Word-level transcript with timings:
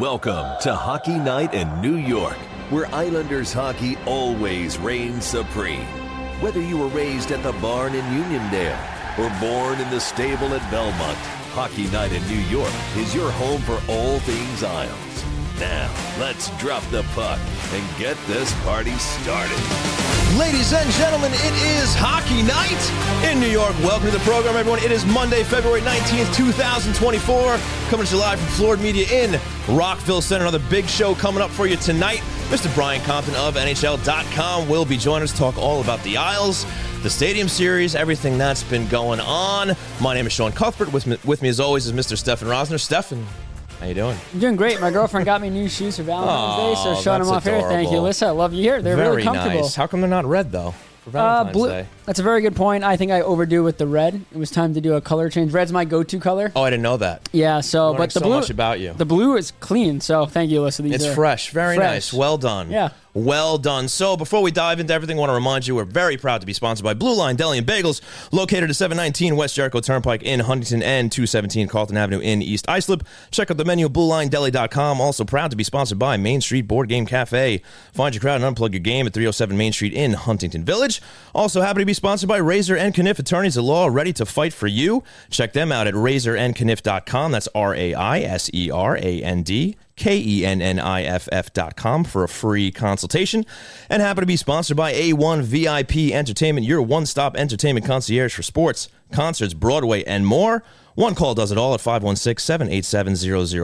Welcome 0.00 0.60
to 0.60 0.74
Hockey 0.74 1.16
Night 1.16 1.54
in 1.54 1.80
New 1.80 1.96
York, 1.96 2.36
where 2.68 2.86
Islanders 2.94 3.50
hockey 3.50 3.96
always 4.04 4.76
reigns 4.76 5.24
supreme. 5.24 5.86
Whether 6.42 6.60
you 6.60 6.76
were 6.76 6.88
raised 6.88 7.30
at 7.30 7.42
the 7.42 7.52
barn 7.62 7.94
in 7.94 8.04
Uniondale 8.04 8.78
or 9.18 9.40
born 9.40 9.80
in 9.80 9.88
the 9.88 9.98
stable 9.98 10.52
at 10.52 10.70
Belmont, 10.70 11.16
Hockey 11.54 11.86
Night 11.92 12.12
in 12.12 12.22
New 12.28 12.44
York 12.50 12.74
is 12.98 13.14
your 13.14 13.30
home 13.30 13.62
for 13.62 13.80
all 13.90 14.18
things 14.18 14.62
Isles. 14.62 15.24
Now, 15.58 15.90
let's 16.20 16.50
drop 16.58 16.82
the 16.90 17.02
puck 17.14 17.40
and 17.72 17.98
get 17.98 18.18
this 18.26 18.52
party 18.64 18.92
started. 18.98 20.05
Ladies 20.34 20.72
and 20.72 20.90
gentlemen, 20.90 21.30
it 21.32 21.54
is 21.78 21.94
hockey 21.94 22.42
night 22.42 23.30
in 23.30 23.38
New 23.38 23.46
York. 23.46 23.72
Welcome 23.78 24.10
to 24.10 24.12
the 24.12 24.24
program, 24.24 24.56
everyone. 24.56 24.80
It 24.80 24.90
is 24.90 25.06
Monday, 25.06 25.44
February 25.44 25.80
19th, 25.82 26.34
2024. 26.34 27.56
Coming 27.88 28.06
to 28.06 28.14
you 28.14 28.20
live 28.20 28.38
from 28.40 28.48
Floored 28.48 28.80
Media 28.80 29.06
in 29.08 29.40
Rockville 29.68 30.20
Centre. 30.20 30.44
Another 30.44 30.62
big 30.68 30.86
show 30.88 31.14
coming 31.14 31.40
up 31.40 31.50
for 31.50 31.68
you 31.68 31.76
tonight. 31.76 32.18
Mr. 32.48 32.74
Brian 32.74 33.00
Compton 33.02 33.36
of 33.36 33.54
NHL.com 33.54 34.68
will 34.68 34.84
be 34.84 34.96
joining 34.96 35.22
us 35.22 35.30
to 35.30 35.38
talk 35.38 35.56
all 35.56 35.80
about 35.80 36.02
the 36.02 36.16
Isles, 36.16 36.66
the 37.04 37.08
Stadium 37.08 37.48
Series, 37.48 37.94
everything 37.94 38.36
that's 38.36 38.64
been 38.64 38.88
going 38.88 39.20
on. 39.20 39.76
My 40.00 40.12
name 40.12 40.26
is 40.26 40.32
Sean 40.32 40.50
Cuthbert. 40.50 40.92
With 40.92 41.06
me, 41.06 41.18
with 41.24 41.40
me 41.40 41.48
as 41.48 41.60
always, 41.60 41.86
is 41.86 41.92
Mr. 41.92 42.16
Stefen 42.16 42.48
Rosner. 42.48 42.80
Stefen, 42.80 43.24
how 43.86 43.88
you 43.90 43.94
doing? 43.94 44.18
I'm 44.34 44.40
doing 44.40 44.56
great. 44.56 44.80
My 44.80 44.90
girlfriend 44.90 45.24
got 45.26 45.40
me 45.40 45.48
new 45.50 45.68
shoes 45.68 45.96
for 45.96 46.02
Valentine's 46.02 46.76
Day, 46.78 46.82
so 46.82 47.00
showing 47.00 47.22
them 47.22 47.30
off 47.32 47.44
here. 47.44 47.60
Thank 47.62 47.90
you. 47.90 47.98
Alyssa. 47.98 48.26
I 48.26 48.30
love 48.30 48.52
you 48.52 48.62
here. 48.62 48.82
They're 48.82 48.96
Very 48.96 49.08
really 49.10 49.22
comfortable. 49.22 49.60
nice. 49.62 49.74
How 49.74 49.86
come 49.86 50.00
they're 50.00 50.10
not 50.10 50.24
red, 50.24 50.50
though, 50.50 50.72
for 51.04 51.10
Uh, 51.10 51.12
Valentine's 51.12 51.52
blue. 51.52 51.68
Day? 51.68 51.86
That's 52.04 52.18
a 52.18 52.22
very 52.24 52.40
good 52.42 52.56
point. 52.56 52.82
I 52.84 52.96
think 52.96 53.12
I 53.12 53.20
overdo 53.20 53.62
with 53.62 53.78
the 53.78 53.86
red. 53.86 54.20
It 54.32 54.38
was 54.38 54.50
time 54.50 54.74
to 54.74 54.80
do 54.80 54.94
a 54.94 55.00
color 55.00 55.30
change. 55.30 55.52
Red's 55.52 55.72
my 55.72 55.84
go-to 55.84 56.18
color. 56.18 56.50
Oh, 56.56 56.62
I 56.62 56.70
didn't 56.70 56.82
know 56.82 56.96
that. 56.96 57.28
Yeah. 57.32 57.60
So, 57.60 57.86
Learning 57.92 57.98
but 57.98 58.10
the 58.14 58.20
so 58.20 58.26
blue. 58.26 58.34
much 58.40 58.50
about 58.50 58.80
you. 58.80 58.92
The 58.92 59.04
blue 59.06 59.36
is 59.36 59.52
clean. 59.60 60.00
So, 60.00 60.26
thank 60.26 60.50
you, 60.50 60.60
Alyssa. 60.62 60.82
These 60.82 60.94
It's 60.96 61.06
are 61.06 61.14
fresh, 61.14 61.50
very 61.50 61.76
fresh. 61.76 61.88
nice. 61.92 62.12
Well 62.12 62.38
done. 62.38 62.70
Yeah. 62.70 62.88
Well 63.16 63.56
done. 63.56 63.88
So, 63.88 64.14
before 64.14 64.42
we 64.42 64.50
dive 64.50 64.78
into 64.78 64.92
everything, 64.92 65.16
I 65.16 65.20
want 65.20 65.30
to 65.30 65.34
remind 65.34 65.66
you 65.66 65.74
we're 65.74 65.84
very 65.84 66.18
proud 66.18 66.42
to 66.42 66.46
be 66.46 66.52
sponsored 66.52 66.84
by 66.84 66.92
Blue 66.92 67.16
Line 67.16 67.34
Deli 67.34 67.56
and 67.56 67.66
Bagels, 67.66 68.02
located 68.30 68.68
at 68.68 68.76
719 68.76 69.36
West 69.36 69.54
Jericho 69.54 69.80
Turnpike 69.80 70.22
in 70.22 70.40
Huntington 70.40 70.82
and 70.82 71.10
217 71.10 71.66
Carlton 71.66 71.96
Avenue 71.96 72.18
in 72.18 72.42
East 72.42 72.68
Islip. 72.68 73.04
Check 73.30 73.50
out 73.50 73.56
the 73.56 73.64
menu 73.64 73.86
at 73.86 73.94
BlueLineDeli.com. 73.94 75.00
Also 75.00 75.24
proud 75.24 75.50
to 75.50 75.56
be 75.56 75.64
sponsored 75.64 75.98
by 75.98 76.18
Main 76.18 76.42
Street 76.42 76.68
Board 76.68 76.90
Game 76.90 77.06
Cafe. 77.06 77.62
Find 77.94 78.14
your 78.14 78.20
crowd 78.20 78.42
and 78.42 78.54
unplug 78.54 78.72
your 78.72 78.80
game 78.80 79.06
at 79.06 79.14
307 79.14 79.56
Main 79.56 79.72
Street 79.72 79.94
in 79.94 80.12
Huntington 80.12 80.66
Village. 80.66 81.00
Also 81.34 81.62
happy 81.62 81.80
to 81.80 81.86
be 81.86 81.94
sponsored 81.94 82.28
by 82.28 82.36
Raiser 82.36 82.76
and 82.76 82.94
Kenniff 82.94 83.18
Attorneys 83.18 83.56
at 83.56 83.64
Law, 83.64 83.86
ready 83.86 84.12
to 84.12 84.26
fight 84.26 84.52
for 84.52 84.66
you. 84.66 85.02
Check 85.30 85.54
them 85.54 85.72
out 85.72 85.86
at 85.86 85.94
raiserandkenniff.com. 85.94 87.32
That's 87.32 87.48
R 87.54 87.74
A 87.74 87.94
I 87.94 88.20
S 88.20 88.50
E 88.52 88.70
R 88.70 88.98
A 88.98 89.22
N 89.22 89.42
D. 89.42 89.76
K 89.96 90.18
E 90.18 90.44
N 90.44 90.60
N 90.60 90.78
I 90.78 91.02
F 91.02 91.28
F 91.32 91.52
dot 91.52 91.76
com 91.76 92.04
for 92.04 92.22
a 92.22 92.28
free 92.28 92.70
consultation. 92.70 93.46
And 93.88 94.02
happy 94.02 94.20
to 94.20 94.26
be 94.26 94.36
sponsored 94.36 94.76
by 94.76 94.92
A1 94.92 95.42
VIP 95.42 96.14
Entertainment, 96.14 96.66
your 96.66 96.82
one 96.82 97.06
stop 97.06 97.36
entertainment 97.36 97.86
concierge 97.86 98.34
for 98.34 98.42
sports, 98.42 98.88
concerts, 99.10 99.54
Broadway, 99.54 100.04
and 100.04 100.26
more. 100.26 100.62
One 100.96 101.14
call 101.14 101.34
does 101.34 101.52
it 101.52 101.58
all 101.58 101.74
at 101.74 101.82
516 101.82 102.42
787 102.42 103.16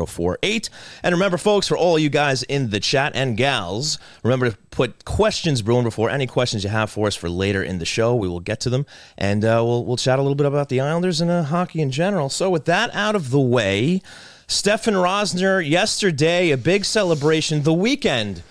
0048. 0.07 0.71
And 1.03 1.15
remember, 1.15 1.39
folks, 1.39 1.67
for 1.67 1.79
all 1.79 1.99
you 1.99 2.11
guys 2.11 2.43
in 2.43 2.69
the 2.69 2.79
chat 2.79 3.13
and 3.15 3.39
gals, 3.39 3.99
remember 4.23 4.51
to 4.51 4.57
put 4.71 5.07
questions 5.07 5.63
brewing 5.63 5.85
before 5.85 6.11
any 6.11 6.27
questions 6.27 6.63
you 6.63 6.69
have 6.69 6.91
for 6.91 7.07
us 7.07 7.17
for 7.17 7.31
later 7.31 7.63
in 7.63 7.79
the 7.79 7.87
show. 7.87 8.15
We 8.15 8.29
will 8.29 8.41
get 8.41 8.61
to 8.61 8.71
them 8.71 8.85
and 9.17 9.47
uh, 9.47 9.63
we'll, 9.65 9.85
we'll 9.87 9.97
chat 9.97 10.19
a 10.19 10.23
little 10.23 10.35
bit 10.35 10.47
about 10.47 10.69
the 10.69 10.81
Islanders 10.81 11.23
and 11.23 11.31
uh, 11.31 11.45
hockey 11.45 11.81
in 11.81 11.91
general. 11.91 12.29
So, 12.29 12.51
with 12.51 12.67
that 12.67 12.95
out 12.95 13.17
of 13.17 13.31
the 13.31 13.41
way, 13.41 14.03
Stefen 14.53 14.93
Rosner, 14.93 15.67
yesterday, 15.67 16.51
a 16.51 16.59
big 16.59 16.85
celebration. 16.85 17.63
The 17.63 17.73
weekend, 17.73 18.43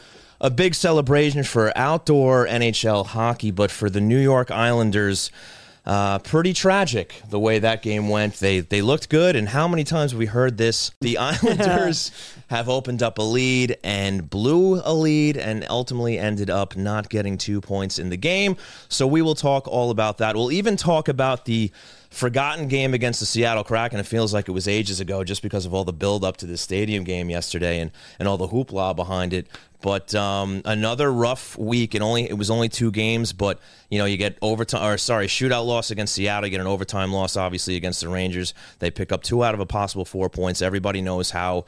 a 0.41 0.49
big 0.49 0.73
celebration 0.73 1.43
for 1.43 1.71
outdoor 1.77 2.47
NHL 2.47 3.05
hockey, 3.05 3.51
but 3.51 3.69
for 3.69 3.87
the 3.87 4.01
New 4.01 4.17
York 4.17 4.49
Islanders, 4.49 5.29
uh, 5.85 6.17
pretty 6.17 6.53
tragic 6.53 7.21
the 7.29 7.39
way 7.39 7.59
that 7.59 7.83
game 7.83 8.09
went. 8.09 8.33
They 8.35 8.61
they 8.61 8.81
looked 8.81 9.09
good, 9.09 9.35
and 9.35 9.49
how 9.49 9.67
many 9.67 9.83
times 9.83 10.11
have 10.11 10.17
we 10.17 10.25
heard 10.25 10.57
this? 10.57 10.89
The 11.01 11.17
Islanders 11.19 12.11
have 12.47 12.67
opened 12.67 13.03
up 13.03 13.19
a 13.19 13.23
lead 13.23 13.77
and 13.83 14.27
blew 14.27 14.81
a 14.83 14.93
lead, 14.95 15.37
and 15.37 15.63
ultimately 15.69 16.17
ended 16.17 16.49
up 16.49 16.75
not 16.75 17.09
getting 17.09 17.37
two 17.37 17.61
points 17.61 17.99
in 17.99 18.09
the 18.09 18.17
game. 18.17 18.57
So 18.89 19.05
we 19.05 19.21
will 19.21 19.35
talk 19.35 19.67
all 19.67 19.91
about 19.91 20.17
that. 20.17 20.35
We'll 20.35 20.51
even 20.51 20.77
talk 20.77 21.07
about 21.07 21.45
the 21.45 21.71
forgotten 22.11 22.67
game 22.67 22.93
against 22.93 23.21
the 23.21 23.25
Seattle 23.25 23.63
Kraken. 23.63 23.99
It 23.99 24.05
feels 24.05 24.33
like 24.33 24.47
it 24.47 24.51
was 24.51 24.67
ages 24.67 24.99
ago 24.99 25.23
just 25.23 25.41
because 25.41 25.65
of 25.65 25.73
all 25.73 25.85
the 25.85 25.93
build 25.93 26.23
up 26.23 26.37
to 26.37 26.45
the 26.45 26.57
stadium 26.57 27.03
game 27.03 27.29
yesterday 27.29 27.79
and, 27.79 27.89
and 28.19 28.27
all 28.27 28.37
the 28.37 28.49
hoopla 28.49 28.95
behind 28.95 29.33
it. 29.33 29.47
But 29.81 30.13
um, 30.13 30.61
another 30.65 31.11
rough 31.11 31.57
week, 31.57 31.95
and 31.95 32.03
only 32.03 32.29
it 32.29 32.37
was 32.37 32.51
only 32.51 32.69
two 32.69 32.91
games. 32.91 33.33
But 33.33 33.59
you 33.89 33.97
know, 33.97 34.05
you 34.05 34.15
get 34.15 34.37
overtime, 34.41 34.83
or 34.85 34.97
sorry, 34.99 35.25
shootout 35.25 35.65
loss 35.65 35.89
against 35.89 36.13
Seattle. 36.13 36.45
You 36.45 36.51
get 36.51 36.61
an 36.61 36.67
overtime 36.67 37.11
loss, 37.11 37.35
obviously 37.35 37.75
against 37.77 38.01
the 38.01 38.09
Rangers. 38.09 38.53
They 38.77 38.91
pick 38.91 39.11
up 39.11 39.23
two 39.23 39.43
out 39.43 39.55
of 39.55 39.59
a 39.59 39.65
possible 39.65 40.05
four 40.05 40.29
points. 40.29 40.61
Everybody 40.61 41.01
knows 41.01 41.31
how 41.31 41.65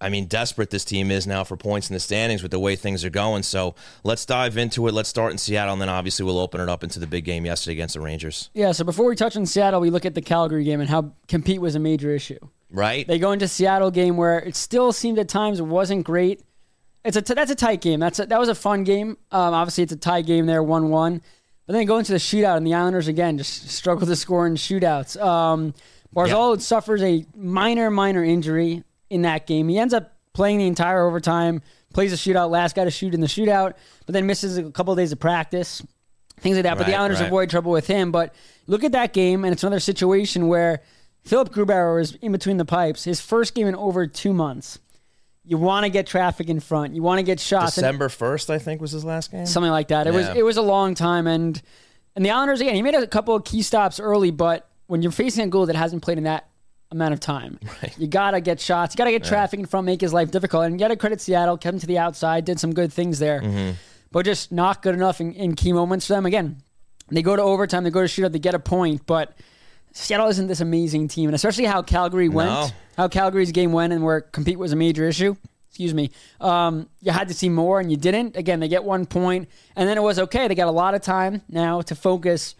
I 0.00 0.08
mean, 0.08 0.26
desperate 0.26 0.70
this 0.70 0.84
team 0.84 1.10
is 1.10 1.26
now 1.26 1.44
for 1.44 1.56
points 1.56 1.90
in 1.90 1.94
the 1.94 2.00
standings 2.00 2.42
with 2.42 2.52
the 2.52 2.58
way 2.58 2.76
things 2.76 3.04
are 3.04 3.10
going. 3.10 3.42
So 3.42 3.74
let's 4.04 4.24
dive 4.24 4.56
into 4.56 4.86
it. 4.86 4.94
Let's 4.94 5.08
start 5.08 5.32
in 5.32 5.38
Seattle, 5.38 5.72
and 5.72 5.82
then 5.82 5.88
obviously 5.88 6.24
we'll 6.24 6.38
open 6.38 6.60
it 6.60 6.68
up 6.68 6.84
into 6.84 7.00
the 7.00 7.06
big 7.06 7.24
game 7.24 7.44
yesterday 7.44 7.72
against 7.72 7.94
the 7.94 8.00
Rangers. 8.00 8.50
Yeah. 8.54 8.72
So 8.72 8.84
before 8.84 9.06
we 9.06 9.16
touch 9.16 9.36
on 9.36 9.46
Seattle, 9.46 9.80
we 9.80 9.90
look 9.90 10.06
at 10.06 10.14
the 10.14 10.22
Calgary 10.22 10.64
game 10.64 10.80
and 10.80 10.88
how 10.88 11.12
compete 11.28 11.60
was 11.60 11.74
a 11.74 11.80
major 11.80 12.14
issue. 12.14 12.38
Right? 12.70 13.06
They 13.06 13.18
go 13.18 13.32
into 13.32 13.48
Seattle 13.48 13.90
game 13.90 14.16
where 14.16 14.38
it 14.38 14.56
still 14.56 14.92
seemed 14.92 15.18
at 15.18 15.28
times 15.28 15.60
it 15.60 15.64
wasn't 15.64 16.04
great. 16.04 16.42
It's 17.04 17.16
a 17.16 17.22
t- 17.22 17.34
that's 17.34 17.50
a 17.50 17.56
tight 17.56 17.80
game. 17.80 18.00
That's 18.00 18.18
a, 18.20 18.26
that 18.26 18.38
was 18.38 18.48
a 18.48 18.54
fun 18.54 18.84
game. 18.84 19.18
Um, 19.30 19.54
obviously, 19.54 19.82
it's 19.82 19.92
a 19.92 19.96
tie 19.96 20.22
game 20.22 20.46
there, 20.46 20.62
one 20.62 20.90
one. 20.90 21.20
But 21.66 21.74
then 21.74 21.80
they 21.80 21.84
go 21.84 21.98
into 21.98 22.12
the 22.12 22.18
shootout, 22.18 22.56
and 22.56 22.66
the 22.66 22.74
Islanders 22.74 23.08
again 23.08 23.38
just 23.38 23.68
struggle 23.70 24.06
to 24.06 24.16
score 24.16 24.46
in 24.46 24.54
shootouts. 24.54 25.20
Um, 25.20 25.74
Barzal 26.14 26.60
suffers 26.60 27.02
a 27.02 27.24
minor, 27.34 27.90
minor 27.90 28.22
injury 28.22 28.84
in 29.12 29.22
that 29.22 29.46
game. 29.46 29.68
He 29.68 29.78
ends 29.78 29.94
up 29.94 30.12
playing 30.32 30.58
the 30.58 30.66
entire 30.66 31.06
overtime, 31.06 31.62
plays 31.92 32.12
a 32.12 32.16
shootout, 32.16 32.50
last 32.50 32.74
guy 32.74 32.84
to 32.84 32.90
shoot 32.90 33.14
in 33.14 33.20
the 33.20 33.26
shootout, 33.26 33.74
but 34.06 34.12
then 34.14 34.26
misses 34.26 34.56
a 34.58 34.70
couple 34.70 34.92
of 34.92 34.98
days 34.98 35.12
of 35.12 35.20
practice, 35.20 35.82
things 36.40 36.56
like 36.56 36.64
that. 36.64 36.78
but 36.78 36.86
the 36.86 36.92
Right, 36.92 36.98
Islanders 36.98 37.20
right. 37.20 37.26
avoid 37.26 37.50
trouble 37.50 37.70
with 37.72 37.86
him. 37.86 38.10
But 38.12 38.34
look 38.66 38.82
at 38.84 38.92
that 38.92 39.12
game, 39.12 39.44
and 39.44 39.52
it's 39.52 39.62
another 39.62 39.80
situation 39.80 40.48
where 40.48 40.80
Philipp 41.24 41.50
Grubauer 41.50 42.00
is 42.00 42.16
in 42.22 42.32
between 42.32 42.56
the 42.56 42.64
pipes. 42.64 43.04
His 43.04 43.20
first 43.20 43.54
game 43.54 43.66
in 43.66 43.74
over 43.76 44.06
two 44.06 44.32
months. 44.32 44.78
You 45.44 45.58
want 45.58 45.84
to 45.84 45.90
get 45.90 46.06
traffic 46.06 46.48
in 46.48 46.60
front. 46.60 46.94
You 46.94 47.02
want 47.02 47.18
to 47.18 47.24
get 47.24 47.40
shots. 47.40 47.74
December 47.74 48.08
first, 48.08 48.48
I 48.48 48.58
think, 48.58 48.80
was 48.80 48.92
his 48.92 49.04
last 49.04 49.30
game. 49.32 49.44
something 49.44 49.72
like 49.72 49.88
that. 49.88 50.06
It 50.06 50.14
was 50.14 50.28
it 50.28 50.44
was 50.44 50.56
a 50.56 50.62
long 50.62 50.94
time, 50.94 51.26
and 51.26 51.60
and 52.14 52.24
the 52.24 52.30
Islanders 52.30 52.60
again. 52.60 52.76
He 52.76 52.82
made 52.82 52.94
a 52.94 53.06
couple 53.08 53.34
of 53.34 53.44
key 53.44 53.62
stops 53.62 53.98
early, 53.98 54.30
but 54.30 54.68
when 54.86 55.02
you're 55.02 55.10
facing 55.10 55.44
a 55.44 55.48
goal 55.48 55.66
that 55.66 55.74
hasn't 55.76 56.02
played 56.02 56.16
in 56.18 56.24
that 56.24 56.46
amount 56.92 57.12
of 57.14 57.18
time, 57.20 57.58
you 57.98 58.06
gotta 58.06 58.40
get 58.40 58.60
shots. 58.60 58.94
You 58.94 58.98
gotta 58.98 59.10
get 59.10 59.24
traffic 59.24 59.58
in 59.58 59.66
front, 59.66 59.86
make 59.86 60.00
his 60.00 60.12
life 60.12 60.30
difficult. 60.30 60.64
And 60.66 60.74
you 60.74 60.78
gotta 60.78 60.96
credit 60.96 61.20
Seattle, 61.20 61.56
kept 61.56 61.74
him 61.74 61.80
to 61.80 61.86
the 61.86 61.98
outside, 61.98 62.44
did 62.44 62.60
some 62.60 62.72
good 62.72 62.92
things 62.92 63.18
there, 63.18 63.40
Mm-hmm. 63.40 63.70
but 64.12 64.24
just 64.24 64.52
not 64.52 64.82
good 64.82 64.94
enough 64.94 65.20
in, 65.20 65.32
in 65.34 65.54
key 65.56 65.72
moments 65.72 66.06
for 66.06 66.12
them. 66.12 66.26
Again, 66.26 66.62
they 67.10 67.22
go 67.22 67.34
to 67.34 67.42
overtime, 67.42 67.82
they 67.84 67.90
go 67.90 68.06
to 68.06 68.06
shootout, 68.06 68.32
they 68.32 68.38
get 68.38 68.54
a 68.54 68.60
point, 68.60 69.04
but. 69.06 69.36
Seattle 69.94 70.28
isn't 70.28 70.46
this 70.46 70.62
amazing 70.62 71.06
team, 71.08 71.28
and 71.28 71.34
especially 71.34 71.66
how 71.66 71.82
Calgary 71.82 72.30
went, 72.30 72.48
No. 72.48 72.68
how 72.96 73.08
Calgary's 73.08 73.52
game 73.52 73.72
went, 73.72 73.92
and 73.92 74.02
where 74.02 74.22
compete 74.22 74.58
was 74.58 74.72
a 74.72 74.76
major 74.76 75.06
issue. 75.06 75.36
Excuse 75.68 75.92
me. 75.92 76.10
Um, 76.40 76.88
you 77.02 77.12
had 77.12 77.28
to 77.28 77.34
see 77.34 77.50
more, 77.50 77.78
and 77.78 77.90
you 77.90 77.98
didn't. 77.98 78.34
Again, 78.34 78.60
they 78.60 78.68
get 78.68 78.84
one 78.84 79.04
point, 79.04 79.50
and 79.76 79.86
then 79.86 79.98
it 79.98 80.02
was 80.02 80.18
okay. 80.18 80.48
They 80.48 80.54
got 80.54 80.68
a 80.68 80.70
lot 80.70 80.94
of 80.94 81.02
time 81.02 81.42
now 81.46 81.82
to 81.82 81.94
focus 81.94 82.54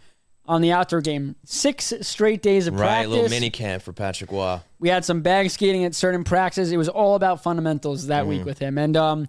on 0.47 0.61
the 0.61 0.73
outdoor 0.73 1.01
game. 1.01 1.37
Six 1.45 1.93
straight 2.01 2.43
days 2.43 2.67
of 2.67 2.75
practice. 2.75 2.89
right, 2.89 2.95
practice. 2.95 3.11
little 3.13 3.31
mini 3.31 3.51
camp 3.51 3.83
for 3.83 3.93
Patrick 3.93 4.33
Roy. 4.33 4.59
We 4.81 4.89
had 4.89 5.05
some 5.05 5.23
bag 5.23 5.51
skating 5.51 5.85
at 5.85 5.95
certain 5.95 6.25
practices. 6.25 6.73
It 6.73 6.77
was 6.77 6.89
all 6.89 7.15
about 7.15 7.43
fundamentals 7.43 8.07
that 8.09 8.23
Mm-hmm. 8.23 8.29
week 8.29 8.45
with 8.45 8.59
him, 8.59 8.77
and 8.79 8.97
um, 8.97 9.29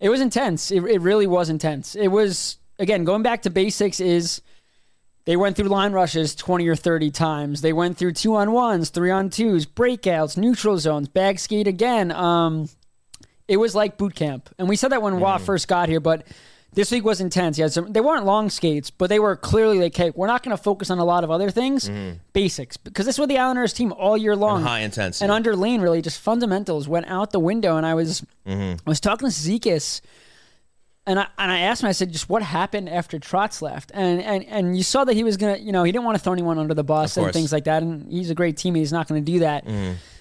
it 0.00 0.08
was 0.10 0.20
intense. 0.20 0.70
It, 0.70 0.82
it 0.84 1.00
really 1.00 1.26
was 1.26 1.48
intense. 1.50 1.94
It 1.94 2.08
was 2.08 2.58
again 2.78 3.04
going 3.04 3.22
back 3.22 3.42
to 3.42 3.50
basics. 3.50 4.00
Is 4.00 4.42
they 5.24 5.36
went 5.36 5.56
through 5.56 5.68
line 5.68 5.92
rushes 5.92 6.34
20 6.34 6.66
or 6.68 6.76
30 6.76 7.10
times. 7.10 7.60
They 7.60 7.72
went 7.72 7.96
through 7.98 8.12
two 8.12 8.34
on 8.36 8.52
ones, 8.52 8.90
three 8.90 9.10
on 9.10 9.30
twos, 9.30 9.66
breakouts, 9.66 10.36
neutral 10.36 10.78
zones, 10.78 11.08
bag 11.08 11.38
skate 11.38 11.66
again. 11.68 12.10
Um, 12.12 12.68
it 13.46 13.56
was 13.58 13.74
like 13.74 13.96
boot 13.98 14.14
camp. 14.14 14.48
And 14.58 14.68
we 14.68 14.76
said 14.76 14.92
that 14.92 15.02
when 15.02 15.14
Roy 15.20 15.38
first 15.38 15.68
got 15.68 15.88
here, 15.88 16.00
but 16.00 16.26
this 16.72 16.90
week 16.90 17.04
was 17.04 17.20
intense. 17.20 17.56
He 17.56 17.62
had 17.62 17.72
some, 17.72 17.92
they 17.92 18.00
weren't 18.00 18.24
long 18.24 18.48
skates, 18.50 18.90
but 18.90 19.08
they 19.08 19.18
were 19.18 19.34
clearly 19.36 19.78
like, 19.80 19.96
hey, 19.96 20.10
we're 20.14 20.26
not 20.28 20.42
going 20.42 20.56
to 20.56 20.62
focus 20.62 20.90
on 20.90 20.98
a 20.98 21.04
lot 21.04 21.24
of 21.24 21.30
other 21.30 21.50
things, 21.50 21.90
basics, 22.32 22.76
because 22.76 23.06
this 23.06 23.18
was 23.18 23.28
the 23.28 23.38
Islanders 23.38 23.72
team 23.72 23.92
all 23.92 24.16
year 24.16 24.36
long. 24.36 24.62
high 24.62 24.80
intensity. 24.80 25.24
And 25.24 25.32
under 25.32 25.56
Lane, 25.56 25.80
really, 25.80 26.00
just 26.02 26.20
fundamentals 26.20 26.86
went 26.88 27.06
out 27.06 27.30
the 27.32 27.40
window. 27.40 27.76
And 27.76 27.84
I 27.84 27.94
was, 27.94 28.24
Mm-hmm. 28.46 28.76
I 28.86 28.90
was 28.90 29.00
talking 29.00 29.28
to 29.28 29.34
Cizikas 29.34 30.00
and 31.06 31.18
I 31.20 31.26
and 31.38 31.50
I 31.50 31.60
asked 31.60 31.82
him, 31.82 31.88
I 31.88 31.92
said, 31.92 32.12
just 32.12 32.28
what 32.28 32.42
happened 32.42 32.88
after 32.88 33.18
Trotz 33.18 33.62
left? 33.62 33.90
And 33.94 34.20
and 34.22 34.44
and 34.46 34.76
you 34.76 34.82
saw 34.82 35.04
that 35.04 35.14
he 35.14 35.24
was 35.24 35.36
gonna, 35.36 35.56
you 35.56 35.72
know, 35.72 35.82
he 35.84 35.92
didn't 35.92 36.04
want 36.04 36.18
to 36.18 36.22
throw 36.22 36.32
anyone 36.32 36.58
under 36.58 36.74
the 36.74 36.84
bus 36.84 37.16
and 37.16 37.24
things 37.32 37.52
like 37.52 37.64
that. 37.64 37.82
And 37.82 38.10
he's 38.10 38.30
a 38.30 38.34
great 38.34 38.56
teammate. 38.56 38.76
He's 38.76 38.92
not 38.92 39.08
going 39.08 39.24
to 39.24 39.32
do 39.32 39.38
that. 39.40 39.64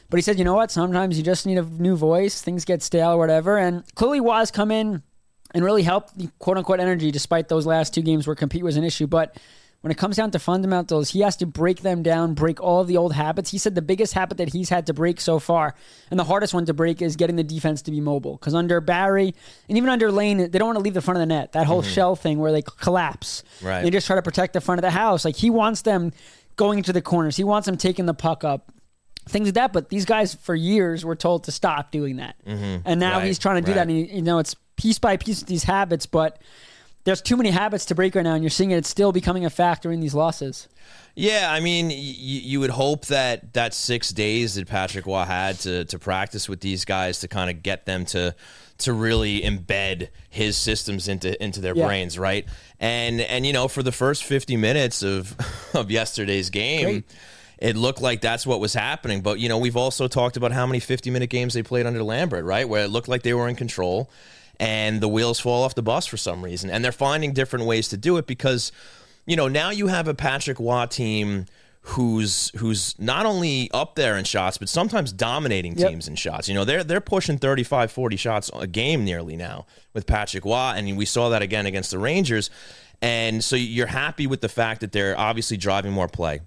But 0.10 0.18
he 0.18 0.22
said, 0.22 0.40
you 0.40 0.46
know 0.46 0.56
what? 0.56 0.72
Sometimes 0.72 1.18
you 1.18 1.24
just 1.24 1.46
need 1.46 1.58
a 1.58 1.64
new 1.64 1.96
voice. 1.96 2.42
Things 2.42 2.66
get 2.66 2.82
stale 2.82 3.12
or 3.12 3.18
whatever. 3.18 3.58
And 3.58 3.84
clearly, 3.96 4.20
Roy's 4.20 4.52
come 4.52 4.72
in 4.72 5.04
and 5.54 5.64
really 5.64 5.84
help 5.84 6.14
the 6.16 6.30
quote 6.40 6.58
unquote 6.58 6.80
energy, 6.80 7.12
despite 7.12 7.48
those 7.48 7.66
last 7.66 7.94
two 7.94 8.02
games 8.02 8.28
where 8.28 8.36
compete 8.36 8.64
was 8.64 8.78
an 8.78 8.84
issue. 8.84 9.08
But 9.08 9.38
when 9.82 9.92
it 9.92 9.98
comes 9.98 10.18
down 10.18 10.32
to 10.32 10.40
fundamentals, 10.40 11.10
he 11.10 11.22
has 11.22 11.38
to 11.38 11.46
break 11.46 11.82
them 11.82 12.04
down, 12.04 12.34
break 12.34 12.62
all 12.62 12.82
of 12.82 12.88
the 12.88 12.98
old 12.98 13.14
habits. 13.14 13.50
He 13.50 13.58
said 13.58 13.76
the 13.76 13.82
biggest 13.82 14.14
habit 14.14 14.38
that 14.38 14.52
he's 14.52 14.70
had 14.70 14.88
to 14.88 14.94
break 14.94 15.22
so 15.22 15.40
far, 15.40 15.74
and 16.12 16.20
the 16.20 16.26
hardest 16.26 16.54
one 16.54 16.66
to 16.66 16.74
break, 16.74 17.02
is 17.02 17.16
getting 17.16 17.38
the 17.38 17.44
defense 17.44 17.82
to 17.84 17.92
be 17.92 18.02
mobile. 18.02 18.36
Because 18.36 18.54
under 18.54 18.82
Barry 18.82 19.34
and 19.70 19.78
even 19.78 19.90
under 19.90 20.12
Lane, 20.12 20.38
they 20.38 20.60
don't 20.60 20.68
want 20.68 20.78
to 20.78 20.84
leave 20.84 20.94
the 20.94 21.02
front 21.02 21.18
of 21.18 21.22
the 21.22 21.34
net. 21.34 21.54
That 21.54 21.66
whole 21.66 21.82
mm-hmm. 21.82 21.92
shell 21.92 22.16
thing 22.16 22.40
where 22.40 22.52
they 22.52 22.62
collapse. 22.62 23.44
Right. 23.62 23.82
They 23.82 23.90
just 23.90 24.06
try 24.06 24.18
to 24.18 24.22
protect 24.22 24.54
the 24.54 24.62
front 24.62 24.80
of 24.80 24.84
the 24.84 24.92
house. 24.92 25.24
Like 25.24 25.38
he 25.38 25.50
wants 25.50 25.84
them 25.84 26.12
going 26.58 26.80
into 26.80 26.92
the 26.92 27.02
corners. 27.02 27.38
He 27.38 27.46
wants 27.46 27.66
them 27.66 27.78
taking 27.78 28.06
the 28.06 28.14
puck 28.14 28.44
up. 28.44 28.72
Things 29.28 29.48
like 29.48 29.54
that, 29.56 29.74
but 29.74 29.90
these 29.90 30.06
guys 30.06 30.34
for 30.34 30.56
years 30.56 31.06
were 31.06 31.16
told 31.16 31.44
to 31.44 31.52
stop 31.52 31.92
doing 31.92 32.16
that, 32.16 32.36
mm-hmm. 32.48 32.82
and 32.84 33.00
now 33.00 33.20
Right, 33.20 33.28
he's 33.28 33.38
trying 33.38 33.58
to 33.58 33.62
do 33.62 33.74
right. 33.74 33.76
that. 33.76 33.88
And 33.88 33.92
he, 33.92 34.16
you 34.16 34.22
know, 34.24 34.40
it's 34.40 34.56
piece 34.80 34.98
by 35.00 35.18
piece 35.18 35.42
with 35.42 35.50
these 35.50 35.64
habits, 35.66 36.06
but 36.06 36.42
there's 37.04 37.22
too 37.22 37.38
many 37.38 37.50
habits 37.50 37.86
to 37.86 37.96
break 37.96 38.16
right 38.16 38.24
now, 38.24 38.34
and 38.34 38.44
you're 38.44 38.50
seeing 38.50 38.72
it. 38.72 38.78
It's 38.78 38.90
still 38.90 39.12
becoming 39.12 39.46
a 39.46 39.50
factor 39.50 39.92
in 39.92 40.00
these 40.00 40.14
losses. 40.16 40.68
Yeah, 41.16 41.50
I 41.52 41.60
mean, 41.60 41.90
y- 41.90 41.94
you 41.96 42.60
would 42.62 42.70
hope 42.70 43.06
that 43.08 43.54
that 43.54 43.74
six 43.74 44.10
days 44.10 44.56
that 44.56 44.68
Patrick 44.68 45.06
Roy 45.06 45.24
had 45.24 45.60
to 45.62 45.86
to 45.86 46.00
practice 46.00 46.48
with 46.48 46.62
these 46.62 46.86
guys 46.86 47.20
to 47.20 47.28
kind 47.28 47.50
of 47.50 47.62
get 47.64 47.86
them 47.86 48.06
to 48.06 48.36
to 48.80 48.94
really 48.94 49.42
embed 49.42 50.08
his 50.30 50.56
systems 50.56 51.08
into 51.10 51.42
into 51.44 51.60
their 51.62 51.76
Yeah. 51.76 51.88
brains, 51.88 52.18
right? 52.18 52.46
And 52.80 53.20
and 53.22 53.46
you 53.46 53.52
know, 53.54 53.68
for 53.68 53.84
the 53.84 53.92
first 53.92 54.24
fifty 54.24 54.56
minutes 54.56 55.04
of 55.04 55.36
of 55.74 55.92
yesterday's 55.92 56.50
game. 56.50 56.84
Great. 56.86 57.04
It 57.62 57.76
looked 57.76 58.00
like 58.02 58.22
that's 58.22 58.48
what 58.48 58.62
was 58.62 58.74
happening, 58.74 59.20
but 59.20 59.38
you 59.42 59.50
know 59.50 59.58
we've 59.58 59.76
also 59.76 60.08
talked 60.08 60.38
about 60.38 60.54
how 60.54 60.66
many 60.66 60.80
fifty-minute 60.80 61.30
games 61.30 61.54
they 61.54 61.62
played 61.64 61.86
under 61.86 62.02
Lambert, 62.04 62.46
right? 62.46 62.68
Where 62.70 62.86
it 62.86 62.90
looked 62.90 63.10
like 63.10 63.22
they 63.24 63.34
were 63.34 63.50
in 63.50 63.58
control, 63.58 64.10
and 64.60 65.02
the 65.02 65.08
wheels 65.08 65.40
fall 65.40 65.64
off 65.64 65.76
the 65.76 65.82
bus 65.84 66.06
for 66.06 66.18
some 66.18 66.44
reason, 66.44 66.70
and 66.70 66.84
they're 66.84 66.92
finding 66.92 67.34
different 67.34 67.66
ways 67.66 67.88
to 67.90 67.98
do 67.98 68.18
it 68.18 68.28
because 68.28 68.72
you 69.26 69.36
know, 69.36 69.48
now 69.48 69.70
you 69.70 69.88
have 69.88 70.08
a 70.08 70.16
Patrick 70.16 70.60
Roy 70.60 70.88
team 70.88 71.46
who's 71.82 72.50
who's 72.58 72.98
not 73.00 73.26
only 73.26 73.70
up 73.74 73.96
there 73.96 74.18
in 74.18 74.26
shots 74.26 74.58
but 74.58 74.68
sometimes 74.68 75.12
dominating 75.14 75.78
Yep. 75.78 75.90
teams 75.90 76.08
in 76.08 76.16
shots. 76.16 76.48
You 76.50 76.56
know, 76.56 76.66
they're 76.66 76.84
they're 76.84 77.00
pushing 77.02 77.38
35 77.38 77.92
40 77.92 78.16
shots 78.18 78.52
a 78.54 78.68
game 78.68 79.06
nearly 79.06 79.38
now 79.38 79.66
with 79.94 80.06
Patrick 80.06 80.46
Roy 80.46 80.74
and 80.76 80.98
we 80.98 81.06
saw 81.06 81.30
that 81.30 81.42
again 81.42 81.66
against 81.66 81.92
the 81.92 82.00
Rangers. 82.00 82.50
And 83.02 83.42
so 83.44 83.56
you're 83.56 83.88
happy 83.88 84.28
with 84.28 84.42
the 84.42 84.50
fact 84.50 84.82
that 84.82 84.92
they're 84.92 85.18
obviously 85.18 85.56
driving 85.58 85.94
more 85.94 86.08
play 86.10 86.42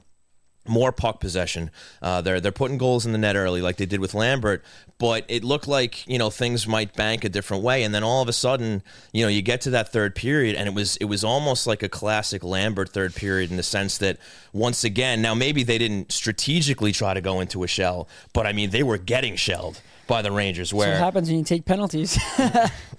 more 0.67 0.93
puck 0.93 1.21
possession. 1.21 1.71
Uh, 2.01 2.21
they're 2.21 2.41
they're 2.41 2.53
putting 2.53 2.79
goals 2.79 3.05
in 3.05 3.13
the 3.13 3.19
net 3.19 3.37
early, 3.37 3.61
like 3.61 3.77
they 3.77 3.87
did 3.87 4.01
with 4.01 4.15
Lambert. 4.15 4.65
But 4.99 5.25
it 5.29 5.43
looked 5.43 5.67
like 5.67 6.07
you 6.07 6.19
know 6.19 6.31
things 6.31 6.67
might 6.67 6.95
bank 6.95 7.25
a 7.25 7.29
different 7.29 7.63
way, 7.63 7.83
and 7.83 7.95
then 7.95 8.05
all 8.05 8.23
of 8.23 8.29
a 8.29 8.33
sudden, 8.33 8.83
you 9.13 9.23
know, 9.25 9.29
you 9.29 9.43
get 9.43 9.61
to 9.63 9.71
that 9.71 9.91
third 9.91 10.15
period, 10.15 10.57
and 10.57 10.69
it 10.69 10.75
was 10.75 10.97
it 10.99 11.07
was 11.07 11.25
almost 11.25 11.67
like 11.67 11.83
a 11.83 11.89
classic 11.89 12.45
Lambert 12.45 12.91
third 12.91 13.15
period 13.15 13.51
in 13.51 13.57
the 13.57 13.63
sense 13.63 13.99
that 13.99 14.19
once 14.53 14.85
again, 14.85 15.21
now 15.21 15.35
maybe 15.35 15.65
they 15.65 15.79
didn't 15.79 16.13
strategically 16.13 16.93
try 16.93 17.15
to 17.15 17.21
go 17.21 17.41
into 17.41 17.65
a 17.65 17.67
shell, 17.67 18.09
but 18.33 18.47
I 18.47 18.53
mean 18.53 18.71
they 18.71 18.83
were 18.83 18.99
getting 18.99 19.37
shelled 19.37 19.81
by 20.07 20.23
the 20.23 20.31
Rangers. 20.31 20.73
Where 20.73 20.97
happens 20.99 21.29
when 21.29 21.39
you 21.39 21.45
take 21.45 21.65
penalties. 21.65 22.19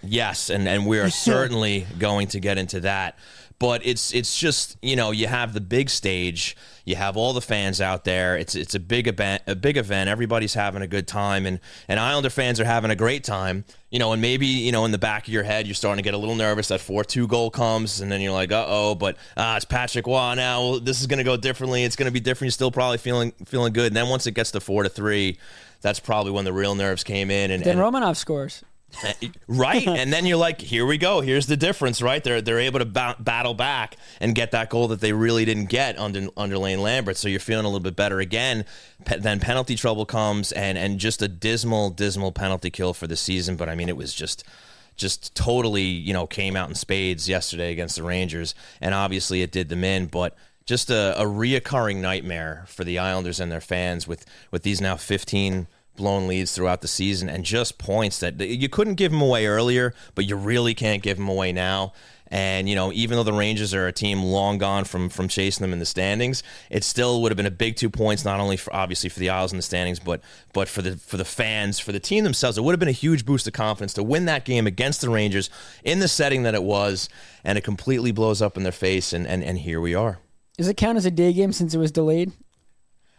Yes, 0.04 0.50
and, 0.50 0.68
and 0.68 0.86
we 0.86 1.00
are 1.00 1.10
certainly 1.10 1.88
going 1.98 2.28
to 2.28 2.40
get 2.40 2.58
into 2.58 2.82
that. 2.82 3.18
But 3.60 3.86
it's 3.86 4.14
it's 4.14 4.38
just 4.38 4.78
you 4.82 4.96
know 4.96 5.12
you 5.12 5.28
have 5.28 5.54
the 5.54 5.62
big 5.62 5.90
stage, 5.90 6.56
you 6.86 6.96
have 6.96 7.16
all 7.16 7.34
the 7.34 7.42
fans 7.42 7.80
out 7.80 8.04
there. 8.04 8.36
It's 8.38 8.56
it's 8.56 8.76
a 8.76 8.80
big 8.80 9.08
event, 9.08 9.44
a 9.48 9.56
big 9.56 9.78
event. 9.78 10.10
Everybody's 10.10 10.54
having 10.54 10.82
a 10.82 10.88
good 10.88 11.08
time, 11.08 11.46
and 11.46 11.60
and 11.88 12.00
Islander 12.00 12.30
fans 12.30 12.60
are 12.60 12.66
having 12.66 12.92
a 12.92 12.96
great 12.96 13.24
time. 13.24 13.64
You 13.90 14.00
know, 14.00 14.12
and 14.12 14.22
maybe 14.22 14.48
you 14.48 14.72
know 14.72 14.86
in 14.86 14.92
the 14.92 14.98
back 14.98 15.28
of 15.28 15.34
your 15.34 15.44
head 15.44 15.66
you're 15.66 15.76
starting 15.76 16.04
to 16.04 16.06
get 16.06 16.14
a 16.14 16.18
little 16.18 16.36
nervous 16.36 16.68
that 16.70 16.82
four 16.82 17.04
two 17.04 17.28
goal 17.28 17.50
comes, 17.50 18.02
and 18.02 18.12
then 18.12 18.20
you're 18.20 18.34
like, 18.34 18.52
uh 18.52 18.66
oh, 18.68 18.96
but 18.96 19.18
ah, 19.38 19.56
it's 19.56 19.66
Patrick 19.66 20.08
Roy 20.08 20.34
now. 20.34 20.62
Well, 20.62 20.80
this 20.80 21.00
is 21.00 21.08
going 21.08 21.20
to 21.20 21.24
go 21.24 21.38
differently. 21.38 21.84
It's 21.84 21.96
going 21.96 22.08
to 22.08 22.12
be 22.12 22.20
different. 22.20 22.48
You're 22.48 22.52
still 22.52 22.72
probably 22.72 22.98
feeling 22.98 23.32
feeling 23.46 23.72
good. 23.72 23.88
And 23.88 23.96
then 23.96 24.10
once 24.10 24.28
it 24.28 24.32
gets 24.32 24.52
to 24.52 24.60
four 24.60 24.84
to 24.84 24.90
three, 24.90 25.38
that's 25.82 26.00
probably 26.00 26.32
when 26.32 26.46
the 26.46 26.54
real 26.54 26.76
nerves 26.76 27.04
came 27.04 27.32
in. 27.32 27.52
And, 27.52 27.64
then 27.64 27.80
and 27.80 27.94
Romanov 27.94 28.18
scores. 28.18 28.64
right 29.48 29.88
and 29.88 30.14
then 30.14 30.26
you're 30.26 30.38
like 30.38 30.62
here 30.62 30.86
we 30.86 30.98
go 30.98 31.22
here's 31.22 31.48
the 31.48 31.58
difference 31.58 32.02
right? 32.02 32.24
They're 32.24 32.42
they're 32.42 32.60
able 32.60 32.80
to 32.80 32.86
ba- 32.86 33.16
battle 33.20 33.54
back 33.54 33.98
and 34.20 34.36
get 34.36 34.52
that 34.52 34.70
goal 34.70 34.88
that 34.90 35.02
they 35.02 35.14
really 35.14 35.46
didn't 35.46 35.66
get 35.66 35.98
under 35.98 36.28
under 36.38 36.58
Lane 36.58 36.82
Lambert 36.82 37.18
so 37.18 37.28
you're 37.28 37.40
feeling 37.40 37.66
a 37.66 37.68
little 37.68 37.80
bit 37.80 37.96
better 37.96 38.20
again. 38.20 38.66
Pe- 39.06 39.20
then 39.20 39.40
penalty 39.40 39.76
trouble 39.76 40.06
comes 40.06 40.52
and 40.52 40.78
and 40.78 41.00
just 41.00 41.22
a 41.22 41.28
dismal 41.28 41.90
dismal 41.90 42.32
penalty 42.32 42.70
kill 42.70 42.94
for 42.94 43.08
the 43.08 43.16
season 43.16 43.56
but 43.56 43.70
I 43.70 43.76
mean 43.76 43.90
it 43.90 43.98
was 43.98 44.14
just 44.14 44.44
just 44.96 45.36
totally 45.36 45.84
you 45.84 46.14
know 46.14 46.28
came 46.28 46.56
out 46.56 46.70
in 46.70 46.76
spades 46.76 47.28
yesterday 47.28 47.72
against 47.72 47.96
the 47.96 48.04
Rangers 48.04 48.54
and 48.80 48.94
obviously 48.94 49.42
it 49.42 49.52
did 49.52 49.70
them 49.70 49.84
in 49.84 50.06
but 50.06 50.36
just 50.66 50.90
a, 50.90 51.20
a 51.20 51.26
reoccurring 51.26 51.98
nightmare 51.98 52.64
for 52.68 52.84
the 52.84 53.00
Islanders 53.00 53.40
and 53.40 53.52
their 53.52 53.62
fans 53.62 54.08
with 54.08 54.26
with 54.52 54.64
these 54.64 54.80
now 54.80 54.96
15 54.96 55.68
blown 55.96 56.28
leads 56.28 56.54
throughout 56.54 56.82
the 56.82 56.88
season 56.88 57.30
and 57.30 57.44
just 57.44 57.78
points 57.78 58.20
that 58.20 58.40
you 58.40 58.70
couldn't 58.70 58.96
give 58.96 59.12
them 59.12 59.22
away 59.22 59.46
earlier, 59.46 59.94
but 60.16 60.26
you 60.26 60.36
really 60.36 60.74
can't 60.74 61.04
give 61.04 61.18
them 61.18 61.30
away 61.30 61.52
now. 61.52 61.94
And 62.28 62.68
you 62.68 62.74
know, 62.74 62.92
even 62.94 63.16
though 63.16 63.24
the 63.24 63.32
Rangers 63.32 63.76
are 63.76 63.86
a 63.86 63.92
team 63.92 64.24
long 64.24 64.58
gone 64.58 64.86
from 64.86 65.10
from 65.10 65.28
chasing 65.28 65.64
them 65.64 65.72
in 65.72 65.78
the 65.78 65.86
standings, 65.86 66.42
it 66.72 66.84
still 66.84 67.22
would 67.22 67.32
have 67.32 67.38
been 67.38 67.46
a 67.46 67.52
big 67.52 67.76
two 67.76 67.92
points, 67.92 68.26
not 68.26 68.40
only 68.40 68.58
for 68.58 68.74
obviously 68.74 69.08
for 69.08 69.20
the 69.20 69.30
Isles 69.30 69.52
in 69.52 69.58
the 69.58 69.62
standings, 69.64 70.00
but 70.00 70.22
but 70.52 70.68
for 70.68 70.82
the 70.82 70.98
for 70.98 71.18
the 71.18 71.26
fans, 71.26 71.78
for 71.78 71.92
the 71.92 72.00
team 72.00 72.24
themselves. 72.24 72.58
It 72.58 72.64
would 72.64 72.72
have 72.72 72.80
been 72.80 72.90
a 72.90 72.92
huge 72.92 73.24
boost 73.24 73.46
of 73.46 73.54
confidence 73.54 73.94
to 73.94 74.04
win 74.04 74.26
that 74.26 74.46
game 74.46 74.66
against 74.66 75.02
the 75.02 75.12
Rangers 75.12 75.52
in 75.84 76.00
the 76.00 76.08
setting 76.08 76.42
that 76.42 76.56
it 76.56 76.64
was, 76.64 77.08
and 77.44 77.56
it 77.56 77.64
completely 77.64 78.12
blows 78.12 78.42
up 78.42 78.58
in 78.58 78.64
their 78.64 78.72
face. 78.72 79.14
And 79.14 79.28
and, 79.28 79.44
and 79.44 79.60
here 79.60 79.80
we 79.80 79.94
are. 79.94 80.18
Does 80.58 80.68
it 80.68 80.78
count 80.78 80.98
as 80.98 81.06
a 81.06 81.12
day 81.12 81.34
game 81.34 81.52
since 81.52 81.76
it 81.76 81.78
was 81.78 81.92
delayed? 81.92 82.32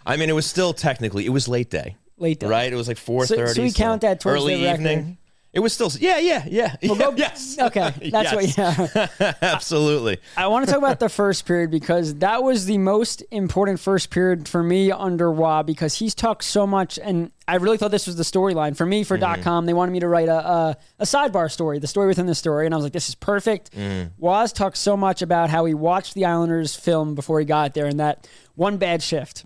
I 0.05 0.17
mean, 0.17 0.29
it 0.29 0.35
was 0.35 0.47
still 0.47 0.73
technically 0.73 1.25
it 1.25 1.31
was 1.31 1.47
late 1.47 1.71
day. 1.71 1.97
Late 2.17 2.41
day. 2.41 2.47
Right? 2.47 2.73
It 2.73 2.77
was 2.77 2.89
like 2.89 2.99
four 2.99 3.27
thirty. 3.27 3.47
So- 3.49 3.55
so 3.55 3.63
we 3.63 3.73
count 3.73 4.03
that 4.03 4.21
towards 4.21 4.43
early 4.43 4.57
the 4.57 4.65
record. 4.65 4.81
evening. 4.81 5.19
It 5.53 5.61
was 5.61 5.73
still 5.73 5.89
yeah, 6.01 6.19
yeah, 6.19 6.45
yeah. 6.49 6.75
We'll 6.83 6.97
yeah 6.99 7.05
go- 7.11 7.15
yes. 7.17 7.57
Okay, 7.61 7.93
that's 8.11 8.33
Yes. 8.33 8.57
what. 8.59 9.11
Yeah. 9.21 9.35
Absolutely. 9.41 10.19
I 10.37 10.49
want 10.49 10.65
to 10.67 10.73
talk 10.73 10.79
about 10.79 10.99
the 10.99 11.09
first 11.09 11.47
period 11.47 11.71
because 11.71 12.17
that 12.17 12.43
was 12.43 12.67
the 12.67 12.77
most 12.79 13.23
important 13.31 13.79
first 13.79 14.11
period 14.11 14.49
for 14.49 14.65
me 14.65 14.91
under 14.91 15.31
Roy 15.31 15.63
because 15.63 15.95
he's 15.95 16.13
talked 16.13 16.43
so 16.43 16.67
much, 16.67 16.99
and 16.99 17.31
I 17.47 17.55
really 17.57 17.77
thought 17.77 17.93
this 17.93 18.09
was 18.09 18.17
the 18.17 18.25
storyline 18.25 18.77
for 18.77 18.85
me 18.85 19.05
for 19.05 19.17
mm-hmm. 19.17 19.43
.com. 19.43 19.67
They 19.67 19.75
wanted 19.75 19.93
me 19.93 20.01
to 20.01 20.09
write 20.09 20.29
a, 20.29 20.45
a 20.49 20.77
a 20.99 21.05
sidebar 21.05 21.49
story, 21.49 21.79
the 21.79 21.87
story 21.87 22.09
within 22.09 22.27
the 22.27 22.35
story, 22.35 22.67
and 22.67 22.75
I 22.75 22.77
was 22.77 22.83
like, 22.85 22.93
this 22.93 23.09
is 23.09 23.15
perfect. 23.15 23.71
Mm-hmm. 23.77 24.09
Roy's 24.25 24.53
talked 24.53 24.77
so 24.77 24.97
much 24.97 25.23
about 25.23 25.51
how 25.51 25.67
he 25.67 25.75
watched 25.75 26.15
the 26.15 26.25
Islanders 26.25 26.75
film 26.75 27.15
before 27.15 27.39
he 27.39 27.47
got 27.47 27.75
there, 27.75 27.87
and 27.87 28.01
that 28.01 28.29
one 28.57 28.77
bad 28.77 29.05
shift 29.05 29.45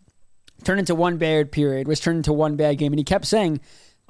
turned 0.65 0.81
into 0.81 0.95
one 0.95 1.17
bad 1.17 1.53
period, 1.53 1.88
which 1.88 2.00
turned 2.00 2.19
into 2.19 2.33
one 2.33 2.57
bad 2.57 2.79
game, 2.79 2.93
and 2.93 2.99
he 3.00 3.05
kept 3.05 3.27
saying. 3.27 3.61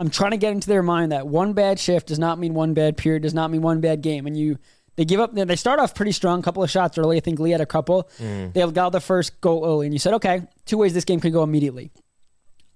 I'm 0.01 0.11
trying 0.11 0.31
to 0.31 0.37
get 0.37 0.53
into 0.53 0.69
their 0.69 0.85
mind 0.85 1.11
that 1.11 1.27
one 1.27 1.55
bad 1.55 1.81
shift 1.81 2.07
does 2.07 2.21
not 2.21 2.39
mean 2.39 2.55
one 2.55 2.73
bad 2.73 2.97
period, 2.97 3.23
does 3.23 3.35
not 3.35 3.51
mean 3.51 3.63
one 3.63 3.81
bad 3.81 4.01
game. 4.01 4.29
And 4.29 4.39
you, 4.39 4.57
they 4.95 5.05
give 5.05 5.19
up. 5.19 5.35
They 5.35 5.57
start 5.57 5.81
off 5.81 5.93
pretty 5.93 6.13
strong, 6.13 6.41
couple 6.41 6.63
of 6.63 6.71
shots 6.71 6.99
early. 6.99 7.17
I 7.17 7.21
think 7.21 7.41
Lee 7.41 7.51
had 7.51 7.61
a 7.61 7.67
couple. 7.67 8.09
Mm. 8.19 8.53
They 8.53 8.65
got 8.71 8.91
the 8.91 9.01
first 9.01 9.41
goal 9.41 9.67
early, 9.67 9.87
and 9.87 9.93
you 9.93 9.99
said, 9.99 10.15
okay, 10.15 10.43
two 10.67 10.79
ways 10.79 10.95
this 10.95 11.05
game 11.05 11.19
could 11.19 11.33
go 11.33 11.43
immediately. 11.43 11.91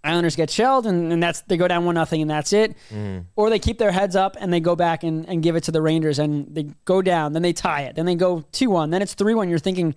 Islanders 0.02 0.34
get 0.34 0.50
shelled, 0.50 0.84
and, 0.86 1.12
and 1.12 1.22
that's 1.22 1.42
they 1.42 1.56
go 1.56 1.68
down 1.68 1.84
one 1.84 1.94
nothing, 1.94 2.22
and 2.22 2.30
that's 2.30 2.52
it. 2.52 2.76
Mm. 2.90 3.26
Or 3.36 3.50
they 3.50 3.60
keep 3.60 3.78
their 3.78 3.92
heads 3.92 4.16
up 4.16 4.36
and 4.40 4.52
they 4.52 4.58
go 4.58 4.74
back 4.74 5.04
and, 5.04 5.28
and 5.28 5.44
give 5.44 5.54
it 5.54 5.62
to 5.64 5.70
the 5.70 5.80
Rangers, 5.80 6.18
and 6.18 6.52
they 6.52 6.70
go 6.84 7.02
down, 7.02 7.34
then 7.34 7.42
they 7.42 7.52
tie 7.52 7.82
it, 7.82 7.94
then 7.94 8.06
they 8.06 8.16
go 8.16 8.44
two 8.50 8.70
one, 8.70 8.90
then 8.90 9.00
it's 9.00 9.14
three 9.14 9.34
one. 9.34 9.48
You're 9.48 9.60
thinking, 9.60 9.94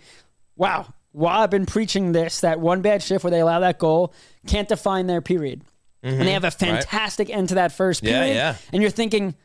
wow, 0.55 0.93
why 1.15 1.37
I've 1.37 1.49
been 1.49 1.65
preaching 1.65 2.11
this 2.11 2.41
that 2.41 2.59
one 2.59 2.81
bad 2.81 3.01
shift 3.01 3.23
where 3.23 3.31
they 3.31 3.39
allow 3.39 3.61
that 3.61 3.79
goal 3.79 4.13
can't 4.47 4.67
define 4.67 5.07
their 5.07 5.21
period, 5.21 5.61
and 6.03 6.19
they 6.19 6.25
mm-hmm. 6.25 6.33
have 6.33 6.43
a 6.43 6.51
fantastic 6.51 7.29
end 7.29 7.49
to 7.49 7.55
that 7.55 7.71
first 7.71 8.03
period. 8.03 8.35
yeah. 8.35 8.55
And 8.71 8.81
you're 8.81 8.91
thinking. 8.91 9.35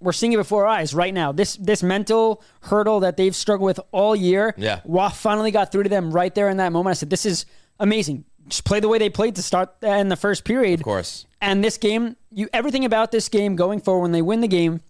We're 0.00 0.12
seeing 0.12 0.32
it 0.32 0.36
before 0.36 0.66
our 0.66 0.68
eyes 0.68 0.92
right 0.92 1.14
now. 1.14 1.32
This 1.32 1.56
this 1.56 1.82
mental 1.82 2.42
hurdle 2.62 3.00
that 3.00 3.16
they've 3.16 3.34
struggled 3.34 3.64
with 3.64 3.80
all 3.90 4.14
year. 4.14 4.54
Yeah. 4.58 4.80
Roy 4.84 5.08
finally 5.08 5.50
got 5.50 5.72
through 5.72 5.84
to 5.84 5.88
them 5.88 6.10
right 6.12 6.34
there 6.34 6.50
in 6.50 6.58
that 6.58 6.72
moment. 6.72 6.90
I 6.90 6.94
said, 6.94 7.08
"This 7.08 7.24
is 7.24 7.46
amazing. 7.78 8.24
Just 8.48 8.64
play 8.64 8.80
the 8.80 8.88
way 8.88 8.98
they 8.98 9.08
played 9.08 9.36
to 9.36 9.42
start 9.42 9.70
in 9.80 10.08
the 10.08 10.16
first 10.16 10.44
period." 10.44 10.80
Of 10.80 10.84
course. 10.84 11.26
And 11.40 11.64
this 11.64 11.78
game, 11.78 12.16
you 12.30 12.48
everything 12.52 12.84
about 12.84 13.12
this 13.12 13.28
game 13.30 13.56
going 13.56 13.80
forward 13.80 14.02
when 14.02 14.12
they 14.12 14.20
win 14.20 14.40
the 14.40 14.48
game, 14.48 14.80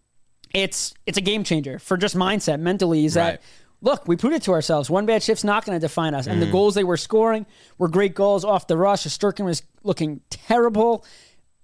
it's 0.54 0.94
it's 1.06 1.18
a 1.18 1.20
game 1.20 1.44
changer 1.44 1.78
for 1.78 1.96
just 1.96 2.16
mindset 2.16 2.58
mentally. 2.58 3.04
Is 3.04 3.14
Right. 3.14 3.32
that 3.32 3.42
look, 3.82 4.08
we 4.08 4.16
proved 4.16 4.36
it 4.36 4.42
to 4.44 4.52
ourselves. 4.52 4.88
One 4.88 5.04
bad 5.06 5.22
shift's 5.22 5.44
not 5.44 5.64
going 5.66 5.76
to 5.78 5.80
define 5.86 6.14
us. 6.14 6.26
And 6.26 6.40
Mm. 6.40 6.46
the 6.46 6.50
goals 6.52 6.74
they 6.74 6.84
were 6.84 6.96
scoring 6.96 7.44
were 7.78 7.88
great 7.88 8.14
goals 8.14 8.44
off 8.44 8.66
the 8.68 8.76
rush. 8.76 9.04
Shesterkin 9.06 9.44
was 9.44 9.62
looking 9.82 10.20
terrible, 10.30 11.04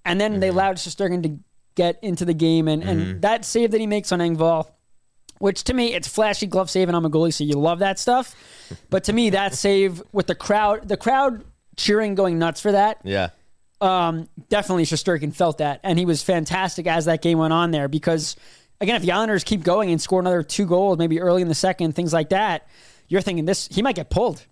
and 0.05 0.21
then 0.21 0.33
Mm-hmm. 0.33 0.41
they 0.41 0.49
allowed 0.49 0.77
Shesterkin 0.77 1.23
to 1.23 1.39
get 1.77 1.99
into 2.03 2.25
the 2.25 2.35
game. 2.35 2.67
And 2.69 2.83
and 2.83 3.23
that 3.23 3.45
save 3.45 3.71
that 3.71 3.81
he 3.81 3.87
makes 3.87 4.13
on 4.13 4.19
Engvall. 4.19 4.67
Which 5.39 5.63
to 5.65 5.75
me, 5.75 5.95
it's 5.95 6.09
flashy 6.09 6.47
glove 6.49 6.69
save, 6.69 6.89
and 6.89 6.97
I'm 6.97 7.05
a 7.05 7.11
goalie, 7.11 7.33
so 7.33 7.45
you 7.45 7.55
love 7.55 7.79
that 7.79 7.99
stuff. 7.99 8.35
But 8.91 9.05
to 9.05 9.13
me, 9.13 9.31
that 9.31 9.55
save 9.55 10.03
with 10.13 10.27
the 10.27 10.35
crowd, 10.35 10.89
the 10.89 10.97
crowd 10.97 11.45
cheering, 11.77 12.17
going 12.17 12.39
nuts 12.41 12.61
for 12.61 12.73
that, 12.73 12.99
Yeah. 13.05 13.29
um, 13.81 14.29
definitely 14.49 14.85
Shesterkin 14.85 15.33
felt 15.33 15.59
that, 15.59 15.79
and 15.85 15.97
he 15.99 16.05
was 16.05 16.23
fantastic 16.25 16.89
as 16.89 17.05
that 17.05 17.23
game 17.23 17.39
went 17.39 17.53
on 17.53 17.71
there 17.71 17.87
because, 17.87 18.35
again, 18.81 18.97
if 18.97 19.03
the 19.03 19.13
Islanders 19.13 19.45
keep 19.45 19.63
going 19.63 19.91
and 19.91 20.01
score 20.01 20.21
another 20.21 20.43
two 20.43 20.67
goals, 20.67 20.99
maybe 20.99 21.21
early 21.21 21.43
in 21.43 21.49
the 21.49 21.55
second, 21.55 21.95
things 21.95 22.13
like 22.13 22.31
that, 22.31 22.67
you're 23.09 23.21
thinking 23.21 23.45
this 23.45 23.69
he 23.71 23.83
might 23.83 23.97
get 23.97 24.11
pulled. 24.11 24.45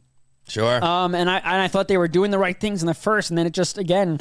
Sure. 0.49 0.83
Um, 0.85 1.15
and 1.15 1.29
I 1.29 1.39
and 1.39 1.61
I 1.63 1.69
thought 1.69 1.89
they 1.89 1.99
were 1.99 2.09
doing 2.09 2.31
the 2.31 2.39
right 2.39 2.59
things 2.59 2.83
in 2.83 2.87
the 2.87 2.95
first, 2.95 3.31
and 3.31 3.39
then 3.39 3.47
it 3.47 3.53
just 3.53 3.79
again. 3.79 4.21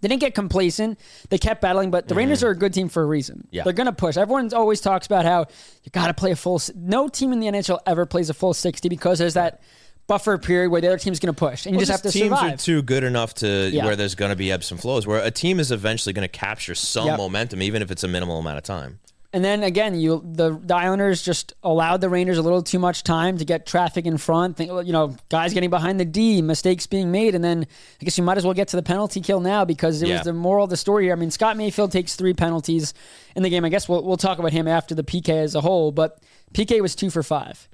They 0.00 0.06
didn't 0.06 0.20
get 0.20 0.32
complacent. 0.36 1.00
They 1.28 1.38
kept 1.38 1.60
battling, 1.60 1.90
but 1.90 2.06
the 2.06 2.14
Rangers 2.14 2.44
are 2.44 2.50
a 2.50 2.54
good 2.56 2.72
team 2.72 2.88
for 2.88 3.02
a 3.02 3.06
reason. 3.06 3.38
Mm-hmm. 3.38 3.48
Yeah. 3.50 3.64
They're 3.64 3.72
going 3.72 3.86
to 3.88 3.92
push. 3.92 4.16
Everyone 4.16 4.54
always 4.54 4.80
talks 4.80 5.06
about 5.06 5.24
how 5.24 5.46
you 5.82 5.90
got 5.90 6.06
to 6.06 6.14
play 6.14 6.30
a 6.30 6.36
full. 6.36 6.60
No 6.76 7.08
team 7.08 7.32
in 7.32 7.40
the 7.40 7.48
NHL 7.48 7.80
ever 7.84 8.06
plays 8.06 8.30
a 8.30 8.34
full 8.34 8.54
sixty 8.54 8.88
because 8.88 9.18
there's 9.18 9.34
that 9.34 9.60
buffer 10.06 10.38
period 10.38 10.70
where 10.70 10.80
the 10.80 10.86
other 10.86 10.98
team's 10.98 11.18
going 11.18 11.34
to 11.34 11.38
push, 11.38 11.66
and 11.66 11.74
you 11.74 11.78
Well, 11.78 11.86
just 11.86 11.90
have 11.90 12.02
to 12.02 12.16
teams 12.16 12.26
survive. 12.28 12.50
Teams 12.50 12.62
are 12.62 12.64
too 12.64 12.82
good 12.82 13.02
enough 13.02 13.34
to 13.34 13.70
Yeah. 13.72 13.86
where 13.86 13.96
there's 13.96 14.14
going 14.14 14.30
to 14.30 14.36
be 14.36 14.52
ebbs 14.52 14.70
and 14.70 14.80
flows. 14.80 15.04
Where 15.04 15.20
a 15.20 15.32
team 15.32 15.58
is 15.58 15.72
eventually 15.72 16.12
going 16.12 16.22
to 16.26 16.28
capture 16.32 16.76
some 16.76 17.06
Yep. 17.08 17.18
momentum, 17.18 17.60
even 17.60 17.82
if 17.82 17.90
it's 17.90 18.04
a 18.04 18.08
minimal 18.08 18.38
amount 18.38 18.58
of 18.58 18.62
time. 18.62 19.00
And 19.30 19.44
then 19.44 19.62
again, 19.62 19.94
you 20.00 20.22
the, 20.24 20.58
the 20.58 20.74
Islanders 20.74 21.22
just 21.22 21.52
allowed 21.62 22.00
the 22.00 22.08
Rangers 22.08 22.38
a 22.38 22.42
little 22.42 22.62
too 22.62 22.78
much 22.78 23.02
time 23.02 23.36
to 23.36 23.44
get 23.44 23.66
traffic 23.66 24.06
in 24.06 24.16
front. 24.16 24.56
Think, 24.56 24.70
you 24.86 24.92
know, 24.92 25.16
guys 25.28 25.52
getting 25.52 25.68
behind 25.68 26.00
the 26.00 26.06
D, 26.06 26.40
mistakes 26.40 26.86
being 26.86 27.10
made, 27.10 27.34
and 27.34 27.44
then 27.44 27.66
I 28.00 28.04
guess 28.04 28.16
you 28.16 28.24
might 28.24 28.38
as 28.38 28.44
well 28.44 28.54
get 28.54 28.68
to 28.68 28.76
the 28.76 28.82
penalty 28.82 29.20
kill 29.20 29.40
now 29.40 29.66
because 29.66 30.00
it 30.00 30.08
Yeah. 30.08 30.14
was 30.16 30.24
the 30.24 30.32
moral 30.32 30.64
of 30.64 30.70
the 30.70 30.78
story 30.78 31.04
here. 31.04 31.12
I 31.12 31.16
mean, 31.16 31.30
Scott 31.30 31.58
Mayfield 31.58 31.92
takes 31.92 32.16
three 32.16 32.32
penalties 32.32 32.94
in 33.36 33.42
the 33.42 33.50
game. 33.50 33.66
I 33.66 33.68
guess 33.68 33.86
we'll 33.86 34.02
we'll 34.02 34.16
talk 34.16 34.38
about 34.38 34.52
him 34.52 34.66
after 34.66 34.94
the 34.94 35.04
PK 35.04 35.28
as 35.28 35.54
a 35.54 35.60
whole, 35.60 35.92
but 35.92 36.22
PK 36.54 36.80
was 36.80 36.94
two 36.94 37.10
for 37.10 37.22
five. 37.22 37.68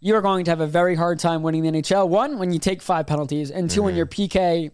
You 0.00 0.14
are 0.16 0.20
going 0.20 0.44
to 0.44 0.50
have 0.50 0.60
a 0.60 0.66
very 0.66 0.96
hard 0.96 1.18
time 1.18 1.42
winning 1.42 1.62
the 1.62 1.70
NHL. 1.70 2.10
One, 2.10 2.38
when 2.38 2.52
you 2.52 2.58
take 2.58 2.82
five 2.82 3.06
penalties, 3.06 3.50
and 3.50 3.70
2 3.70 3.82
when 3.82 3.92
mm-hmm. 3.92 3.96
your 3.96 4.06
PK 4.06 4.70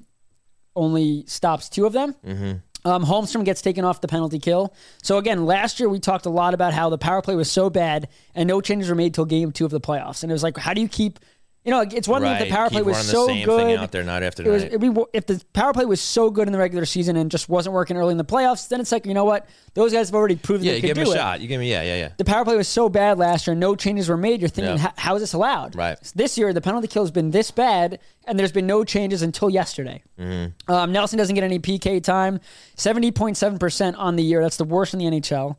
only 0.74 1.24
stops 1.26 1.68
two 1.68 1.86
of 1.86 1.92
them. 1.92 2.16
Mm-hmm. 2.26 2.52
Um, 2.84 3.04
Holmstrom 3.04 3.44
gets 3.44 3.62
taken 3.62 3.84
off 3.84 4.00
the 4.00 4.08
penalty 4.08 4.38
kill. 4.38 4.74
So 5.02 5.18
again, 5.18 5.44
last 5.44 5.80
year 5.80 5.88
we 5.88 6.00
talked 6.00 6.26
a 6.26 6.30
lot 6.30 6.54
about 6.54 6.72
how 6.72 6.88
the 6.88 6.98
power 6.98 7.22
play 7.22 7.34
was 7.34 7.50
so 7.50 7.70
bad 7.70 8.08
and 8.34 8.46
no 8.46 8.60
changes 8.60 8.88
were 8.88 8.94
made 8.94 9.14
till 9.14 9.26
game 9.26 9.52
two 9.52 9.64
of 9.64 9.70
the 9.70 9.80
playoffs. 9.80 10.22
And 10.22 10.30
it 10.30 10.34
was 10.34 10.42
like, 10.42 10.56
how 10.56 10.74
do 10.74 10.80
you 10.80 10.88
keep? 10.88 11.18
You 11.64 11.70
know, 11.72 11.80
it's 11.82 12.08
one 12.08 12.22
thing 12.22 12.32
if 12.32 12.38
the 12.48 12.50
power 12.50 12.70
Keep 12.70 12.72
play 12.72 12.82
was 12.82 12.96
running 12.96 13.06
the 13.06 13.12
so 13.12 13.26
same 13.26 13.44
good 13.44 13.58
thing 13.58 13.76
out 13.76 13.92
there 13.92 14.02
night 14.02 14.22
after 14.22 14.42
it 14.42 14.48
was, 14.50 14.64
be- 14.64 15.04
if 15.12 15.26
the 15.26 15.42
power 15.52 15.74
play 15.74 15.84
was 15.84 16.00
so 16.00 16.30
good 16.30 16.48
in 16.48 16.52
the 16.52 16.58
regular 16.58 16.86
season 16.86 17.16
and 17.16 17.30
just 17.30 17.50
wasn't 17.50 17.74
working 17.74 17.98
early 17.98 18.12
in 18.12 18.16
the 18.16 18.24
playoffs, 18.24 18.66
then 18.68 18.80
it's 18.80 18.90
like, 18.90 19.04
you 19.04 19.12
know 19.12 19.26
what? 19.26 19.46
Those 19.74 19.92
guys 19.92 20.08
have 20.08 20.14
already 20.14 20.36
proven 20.36 20.64
Yeah, 20.64 20.72
they 20.72 20.76
you 20.76 20.80
could 20.80 20.86
give 20.86 20.94
do 20.96 21.02
him 21.02 21.08
a 21.08 21.10
it 21.10 21.16
shot. 21.16 21.40
You 21.42 21.48
give 21.48 21.60
me, 21.60 21.70
yeah, 21.70 21.82
yeah, 21.82 21.96
yeah. 21.96 22.12
the 22.16 22.24
power 22.24 22.44
play 22.46 22.56
was 22.56 22.66
so 22.66 22.88
bad 22.88 23.18
last 23.18 23.46
year, 23.46 23.54
no 23.54 23.76
changes 23.76 24.08
were 24.08 24.16
made. 24.16 24.40
You're 24.40 24.48
thinking, 24.48 24.76
Yeah. 24.76 24.84
"How- 24.84 24.92
how 24.96 25.14
is 25.16 25.20
this 25.22 25.34
allowed? 25.34 25.76
Right. 25.76 25.98
This 26.14 26.38
year, 26.38 26.54
the 26.54 26.62
penalty 26.62 26.88
kill 26.88 27.02
has 27.02 27.10
been 27.10 27.30
this 27.30 27.50
bad, 27.50 27.98
and 28.26 28.38
there's 28.38 28.52
been 28.52 28.66
no 28.66 28.82
changes 28.82 29.20
until 29.20 29.50
yesterday. 29.50 30.02
Mm-hmm. 30.18 30.72
Um, 30.72 30.92
Nelson 30.92 31.18
doesn't 31.18 31.34
get 31.34 31.44
any 31.44 31.58
PK 31.58 32.02
time, 32.02 32.40
70.7% 32.78 33.98
on 33.98 34.16
the 34.16 34.22
year. 34.22 34.42
That's 34.42 34.56
the 34.56 34.64
worst 34.64 34.94
in 34.94 34.98
the 34.98 35.04
NHL. 35.06 35.56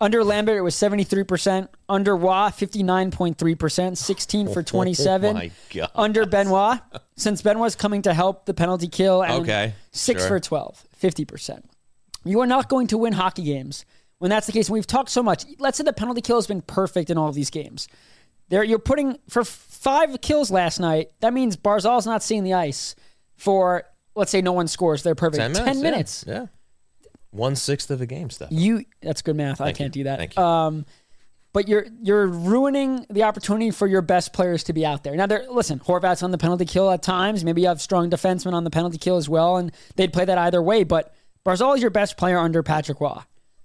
Under 0.00 0.24
Lambert, 0.24 0.56
it 0.56 0.62
was 0.62 0.74
73%. 0.74 1.68
Under 1.88 2.16
Roy, 2.16 2.48
59.3%, 2.48 3.96
16 3.96 4.48
for 4.52 4.62
27. 4.62 5.30
Oh 5.30 5.34
my 5.34 5.50
God. 5.70 5.90
Under 5.94 6.26
Benoit, 6.26 6.80
since 7.16 7.42
Benoit's 7.42 7.74
coming 7.74 8.02
to 8.02 8.14
help 8.14 8.46
the 8.46 8.54
penalty 8.54 8.88
kill, 8.88 9.22
and 9.22 9.42
Okay, 9.42 9.74
6 9.92 10.20
sure. 10.20 10.28
for 10.28 10.40
12, 10.40 10.84
50%. 11.00 11.64
You 12.24 12.40
are 12.40 12.46
not 12.46 12.68
going 12.68 12.86
to 12.88 12.98
win 12.98 13.12
hockey 13.12 13.42
games 13.42 13.84
when 14.18 14.30
that's 14.30 14.46
the 14.46 14.52
case. 14.52 14.68
And 14.68 14.74
we've 14.74 14.86
talked 14.86 15.10
so 15.10 15.22
much. 15.22 15.44
Let's 15.58 15.78
say 15.78 15.84
the 15.84 15.92
penalty 15.92 16.20
kill 16.20 16.36
has 16.36 16.46
been 16.46 16.62
perfect 16.62 17.10
in 17.10 17.18
all 17.18 17.28
of 17.28 17.34
these 17.34 17.50
games. 17.50 17.88
There, 18.48 18.64
you're 18.64 18.78
putting 18.78 19.18
for 19.28 19.44
five 19.44 20.20
kills 20.20 20.50
last 20.50 20.80
night. 20.80 21.10
That 21.20 21.32
means 21.32 21.56
Barzal's 21.56 22.06
not 22.06 22.22
seeing 22.22 22.44
the 22.44 22.54
ice 22.54 22.94
for 23.36 23.84
let's 24.14 24.30
say 24.30 24.42
no 24.42 24.52
one 24.52 24.68
scores. 24.68 25.02
They're 25.02 25.14
perfect. 25.14 25.40
Ten 25.40 25.52
minutes. 25.52 25.64
Ten 25.64 25.76
yeah, 25.76 25.82
minutes. 25.82 26.24
Yeah. 26.26 26.46
One 27.30 27.54
sixth 27.54 27.90
of 27.90 28.00
a 28.00 28.06
game 28.06 28.30
stuff. 28.30 28.48
You 28.50 28.84
that's 29.02 29.22
good 29.22 29.36
math. 29.36 29.60
I 29.60 29.72
can't 29.72 29.94
you. 29.94 30.02
do 30.02 30.04
that. 30.04 30.18
Thank 30.18 30.36
you. 30.36 30.42
Um, 30.42 30.86
but 31.52 31.68
you're 31.68 31.86
you're 32.00 32.26
ruining 32.26 33.06
the 33.10 33.24
opportunity 33.24 33.70
for 33.70 33.86
your 33.86 34.02
best 34.02 34.32
players 34.32 34.64
to 34.64 34.72
be 34.72 34.86
out 34.86 35.02
there. 35.04 35.16
Now, 35.16 35.26
there. 35.26 35.46
Listen, 35.50 35.78
Horvat's 35.80 36.22
on 36.22 36.30
the 36.30 36.38
penalty 36.38 36.64
kill 36.64 36.90
at 36.90 37.02
times. 37.02 37.44
Maybe 37.44 37.62
you 37.62 37.68
have 37.68 37.80
strong 37.80 38.10
defensemen 38.10 38.52
on 38.52 38.64
the 38.64 38.70
penalty 38.70 38.98
kill 38.98 39.16
as 39.16 39.28
well, 39.28 39.56
and 39.56 39.72
they'd 39.96 40.12
play 40.12 40.24
that 40.24 40.38
either 40.38 40.62
way. 40.62 40.84
But 40.84 41.14
Barzal 41.44 41.74
is 41.76 41.82
your 41.82 41.90
best 41.90 42.16
player 42.16 42.38
under 42.38 42.62
Patrick 42.62 43.00
Roy. 43.00 43.18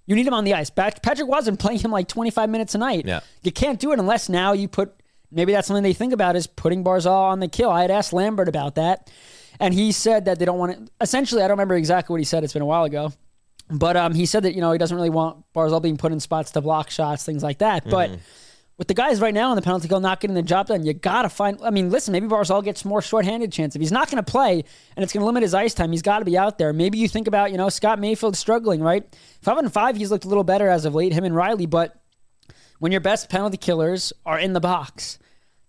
You 0.06 0.14
need 0.14 0.26
him 0.26 0.34
on 0.34 0.44
the 0.44 0.54
ice. 0.54 0.70
Patrick 0.70 1.28
Roy's 1.28 1.46
been 1.46 1.56
playing 1.56 1.80
him 1.80 1.90
like 1.90 2.06
25 2.08 2.48
minutes 2.48 2.74
a 2.74 2.78
night. 2.78 3.06
Yeah. 3.06 3.20
You 3.42 3.50
can't 3.50 3.80
do 3.80 3.92
it 3.92 3.98
unless 3.98 4.28
now 4.28 4.52
you 4.52 4.68
put. 4.68 4.92
Maybe 5.32 5.52
that's 5.52 5.66
something 5.66 5.82
they 5.82 5.92
think 5.92 6.12
about 6.12 6.36
is 6.36 6.46
putting 6.46 6.84
Barzal 6.84 7.10
on 7.10 7.40
the 7.40 7.48
kill. 7.48 7.70
I 7.70 7.82
had 7.82 7.90
asked 7.90 8.12
Lambert 8.12 8.48
about 8.48 8.76
that, 8.76 9.10
and 9.58 9.74
he 9.74 9.90
said 9.90 10.26
that 10.26 10.38
they 10.38 10.44
don't 10.44 10.58
want 10.58 10.86
to. 10.86 10.92
Essentially, 11.00 11.42
I 11.42 11.48
don't 11.48 11.56
remember 11.56 11.74
exactly 11.74 12.14
what 12.14 12.20
he 12.20 12.24
said. 12.24 12.44
It's 12.44 12.52
been 12.52 12.62
a 12.62 12.66
while 12.66 12.84
ago. 12.84 13.12
But 13.68 13.96
um, 13.96 14.14
he 14.14 14.26
said 14.26 14.44
that 14.44 14.54
you 14.54 14.60
know 14.60 14.72
he 14.72 14.78
doesn't 14.78 14.96
really 14.96 15.10
want 15.10 15.44
Barzal 15.54 15.82
being 15.82 15.96
put 15.96 16.12
in 16.12 16.20
spots 16.20 16.52
to 16.52 16.60
block 16.60 16.90
shots, 16.90 17.24
things 17.24 17.42
like 17.42 17.58
that. 17.58 17.88
But 17.88 18.10
with 18.78 18.88
the 18.88 18.94
guys 18.94 19.20
right 19.20 19.34
now 19.34 19.50
on 19.50 19.56
the 19.56 19.62
penalty 19.62 19.88
kill 19.88 20.00
not 20.00 20.20
getting 20.20 20.34
the 20.34 20.42
job 20.42 20.68
done, 20.68 20.84
you 20.84 20.92
gotta 20.92 21.28
find. 21.28 21.58
I 21.64 21.70
mean, 21.70 21.90
listen, 21.90 22.12
maybe 22.12 22.28
Barzal 22.28 22.62
gets 22.62 22.84
more 22.84 23.02
shorthanded 23.02 23.50
chance 23.50 23.74
if 23.74 23.80
he's 23.80 23.90
not 23.90 24.10
going 24.10 24.22
to 24.22 24.30
play 24.30 24.64
and 24.96 25.02
it's 25.02 25.12
going 25.12 25.22
to 25.22 25.26
limit 25.26 25.42
his 25.42 25.54
ice 25.54 25.74
time. 25.74 25.90
He's 25.90 26.02
got 26.02 26.20
to 26.20 26.24
be 26.24 26.38
out 26.38 26.58
there. 26.58 26.72
Maybe 26.72 26.98
you 26.98 27.08
think 27.08 27.26
about 27.26 27.50
you 27.50 27.58
know 27.58 27.68
Scott 27.68 27.98
Mayfield 27.98 28.36
struggling, 28.36 28.82
right? 28.82 29.04
Five 29.42 29.58
on 29.58 29.68
five, 29.68 29.96
he's 29.96 30.10
looked 30.10 30.24
a 30.24 30.28
little 30.28 30.44
better 30.44 30.68
as 30.68 30.84
of 30.84 30.94
late. 30.94 31.12
Him 31.12 31.24
and 31.24 31.34
Riley, 31.34 31.66
but 31.66 32.00
when 32.78 32.92
your 32.92 33.00
best 33.00 33.30
penalty 33.30 33.56
killers 33.56 34.12
are 34.24 34.38
in 34.38 34.52
the 34.52 34.60
box. 34.60 35.18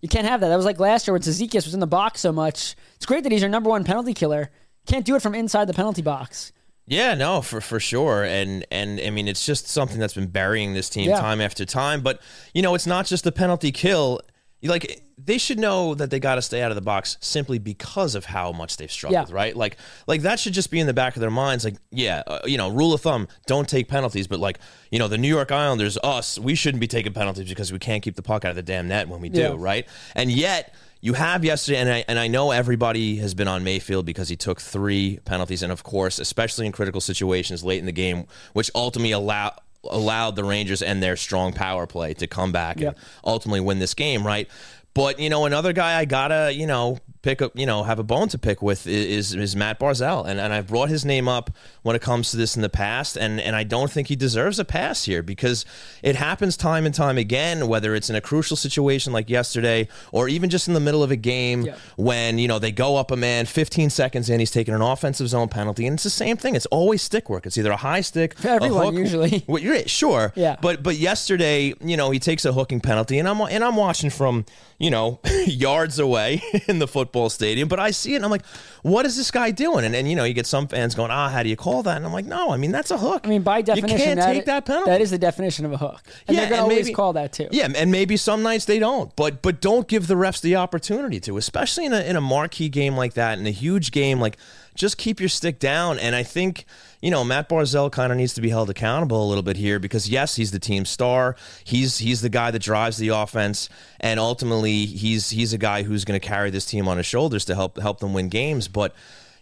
You 0.00 0.08
can't 0.08 0.26
have 0.28 0.40
that. 0.40 0.48
That 0.48 0.56
was 0.56 0.64
like 0.64 0.78
last 0.78 1.08
year 1.08 1.12
when 1.12 1.22
Cizikas 1.22 1.64
was 1.64 1.74
in 1.74 1.80
the 1.80 1.86
box 1.86 2.20
so 2.20 2.30
much. 2.30 2.76
It's 2.94 3.06
great 3.06 3.24
that 3.24 3.32
he's 3.32 3.40
your 3.40 3.50
number 3.50 3.68
one 3.68 3.82
penalty 3.82 4.14
killer. 4.14 4.50
Can't 4.86 5.04
do 5.04 5.16
it 5.16 5.22
from 5.22 5.34
inside 5.34 5.64
the 5.64 5.74
penalty 5.74 6.02
box. 6.02 6.52
Yeah, 6.88 7.14
no, 7.14 7.42
for 7.42 7.60
for 7.60 7.78
sure, 7.78 8.24
and 8.24 8.64
and 8.70 8.98
I 9.00 9.10
mean 9.10 9.28
it's 9.28 9.44
just 9.44 9.68
something 9.68 9.98
that's 9.98 10.14
been 10.14 10.28
burying 10.28 10.72
this 10.74 10.88
team 10.88 11.10
Yeah. 11.10 11.20
time 11.20 11.40
after 11.40 11.64
time. 11.64 12.00
But 12.02 12.20
you 12.54 12.62
know, 12.62 12.74
it's 12.74 12.86
not 12.86 13.06
just 13.06 13.24
the 13.24 13.32
penalty 13.32 13.70
kill. 13.72 14.20
Like 14.62 15.02
they 15.16 15.38
should 15.38 15.58
know 15.58 15.94
that 15.94 16.10
they 16.10 16.18
got 16.18 16.34
to 16.36 16.42
stay 16.42 16.62
out 16.62 16.70
of 16.72 16.74
the 16.76 16.80
box 16.80 17.16
simply 17.20 17.58
because 17.58 18.14
of 18.16 18.24
how 18.24 18.50
much 18.52 18.76
they've 18.76 18.90
struggled, 18.90 19.28
Yeah. 19.28 19.34
right? 19.34 19.54
Like 19.54 19.76
like 20.08 20.22
that 20.22 20.40
should 20.40 20.52
just 20.54 20.70
be 20.70 20.80
in 20.80 20.86
the 20.88 20.94
back 20.94 21.14
of 21.14 21.20
their 21.20 21.30
minds. 21.30 21.64
Like, 21.64 21.76
yeah, 21.92 22.22
uh, 22.26 22.40
you 22.44 22.56
know, 22.56 22.68
rule 22.70 22.92
of 22.94 23.00
thumb: 23.02 23.28
don't 23.46 23.68
take 23.68 23.86
penalties. 23.88 24.26
But 24.26 24.40
like, 24.40 24.58
you 24.90 24.98
know, 24.98 25.06
the 25.08 25.18
New 25.18 25.28
York 25.28 25.52
Islanders, 25.52 25.96
us, 26.02 26.38
we 26.38 26.54
shouldn't 26.56 26.80
be 26.80 26.88
taking 26.88 27.12
penalties 27.12 27.48
because 27.48 27.70
we 27.72 27.78
can't 27.78 28.02
keep 28.02 28.16
the 28.16 28.22
puck 28.22 28.44
out 28.44 28.50
of 28.50 28.56
the 28.56 28.62
damn 28.62 28.88
net 28.88 29.08
when 29.08 29.20
we 29.20 29.28
do, 29.28 29.40
Yeah. 29.40 29.54
right? 29.58 29.86
And 30.16 30.32
yet. 30.32 30.74
You 31.00 31.12
have 31.12 31.44
yesterday, 31.44 31.78
and 31.78 31.88
I, 31.88 32.04
and 32.08 32.18
I 32.18 32.26
know 32.26 32.50
everybody 32.50 33.16
has 33.16 33.32
been 33.32 33.46
on 33.46 33.62
Mayfield 33.62 34.04
because 34.04 34.28
he 34.28 34.36
took 34.36 34.60
three 34.60 35.20
penalties, 35.24 35.62
and 35.62 35.70
of 35.70 35.84
course, 35.84 36.18
especially 36.18 36.66
in 36.66 36.72
critical 36.72 37.00
situations 37.00 37.62
late 37.62 37.78
in 37.78 37.86
the 37.86 37.92
game, 37.92 38.26
which 38.52 38.68
ultimately 38.74 39.12
allow, 39.12 39.54
allowed 39.88 40.34
the 40.34 40.42
Rangers 40.42 40.82
and 40.82 41.00
their 41.00 41.16
strong 41.16 41.52
power 41.52 41.86
play 41.86 42.14
to 42.14 42.26
come 42.26 42.50
back 42.50 42.80
and 42.80 42.96
ultimately 43.24 43.60
win 43.60 43.78
this 43.78 43.94
game, 43.94 44.26
right? 44.26 44.48
But 44.92 45.20
you 45.20 45.30
know, 45.30 45.44
another 45.44 45.72
guy 45.72 45.96
I 45.98 46.04
gotta 46.04 46.52
you 46.52 46.66
know 46.66 46.98
pick 47.28 47.42
up, 47.42 47.52
you 47.54 47.66
know, 47.66 47.82
have 47.82 47.98
a 47.98 48.02
bone 48.02 48.28
to 48.28 48.38
pick 48.38 48.62
with 48.62 48.86
is 48.86 49.34
is 49.34 49.54
Matt 49.54 49.78
Barzal, 49.78 50.26
and 50.26 50.40
and 50.40 50.52
I've 50.54 50.66
brought 50.68 50.88
his 50.88 51.04
name 51.04 51.28
up 51.28 51.50
when 51.82 51.94
it 51.94 52.00
comes 52.00 52.30
to 52.30 52.36
this 52.38 52.56
in 52.56 52.62
the 52.62 52.70
past, 52.70 53.16
and 53.18 53.38
and 53.40 53.54
I 53.54 53.64
don't 53.64 53.90
think 53.90 54.08
he 54.08 54.16
deserves 54.16 54.58
a 54.58 54.64
pass 54.64 55.04
here 55.04 55.22
because 55.22 55.66
it 56.02 56.16
happens 56.16 56.56
time 56.56 56.86
and 56.86 56.94
time 56.94 57.18
again, 57.18 57.68
whether 57.68 57.94
it's 57.94 58.08
in 58.08 58.16
a 58.16 58.20
crucial 58.22 58.56
situation 58.56 59.12
like 59.12 59.28
yesterday 59.28 59.88
or 60.10 60.28
even 60.28 60.48
just 60.48 60.68
in 60.68 60.74
the 60.74 60.80
middle 60.80 61.02
of 61.02 61.10
a 61.10 61.16
game 61.16 61.66
Yeah. 61.66 61.76
when 61.96 62.38
you 62.38 62.48
know 62.48 62.58
they 62.58 62.72
go 62.72 62.96
up 62.96 63.10
a 63.10 63.16
man 63.16 63.44
15 63.44 63.90
seconds 63.90 64.30
in, 64.30 64.40
he's 64.40 64.50
taking 64.50 64.72
an 64.74 64.80
offensive 64.82 65.28
zone 65.28 65.48
penalty, 65.48 65.86
and 65.86 65.94
it's 65.94 66.04
the 66.04 66.10
same 66.24 66.36
thing. 66.38 66.54
It's 66.54 66.66
always 66.66 67.02
stick 67.02 67.28
work. 67.28 67.44
It's 67.44 67.58
either 67.58 67.72
a 67.72 67.76
high 67.76 68.00
stick, 68.00 68.38
For 68.38 68.48
everyone, 68.48 68.82
a 68.82 68.86
hook, 68.86 68.94
usually. 68.94 69.44
well, 69.48 69.62
you're 69.62 69.86
sure, 69.86 70.32
Yeah. 70.34 70.56
But 70.62 70.82
but 70.82 70.96
yesterday, 70.96 71.74
you 71.80 71.96
know, 71.98 72.10
he 72.10 72.18
takes 72.18 72.46
a 72.46 72.52
hooking 72.54 72.80
penalty, 72.80 73.18
and 73.18 73.28
I'm 73.28 73.38
and 73.42 73.62
I'm 73.62 73.76
watching 73.76 74.08
from 74.10 74.46
you 74.78 74.90
know 74.90 75.18
yards 75.46 75.98
away 75.98 76.40
in 76.68 76.78
the 76.78 76.86
football 76.88 77.17
stadium, 77.26 77.66
but 77.66 77.80
I 77.80 77.90
see 77.90 78.12
it, 78.12 78.16
and 78.16 78.24
I'm 78.24 78.30
like, 78.30 78.46
what 78.82 79.04
is 79.04 79.16
this 79.16 79.32
guy 79.32 79.50
doing? 79.50 79.84
And 79.84 79.96
and 79.96 80.08
you 80.08 80.14
know, 80.14 80.22
you 80.22 80.32
get 80.34 80.46
some 80.46 80.68
fans 80.68 80.94
going, 80.94 81.10
ah, 81.10 81.28
how 81.28 81.42
do 81.42 81.48
you 81.48 81.56
call 81.56 81.82
that? 81.82 81.96
And 81.96 82.06
I'm 82.06 82.12
like, 82.12 82.24
no, 82.26 82.50
I 82.52 82.56
mean 82.56 82.70
that's 82.70 82.92
a 82.92 82.98
hook. 82.98 83.22
I 83.24 83.28
mean, 83.28 83.42
by 83.42 83.62
definition, 83.62 83.98
you 83.98 84.04
can't 84.04 84.20
that 84.20 84.32
take 84.32 84.44
that 84.44 84.64
penalty. 84.64 84.90
That 84.90 85.00
is 85.00 85.10
the 85.10 85.18
definition 85.18 85.64
of 85.66 85.72
a 85.72 85.76
hook, 85.76 86.00
and 86.28 86.38
they're 86.38 86.48
going 86.48 86.58
to 86.58 86.62
always 86.62 86.86
maybe- 86.86 86.94
call 86.94 87.12
that 87.14 87.32
too. 87.32 87.48
Yeah, 87.50 87.68
and 87.74 87.90
maybe 87.90 88.16
some 88.16 88.42
nights 88.44 88.64
they 88.66 88.78
don't, 88.78 89.14
but 89.16 89.42
but 89.42 89.60
don't 89.60 89.88
give 89.88 90.06
the 90.06 90.14
refs 90.14 90.40
the 90.40 90.54
opportunity 90.54 91.18
to, 91.20 91.36
especially 91.36 91.84
in 91.86 91.92
a 91.92 92.00
in 92.00 92.14
a 92.14 92.20
marquee 92.20 92.68
game 92.68 92.96
like 92.96 93.14
that, 93.14 93.38
in 93.38 93.46
a 93.46 93.50
huge 93.50 93.90
game 93.90 94.20
like. 94.20 94.36
Just 94.78 94.96
keep 94.96 95.18
your 95.18 95.28
stick 95.28 95.58
down, 95.58 95.98
and 95.98 96.14
I 96.14 96.22
think 96.22 96.64
you 97.02 97.10
know 97.10 97.24
Matt 97.24 97.48
Barzal 97.48 97.90
kind 97.90 98.12
of 98.12 98.16
needs 98.16 98.32
to 98.34 98.40
be 98.40 98.48
held 98.48 98.70
accountable 98.70 99.22
a 99.22 99.28
little 99.28 99.42
bit 99.42 99.56
here 99.56 99.80
because 99.80 100.08
yes, 100.08 100.36
he's 100.36 100.52
the 100.52 100.60
team 100.60 100.84
star. 100.84 101.34
He's 101.64 101.98
he's 101.98 102.20
the 102.20 102.28
guy 102.28 102.52
that 102.52 102.62
drives 102.62 102.96
the 102.96 103.08
offense, 103.08 103.68
and 103.98 104.20
ultimately 104.20 104.86
he's 104.86 105.30
he's 105.30 105.52
a 105.52 105.58
guy 105.58 105.82
who's 105.82 106.04
going 106.04 106.18
to 106.18 106.24
carry 106.24 106.50
this 106.50 106.64
team 106.64 106.86
on 106.86 106.96
his 106.96 107.06
shoulders 107.06 107.44
to 107.46 107.56
help 107.56 107.78
help 107.78 107.98
them 107.98 108.14
win 108.14 108.28
games. 108.28 108.68
But 108.68 108.94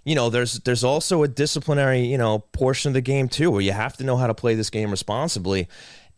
you 0.05 0.15
know, 0.15 0.31
there's 0.31 0.55
there's 0.61 0.85
also 0.85 1.23
a 1.23 1.29
disciplinary 1.29 2.07
you 2.07 2.17
know 2.17 2.39
portion 2.53 2.89
of 2.89 2.95
the 2.95 3.03
game 3.03 3.29
too, 3.29 3.51
where 3.51 3.61
you 3.61 3.73
have 3.73 3.97
to 3.99 4.05
know 4.05 4.17
how 4.17 4.29
to 4.29 4.35
play 4.35 4.55
this 4.55 4.71
game 4.71 4.91
responsibly. 4.91 5.69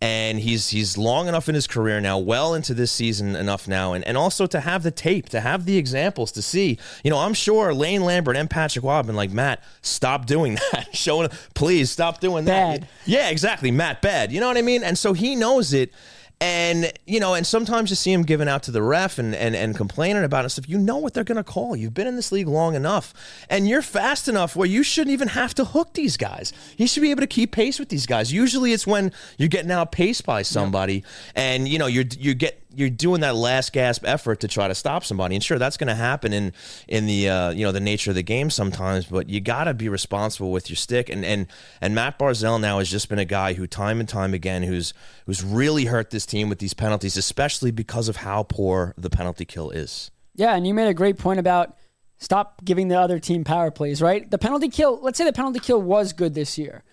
And 0.00 0.38
he's 0.38 0.69
he's 0.69 0.97
long 0.97 1.26
enough 1.26 1.49
in 1.49 1.57
his 1.57 1.67
career 1.67 2.00
now, 2.00 2.19
well 2.19 2.55
into 2.55 2.73
this 2.73 2.93
season 2.93 3.35
enough 3.35 3.67
now, 3.67 3.95
and, 3.95 4.05
and 4.07 4.17
also 4.17 4.47
to 4.47 4.61
have 4.61 4.85
the 4.85 4.93
tape, 4.93 5.28
to 5.31 5.40
have 5.40 5.64
the 5.64 5.76
examples 5.76 6.31
to 6.33 6.43
see. 6.43 6.78
You 7.02 7.11
know, 7.11 7.19
I'm 7.19 7.35
sure 7.35 7.75
Lane 7.75 8.05
Lambert 8.05 8.37
and 8.37 8.49
Patrick 8.49 8.85
Roy 8.85 8.93
have 8.95 9.07
been 9.07 9.17
like, 9.17 9.33
Matt, 9.33 9.64
stop 9.83 10.26
doing 10.26 10.55
that. 10.73 10.95
Showing, 10.95 11.31
please 11.55 11.90
stop 11.90 12.21
doing 12.21 12.45
that. 12.45 12.81
Bad. 12.81 12.88
Yeah, 13.07 13.31
exactly, 13.31 13.73
Matt. 13.73 14.00
Bad. 14.00 14.31
You 14.31 14.38
know 14.38 14.47
what 14.47 14.57
I 14.57 14.62
mean? 14.62 14.85
And 14.85 14.97
so 14.97 15.14
he 15.14 15.35
knows 15.35 15.73
it. 15.73 15.93
And 16.40 16.92
you 17.04 17.18
know, 17.18 17.35
and 17.35 17.45
sometimes 17.45 17.90
you 17.90 17.97
see 17.97 18.12
him 18.12 18.23
giving 18.23 18.49
out 18.49 18.62
to 18.64 18.71
the 18.71 18.83
ref 18.83 19.18
and 19.18 19.35
and, 19.35 19.57
and 19.57 19.76
complaining 19.76 20.23
about 20.23 20.45
it 20.45 20.50
stuff. 20.50 20.68
You 20.68 20.78
know 20.78 20.97
what 20.97 21.12
they're 21.12 21.25
going 21.25 21.37
to 21.37 21.45
call. 21.45 21.75
You've 21.75 21.95
been 21.95 22.07
in 22.07 22.14
this 22.14 22.30
league 22.30 22.47
long 22.47 22.76
enough, 22.76 23.12
and 23.50 23.68
you're 23.68 23.83
fast 23.83 24.28
enough 24.28 24.54
where 24.54 24.68
you 24.68 24.85
shouldn't 24.85 25.12
even 25.12 25.28
have 25.28 25.52
to 25.54 25.64
hook 25.64 25.95
these 25.95 26.16
guys. 26.16 26.52
You 26.76 26.87
should 26.87 27.00
be 27.00 27.11
able 27.11 27.23
to 27.23 27.26
keep 27.26 27.50
pace 27.50 27.80
with 27.80 27.88
these 27.88 28.07
guys. 28.07 28.33
Usually, 28.33 28.73
it's 28.73 28.87
when 28.87 29.11
you're 29.37 29.49
getting 29.49 29.73
outpaced 29.73 30.25
by 30.25 30.42
somebody, 30.42 31.02
and 31.35 31.66
you 31.66 31.78
know 31.78 31.87
you're 31.87 32.04
you 32.18 32.35
get 32.35 32.62
you're 32.78 32.90
doing 32.90 33.20
that 33.23 33.35
last 33.35 33.73
gasp 33.73 34.04
effort 34.06 34.40
to 34.40 34.49
try 34.49 34.68
to 34.68 34.75
stop 34.75 35.04
somebody. 35.04 35.35
And 35.35 35.42
sure, 35.42 35.58
that's 35.58 35.76
going 35.76 35.88
to 35.88 35.94
happen 35.94 36.32
in 36.32 36.52
in 36.87 37.06
the 37.06 37.28
uh, 37.28 37.50
you 37.50 37.64
know 37.64 37.73
the 37.73 37.80
nature 37.80 38.11
of 38.11 38.14
the 38.14 38.23
game 38.23 38.50
sometimes. 38.50 39.06
But 39.06 39.28
you 39.28 39.40
got 39.40 39.64
to 39.64 39.75
be 39.75 39.88
responsible 39.88 40.52
with 40.52 40.70
your 40.70 40.76
stick. 40.76 41.08
And 41.08 41.25
and 41.25 41.47
and 41.80 41.94
Matt 41.94 42.18
Barzal 42.18 42.61
now 42.61 42.78
has 42.78 42.90
just 42.90 43.08
been 43.08 43.18
a 43.18 43.25
guy 43.25 43.54
who 43.54 43.66
time 43.66 44.00
and 44.00 44.08
time 44.08 44.35
again 44.35 44.62
who's 44.62 44.94
who's 45.26 45.42
really 45.42 45.87
hurt 45.87 46.11
this 46.11 46.25
team 46.25 46.49
with 46.49 46.58
these 46.58 46.75
penalties, 46.75 47.16
especially 47.16 47.70
because 47.70 48.08
of 48.08 48.16
how 48.16 48.44
poor 48.44 48.94
the 48.97 49.11
penalty 49.11 49.44
kill 49.44 49.70
is. 49.70 50.11
Yeah, 50.35 50.54
and 50.54 50.66
you 50.66 50.73
made 50.73 50.88
a 50.88 50.94
great 50.94 51.18
point 51.18 51.40
about 51.40 51.76
stop 52.18 52.64
giving 52.64 52.88
the 52.88 52.99
other 52.99 53.18
team 53.18 53.44
power 53.44 53.70
plays, 53.70 54.00
right? 54.00 54.30
The 54.30 54.38
penalty 54.38 54.68
kill, 54.68 55.00
let's 55.00 55.18
say 55.18 55.25
the 55.25 55.32
penalty 55.32 55.61
kill 55.61 55.80
was 55.80 56.12
good 56.12 56.35
this 56.35 56.58
year. 56.58 56.85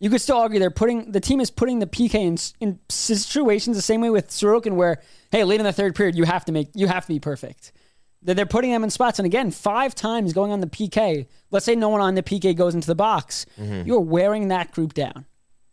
You 0.00 0.10
could 0.10 0.20
still 0.20 0.36
argue 0.36 0.58
they're 0.58 0.70
putting 0.70 1.12
the 1.12 1.20
team 1.20 1.40
is 1.40 1.50
putting 1.50 1.78
the 1.78 1.86
PK 1.86 2.14
in, 2.14 2.36
in 2.60 2.78
situations 2.88 3.76
the 3.76 3.82
same 3.82 4.00
way 4.00 4.10
with 4.10 4.28
Sorokin 4.28 4.74
where 4.74 5.00
hey, 5.30 5.44
late 5.44 5.60
in 5.60 5.64
the 5.64 5.72
third 5.72 5.94
period 5.94 6.16
you 6.16 6.24
have 6.24 6.44
to 6.46 6.52
make 6.52 6.68
you 6.74 6.86
have 6.86 7.04
to 7.06 7.12
be 7.12 7.20
perfect. 7.20 7.72
That 8.22 8.34
they're 8.34 8.46
putting 8.46 8.70
them 8.70 8.84
in 8.84 8.90
spots 8.90 9.18
and 9.18 9.26
again, 9.26 9.50
five 9.50 9.94
times 9.94 10.32
going 10.32 10.50
on 10.50 10.60
the 10.60 10.66
PK. 10.66 11.26
Let's 11.50 11.66
say 11.66 11.74
no 11.76 11.88
one 11.90 12.00
on 12.00 12.14
the 12.14 12.22
PK 12.22 12.56
goes 12.56 12.74
into 12.74 12.86
the 12.86 12.94
box. 12.94 13.46
Mm-hmm. 13.58 13.86
You're 13.86 14.00
wearing 14.00 14.48
that 14.48 14.72
group 14.72 14.94
down. 14.94 15.26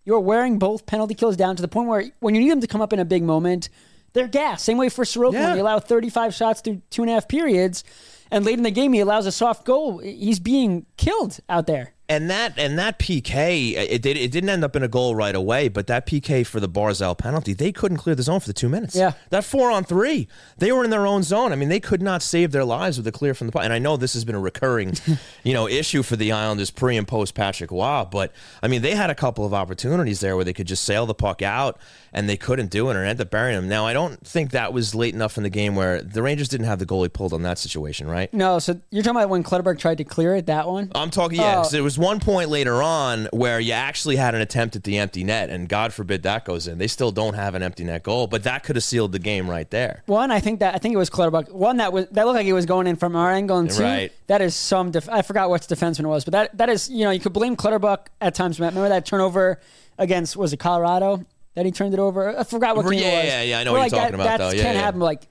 You're 0.03 0.19
wearing 0.19 0.59
both 0.59 0.85
penalty 0.85 1.13
kills 1.13 1.37
down 1.37 1.55
to 1.55 1.61
the 1.61 1.67
point 1.67 1.87
where 1.87 2.05
when 2.19 2.35
you 2.35 2.41
need 2.41 2.51
them 2.51 2.61
to 2.61 2.67
come 2.67 2.81
up 2.81 2.91
in 2.93 2.99
a 2.99 3.05
big 3.05 3.23
moment, 3.23 3.69
they're 4.13 4.27
gas. 4.27 4.63
Same 4.63 4.77
way 4.77 4.89
for 4.89 5.05
Sorokin 5.05 5.33
Yeah. 5.33 5.47
when 5.49 5.57
you 5.57 5.63
allow 5.63 5.79
35 5.79 6.33
shots 6.33 6.61
through 6.61 6.81
two 6.89 7.03
and 7.03 7.11
a 7.11 7.13
half 7.13 7.27
periods, 7.27 7.83
and 8.29 8.43
late 8.45 8.57
in 8.57 8.63
the 8.63 8.71
game 8.71 8.93
he 8.93 8.99
allows 8.99 9.25
a 9.25 9.31
soft 9.31 9.65
goal. 9.65 9.99
He's 9.99 10.39
being 10.39 10.85
killed 10.97 11.39
out 11.47 11.67
there. 11.67 11.93
And 12.11 12.29
that 12.29 12.59
and 12.59 12.77
that 12.77 12.99
PK, 12.99 13.73
it 13.77 14.01
did 14.01 14.17
it 14.17 14.31
didn't 14.31 14.49
end 14.49 14.65
up 14.65 14.75
in 14.75 14.83
a 14.83 14.87
goal 14.89 15.15
right 15.15 15.33
away, 15.33 15.69
but 15.69 15.87
that 15.87 16.05
PK 16.05 16.45
for 16.45 16.59
the 16.59 16.67
Barzal 16.67 17.17
penalty, 17.17 17.53
they 17.53 17.71
couldn't 17.71 17.97
clear 17.97 18.15
the 18.15 18.23
zone 18.23 18.41
for 18.41 18.47
the 18.47 18.53
two 18.53 18.67
minutes. 18.67 18.95
Yeah. 18.95 19.13
that 19.29 19.45
four 19.45 19.71
on 19.71 19.85
three, 19.85 20.27
they 20.57 20.73
were 20.73 20.83
in 20.83 20.89
their 20.89 21.07
own 21.07 21.23
zone. 21.23 21.53
I 21.53 21.55
mean, 21.55 21.69
they 21.69 21.79
could 21.79 22.01
not 22.01 22.21
save 22.21 22.51
their 22.51 22.65
lives 22.65 22.97
with 22.97 23.07
a 23.07 23.13
clear 23.13 23.33
from 23.33 23.47
the 23.47 23.53
puck. 23.53 23.63
And 23.63 23.71
I 23.71 23.79
know 23.79 23.95
this 23.95 24.13
has 24.13 24.25
been 24.25 24.35
a 24.35 24.39
recurring, 24.41 24.93
you 25.43 25.53
know, 25.53 25.69
issue 25.69 26.03
for 26.03 26.17
the 26.17 26.33
Islanders 26.33 26.69
pre 26.69 26.97
and 26.97 27.07
post 27.07 27.33
Patrick 27.33 27.71
Roy, 27.71 28.05
but 28.11 28.33
I 28.61 28.67
mean, 28.67 28.81
they 28.81 28.93
had 28.95 29.09
a 29.09 29.15
couple 29.15 29.45
of 29.45 29.53
opportunities 29.53 30.19
there 30.19 30.35
where 30.35 30.43
they 30.43 30.53
could 30.53 30.67
just 30.67 30.83
sail 30.83 31.05
the 31.05 31.13
puck 31.15 31.41
out, 31.41 31.79
and 32.11 32.27
they 32.27 32.35
couldn't 32.35 32.71
do 32.71 32.89
it, 32.89 32.97
and 32.97 33.07
end 33.07 33.21
up 33.21 33.29
burying 33.29 33.55
them. 33.55 33.69
Now, 33.69 33.85
I 33.87 33.93
don't 33.93 34.25
think 34.27 34.51
that 34.51 34.73
was 34.73 34.93
late 34.93 35.13
enough 35.13 35.37
in 35.37 35.43
the 35.43 35.49
game 35.49 35.75
where 35.75 36.01
the 36.01 36.21
Rangers 36.21 36.49
didn't 36.49 36.67
have 36.67 36.79
the 36.79 36.85
goalie 36.85 37.11
pulled 37.11 37.31
on 37.31 37.43
that 37.43 37.57
situation, 37.57 38.07
right? 38.07 38.33
No, 38.33 38.59
so 38.59 38.81
you're 38.89 39.01
talking 39.01 39.15
about 39.15 39.29
when 39.29 39.43
Clutterbuck 39.43 39.79
tried 39.79 39.99
to 39.99 40.03
clear 40.03 40.35
it, 40.35 40.47
that 40.47 40.67
one? 40.67 40.91
I'm 40.93 41.09
talking, 41.09 41.39
yeah. 41.39 41.59
Oh. 41.59 41.61
'cause 41.61 41.71
there 41.71 41.83
was 41.83 41.97
one 42.01 42.19
point 42.19 42.49
later 42.49 42.81
on 42.83 43.27
where 43.31 43.59
you 43.59 43.71
actually 43.73 44.15
had 44.17 44.35
an 44.35 44.41
attempt 44.41 44.75
at 44.75 44.83
the 44.83 44.97
empty 44.97 45.23
net, 45.23 45.49
and 45.49 45.69
God 45.69 45.93
forbid 45.93 46.23
that 46.23 46.43
goes 46.45 46.67
in. 46.67 46.77
They 46.77 46.87
still 46.87 47.11
don't 47.11 47.35
have 47.35 47.55
an 47.55 47.63
empty 47.63 47.83
net 47.83 48.03
goal, 48.03 48.27
but 48.27 48.43
that 48.43 48.63
could 48.63 48.75
have 48.75 48.83
sealed 48.83 49.11
the 49.11 49.19
game 49.19 49.49
right 49.49 49.69
there. 49.69 50.03
One, 50.07 50.31
I 50.31 50.39
think 50.39 50.59
that 50.59 50.75
I 50.75 50.77
think 50.79 50.93
it 50.93 50.97
was 50.97 51.09
Clutterbuck. 51.09 51.49
One 51.51 51.77
that 51.77 51.93
was 51.93 52.07
that 52.11 52.25
looked 52.25 52.35
like 52.37 52.45
it 52.47 52.53
was 52.53 52.65
going 52.65 52.87
in 52.87 52.95
from 52.97 53.15
our 53.15 53.31
angle, 53.31 53.57
and 53.57 53.69
two, 53.69 53.83
Right. 53.83 54.11
that 54.27 54.41
is 54.41 54.55
some. 54.55 54.91
Def- 54.91 55.07
I 55.09 55.21
forgot 55.21 55.49
which 55.49 55.63
defenseman 55.63 56.01
it 56.05 56.07
was, 56.07 56.25
but 56.25 56.31
that 56.33 56.57
that 56.57 56.69
is 56.69 56.89
you 56.89 57.03
know 57.05 57.11
you 57.11 57.19
could 57.19 57.33
blame 57.33 57.55
Clutterbuck 57.55 58.09
at 58.19 58.35
times. 58.35 58.59
Remember 58.59 58.89
that 58.89 59.05
turnover 59.05 59.59
against 59.97 60.35
was 60.35 60.51
it 60.53 60.57
Colorado 60.57 61.25
that 61.55 61.65
he 61.65 61.71
turned 61.71 61.93
it 61.93 61.99
over? 61.99 62.37
I 62.37 62.43
forgot 62.43 62.75
what 62.75 62.83
game 62.89 62.99
Yeah, 62.99 63.07
it 63.09 63.15
was. 63.17 63.25
yeah, 63.25 63.41
yeah, 63.43 63.59
I 63.59 63.63
know 63.63 63.73
what 63.73 63.79
like, 63.79 63.91
you're 63.91 64.01
talking 64.01 64.17
that, 64.17 64.23
about, 64.25 64.37
That 64.39 64.43
though. 64.49 64.55
Yeah, 64.57 64.63
can't 64.63 64.75
yeah. 64.77 64.81
happen. 64.83 64.99
Like 64.99 65.21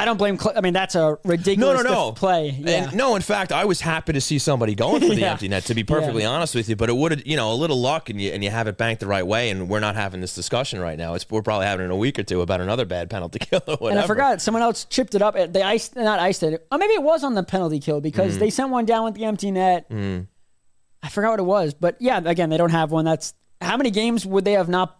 I 0.00 0.04
don't 0.04 0.16
blame. 0.16 0.38
Cl- 0.38 0.56
I 0.56 0.60
mean 0.60 0.72
that's 0.72 0.94
a 0.94 1.18
ridiculous 1.24 1.82
no, 1.82 1.90
no. 1.90 1.94
no. 2.08 2.12
play. 2.12 2.50
Yeah. 2.56 2.84
And 2.84 2.94
no, 2.96 3.16
in 3.16 3.22
fact, 3.22 3.50
I 3.50 3.64
was 3.64 3.80
happy 3.80 4.12
to 4.12 4.20
see 4.20 4.38
somebody 4.38 4.74
going 4.76 5.00
for 5.02 5.08
the 5.08 5.16
Yeah. 5.20 5.32
empty 5.32 5.48
net. 5.48 5.64
To 5.64 5.74
be 5.74 5.82
perfectly 5.82 6.22
Yeah. 6.22 6.28
honest 6.30 6.54
with 6.54 6.68
you, 6.68 6.76
but 6.76 6.88
it 6.88 6.96
would 6.96 7.26
you 7.26 7.36
know, 7.36 7.52
a 7.52 7.54
little 7.54 7.80
luck, 7.80 8.08
and 8.08 8.20
you 8.20 8.30
and 8.30 8.44
you 8.44 8.50
have 8.50 8.68
it 8.68 8.78
banked 8.78 9.00
the 9.00 9.08
right 9.08 9.26
way. 9.26 9.50
And 9.50 9.68
we're 9.68 9.80
not 9.80 9.96
having 9.96 10.20
this 10.20 10.34
discussion 10.34 10.78
right 10.80 10.96
now. 10.96 11.14
It's 11.14 11.28
we're 11.28 11.42
probably 11.42 11.66
having 11.66 11.82
it 11.82 11.86
in 11.86 11.90
a 11.90 11.96
week 11.96 12.18
or 12.18 12.22
two 12.22 12.40
about 12.42 12.60
another 12.60 12.84
bad 12.84 13.10
penalty 13.10 13.38
kill 13.42 13.60
or 13.66 13.76
whatever. 13.76 13.90
And 13.90 13.98
I 13.98 14.06
forgot 14.06 14.40
someone 14.40 14.62
else 14.62 14.84
chipped 14.84 15.16
it 15.16 15.22
up. 15.22 15.34
They 15.34 15.62
iced, 15.62 15.96
not 15.96 16.20
iced 16.20 16.44
it. 16.44 16.64
Or 16.70 16.78
maybe 16.78 16.92
it 16.92 17.02
was 17.02 17.24
on 17.24 17.34
the 17.34 17.42
penalty 17.42 17.80
kill 17.80 18.00
because 18.00 18.36
Mm. 18.36 18.38
they 18.38 18.50
sent 18.50 18.70
one 18.70 18.84
down 18.84 19.04
with 19.04 19.14
the 19.14 19.24
empty 19.24 19.50
net. 19.50 19.86
I 19.90 21.08
forgot 21.10 21.30
what 21.30 21.40
it 21.40 21.44
was, 21.44 21.74
but 21.74 21.96
yeah, 22.00 22.20
again, 22.24 22.50
they 22.50 22.56
don't 22.56 22.70
have 22.70 22.90
one. 22.90 23.04
That's 23.04 23.34
how 23.60 23.76
many 23.76 23.90
games 23.90 24.24
would 24.26 24.44
they 24.44 24.52
have 24.52 24.68
not 24.68 24.98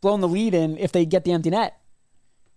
blown 0.00 0.20
the 0.20 0.28
lead 0.28 0.54
in 0.54 0.76
if 0.78 0.92
they 0.92 1.04
get 1.06 1.24
the 1.24 1.32
empty 1.32 1.50
net? 1.50 1.76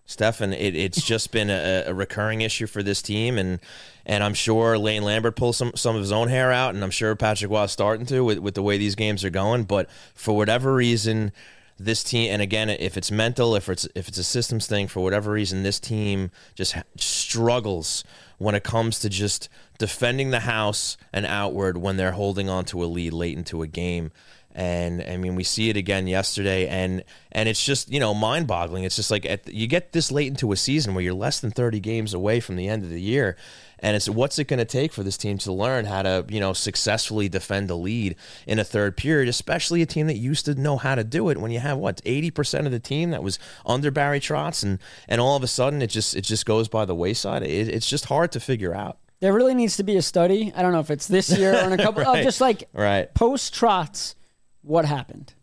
Stefen, 0.07 0.53
it, 0.53 0.73
it's 0.75 1.01
just 1.01 1.31
been 1.31 1.49
a, 1.49 1.83
a 1.87 1.93
recurring 1.93 2.41
issue 2.41 2.65
for 2.65 2.81
this 2.81 3.01
team, 3.01 3.37
and 3.37 3.59
and 4.05 4.23
I'm 4.23 4.33
sure 4.33 4.77
Lane 4.77 5.03
Lambert 5.03 5.35
pulls 5.35 5.57
some, 5.57 5.73
some 5.75 5.95
of 5.95 6.01
his 6.01 6.13
own 6.13 6.29
hair 6.29 6.49
out, 6.51 6.73
and 6.73 6.83
I'm 6.83 6.91
sure 6.91 7.13
Patrick 7.15 7.51
Roy 7.51 7.65
starting 7.65 8.05
to 8.05 8.23
with, 8.23 8.37
with 8.39 8.55
the 8.55 8.63
way 8.63 8.77
these 8.77 8.95
games 8.95 9.25
are 9.25 9.29
going. 9.29 9.65
But 9.65 9.89
for 10.15 10.33
whatever 10.37 10.73
reason, 10.73 11.33
this 11.77 12.05
team, 12.05 12.31
and 12.31 12.41
again, 12.41 12.69
if 12.69 12.95
it's 12.95 13.11
mental, 13.11 13.53
if 13.53 13.67
it's 13.67 13.85
if 13.95 14.07
it's 14.07 14.17
a 14.17 14.23
systems 14.23 14.65
thing, 14.65 14.87
for 14.87 15.01
whatever 15.01 15.31
reason, 15.31 15.63
this 15.63 15.79
team 15.79 16.31
just 16.55 16.75
struggles 16.95 18.05
when 18.37 18.55
it 18.55 18.63
comes 18.63 18.99
to 18.99 19.09
just 19.09 19.49
defending 19.77 20.31
the 20.31 20.41
house 20.41 20.95
and 21.11 21.25
outward 21.25 21.77
when 21.77 21.97
they're 21.97 22.13
holding 22.13 22.49
on 22.49 22.63
to 22.65 22.83
a 22.83 22.85
lead 22.85 23.11
late 23.11 23.37
into 23.37 23.61
a 23.61 23.67
game 23.67 24.11
and 24.57 25.01
I 25.03 25.15
mean 25.17 25.35
we 25.35 25.43
see 25.43 25.69
it 25.69 25.77
again 25.77 26.07
yesterday, 26.07 26.67
and 26.67 27.03
and 27.31 27.47
it's 27.47 27.63
just 27.63 27.91
you 27.91 27.99
know 27.99 28.13
mind 28.15 28.47
boggling. 28.47 28.83
It's 28.83 28.95
just 28.95 29.11
like 29.11 29.25
at, 29.25 29.47
you 29.53 29.67
get 29.67 29.93
this 29.93 30.11
late 30.11 30.27
into 30.27 30.51
a 30.51 30.55
season 30.57 30.95
where 30.95 31.03
you're 31.03 31.13
less 31.13 31.39
than 31.39 31.51
30 31.51 31.79
games 31.79 32.13
away 32.13 32.39
from 32.39 32.55
the 32.55 32.67
end 32.67 32.83
of 32.83 32.89
the 32.89 32.99
year, 32.99 33.37
and 33.79 33.95
it's 33.95 34.09
what's 34.09 34.39
it 34.39 34.47
going 34.47 34.57
to 34.57 34.65
take 34.65 34.91
for 34.91 35.03
this 35.03 35.15
team 35.15 35.37
to 35.37 35.53
learn 35.53 35.85
how 35.85 36.01
to 36.01 36.25
you 36.27 36.39
know 36.39 36.53
successfully 36.53 37.29
defend 37.29 37.69
a 37.69 37.75
lead 37.75 38.15
in 38.47 38.57
a 38.57 38.63
third 38.63 38.97
period, 38.97 39.29
especially 39.29 39.83
a 39.83 39.85
team 39.85 40.07
that 40.07 40.17
used 40.17 40.45
to 40.45 40.55
know 40.55 40.77
how 40.77 40.95
to 40.95 41.03
do 41.03 41.29
it 41.29 41.37
when 41.37 41.51
you 41.51 41.59
have 41.59 41.77
what 41.77 42.01
80 42.03 42.31
percent 42.31 42.65
of 42.65 42.71
the 42.71 42.79
team 42.79 43.11
that 43.11 43.21
was 43.21 43.37
under 43.63 43.91
Barry 43.91 44.19
Trotz, 44.19 44.63
and 44.63 44.79
and 45.07 45.21
all 45.21 45.35
of 45.35 45.43
a 45.43 45.47
sudden 45.47 45.83
it 45.83 45.91
just 45.91 46.15
it 46.15 46.21
just 46.21 46.47
goes 46.47 46.67
by 46.67 46.83
the 46.83 46.95
wayside. 46.95 47.43
It, 47.43 47.67
it's 47.69 47.87
just 47.87 48.05
hard 48.05 48.31
to 48.31 48.39
figure 48.39 48.73
out. 48.73 48.97
There 49.19 49.33
really 49.33 49.55
needs 49.55 49.77
to 49.77 49.83
be 49.83 49.97
a 49.97 50.01
study. 50.03 50.53
I 50.55 50.61
don't 50.61 50.71
know 50.73 50.79
if 50.79 50.91
it's 50.91 51.07
this 51.07 51.35
year 51.35 51.53
or 51.55 51.65
in 51.65 51.73
a 51.73 51.77
couple 51.77 52.03
Right. 52.05 52.19
of 52.19 52.23
just 52.23 52.39
like 52.41 52.69
Right. 52.71 53.11
post 53.15 53.51
Trotz, 53.55 54.13
what 54.67 54.85
happened? 54.85 55.33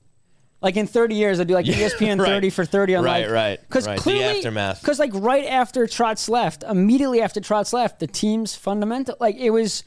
Like 0.61 0.77
in 0.77 0.87
30 0.87 1.15
years, 1.15 1.41
I'd 1.41 1.47
do 1.47 1.55
like 1.55 1.67
ESPN 1.67 2.19
right. 2.19 2.27
30 2.27 2.51
for 2.51 2.65
30 2.65 2.95
on 2.97 3.05
Right, 3.05 3.25
like 3.25 3.31
right, 3.31 3.61
because 3.61 3.87
right. 3.87 3.97
The 3.97 4.03
clearly 4.03 4.39
aftermath. 4.39 4.81
Because 4.81 4.99
like 4.99 5.11
right 5.15 5.47
after 5.47 5.87
Trotz 5.87 6.29
left, 6.29 6.63
immediately 6.63 7.21
after 7.21 7.41
Trotz 7.41 7.73
left, 7.73 8.01
the 8.01 8.07
team's 8.07 8.55
fundamental 8.55 9.17
like 9.21 9.37
it 9.37 9.51
was 9.51 9.85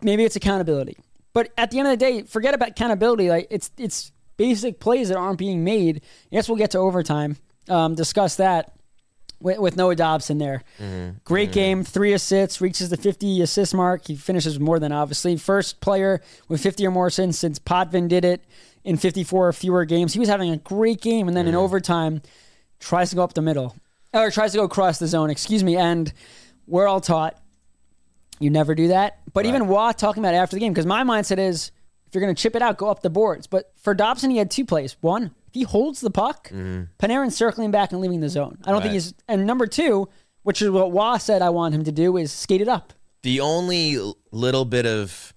maybe 0.00 0.24
it's 0.24 0.36
accountability, 0.36 0.96
but 1.32 1.52
at 1.56 1.70
the 1.70 1.78
end 1.78 1.88
of 1.88 1.92
the 1.92 1.96
day, 1.98 2.22
forget 2.22 2.54
about 2.54 2.70
accountability. 2.70 3.28
Like 3.28 3.46
it's 3.50 3.70
it's 3.78 4.10
basic 4.36 4.80
plays 4.80 5.08
that 5.08 5.16
aren't 5.16 5.38
being 5.38 5.62
made. 5.62 6.02
Yes, 6.30 6.48
we'll 6.48 6.58
get 6.58 6.72
to 6.72 6.78
overtime. 6.78 7.36
Um, 7.68 7.94
discuss 7.94 8.36
that 8.36 8.72
with, 9.42 9.58
with 9.58 9.76
Noah 9.76 9.96
Dobson 9.96 10.38
there. 10.38 10.62
Mm-hmm. 10.78 11.18
Great 11.24 11.50
mm-hmm. 11.50 11.54
game, 11.54 11.84
three 11.84 12.12
assists, 12.12 12.60
reaches 12.60 12.90
the 12.90 12.96
50 12.96 13.42
assist 13.42 13.74
mark. 13.74 14.06
He 14.06 14.16
finishes 14.16 14.58
more 14.58 14.78
than 14.78 14.92
obviously. 14.92 15.36
First 15.36 15.80
player 15.80 16.20
with 16.48 16.62
50 16.62 16.86
or 16.86 16.90
more 16.90 17.10
since 17.10 17.38
since 17.38 17.58
Potvin 17.58 18.08
did 18.08 18.24
it 18.24 18.42
in 18.84 18.96
54 18.96 19.48
or 19.48 19.52
fewer 19.52 19.84
games. 19.84 20.12
He 20.12 20.20
was 20.20 20.28
having 20.28 20.50
a 20.50 20.56
great 20.56 21.00
game, 21.00 21.28
and 21.28 21.36
then 21.36 21.46
in 21.46 21.54
mm-hmm. 21.54 21.62
overtime, 21.62 22.22
tries 22.80 23.10
to 23.10 23.16
go 23.16 23.22
up 23.22 23.34
the 23.34 23.42
middle 23.42 23.76
or 24.12 24.30
tries 24.30 24.52
to 24.52 24.58
go 24.58 24.64
across 24.64 24.98
the 24.98 25.06
zone. 25.06 25.30
Excuse 25.30 25.64
me. 25.64 25.76
And 25.76 26.12
we're 26.66 26.86
all 26.86 27.00
taught 27.00 27.40
you 28.38 28.50
never 28.50 28.74
do 28.74 28.88
that. 28.88 29.20
But 29.32 29.46
even 29.46 29.68
Roy 29.68 29.92
talking 29.92 30.22
about 30.22 30.34
it 30.34 30.38
after 30.38 30.56
the 30.56 30.60
game, 30.60 30.72
because 30.72 30.86
my 30.86 31.04
mindset 31.04 31.38
is 31.38 31.70
if 32.06 32.14
you're 32.14 32.22
going 32.22 32.34
to 32.34 32.40
chip 32.40 32.56
it 32.56 32.62
out, 32.62 32.76
go 32.76 32.90
up 32.90 33.00
the 33.00 33.10
boards. 33.10 33.46
But 33.46 33.72
for 33.76 33.94
Dobson, 33.94 34.30
he 34.30 34.36
had 34.36 34.50
two 34.50 34.64
plays. 34.64 34.96
One, 35.00 35.34
if 35.52 35.54
he 35.54 35.64
holds 35.64 36.00
the 36.00 36.10
puck, 36.10 36.48
mm-hmm. 36.48 36.84
Panarin's 36.98 37.36
circling 37.36 37.70
back 37.70 37.92
and 37.92 38.00
leaving 38.00 38.20
the 38.20 38.28
zone. 38.30 38.56
I 38.64 38.70
don't 38.72 38.80
think 38.80 38.94
he's. 38.94 39.12
And 39.28 39.46
number 39.46 39.66
two, 39.66 40.08
which 40.44 40.62
is 40.62 40.70
what 40.70 40.90
Roy 40.92 41.18
said 41.18 41.42
I 41.42 41.50
want 41.50 41.74
him 41.74 41.84
to 41.84 41.92
do, 41.92 42.16
is 42.16 42.32
skate 42.32 42.62
it 42.62 42.68
up. 42.68 42.94
The 43.22 43.40
only 43.40 43.98
little 44.30 44.64
bit 44.64 44.86
of, 44.86 45.34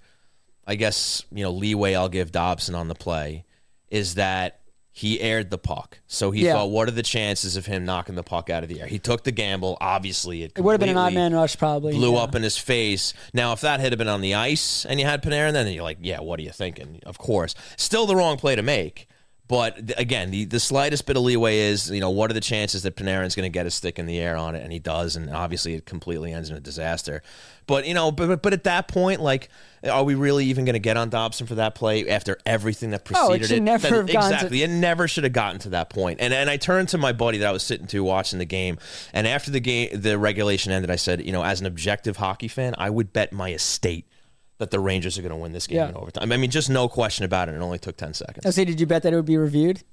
I 0.66 0.76
guess, 0.76 1.24
you 1.34 1.44
know, 1.44 1.52
leeway 1.52 1.96
I'll 1.96 2.08
give 2.10 2.32
Dobson 2.32 2.76
on 2.76 2.88
the 2.88 2.96
play 2.96 3.44
is 3.90 4.16
that 4.16 4.62
he 4.94 5.20
aired 5.20 5.50
the 5.50 5.58
puck. 5.58 6.00
So 6.08 6.32
he 6.32 6.46
Yeah. 6.46 6.54
thought, 6.54 6.70
what 6.70 6.88
are 6.88 6.92
the 6.92 7.04
chances 7.04 7.58
of 7.58 7.66
him 7.66 7.84
knocking 7.84 8.16
the 8.16 8.24
puck 8.24 8.50
out 8.50 8.64
of 8.64 8.70
the 8.70 8.80
air? 8.80 8.88
He 8.88 8.98
took 8.98 9.26
the 9.26 9.32
gamble. 9.34 9.78
Obviously, 9.82 10.44
it, 10.44 10.54
It 10.56 10.62
would 10.62 10.72
have 10.72 10.80
been 10.80 10.88
an 10.88 10.98
odd 10.98 11.14
man 11.14 11.34
rush, 11.34 11.58
probably. 11.58 11.92
Blew 11.92 12.14
Yeah. 12.14 12.20
up 12.20 12.34
in 12.34 12.44
his 12.44 12.58
face. 12.58 13.14
Now, 13.34 13.52
if 13.52 13.60
that 13.60 13.82
had 13.82 13.96
been 13.98 14.08
on 14.08 14.22
the 14.22 14.34
ice 14.34 14.86
and 14.86 14.98
you 14.98 15.06
had 15.06 15.22
Panarin, 15.22 15.52
then 15.52 15.68
you're 15.68 15.84
like, 15.84 15.98
yeah, 16.02 16.22
what 16.22 16.40
are 16.40 16.44
you 16.44 16.52
thinking? 16.52 17.02
Of 17.06 17.18
course. 17.18 17.54
Still 17.76 18.06
the 18.06 18.16
wrong 18.16 18.38
play 18.38 18.56
to 18.56 18.62
make. 18.62 19.10
But 19.48 19.94
again, 20.00 20.32
the, 20.32 20.46
the 20.46 20.60
slightest 20.60 21.06
bit 21.06 21.16
of 21.18 21.22
leeway 21.22 21.60
is, 21.60 21.92
you 21.92 22.00
know, 22.00 22.10
what 22.10 22.32
are 22.32 22.34
the 22.34 22.42
chances 22.42 22.82
that 22.82 22.96
Panarin's 22.96 23.36
going 23.36 23.46
to 23.46 23.54
get 23.54 23.68
a 23.68 23.70
stick 23.72 24.00
in 24.00 24.08
the 24.08 24.18
air 24.18 24.36
on 24.36 24.56
it? 24.56 24.64
And 24.64 24.74
he 24.74 24.80
does. 24.80 25.16
And 25.16 25.30
obviously 25.30 25.76
it 25.76 25.86
completely 25.86 26.34
ends 26.34 26.50
in 26.50 26.56
a 26.56 26.60
disaster. 26.60 27.22
But, 27.68 27.86
you 27.86 27.94
know, 27.94 28.12
but, 28.12 28.42
but- 28.42 28.54
at 28.54 28.64
that 28.64 28.88
point, 28.88 29.22
like, 29.22 29.50
are 29.84 30.04
we 30.04 30.16
really 30.16 30.46
even 30.46 30.66
going 30.66 30.74
to 30.74 30.80
get 30.80 30.98
on 30.98 31.10
Dobson 31.10 31.46
for 31.46 31.54
that 31.56 31.76
play 31.76 32.10
after 32.10 32.38
everything 32.44 32.90
that 32.90 33.08
Oh, 33.14 33.34
it 33.34 33.38
preceded 33.42 33.48
should 33.50 33.58
it? 33.58 33.62
never 33.62 33.88
That- 33.88 33.92
gotten 33.92 34.30
to- 34.30 34.36
exactly. 34.36 34.64
It 34.64 34.70
never 34.72 35.08
should 35.08 35.26
have 35.26 35.34
gotten 35.34 35.60
to 35.60 35.70
that 35.70 35.92
point. 35.92 36.22
And 36.22 36.34
and 36.34 36.50
I 36.50 36.58
turned 36.58 36.90
to 36.90 36.98
my 36.98 37.12
buddy 37.14 37.38
that 37.38 37.48
I 37.48 37.52
was 37.52 37.62
sitting 37.62 37.86
to 37.88 38.04
watching 38.04 38.40
the 38.40 38.46
game. 38.46 38.80
And 39.14 39.28
after 39.28 39.52
the 39.52 39.60
game, 39.60 39.90
the 39.94 40.18
regulation 40.18 40.72
ended, 40.72 40.90
I 40.90 40.96
said, 40.96 41.24
you 41.24 41.32
know, 41.32 41.44
as 41.44 41.60
an 41.60 41.68
objective 41.68 42.18
hockey 42.18 42.48
fan, 42.48 42.74
I 42.80 42.90
would 42.90 43.14
bet 43.14 43.32
my 43.32 43.54
estate 43.54 44.08
that 44.58 44.72
the 44.72 44.80
Rangers 44.80 45.18
are 45.18 45.22
going 45.22 45.32
to 45.32 45.38
win 45.38 45.52
this 45.52 45.68
game 45.68 45.78
Yeah. 45.78 45.90
in 45.90 45.96
overtime. 45.96 46.32
I 46.32 46.38
mean, 46.38 46.50
just 46.50 46.70
no 46.70 46.88
question 46.88 47.26
about 47.26 47.50
it. 47.50 47.56
It 47.56 47.62
only 47.62 47.80
took 47.80 47.98
10 47.98 48.14
seconds. 48.14 48.46
I 48.46 48.50
say, 48.52 48.64
did 48.66 48.80
you 48.80 48.86
bet 48.86 49.04
that 49.04 49.12
it 49.14 49.16
would 49.16 49.26
be 49.26 49.38
reviewed? 49.38 49.84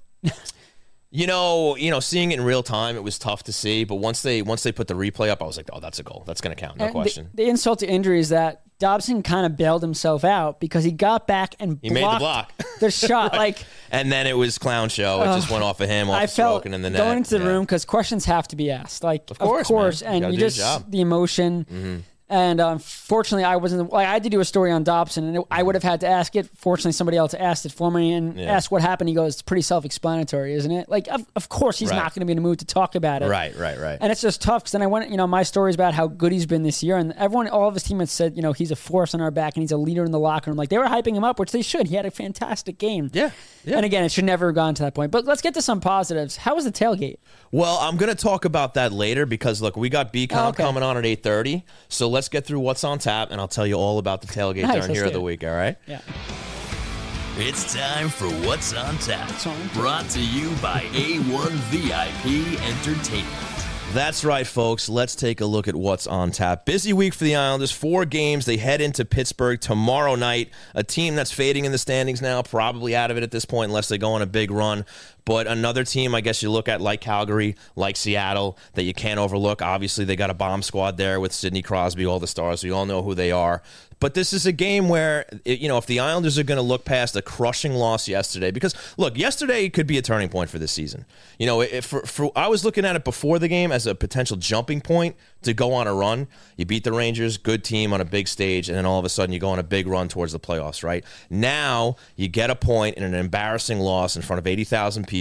You 1.14 1.26
know, 1.26 1.76
you 1.76 1.90
know, 1.90 2.00
seeing 2.00 2.32
it 2.32 2.38
in 2.38 2.44
real 2.44 2.62
time, 2.62 2.96
it 2.96 3.02
was 3.02 3.18
tough 3.18 3.42
to 3.42 3.52
see. 3.52 3.84
But 3.84 3.96
once 3.96 4.22
they 4.22 4.40
once 4.40 4.62
they 4.62 4.72
put 4.72 4.88
the 4.88 4.94
replay 4.94 5.28
up, 5.28 5.42
I 5.42 5.46
was 5.46 5.58
like, 5.58 5.68
oh, 5.70 5.78
that's 5.78 5.98
a 5.98 6.02
goal. 6.02 6.24
That's 6.26 6.40
going 6.40 6.56
to 6.56 6.60
count. 6.60 6.78
No 6.78 6.86
And 6.86 6.94
question. 6.94 7.28
The, 7.34 7.42
the 7.44 7.50
insult 7.50 7.80
to 7.80 7.86
injury 7.86 8.18
is 8.18 8.30
that 8.30 8.62
Dobson 8.78 9.22
kind 9.22 9.44
of 9.44 9.54
bailed 9.58 9.82
himself 9.82 10.24
out 10.24 10.58
because 10.58 10.84
he 10.84 10.90
got 10.90 11.26
back 11.26 11.54
and 11.60 11.78
He 11.82 11.90
made 11.90 12.02
the 12.02 12.16
block. 12.18 12.50
the 12.80 12.90
shot. 12.90 13.34
Like 13.36 13.62
and 13.90 14.10
then 14.10 14.26
it 14.26 14.32
was 14.38 14.56
clown 14.56 14.88
show. 14.88 15.20
It 15.20 15.26
just 15.36 15.50
went 15.50 15.62
off 15.62 15.82
of 15.82 15.88
him, 15.90 16.08
off 16.08 16.16
I 16.16 16.26
felt 16.26 16.64
in 16.64 16.72
the 16.72 16.78
net. 16.88 16.96
going 16.96 17.18
into 17.18 17.36
the 17.38 17.44
Yeah. 17.44 17.50
room 17.50 17.64
because 17.64 17.84
questions 17.84 18.24
have 18.24 18.48
to 18.48 18.56
be 18.56 18.70
asked. 18.70 19.04
Like 19.04 19.30
of 19.30 19.38
course, 19.38 19.66
course, 19.68 20.02
man. 20.02 20.16
You 20.22 20.24
and 20.24 20.32
you 20.32 20.38
do 20.38 20.44
your 20.44 20.48
just. 20.50 20.80
Mm-hmm. 20.80 20.90
the 20.92 21.00
emotion. 21.02 22.04
And 22.32 22.62
um, 22.62 22.72
unfortunately, 22.74 23.44
I 23.44 23.56
wasn't. 23.56 23.92
Like, 23.92 24.06
I 24.08 24.12
had 24.14 24.22
to 24.22 24.30
do 24.30 24.40
a 24.40 24.44
story 24.46 24.72
on 24.72 24.84
Dobson, 24.84 25.24
and 25.26 25.36
it, 25.36 25.42
I 25.50 25.62
would 25.62 25.74
have 25.74 25.82
had 25.82 26.00
to 26.00 26.08
ask 26.08 26.34
it. 26.34 26.48
Fortunately, 26.56 26.92
somebody 26.92 27.18
else 27.18 27.34
asked 27.34 27.66
it 27.66 27.72
for 27.72 27.90
me 27.90 28.14
and 28.14 28.38
Yeah. 28.38 28.46
asked 28.56 28.70
what 28.70 28.80
happened. 28.80 29.10
He 29.10 29.14
goes, 29.14 29.34
"It's 29.34 29.42
pretty 29.42 29.60
self-explanatory, 29.60 30.54
isn't 30.54 30.70
it?" 30.72 30.88
Like, 30.88 31.08
of, 31.08 31.26
of 31.36 31.50
course, 31.50 31.78
he's 31.78 31.90
Right. 31.90 31.96
not 31.98 32.14
going 32.14 32.20
to 32.20 32.24
be 32.24 32.32
in 32.32 32.36
the 32.36 32.42
mood 32.42 32.58
to 32.60 32.64
talk 32.64 32.94
about 32.94 33.20
it. 33.22 33.28
Right, 33.28 33.54
right, 33.58 33.78
right. 33.78 33.98
And 34.00 34.10
it's 34.10 34.22
just 34.22 34.40
tough 34.40 34.62
because 34.62 34.72
then 34.72 34.80
I 34.80 34.86
went, 34.86 35.10
you 35.10 35.18
know, 35.18 35.26
my 35.26 35.42
stories 35.42 35.74
about 35.74 35.92
how 35.92 36.06
good 36.06 36.32
he's 36.32 36.46
been 36.46 36.62
this 36.62 36.82
year, 36.82 36.96
and 36.96 37.12
everyone, 37.18 37.48
all 37.48 37.68
of 37.68 37.74
his 37.74 37.82
teammates 37.82 38.12
said, 38.12 38.34
you 38.34 38.40
know, 38.42 38.54
he's 38.54 38.70
a 38.70 38.76
force 38.76 39.14
on 39.14 39.20
our 39.20 39.30
back 39.30 39.54
and 39.56 39.62
he's 39.62 39.72
a 39.72 39.76
leader 39.76 40.02
in 40.02 40.10
the 40.10 40.18
locker 40.18 40.50
room. 40.50 40.56
Like 40.56 40.70
they 40.70 40.78
were 40.78 40.86
hyping 40.86 41.14
him 41.14 41.24
up, 41.24 41.38
which 41.38 41.52
they 41.52 41.60
should. 41.60 41.88
He 41.88 41.96
had 41.96 42.06
a 42.06 42.10
fantastic 42.10 42.78
game. 42.78 43.10
Yeah, 43.12 43.30
yeah. 43.64 43.76
And 43.76 43.84
again, 43.84 44.04
it 44.04 44.10
should 44.12 44.24
never 44.24 44.46
have 44.46 44.54
gone 44.54 44.74
to 44.76 44.82
that 44.84 44.94
point. 44.94 45.10
But 45.10 45.26
let's 45.26 45.42
get 45.42 45.52
to 45.54 45.60
some 45.62 45.80
positives. 45.82 46.36
How 46.38 46.54
was 46.54 46.64
the 46.64 46.72
tailgate? 46.72 47.16
Well, 47.50 47.76
I'm 47.78 47.98
going 47.98 48.08
to 48.08 48.14
talk 48.14 48.46
about 48.46 48.72
that 48.74 48.90
later 48.92 49.26
because 49.26 49.60
look, 49.60 49.76
we 49.76 49.90
got 49.90 50.14
BCom 50.14 50.36
Oh, 50.36 50.48
okay. 50.48 50.62
coming 50.62 50.82
on 50.82 50.96
at 50.96 51.04
8:30. 51.04 51.64
So 51.90 52.08
let's 52.08 52.21
get 52.30 52.46
through 52.46 52.60
what's 52.60 52.84
on 52.84 52.98
tap, 52.98 53.30
and 53.30 53.40
I'll 53.40 53.48
tell 53.48 53.66
you 53.66 53.74
all 53.74 53.98
about 53.98 54.20
the 54.20 54.26
tailgate 54.28 54.62
Nice, 54.62 54.74
during 54.82 54.94
here 54.94 55.04
of 55.06 55.12
the 55.12 55.20
week. 55.20 55.42
All 55.44 55.50
right. 55.50 55.76
Yeah. 55.86 56.00
It's 57.38 57.72
time 57.72 58.10
for 58.10 58.26
What's 58.46 58.74
on 58.74 58.98
Tap. 58.98 59.26
on 59.30 59.36
Tap. 59.36 59.72
Brought 59.72 60.08
to 60.10 60.20
you 60.20 60.50
by 60.60 60.80
A1 60.92 61.50
VIP 61.70 62.60
Entertainment. 62.62 63.62
That's 63.94 64.24
right, 64.24 64.46
folks. 64.46 64.88
Let's 64.88 65.14
take 65.14 65.42
a 65.42 65.46
look 65.46 65.68
at 65.68 65.74
what's 65.76 66.06
on 66.06 66.30
tap. 66.30 66.64
Busy 66.64 66.94
week 66.94 67.12
for 67.12 67.24
the 67.24 67.36
Islanders. 67.36 67.70
Four 67.70 68.06
games. 68.06 68.46
They 68.46 68.56
head 68.56 68.80
into 68.80 69.04
Pittsburgh 69.04 69.60
tomorrow 69.60 70.14
night. 70.14 70.48
A 70.74 70.82
team 70.82 71.14
that's 71.14 71.30
fading 71.30 71.66
in 71.66 71.72
the 71.72 71.78
standings 71.78 72.22
now, 72.22 72.40
probably 72.42 72.96
out 72.96 73.10
of 73.10 73.18
it 73.18 73.22
at 73.22 73.30
this 73.30 73.44
point, 73.44 73.68
unless 73.68 73.88
they 73.88 73.98
go 73.98 74.12
on 74.14 74.22
a 74.22 74.26
big 74.26 74.50
run. 74.50 74.86
But 75.24 75.46
another 75.46 75.84
team, 75.84 76.14
I 76.14 76.20
guess 76.20 76.42
you 76.42 76.50
look 76.50 76.68
at 76.68 76.80
like 76.80 77.00
Calgary, 77.00 77.56
like 77.76 77.96
Seattle, 77.96 78.58
that 78.74 78.82
you 78.82 78.92
can't 78.94 79.20
overlook. 79.20 79.62
Obviously, 79.62 80.04
they 80.04 80.16
got 80.16 80.30
a 80.30 80.34
bomb 80.34 80.62
squad 80.62 80.96
there 80.96 81.20
with 81.20 81.32
Sidney 81.32 81.62
Crosby, 81.62 82.04
all 82.04 82.18
the 82.18 82.26
stars. 82.26 82.64
We 82.64 82.70
all 82.70 82.86
know 82.86 83.02
who 83.02 83.14
they 83.14 83.30
are. 83.30 83.62
But 84.02 84.14
this 84.14 84.32
is 84.32 84.46
a 84.46 84.52
game 84.52 84.88
where, 84.88 85.26
you 85.44 85.68
know, 85.68 85.78
if 85.78 85.86
the 85.86 86.00
Islanders 86.00 86.36
are 86.36 86.42
going 86.42 86.56
to 86.56 86.62
look 86.62 86.84
past 86.84 87.14
a 87.14 87.22
crushing 87.22 87.74
loss 87.74 88.08
yesterday, 88.08 88.50
because 88.50 88.74
look, 88.96 89.16
yesterday 89.16 89.68
could 89.68 89.86
be 89.86 89.96
a 89.96 90.02
turning 90.02 90.28
point 90.28 90.50
for 90.50 90.58
this 90.58 90.72
season. 90.72 91.04
You 91.38 91.46
know, 91.46 91.60
if 91.60 91.84
for, 91.84 92.04
for 92.04 92.32
I 92.34 92.48
was 92.48 92.64
looking 92.64 92.84
at 92.84 92.96
it 92.96 93.04
before 93.04 93.38
the 93.38 93.46
game 93.46 93.70
as 93.70 93.86
a 93.86 93.94
potential 93.94 94.36
jumping 94.36 94.80
point 94.80 95.14
to 95.42 95.54
go 95.54 95.72
on 95.72 95.86
a 95.86 95.94
run. 95.94 96.26
You 96.56 96.64
beat 96.64 96.82
the 96.82 96.92
Rangers, 96.92 97.36
good 97.36 97.62
team 97.62 97.92
on 97.92 98.00
a 98.00 98.04
big 98.04 98.26
stage, 98.26 98.68
and 98.68 98.76
then 98.76 98.86
all 98.86 98.98
of 98.98 99.04
a 99.04 99.08
sudden 99.08 99.32
you 99.32 99.38
go 99.38 99.50
on 99.50 99.58
a 99.60 99.64
big 99.64 99.86
run 99.86 100.08
towards 100.08 100.32
the 100.32 100.40
playoffs, 100.40 100.82
right? 100.82 101.04
Now 101.30 101.96
you 102.16 102.26
get 102.26 102.50
a 102.50 102.56
point 102.56 102.96
in 102.96 103.04
an 103.04 103.14
embarrassing 103.14 103.78
loss 103.78 104.16
in 104.16 104.22
front 104.22 104.38
of 104.38 104.46
80,000 104.48 105.06
people 105.06 105.11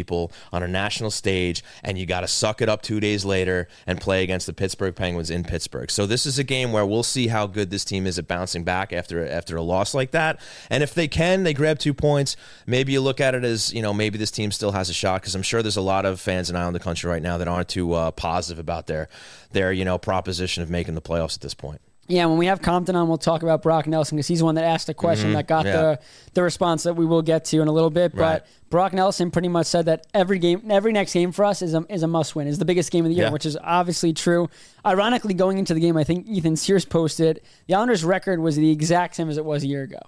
on 0.51 0.63
a 0.63 0.67
national 0.67 1.11
stage, 1.11 1.63
and 1.83 1.97
you 1.97 2.05
got 2.05 2.21
to 2.21 2.27
suck 2.27 2.61
it 2.61 2.69
up 2.69 2.81
two 2.81 2.99
days 2.99 3.25
later 3.25 3.67
and 3.85 3.99
play 3.99 4.23
against 4.23 4.47
the 4.47 4.53
Pittsburgh 4.53 4.95
Penguins 4.95 5.29
in 5.29 5.43
Pittsburgh. 5.43 5.91
So 5.91 6.05
this 6.05 6.25
is 6.25 6.39
a 6.39 6.43
game 6.43 6.71
where 6.71 6.85
we'll 6.85 7.03
see 7.03 7.27
how 7.27 7.47
good 7.47 7.69
this 7.69 7.85
team 7.85 8.07
is 8.07 8.17
at 8.17 8.27
bouncing 8.27 8.63
back 8.63 8.93
after 8.93 9.27
after 9.27 9.55
a 9.55 9.61
loss 9.61 9.93
like 9.93 10.11
that. 10.11 10.39
And 10.69 10.83
if 10.83 10.93
they 10.93 11.07
can, 11.07 11.43
they 11.43 11.53
grab 11.53 11.79
two 11.79 11.93
points. 11.93 12.35
Maybe 12.65 12.93
you 12.93 13.01
look 13.01 13.19
at 13.19 13.35
it 13.35 13.43
as 13.43 13.73
you 13.73 13.81
know 13.81 13.93
maybe 13.93 14.17
this 14.17 14.31
team 14.31 14.51
still 14.51 14.71
has 14.71 14.89
a 14.89 14.93
shot 14.93 15.21
because 15.21 15.35
I'm 15.35 15.43
sure 15.43 15.61
there's 15.61 15.77
a 15.77 15.81
lot 15.81 16.05
of 16.05 16.19
fans 16.19 16.49
in 16.49 16.55
Island 16.55 16.75
the 16.75 16.79
country 16.79 17.09
right 17.09 17.21
now 17.21 17.37
that 17.37 17.47
aren't 17.47 17.69
too 17.69 17.93
uh, 17.93 18.11
positive 18.11 18.59
about 18.59 18.87
their 18.87 19.09
their 19.51 19.71
you 19.71 19.85
know 19.85 19.97
proposition 19.97 20.63
of 20.63 20.69
making 20.69 20.95
the 20.95 21.01
playoffs 21.01 21.35
at 21.35 21.41
this 21.41 21.53
point. 21.53 21.81
Yeah, 22.11 22.25
when 22.25 22.37
we 22.37 22.45
have 22.47 22.61
Compton 22.61 22.95
on, 22.95 23.07
we'll 23.07 23.17
talk 23.17 23.41
about 23.43 23.61
Brock 23.61 23.87
Nelson 23.87 24.17
because 24.17 24.27
he's 24.27 24.39
the 24.39 24.45
one 24.45 24.55
that 24.55 24.63
asked 24.65 24.87
the 24.87 24.93
question 24.93 25.33
that 25.33 25.47
got 25.47 25.65
Mm-hmm. 25.65 25.75
Yeah. 25.75 25.81
the 25.81 25.99
the 26.33 26.43
response 26.43 26.83
that 26.83 26.95
we 26.95 27.05
will 27.05 27.21
get 27.21 27.45
to 27.45 27.61
in 27.61 27.67
a 27.67 27.71
little 27.71 27.89
bit. 27.89 28.13
Right. 28.13 28.39
But 28.43 28.47
Brock 28.69 28.93
Nelson 28.93 29.31
pretty 29.31 29.47
much 29.47 29.67
said 29.67 29.85
that 29.85 30.07
every 30.13 30.39
game, 30.39 30.69
every 30.69 30.91
next 30.91 31.13
game 31.13 31.31
for 31.31 31.45
us 31.45 31.61
is 31.61 31.73
a, 31.73 31.85
is 31.89 32.03
a 32.03 32.07
must 32.07 32.35
win, 32.35 32.47
is 32.47 32.57
the 32.57 32.65
biggest 32.65 32.91
game 32.91 33.05
of 33.05 33.09
the 33.09 33.15
year, 33.15 33.25
Yeah. 33.25 33.31
which 33.31 33.45
is 33.45 33.57
obviously 33.61 34.13
true. 34.13 34.49
Ironically, 34.85 35.33
going 35.33 35.57
into 35.57 35.73
the 35.73 35.79
game, 35.79 35.97
I 35.97 36.03
think 36.03 36.27
Ethan 36.27 36.55
Sears 36.55 36.85
posted 36.85 37.41
the 37.67 37.75
Islanders' 37.75 38.03
record 38.03 38.39
was 38.39 38.55
the 38.55 38.69
exact 38.71 39.15
same 39.15 39.29
as 39.29 39.37
it 39.37 39.45
was 39.45 39.63
a 39.63 39.67
year 39.67 39.83
ago. 39.83 39.99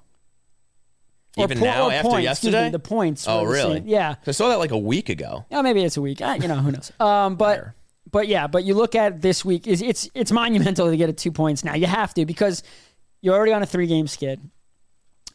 Or 1.37 1.45
Even 1.45 1.57
po- 1.59 1.65
now, 1.65 1.89
after 1.89 2.09
points, 2.09 2.29
excuse 2.29 2.51
me, 2.53 2.57
yesterday? 2.59 2.69
the 2.71 2.79
points. 2.79 3.25
Oh, 3.27 3.43
really? 3.43 3.77
same. 3.79 3.87
Yeah. 3.87 4.15
I 4.27 4.31
saw 4.31 4.49
that 4.49 4.59
like 4.59 4.71
a 4.71 4.77
week 4.77 5.09
ago. 5.09 5.45
Yeah, 5.49 5.61
maybe 5.63 5.83
it's 5.83 5.97
a 5.97 6.01
week. 6.01 6.21
I, 6.21 6.35
you 6.35 6.47
know, 6.47 6.55
who 6.57 6.71
knows? 6.71 6.91
Um, 6.99 7.35
but 7.37 7.55
Fair. 7.57 7.75
But 8.13 8.27
yeah, 8.27 8.45
but 8.47 8.63
you 8.63 8.75
look 8.75 8.93
at 8.95 9.21
this 9.21 9.43
week 9.43 9.67
is 9.67 9.81
it's 9.81 10.07
it's 10.13 10.31
monumental 10.31 10.89
to 10.89 10.95
get 10.95 11.09
a 11.09 11.13
two 11.13 11.31
points 11.31 11.63
now. 11.65 11.73
You 11.73 11.87
have 11.87 12.13
to 12.13 12.25
because 12.25 12.61
you're 13.21 13.33
already 13.35 13.51
on 13.53 13.63
a 13.63 13.65
three 13.65 13.87
game 13.87 14.07
skid. 14.07 14.39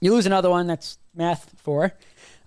You 0.00 0.14
lose 0.14 0.26
another 0.26 0.48
one. 0.48 0.68
That's 0.68 0.96
math 1.14 1.52
four. 1.58 1.92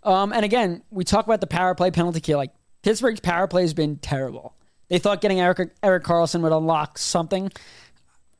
Um, 0.04 0.32
and 0.32 0.46
again, 0.46 0.84
we 0.90 1.04
talk 1.04 1.26
about 1.26 1.42
the 1.42 1.48
power 1.48 1.76
play 1.76 1.92
penalty 1.92 2.22
kill. 2.22 2.38
Like 2.38 2.52
Pittsburgh's 2.82 3.20
power 3.20 3.46
play 3.46 3.64
has 3.64 3.74
been 3.74 3.98
terrible. 3.98 4.56
They 4.88 5.00
thought 5.00 5.20
getting 5.20 5.42
Erik 5.42 5.72
Erik 5.84 6.04
Karlsson 6.04 6.42
would 6.42 6.54
unlock 6.54 6.98
something. 6.98 7.52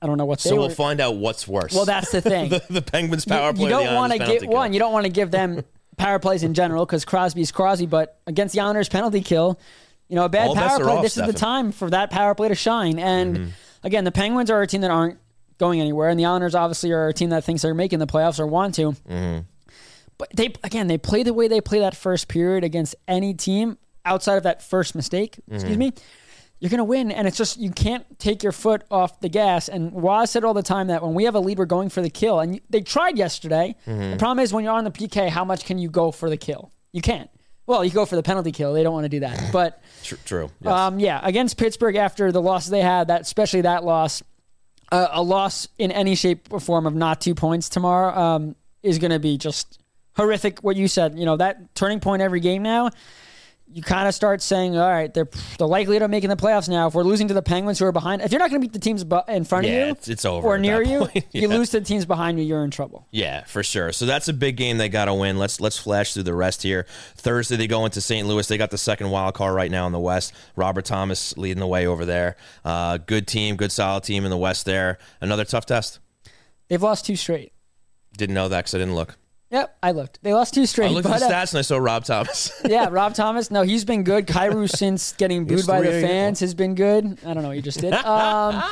I 0.02 0.08
don't 0.08 0.18
know 0.18 0.26
what 0.26 0.40
they 0.40 0.50
So 0.50 0.56
we'll 0.56 0.70
find 0.70 1.02
out 1.02 1.18
what's 1.18 1.46
worse. 1.46 1.74
well, 1.74 1.86
that's 1.86 2.12
the 2.12 2.22
thing. 2.34 2.50
the, 2.50 2.64
the 2.70 2.82
Penguins 2.82 3.26
power 3.26 3.54
play. 3.54 3.70
you 3.70 3.76
or 3.76 3.84
don't 3.84 3.96
want 3.96 4.14
to 4.14 4.18
get 4.18 4.42
kill? 4.42 4.50
one. 4.50 4.72
You 4.72 4.80
don't 4.80 4.94
want 4.94 5.06
to 5.06 5.12
give 5.12 5.30
them 5.30 5.64
power 5.98 6.20
plays 6.20 6.42
in 6.42 6.54
general 6.54 6.86
because 6.86 7.04
Crosby's 7.04 7.52
Crosby. 7.52 7.86
But 7.86 8.18
against 8.28 8.56
the 8.56 8.62
Islanders 8.62 8.88
penalty 8.88 9.20
kill, 9.22 9.60
you 10.12 10.16
know, 10.18 10.26
a 10.26 10.30
bad 10.30 10.50
All 10.50 10.56
power 10.56 10.78
play. 10.80 10.94
off, 10.98 11.02
this 11.04 11.16
is 11.18 11.26
the 11.26 11.32
time 11.34 11.72
for 11.72 11.90
that 11.90 12.12
power 12.12 12.36
play 12.36 12.50
to 12.50 12.56
shine. 12.56 13.00
And 13.00 13.36
Mm-hmm. 13.38 13.50
again, 13.88 14.04
the 14.04 14.12
Penguins 14.12 14.52
are 14.52 14.62
a 14.62 14.68
team 14.68 14.82
that 14.82 14.92
aren't 14.92 15.18
going 15.58 15.80
anywhere, 15.80 16.10
and 16.10 16.20
the 16.20 16.26
Islanders 16.26 16.54
obviously 16.54 16.92
are 16.92 17.08
a 17.08 17.14
team 17.14 17.30
that 17.30 17.44
thinks 17.46 17.62
they're 17.62 17.74
making 17.74 18.00
the 18.00 18.08
playoffs 18.08 18.40
or 18.40 18.46
want 18.46 18.76
to. 18.76 18.92
Mm-hmm. 18.92 19.40
But 20.18 20.30
they 20.36 20.54
again, 20.64 20.88
they 20.88 20.98
play 20.98 21.24
the 21.24 21.34
way 21.34 21.48
they 21.48 21.62
play 21.62 21.80
that 21.80 21.96
first 21.96 22.28
period 22.28 22.64
against 22.64 22.94
any 23.08 23.34
team 23.34 23.78
outside 24.06 24.36
of 24.36 24.44
that 24.44 24.62
first 24.62 24.94
mistake. 24.96 25.38
Mm-hmm. 25.38 25.56
Excuse 25.56 25.78
me. 25.78 25.94
You're 26.60 26.70
gonna 26.70 26.84
win, 26.84 27.12
and 27.12 27.28
it's 27.28 27.38
just 27.38 27.58
you 27.58 27.72
can't 27.72 28.06
take 28.20 28.44
your 28.44 28.52
foot 28.52 28.84
off 28.92 29.20
the 29.20 29.30
gas. 29.30 29.68
And 29.68 29.92
Roy's 30.04 30.30
said 30.30 30.44
all 30.44 30.54
the 30.54 30.62
time 30.62 30.88
that 30.88 31.02
when 31.02 31.16
we 31.16 31.24
have 31.24 31.34
a 31.34 31.40
lead, 31.40 31.58
we're 31.58 31.66
going 31.66 31.90
for 31.90 32.02
the 32.04 32.10
kill. 32.12 32.40
And 32.40 32.62
they 32.70 32.82
tried 32.82 33.18
yesterday. 33.18 33.76
Mm-hmm. 33.88 34.12
The 34.12 34.18
problem 34.18 34.44
is 34.44 34.54
when 34.54 34.64
you're 34.64 34.74
on 34.74 34.84
the 34.84 34.92
PK, 34.92 35.30
how 35.30 35.44
much 35.44 35.66
can 35.66 35.80
you 35.80 35.90
go 35.90 36.12
for 36.12 36.30
the 36.30 36.38
kill? 36.38 36.72
You 36.92 37.02
can't. 37.02 37.31
Well, 37.68 37.86
you 37.86 37.92
go 37.92 38.06
for 38.06 38.16
the 38.16 38.24
penalty 38.24 38.52
kill. 38.52 38.74
They 38.74 38.84
don't 38.84 38.94
want 38.94 39.06
to 39.06 39.10
do 39.10 39.22
that. 39.22 39.40
But 39.54 39.82
Tr- 40.04 40.16
true. 40.26 40.52
Yes. 40.62 40.74
um, 40.74 41.00
yeah, 41.00 41.20
against 41.24 41.58
Pittsburgh 41.58 41.96
after 41.96 42.32
the 42.32 42.42
losses 42.42 42.70
they 42.70 42.82
had, 42.82 43.08
that 43.08 43.22
especially 43.22 43.62
that 43.62 43.84
loss, 43.84 44.24
uh, 44.92 45.08
a 45.12 45.22
loss 45.22 45.68
in 45.78 45.92
any 45.92 46.16
shape 46.16 46.48
or 46.52 46.60
form 46.60 46.86
of 46.86 46.96
not 46.96 47.22
two 47.22 47.36
points 47.36 47.70
tomorrow 47.70 48.18
um, 48.18 48.56
is 48.84 48.98
going 49.00 49.12
to 49.12 49.20
be 49.20 49.38
just 49.38 49.80
horrific. 50.16 50.60
What 50.60 50.76
you 50.76 50.88
said, 50.88 51.18
you 51.18 51.26
know, 51.26 51.38
that 51.38 51.74
turning 51.76 52.00
point 52.00 52.22
every 52.22 52.40
game 52.40 52.64
now. 52.64 52.90
You 53.74 53.82
kind 53.82 54.08
of 54.08 54.14
start 54.14 54.42
saying, 54.42 54.76
all 54.78 54.90
right, 54.90 55.14
they're 55.14 55.30
the 55.58 55.68
likelihood 55.68 56.02
of 56.02 56.10
making 56.12 56.30
the 56.30 56.36
playoffs 56.36 56.68
now. 56.68 56.88
If 56.88 56.94
we're 56.94 57.04
losing 57.04 57.30
to 57.30 57.34
the 57.34 57.42
Penguins 57.42 57.80
who 57.80 57.86
are 57.86 57.92
behind, 57.94 58.22
if 58.22 58.32
you're 58.32 58.40
not 58.40 58.50
going 58.50 58.62
to 58.62 58.68
beat 58.68 58.74
the 58.74 58.80
teams 58.80 59.04
in 59.30 59.44
front 59.46 59.66
Yeah, 59.66 59.72
of 59.72 59.86
you, 59.88 59.92
it's- 59.92 60.08
it's 60.10 60.26
over 60.26 60.46
or 60.48 60.58
near 60.58 60.82
you, 60.82 61.00
point. 61.06 61.26
you 61.32 61.48
lose 61.48 61.70
to 61.70 61.80
the 61.80 61.86
teams 61.86 62.06
behind 62.06 62.38
you, 62.38 62.44
you're 62.46 62.64
in 62.66 62.72
trouble. 62.72 63.08
Yeah, 63.12 63.46
for 63.46 63.64
sure. 63.64 63.92
So 63.94 64.06
that's 64.06 64.28
a 64.28 64.34
big 64.34 64.58
game 64.58 64.78
they 64.78 64.90
got 64.90 65.06
to 65.06 65.14
win. 65.14 65.38
Let's 65.38 65.62
let's 65.62 65.78
flash 65.78 66.14
through 66.14 66.24
the 66.24 66.34
rest 66.36 66.64
here. 66.64 66.86
Thursday 67.16 67.56
they 67.56 67.68
go 67.68 67.86
into 67.86 68.02
St. 68.02 68.28
Louis. 68.28 68.46
They 68.48 68.58
got 68.58 68.72
the 68.72 68.78
second 68.78 69.10
wild 69.10 69.36
card 69.36 69.56
right 69.56 69.72
now 69.72 69.86
in 69.88 69.94
the 69.94 70.00
West. 70.00 70.34
Robert 70.56 70.84
Thomas 70.86 71.38
leading 71.38 71.60
the 71.60 71.68
way 71.68 71.88
over 71.88 72.04
there. 72.06 72.36
Uh, 72.66 72.98
good 72.98 73.26
team, 73.28 73.56
good 73.56 73.72
solid 73.72 74.04
team 74.04 74.26
in 74.26 74.32
the 74.32 74.38
West 74.38 74.66
there. 74.66 74.98
Another 75.22 75.46
tough 75.46 75.66
test. 75.66 76.00
They've 76.68 76.82
lost 76.82 77.06
two 77.06 77.16
straight. 77.16 77.54
Didn't 78.18 78.36
know 78.36 78.50
that 78.50 78.60
because 78.66 78.76
I 78.76 78.80
didn't 78.80 78.96
look. 78.96 79.16
Yep, 79.52 79.78
I 79.84 79.92
looked. 79.92 80.24
They 80.24 80.34
lost 80.34 80.54
two 80.54 80.66
straight. 80.66 80.88
I 80.88 80.90
looked 80.92 81.06
at 81.06 81.12
but, 81.12 81.20
the 81.20 81.26
uh, 81.26 81.30
stats 81.30 81.52
and 81.52 81.60
I 81.60 81.62
saw 81.62 81.78
Rob 81.78 82.06
Thomas. 82.06 82.52
Yeah, 82.66 82.88
Rob 82.90 83.14
Thomas. 83.14 83.52
No, 83.52 83.64
he's 83.64 83.84
been 83.84 84.04
good. 84.04 84.26
Kyrou 84.26 84.70
since 84.76 85.12
getting 85.14 85.46
booed 85.46 85.68
by 85.68 85.82
the 85.82 85.92
fans 85.92 86.40
has 86.40 86.54
been 86.54 86.74
good. 86.74 87.18
I 87.26 87.34
don't 87.34 87.44
know 87.44 87.50
what 87.50 87.58
you 87.58 87.62
just 87.62 87.82
did. 87.82 87.94
Um, 88.06 88.64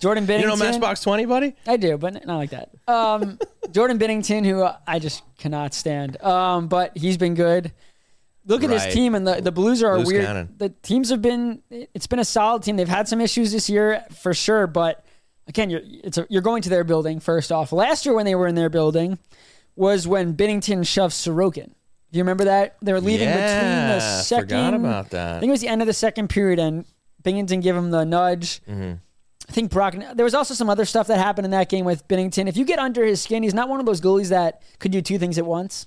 Jordan 0.00 0.26
Binnington. 0.26 0.40
you 0.40 0.46
know 0.46 0.56
Matchbox 0.56 1.02
Twenty, 1.02 1.26
buddy? 1.26 1.54
I 1.66 1.76
do, 1.76 1.98
but 1.98 2.24
not 2.26 2.36
like 2.36 2.50
that. 2.50 2.70
Um, 2.88 3.38
Jordan 3.72 3.98
Binnington, 3.98 4.44
who 4.46 4.66
I 4.86 4.98
just 4.98 5.22
cannot 5.36 5.74
stand. 5.74 6.20
Um, 6.22 6.66
but 6.68 6.96
he's 6.96 7.18
been 7.18 7.34
good. 7.34 7.72
look 8.46 8.64
at 8.64 8.70
Right. 8.70 8.80
this 8.84 8.94
team 8.94 9.14
and 9.14 9.26
the, 9.26 9.42
the 9.42 9.52
Blues 9.52 9.82
are 9.82 9.96
a 9.96 10.00
weird. 10.00 10.24
cannon. 10.24 10.54
The 10.56 10.70
teams 10.70 11.10
have 11.10 11.20
been. 11.20 11.62
It's 11.70 12.06
been 12.06 12.18
a 12.20 12.24
solid 12.24 12.62
team. 12.62 12.76
They've 12.76 12.88
had 12.88 13.06
some 13.06 13.20
issues 13.20 13.52
this 13.52 13.68
year 13.68 14.02
for 14.12 14.32
sure, 14.32 14.66
but 14.66 15.04
again, 15.46 15.68
you're 15.68 15.82
it's 15.84 16.16
a, 16.16 16.26
you're 16.30 16.42
going 16.42 16.62
to 16.62 16.70
their 16.70 16.84
building 16.84 17.20
first 17.20 17.52
off. 17.52 17.70
Last 17.70 18.06
year 18.06 18.14
when 18.14 18.24
they 18.24 18.34
were 18.34 18.46
in 18.46 18.54
their 18.54 18.70
building 18.70 19.18
was 19.76 20.06
when 20.06 20.34
Binnington 20.34 20.86
shoved 20.86 21.14
Sorokin. 21.14 21.66
Do 22.12 22.18
you 22.18 22.22
remember 22.22 22.44
that? 22.44 22.76
They 22.82 22.92
were 22.92 23.00
leaving 23.00 23.28
between 23.28 23.40
the 23.40 23.98
Yeah, 23.98 24.20
second. 24.20 24.48
forgot 24.48 24.74
about 24.74 25.10
that. 25.10 25.36
I 25.36 25.40
think 25.40 25.48
it 25.48 25.52
was 25.52 25.62
the 25.62 25.68
end 25.68 25.80
of 25.80 25.86
the 25.86 25.94
second 25.94 26.28
period, 26.28 26.58
and 26.58 26.84
Binnington 27.22 27.62
gave 27.62 27.74
him 27.74 27.90
the 27.90 28.04
nudge. 28.04 28.60
Mm-hmm. 28.68 28.92
I 29.48 29.52
think 29.52 29.70
Brock. 29.70 29.94
There 30.14 30.24
was 30.24 30.34
also 30.34 30.54
some 30.54 30.68
other 30.70 30.84
stuff 30.84 31.06
that 31.08 31.18
happened 31.18 31.46
in 31.46 31.50
that 31.52 31.68
game 31.68 31.84
with 31.84 32.06
Binnington. 32.08 32.48
If 32.48 32.56
you 32.56 32.64
get 32.64 32.78
under 32.78 33.04
his 33.04 33.20
skin, 33.22 33.42
he's 33.42 33.54
not 33.54 33.68
one 33.68 33.80
of 33.80 33.86
those 33.86 34.00
goalies 34.00 34.28
that 34.28 34.62
could 34.78 34.92
do 34.92 35.00
two 35.02 35.18
things 35.18 35.38
at 35.38 35.46
once. 35.46 35.86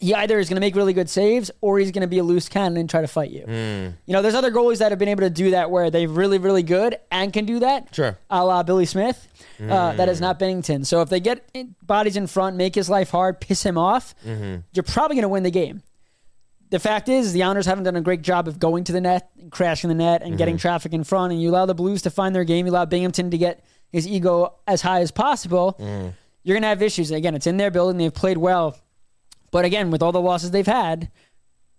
He 0.00 0.14
either 0.14 0.38
is 0.38 0.48
going 0.48 0.54
to 0.56 0.60
make 0.60 0.76
really 0.76 0.92
good 0.92 1.10
saves 1.10 1.50
or 1.60 1.78
he's 1.80 1.90
going 1.90 2.02
to 2.02 2.06
be 2.08 2.18
a 2.18 2.22
loose 2.22 2.48
cannon 2.48 2.76
and 2.78 2.88
try 2.88 3.00
to 3.00 3.08
fight 3.08 3.30
you. 3.30 3.42
Hmm. 3.42 3.96
You 4.06 4.12
know, 4.12 4.22
there's 4.22 4.36
other 4.36 4.52
goalies 4.52 4.78
that 4.78 4.92
have 4.92 4.98
been 4.98 5.08
able 5.08 5.22
to 5.22 5.30
do 5.30 5.50
that 5.50 5.70
where 5.72 5.90
they're 5.90 6.08
really, 6.08 6.38
really 6.38 6.62
good 6.62 6.98
and 7.10 7.32
can 7.32 7.46
do 7.46 7.58
that. 7.58 7.92
Sure. 7.94 8.16
A 8.30 8.44
la 8.44 8.62
Billy 8.62 8.86
Smith. 8.86 9.26
Uh, 9.60 9.92
that 9.94 10.08
is 10.08 10.20
not 10.20 10.38
Binnington. 10.38 10.86
So 10.86 11.00
if 11.02 11.08
they 11.08 11.18
get 11.18 11.50
bodies 11.84 12.16
in 12.16 12.28
front, 12.28 12.54
make 12.56 12.76
his 12.76 12.88
life 12.88 13.10
hard, 13.10 13.40
piss 13.40 13.64
him 13.64 13.76
off, 13.76 14.14
Mm-hmm. 14.24 14.56
you're 14.72 14.84
probably 14.84 15.16
going 15.16 15.22
to 15.22 15.28
win 15.28 15.42
the 15.42 15.50
game. 15.50 15.82
The 16.70 16.78
fact 16.78 17.08
is, 17.08 17.32
the 17.32 17.42
Islanders 17.42 17.66
haven't 17.66 17.84
done 17.84 17.96
a 17.96 18.00
great 18.00 18.22
job 18.22 18.46
of 18.46 18.60
going 18.60 18.84
to 18.84 18.92
the 18.92 19.00
net 19.00 19.30
and 19.40 19.50
crashing 19.50 19.88
the 19.88 19.94
net 19.96 20.22
and 20.22 20.36
getting 20.38 20.58
traffic 20.58 20.92
in 20.92 21.02
front. 21.02 21.32
And 21.32 21.40
you 21.42 21.48
allow 21.50 21.64
the 21.66 21.74
Blues 21.74 22.02
to 22.02 22.10
find 22.10 22.34
their 22.36 22.44
game. 22.44 22.66
You 22.66 22.72
allow 22.72 22.84
Binnington 22.84 23.30
to 23.32 23.38
get 23.38 23.64
his 23.90 24.06
ego 24.06 24.54
as 24.66 24.82
high 24.82 25.00
as 25.00 25.10
possible. 25.10 25.74
You're 26.44 26.54
going 26.54 26.62
to 26.62 26.68
have 26.68 26.82
issues. 26.82 27.10
Again, 27.10 27.34
it's 27.34 27.46
in 27.46 27.56
their 27.56 27.70
building. 27.70 27.96
They've 27.96 28.12
played 28.14 28.36
well. 28.38 28.78
But 29.50 29.64
again, 29.64 29.90
with 29.90 30.02
all 30.02 30.12
the 30.12 30.20
losses 30.20 30.50
they've 30.50 30.66
had, 30.66 31.10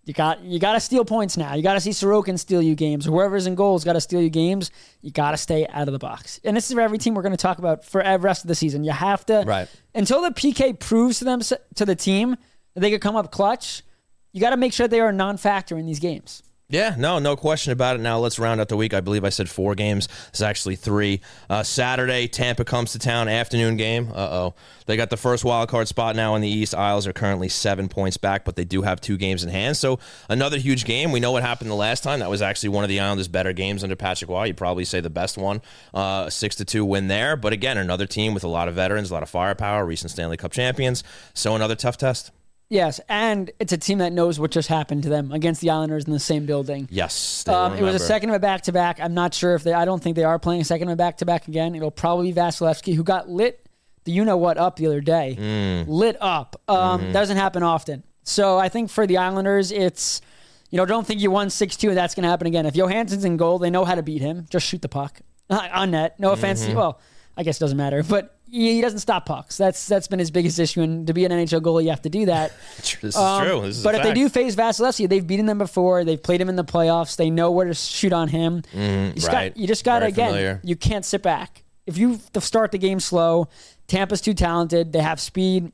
you 0.05 0.13
got 0.13 0.41
you 0.41 0.60
got 0.60 0.73
to 0.73 0.79
steal 0.79 1.05
points 1.05 1.38
now. 1.38 1.53
You 1.53 1.62
got 1.62 1.73
to 1.75 1.79
see 1.79 1.91
Sorokin 1.91 2.39
steal 2.39 2.62
you 2.62 2.73
games. 2.73 3.05
Whoever's 3.05 3.45
in 3.45 3.53
goals 3.55 3.84
got 3.84 3.93
to 3.93 4.01
steal 4.01 4.21
you 4.21 4.29
games. 4.29 4.71
You 5.01 5.12
got 5.12 5.32
to 5.32 5.38
stay 5.38 5.67
out 5.67 5.88
of 5.88 5.91
the 5.91 5.99
box. 5.99 6.39
And 6.43 6.58
this 6.58 6.67
is 6.67 6.73
for 6.73 6.82
every 6.82 6.97
team 6.97 7.13
we're 7.13 7.21
going 7.21 7.32
to 7.34 7.38
talk 7.38 7.60
about 7.60 7.86
for 7.86 8.01
the 8.03 8.17
rest 8.17 8.43
of 8.43 8.47
the 8.47 8.55
season. 8.55 8.84
You 8.84 8.91
have 8.91 9.25
to 9.27 9.43
Right. 9.45 9.67
until 9.93 10.21
the 10.21 10.32
PK 10.32 10.79
proves 10.79 11.19
to 11.19 11.25
them 11.25 11.41
to 11.41 11.86
the 11.86 11.95
team 11.95 12.38
that 12.73 12.79
they 12.82 12.89
could 12.89 13.01
come 13.01 13.15
up 13.15 13.32
clutch. 13.32 13.84
You 14.32 14.41
got 14.41 14.51
to 14.51 14.58
make 14.58 14.73
sure 14.73 14.88
they 14.88 14.99
are 14.99 15.10
a 15.10 15.13
non-factor 15.13 15.77
in 15.77 15.86
these 15.86 15.99
games. 15.99 16.43
Yeah, 16.71 16.93
no, 16.99 17.17
no 17.17 17.36
question 17.36 17.73
about 17.73 17.95
it. 17.95 17.99
Now 17.99 18.19
let's 18.19 18.38
round 18.38 18.62
out 18.62 18.69
the 18.69 18.77
week. 18.77 18.93
I 18.93 19.01
believe 19.01 19.25
I 19.25 19.29
said 19.29 19.49
four 19.49 19.73
games. 19.73 20.08
It's 20.27 20.41
actually 20.41 20.75
three. 20.75 21.19
Uh, 21.49 21.63
Saturday, 21.63 22.27
Tampa 22.27 22.63
comes 22.63 22.91
to 22.91 22.99
town. 22.99 23.27
Afternoon 23.27 23.75
game. 23.75 24.12
Uh 24.12 24.29
oh, 24.29 24.55
they 24.86 24.95
got 24.95 25.10
the 25.10 25.17
first 25.17 25.43
wild 25.43 25.67
card 25.67 25.88
spot 25.88 26.15
now 26.15 26.36
in 26.36 26.43
the 26.43 26.47
East. 26.47 26.75
Isles 26.75 27.08
are 27.08 27.13
currently 27.13 27.49
seven 27.49 27.89
points 27.89 28.17
back, 28.17 28.45
but 28.45 28.55
they 28.55 28.65
do 28.65 28.84
have 28.84 29.01
two 29.01 29.17
games 29.17 29.43
in 29.43 29.49
hand. 29.49 29.77
So 29.77 29.97
another 30.29 30.60
huge 30.60 30.86
game. 30.86 31.12
We 31.12 31.19
know 31.19 31.32
what 31.32 31.41
happened 31.41 31.71
the 31.71 31.75
last 31.75 32.03
time. 32.03 32.19
That 32.19 32.29
was 32.29 32.43
actually 32.43 32.69
one 32.69 32.84
of 32.84 32.89
the 32.89 32.99
Islanders' 32.99 33.27
better 33.27 33.51
games 33.51 33.84
under 33.84 33.95
Patrick 33.95 34.29
Roy. 34.29 34.45
You'd 34.45 34.58
probably 34.58 34.86
say 34.86 34.99
the 34.99 35.10
best 35.10 35.39
one. 35.39 35.63
Uh, 35.91 36.29
six 36.29 36.55
to 36.58 36.65
two 36.65 36.86
win 36.86 37.08
there. 37.08 37.36
But 37.36 37.51
again, 37.51 37.79
another 37.79 38.05
team 38.05 38.36
with 38.36 38.43
a 38.43 38.47
lot 38.47 38.67
of 38.67 38.75
veterans, 38.75 39.10
a 39.10 39.13
lot 39.15 39.23
of 39.23 39.29
firepower, 39.29 39.84
recent 39.88 40.12
Stanley 40.12 40.38
Cup 40.38 40.51
champions. 40.51 41.03
So 41.34 41.55
another 41.55 41.75
tough 41.75 41.97
test. 41.97 42.29
Yes, 42.69 42.99
and 43.10 43.49
it's 43.60 43.73
a 43.73 43.77
team 43.77 43.97
that 43.97 44.13
knows 44.13 44.39
what 44.39 44.51
just 44.51 44.67
happened 44.69 45.01
to 45.03 45.10
them 45.10 45.32
against 45.32 45.60
the 45.60 45.71
Islanders 45.71 46.05
in 46.05 46.13
the 46.13 46.19
same 46.19 46.45
building. 46.45 46.88
Yes, 46.91 47.47
Um, 47.47 47.73
it 47.75 47.82
was 47.82 47.95
a 47.95 47.99
second 47.99 48.29
of 48.29 48.36
a 48.36 48.39
back 48.39 48.62
to 48.63 48.71
back. 48.71 48.99
I'm 49.01 49.15
not 49.15 49.34
sure 49.34 49.55
if 49.55 49.63
they. 49.63 49.73
I 49.73 49.86
don't 49.86 50.01
think 50.03 50.15
they 50.15 50.23
are 50.23 50.38
playing 50.38 50.62
a 50.62 50.65
second 50.65 50.88
of 50.89 50.93
a 50.93 50.95
back 50.95 51.17
to 51.17 51.25
back 51.25 51.47
again. 51.47 51.73
It'll 51.75 51.89
probably 51.89 52.32
be 52.32 52.39
Vasilevskiy, 52.39 52.93
who 52.93 53.03
got 53.03 53.27
lit. 53.29 53.65
The 54.05 54.12
you 54.12 54.23
know 54.23 54.38
what 54.38 54.58
up 54.58 54.75
the 54.77 54.86
other 54.86 55.01
day, 55.01 55.36
Mm. 55.39 55.88
lit 55.88 56.15
up. 56.21 56.62
Um, 56.67 57.01
Mm-hmm. 57.01 57.12
Doesn't 57.12 57.38
happen 57.38 57.63
often. 57.63 58.03
So 58.23 58.58
I 58.60 58.69
think 58.69 58.89
for 58.91 59.08
the 59.08 59.17
Islanders, 59.17 59.71
it's 59.71 60.21
you 60.69 60.77
know 60.77 60.86
don't 60.86 61.08
think 61.08 61.19
you 61.21 61.32
won 61.32 61.49
six 61.49 61.75
two 61.75 61.89
and 61.89 61.97
that's 61.97 62.13
going 62.13 62.23
to 62.23 62.29
happen 62.29 62.45
again. 62.47 62.65
If 62.67 62.75
Johansson's 62.75 63.25
in 63.25 63.36
goal, 63.38 63.58
they 63.58 63.71
know 63.71 63.84
how 63.84 63.95
to 63.95 64.03
beat 64.03 64.21
him. 64.21 64.45
Just 64.49 64.67
shoot 64.67 64.82
the 64.84 64.89
puck 64.89 65.19
on 65.49 65.91
net. 65.91 66.19
No 66.19 66.32
offense. 66.32 66.63
Mm-hmm. 66.63 66.75
Well, 66.77 66.99
I 67.36 67.41
guess 67.43 67.58
it 67.58 67.62
doesn't 67.62 67.77
matter, 67.77 68.03
but 68.08 68.38
he 68.51 68.75
he 68.75 68.81
doesn't 68.81 68.99
stop 68.99 69.25
pucks. 69.25 69.57
That's 69.57 69.88
that's 69.88 70.07
been 70.07 70.19
his 70.19 70.31
biggest 70.31 70.59
issue. 70.59 70.81
And 70.81 71.05
to 71.07 71.13
be 71.13 71.25
an 71.25 71.31
NHL 71.31 71.62
goalie, 71.62 71.83
you 71.83 71.89
have 71.89 72.01
to 72.03 72.09
do 72.09 72.25
that. 72.27 72.51
This 73.01 73.03
is 73.03 73.15
Um, 73.15 73.45
true. 73.45 73.62
This 73.62 73.77
is 73.77 73.83
but 73.83 73.95
if 73.95 74.03
they 74.03 74.13
do 74.13 74.27
face 74.29 74.55
Vasilevskiy, 74.55 75.07
they've 75.09 75.25
beaten 75.25 75.45
them 75.45 75.57
before. 75.57 76.03
They've 76.03 76.21
played 76.21 76.41
him 76.41 76.49
in 76.49 76.55
the 76.55 76.63
playoffs. 76.65 77.15
They 77.15 77.29
know 77.29 77.51
where 77.51 77.65
to 77.67 77.73
shoot 77.73 78.13
on 78.13 78.27
him. 78.27 78.63
you 78.73 79.12
just 79.13 79.27
Mm, 79.27 79.33
right. 79.33 79.53
got 79.53 79.57
you 79.57 79.67
just 79.67 79.83
got 79.83 79.99
to 79.99 80.05
again. 80.07 80.29
familiar. 80.29 80.62
You 80.63 80.75
can't 80.75 81.05
sit 81.05 81.21
back. 81.21 81.63
If 81.85 81.97
you 81.97 82.19
start 82.39 82.71
the 82.71 82.77
game 82.77 82.99
slow, 82.99 83.47
Tampa's 83.88 84.21
too 84.21 84.33
talented. 84.33 84.91
They 84.93 84.99
have 85.01 85.19
speed. 85.19 85.71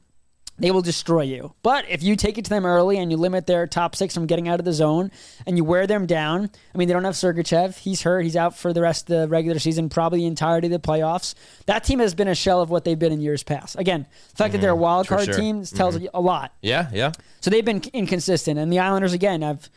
They 0.58 0.72
will 0.72 0.82
destroy 0.82 1.24
you. 1.24 1.54
But 1.64 1.84
if 1.90 2.02
you 2.02 2.16
take 2.16 2.38
it 2.38 2.46
to 2.46 2.50
them 2.50 2.66
early 2.66 2.98
and 2.98 3.12
you 3.12 3.18
limit 3.18 3.46
their 3.46 3.68
top 3.68 3.94
six 3.94 4.14
from 4.14 4.26
getting 4.26 4.48
out 4.48 4.60
of 4.60 4.66
the 4.66 4.72
zone 4.72 5.12
and 5.46 5.58
you 5.58 5.66
wear 5.66 5.86
them 5.86 6.06
down, 6.06 6.50
I 6.74 6.78
mean, 6.78 6.88
they 6.88 6.94
don't 6.94 7.04
have 7.04 7.16
Sergachev. 7.16 7.78
He's 7.78 8.04
hurt. 8.04 8.22
He's 8.22 8.38
out 8.38 8.58
for 8.58 8.72
the 8.72 8.82
rest 8.82 9.10
of 9.10 9.20
the 9.22 9.28
regular 9.28 9.60
season, 9.60 9.90
probably 9.90 10.20
the 10.20 10.28
entirety 10.28 10.68
of 10.68 10.72
the 10.72 10.80
playoffs. 10.80 11.36
That 11.66 11.84
team 11.84 12.00
has 12.00 12.16
been 12.16 12.30
a 12.30 12.36
shell 12.36 12.62
of 12.62 12.70
what 12.70 12.86
they've 12.86 12.98
been 12.98 13.12
in 13.12 13.20
years 13.20 13.44
past. 13.44 13.78
Again, 13.78 14.08
the 14.30 14.36
fact 14.38 14.54
that 14.54 14.62
they're 14.62 14.72
a 14.72 14.76
wild 14.76 15.08
Mm-hmm. 15.08 15.16
Card 15.16 15.26
sure. 15.26 15.34
Mm-hmm. 15.34 15.42
team 15.42 15.66
tells 15.66 16.00
you 16.00 16.10
a 16.14 16.22
lot. 16.22 16.54
Yeah, 16.62 16.90
yeah. 16.94 17.12
So 17.42 17.50
they've 17.50 17.66
been 17.66 17.84
inconsistent. 17.92 18.58
And 18.58 18.72
the 18.72 18.80
Islanders, 18.80 19.12
again, 19.12 19.42
have 19.42 19.70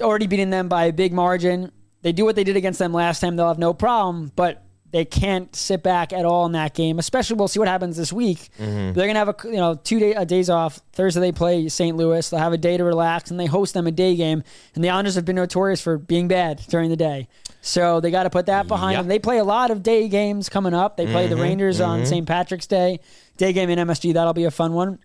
already 0.00 0.28
beaten 0.28 0.50
them 0.50 0.68
by 0.68 0.84
a 0.84 0.92
big 0.92 1.12
margin. 1.12 1.72
They 2.02 2.12
do 2.12 2.24
what 2.24 2.36
they 2.36 2.44
did 2.44 2.56
against 2.56 2.78
them 2.78 2.92
last 2.92 3.20
time, 3.20 3.36
they'll 3.36 3.48
have 3.48 3.58
no 3.58 3.74
problem, 3.74 4.32
but 4.36 4.64
they 4.92 5.04
can't 5.04 5.54
sit 5.56 5.82
back 5.82 6.12
at 6.12 6.24
all 6.24 6.46
in 6.46 6.52
that 6.52 6.74
game. 6.74 6.98
Especially, 6.98 7.34
we'll 7.36 7.48
see 7.48 7.58
what 7.58 7.66
happens 7.68 7.96
this 7.96 8.12
week. 8.12 8.50
They're 8.58 8.92
gonna 8.92 9.18
have 9.18 9.28
a 9.28 9.34
you 9.44 9.56
know 9.56 9.74
two 9.74 9.98
day, 9.98 10.14
uh, 10.14 10.24
days 10.24 10.48
off. 10.48 10.80
Thursday 10.92 11.20
they 11.20 11.32
play 11.32 11.68
St. 11.68 11.96
Louis. 11.96 12.28
They'll 12.30 12.38
have 12.40 12.52
a 12.52 12.58
day 12.58 12.76
to 12.76 12.84
relax, 12.84 13.30
and 13.30 13.40
they 13.40 13.46
host 13.46 13.74
them 13.74 13.86
a 13.86 13.90
day 13.90 14.14
game. 14.14 14.42
And 14.74 14.84
the 14.84 14.90
Islanders 14.90 15.14
have 15.16 15.24
been 15.24 15.36
notorious 15.36 15.80
for 15.80 15.98
being 15.98 16.28
bad 16.28 16.62
during 16.68 16.90
the 16.90 16.96
day, 16.96 17.28
so 17.62 18.00
they 18.00 18.10
got 18.10 18.24
to 18.24 18.30
put 18.30 18.46
that 18.46 18.68
behind 18.68 18.92
Yep. 18.92 19.00
them. 19.02 19.08
They 19.08 19.18
play 19.18 19.38
a 19.38 19.44
lot 19.44 19.70
of 19.70 19.82
day 19.82 20.08
games 20.08 20.48
coming 20.48 20.74
up. 20.74 20.96
They 20.96 21.06
play 21.06 21.26
the 21.26 21.36
Rangers 21.36 21.80
on 21.80 22.04
St. 22.06 22.26
Patrick's 22.26 22.66
Day, 22.66 23.00
day 23.38 23.52
game 23.52 23.70
in 23.70 23.78
MSG. 23.78 24.12
That'll 24.14 24.34
be 24.34 24.44
a 24.44 24.50
fun 24.50 24.72
one 24.74 24.98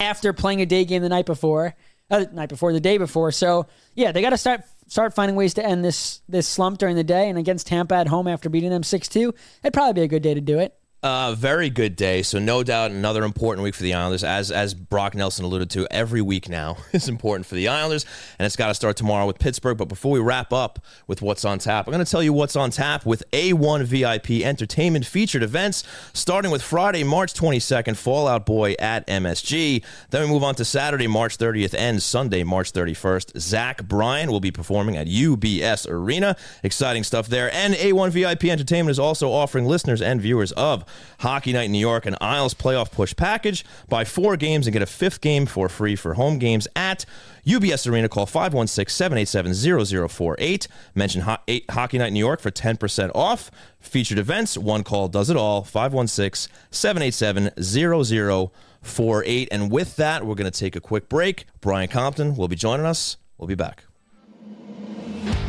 after 0.00 0.32
playing 0.32 0.60
a 0.60 0.66
day 0.66 0.84
game 0.84 1.02
the 1.02 1.08
night 1.08 1.24
before, 1.26 1.74
uh, 2.10 2.20
the 2.24 2.26
night 2.32 2.48
before, 2.50 2.72
the 2.72 2.80
day 2.80 2.98
before. 2.98 3.32
So 3.32 3.66
yeah, 3.94 4.12
they 4.12 4.20
got 4.20 4.30
to 4.30 4.36
start 4.36 4.62
start 4.86 5.14
finding 5.14 5.36
ways 5.36 5.54
to 5.54 5.64
end 5.64 5.84
this 5.84 6.22
this 6.28 6.48
slump 6.48 6.78
during 6.78 6.96
the 6.96 7.04
day. 7.04 7.28
And 7.28 7.38
against 7.38 7.66
Tampa 7.66 7.94
at 7.94 8.08
home 8.08 8.28
after 8.28 8.48
beating 8.48 8.70
them 8.70 8.82
six 8.82 9.08
two, 9.08 9.34
it'd 9.62 9.72
probably 9.72 9.94
be 9.94 10.02
a 10.04 10.08
good 10.08 10.22
day 10.22 10.34
to 10.34 10.40
do 10.40 10.58
it. 10.58 10.76
Uh, 11.04 11.34
very 11.34 11.68
good 11.68 11.96
day. 11.96 12.22
So 12.22 12.38
no 12.38 12.62
doubt 12.62 12.90
another 12.90 13.24
important 13.24 13.62
week 13.62 13.74
for 13.74 13.82
the 13.82 13.92
Islanders. 13.92 14.24
As 14.24 14.50
as 14.50 14.72
Brock 14.72 15.14
Nelson 15.14 15.44
alluded 15.44 15.68
to, 15.72 15.86
every 15.90 16.22
week 16.22 16.48
now 16.48 16.78
is 16.94 17.10
important 17.10 17.44
for 17.44 17.56
the 17.56 17.68
Islanders, 17.68 18.06
and 18.38 18.46
it's 18.46 18.56
got 18.56 18.68
to 18.68 18.74
start 18.74 18.96
tomorrow 18.96 19.26
with 19.26 19.38
Pittsburgh. 19.38 19.76
But 19.76 19.88
before 19.88 20.12
we 20.12 20.20
wrap 20.20 20.50
up 20.50 20.78
with 21.06 21.20
what's 21.20 21.44
on 21.44 21.58
tap, 21.58 21.86
I'm 21.86 21.92
going 21.92 22.02
to 22.02 22.10
tell 22.10 22.22
you 22.22 22.32
what's 22.32 22.56
on 22.56 22.70
tap 22.70 23.04
with 23.04 23.22
A1 23.32 23.82
VIP 23.82 24.46
Entertainment 24.46 25.04
featured 25.04 25.42
events, 25.42 25.84
starting 26.14 26.50
with 26.50 26.62
Friday, 26.62 27.04
March 27.04 27.34
22nd, 27.34 27.98
Fall 27.98 28.26
Out 28.26 28.46
Boy 28.46 28.74
at 28.78 29.06
MSG. 29.06 29.84
Then 30.08 30.22
we 30.22 30.28
move 30.28 30.42
on 30.42 30.54
to 30.54 30.64
Saturday, 30.64 31.06
March 31.06 31.36
30th, 31.36 31.74
and 31.76 32.02
Sunday, 32.02 32.44
March 32.44 32.72
31st. 32.72 33.38
Zach 33.38 33.86
Bryan 33.86 34.32
will 34.32 34.40
be 34.40 34.50
performing 34.50 34.96
at 34.96 35.06
UBS 35.06 35.86
Arena. 35.86 36.34
Exciting 36.62 37.04
stuff 37.04 37.28
there. 37.28 37.52
And 37.52 37.74
A1 37.74 38.08
VIP 38.08 38.44
Entertainment 38.44 38.92
is 38.92 38.98
also 38.98 39.30
offering 39.30 39.66
listeners 39.66 40.00
and 40.00 40.18
viewers 40.18 40.52
of 40.52 40.86
Hockey 41.20 41.52
Night 41.52 41.64
in 41.64 41.72
New 41.72 41.78
York 41.78 42.06
an 42.06 42.16
Isles 42.20 42.54
playoff 42.54 42.90
push 42.90 43.14
package. 43.16 43.64
Buy 43.88 44.04
four 44.04 44.36
games 44.36 44.66
and 44.66 44.72
get 44.72 44.82
a 44.82 44.86
fifth 44.86 45.20
game 45.20 45.46
for 45.46 45.68
free 45.68 45.96
for 45.96 46.14
home 46.14 46.38
games 46.38 46.68
at 46.76 47.04
UBS 47.46 47.90
Arena. 47.90 48.08
Call 48.08 48.26
516 48.26 48.92
787 48.92 50.08
0048. 50.08 50.68
Mention 50.94 51.20
Ho- 51.22 51.36
eight- 51.48 51.70
Hockey 51.70 51.98
Night 51.98 52.08
in 52.08 52.14
New 52.14 52.20
York 52.20 52.40
for 52.40 52.50
10% 52.50 53.10
off. 53.14 53.50
Featured 53.80 54.18
events, 54.18 54.56
one 54.58 54.82
call 54.82 55.08
does 55.08 55.30
it 55.30 55.36
all. 55.36 55.62
516 55.64 56.50
787 56.70 57.50
0048. 57.62 59.48
And 59.50 59.70
with 59.70 59.96
that, 59.96 60.24
we're 60.26 60.34
going 60.34 60.50
to 60.50 60.58
take 60.58 60.76
a 60.76 60.80
quick 60.80 61.08
break. 61.08 61.46
Brian 61.60 61.88
Compton 61.88 62.36
will 62.36 62.48
be 62.48 62.56
joining 62.56 62.86
us. 62.86 63.16
We'll 63.38 63.48
be 63.48 63.54
back. 63.54 63.84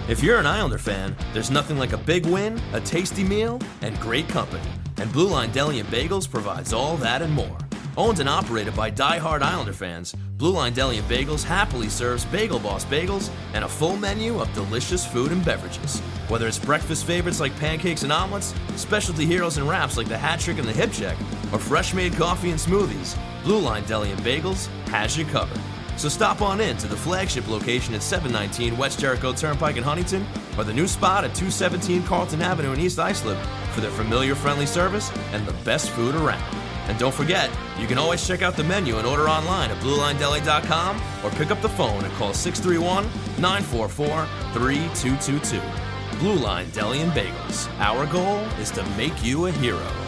If 0.07 0.21
you're 0.21 0.37
an 0.37 0.45
Islander 0.45 0.77
fan, 0.77 1.15
there's 1.33 1.49
nothing 1.49 1.77
like 1.79 1.91
a 1.91 1.97
big 1.97 2.25
win, 2.27 2.61
a 2.73 2.81
tasty 2.81 3.23
meal, 3.23 3.59
and 3.81 3.99
great 3.99 4.27
company. 4.27 4.61
And 4.97 5.11
Blue 5.11 5.27
Line 5.27 5.51
Deli 5.51 5.79
and 5.79 5.89
Bagels 5.89 6.29
provides 6.29 6.73
all 6.73 6.97
that 6.97 7.21
and 7.21 7.33
more. 7.33 7.57
Owned 7.97 8.19
and 8.19 8.27
operated 8.27 8.75
by 8.75 8.89
die-hard 8.89 9.41
Islander 9.41 9.71
fans, 9.73 10.13
Blue 10.37 10.51
Line 10.51 10.73
Deli 10.73 10.97
and 10.97 11.07
Bagels 11.07 11.43
happily 11.43 11.87
serves 11.87 12.25
Bagel 12.25 12.59
Boss 12.59 12.83
bagels 12.85 13.29
and 13.53 13.63
a 13.63 13.69
full 13.69 13.95
menu 13.95 14.39
of 14.39 14.53
delicious 14.53 15.05
food 15.05 15.31
and 15.31 15.43
beverages. 15.45 15.99
Whether 16.27 16.47
it's 16.47 16.59
breakfast 16.59 17.05
favorites 17.05 17.39
like 17.39 17.57
pancakes 17.57 18.03
and 18.03 18.11
omelets, 18.11 18.53
specialty 18.75 19.25
heroes 19.25 19.57
and 19.57 19.67
wraps 19.67 19.95
like 19.95 20.09
the 20.09 20.17
hat 20.17 20.41
trick 20.41 20.57
and 20.57 20.67
the 20.67 20.73
hip 20.73 20.91
check, 20.91 21.17
or 21.53 21.59
fresh 21.59 21.93
made 21.93 22.13
coffee 22.13 22.51
and 22.51 22.59
smoothies, 22.59 23.17
Blue 23.43 23.59
Line 23.59 23.85
Deli 23.85 24.11
and 24.11 24.21
Bagels 24.21 24.67
has 24.87 25.17
you 25.17 25.23
covered. 25.25 25.61
So 25.97 26.09
stop 26.09 26.41
on 26.41 26.59
in 26.59 26.77
to 26.77 26.87
the 26.87 26.95
flagship 26.95 27.47
location 27.47 27.93
at 27.93 28.03
719 28.03 28.77
West 28.77 28.99
Jericho 28.99 29.33
Turnpike 29.33 29.77
in 29.77 29.83
Huntington 29.83 30.25
or 30.57 30.63
the 30.63 30.73
new 30.73 30.87
spot 30.87 31.23
at 31.23 31.33
217 31.33 32.03
Carlton 32.03 32.41
Avenue 32.41 32.73
in 32.73 32.79
East 32.79 32.99
Islip 32.99 33.37
for 33.71 33.81
their 33.81 33.91
familiar 33.91 34.35
friendly 34.35 34.65
service 34.65 35.09
and 35.31 35.45
the 35.45 35.53
best 35.63 35.89
food 35.91 36.15
around. 36.15 36.43
And 36.87 36.99
don't 36.99 37.13
forget, 37.13 37.49
you 37.79 37.87
can 37.87 37.97
always 37.97 38.25
check 38.25 38.41
out 38.41 38.55
the 38.55 38.63
menu 38.63 38.97
and 38.97 39.07
order 39.07 39.27
online 39.27 39.71
at 39.71 39.77
BlueLineDeli.com 39.81 41.01
or 41.23 41.31
pick 41.31 41.49
up 41.49 41.61
the 41.61 41.69
phone 41.69 42.03
and 42.03 42.13
call 42.13 42.33
631 42.33 43.05
944 43.41 44.25
3222. 44.53 45.61
Blue 46.19 46.35
Line 46.35 46.69
Deli 46.71 47.01
and 47.01 47.11
Bagels. 47.11 47.67
Our 47.79 48.05
goal 48.05 48.39
is 48.59 48.71
to 48.71 48.83
make 48.91 49.23
you 49.23 49.47
a 49.47 49.51
hero. 49.51 50.04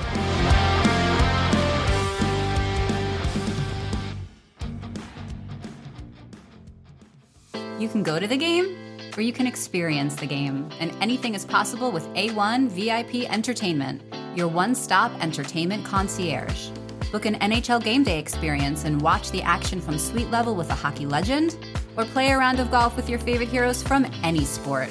You 7.88 7.94
can 7.94 8.04
go 8.04 8.20
to 8.20 8.28
the 8.28 8.36
game 8.36 8.76
or 9.16 9.22
you 9.22 9.32
can 9.32 9.48
experience 9.48 10.16
the 10.16 10.26
game, 10.26 10.70
and 10.82 10.92
anything 11.00 11.36
is 11.36 11.46
possible 11.46 11.90
with 11.90 12.06
A1 12.16 12.68
VIP 12.68 13.32
Entertainment, 13.32 14.02
your 14.36 14.50
one 14.50 14.76
stop 14.76 15.10
entertainment 15.24 15.86
concierge. 15.86 16.68
Book 17.14 17.26
an 17.26 17.36
NHL 17.36 17.82
game 17.82 18.04
day 18.04 18.20
experience 18.20 18.84
and 18.84 19.02
watch 19.02 19.32
the 19.32 19.42
action 19.42 19.80
from 19.80 19.98
suite 19.98 20.30
level 20.32 20.54
with 20.54 20.70
a 20.70 20.76
hockey 20.76 21.06
legend, 21.06 21.56
or 21.96 22.04
play 22.04 22.32
a 22.32 22.38
round 22.38 22.60
of 22.60 22.72
golf 22.72 22.98
with 22.98 23.08
your 23.08 23.20
favorite 23.20 23.48
heroes 23.48 23.82
from 23.82 24.06
any 24.22 24.44
sport. 24.44 24.90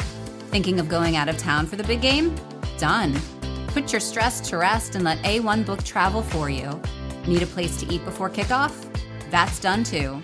Thinking 0.49 0.81
of 0.81 0.89
going 0.89 1.17
out 1.17 1.29
of 1.29 1.37
town 1.37 1.67
for 1.67 1.77
the 1.77 1.85
big 1.85 2.01
game? 2.01 2.35
Done. 2.79 3.15
Put 3.67 3.93
your 3.93 4.01
stress 4.01 4.41
to 4.49 4.57
rest 4.57 4.95
and 4.95 5.05
let 5.05 5.19
A1 5.19 5.67
book 5.67 5.85
travel 5.85 6.23
for 6.23 6.49
you. 6.49 6.81
Need 7.27 7.43
a 7.43 7.47
place 7.47 7.79
to 7.81 7.87
eat 7.93 8.03
before 8.07 8.31
kickoff? 8.31 8.73
That's 9.31 9.61
done 9.61 9.85
too. 9.85 10.23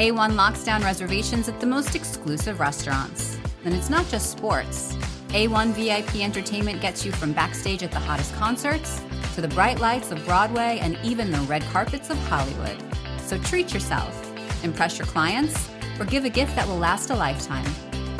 A1 0.00 0.34
locks 0.34 0.64
down 0.64 0.82
reservations 0.82 1.46
at 1.46 1.60
the 1.60 1.66
most 1.66 1.94
exclusive 1.94 2.58
restaurants. 2.58 3.38
And 3.66 3.74
it's 3.74 3.90
not 3.90 4.08
just 4.08 4.30
sports. 4.30 4.94
A1 5.28 5.72
VIP 5.74 6.24
Entertainment 6.24 6.80
gets 6.80 7.04
you 7.04 7.12
from 7.12 7.34
backstage 7.34 7.82
at 7.82 7.90
the 7.92 7.98
hottest 7.98 8.34
concerts 8.36 9.02
to 9.34 9.42
the 9.42 9.48
bright 9.48 9.78
lights 9.78 10.10
of 10.10 10.24
Broadway 10.24 10.78
and 10.80 10.98
even 11.04 11.30
the 11.30 11.40
red 11.40 11.60
carpets 11.64 12.08
of 12.08 12.16
Hollywood. 12.28 12.82
So 13.18 13.36
treat 13.40 13.74
yourself, 13.74 14.16
impress 14.64 14.96
your 14.96 15.06
clients, 15.06 15.68
or 15.98 16.06
give 16.06 16.24
a 16.24 16.30
gift 16.30 16.56
that 16.56 16.66
will 16.66 16.78
last 16.78 17.10
a 17.10 17.14
lifetime. 17.14 17.66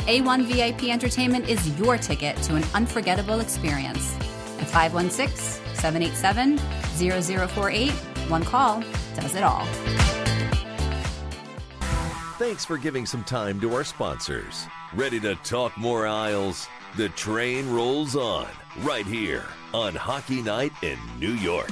A1 0.05 0.43
VIP 0.43 0.83
Entertainment 0.83 1.49
is 1.49 1.79
your 1.79 1.97
ticket 1.97 2.37
to 2.43 2.53
an 2.57 2.63
unforgettable 2.75 3.39
experience. 3.39 4.15
At 4.59 4.67
516 4.67 5.65
787 5.73 6.59
0048, 7.49 7.91
one 8.29 8.43
call 8.43 8.83
does 9.15 9.33
it 9.33 9.41
all. 9.41 9.65
Thanks 12.41 12.65
for 12.65 12.79
giving 12.79 13.05
some 13.05 13.23
time 13.23 13.59
to 13.59 13.75
our 13.75 13.83
sponsors. 13.83 14.65
Ready 14.95 15.19
to 15.19 15.35
talk 15.35 15.77
more 15.77 16.07
Isles? 16.07 16.67
The 16.97 17.09
train 17.09 17.69
rolls 17.69 18.15
on 18.15 18.47
right 18.79 19.05
here 19.05 19.45
on 19.75 19.93
Hockey 19.93 20.41
Night 20.41 20.71
in 20.81 20.97
New 21.19 21.33
York. 21.33 21.69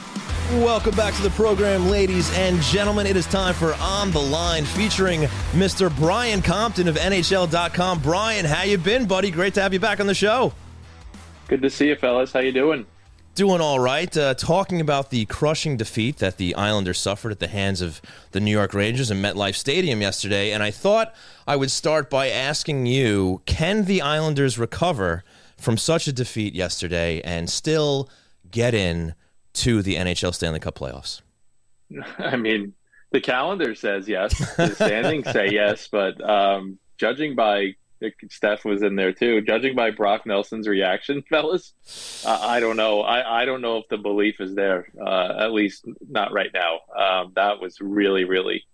Welcome 0.51 0.95
back 0.95 1.15
to 1.15 1.23
the 1.23 1.32
program, 1.32 1.89
ladies 1.89 2.32
and 2.38 2.62
gentlemen. 2.62 3.08
It 3.08 3.17
is 3.17 3.25
time 3.25 3.55
for 3.55 3.73
On 3.79 4.12
the 4.12 4.19
Line 4.19 4.63
featuring 4.63 5.21
Mr. 5.53 5.93
Brian 5.97 6.39
Compton 6.39 6.88
of 6.88 6.97
NHL.com. 6.97 8.03
Brian, 8.03 8.45
how 8.45 8.62
you 8.62 8.77
been, 8.77 9.08
buddy? 9.08 9.32
Great 9.32 9.55
to 9.55 9.63
have 9.63 9.73
you 9.73 9.79
back 9.79 9.99
on 9.99 10.05
the 10.05 10.13
show. 10.13 10.53
Good 11.47 11.63
to 11.63 11.71
see 11.71 11.88
you, 11.88 11.95
fellas. 11.95 12.32
How 12.32 12.41
you 12.41 12.51
doing? 12.51 12.86
Doing 13.36 13.62
all 13.62 13.80
right. 13.80 14.15
Uh, 14.18 14.34
talking 14.34 14.82
about 14.82 15.12
the 15.12 15.26
crushing 15.26 15.78
defeat 15.78 16.18
that 16.18 16.38
the 16.38 16.54
Islanders 16.56 17.00
suffered 17.00 17.32
at 17.32 17.39
the 17.39 17.48
hands 17.48 17.82
of 17.82 18.02
the 18.32 18.39
New 18.39 18.52
York 18.52 18.74
Rangers 18.74 19.10
in 19.10 19.22
MetLife 19.22 19.56
Stadium 19.56 20.02
yesterday, 20.02 20.52
and 20.52 20.62
I 20.62 20.72
thought 20.72 21.15
I 21.48 21.56
would 21.56 21.72
start 21.72 22.10
by 22.10 22.30
asking 22.30 22.86
you: 22.86 23.42
Can 23.46 23.86
the 23.86 24.02
Islanders 24.02 24.60
recover 24.60 25.24
from 25.58 25.78
such 25.78 26.08
a 26.08 26.13
defeat 26.13 26.54
yesterday 26.54 27.22
and 27.22 27.50
still 27.50 28.10
get 28.52 28.74
in 28.74 29.15
to 29.54 29.82
the 29.82 29.96
NHL 29.96 30.34
Stanley 30.34 30.60
Cup 30.60 30.76
playoffs? 30.76 31.22
I 32.18 32.36
mean, 32.36 32.74
the 33.12 33.22
calendar 33.22 33.76
says 33.76 34.08
yes. 34.08 34.38
The 34.56 34.76
standings 34.76 35.32
say 35.32 35.50
yes, 35.52 35.88
but 35.92 36.22
um, 36.28 36.78
judging 36.98 37.36
by 37.36 37.76
Steph 38.29 38.65
was 38.65 38.81
in 38.81 38.95
there 38.95 39.13
too. 39.13 39.41
Judging 39.41 39.75
by 39.75 39.91
Brock 39.91 40.25
Nelson's 40.25 40.67
reaction, 40.67 41.23
fellas, 41.29 41.73
uh, 42.25 42.39
I 42.41 42.59
don't 42.59 42.77
know. 42.77 43.01
I, 43.01 43.41
I 43.41 43.45
don't 43.45 43.62
know 43.62 43.77
if 43.77 43.88
the 43.89 43.97
belief 43.97 44.39
is 44.39 44.55
there. 44.55 44.88
Uh, 44.99 45.35
at 45.39 45.51
least 45.51 45.85
not 46.07 46.31
right 46.31 46.51
now. 46.53 46.79
Um, 46.97 47.33
that 47.35 47.59
was 47.59 47.77
really, 47.81 48.23
really 48.23 48.65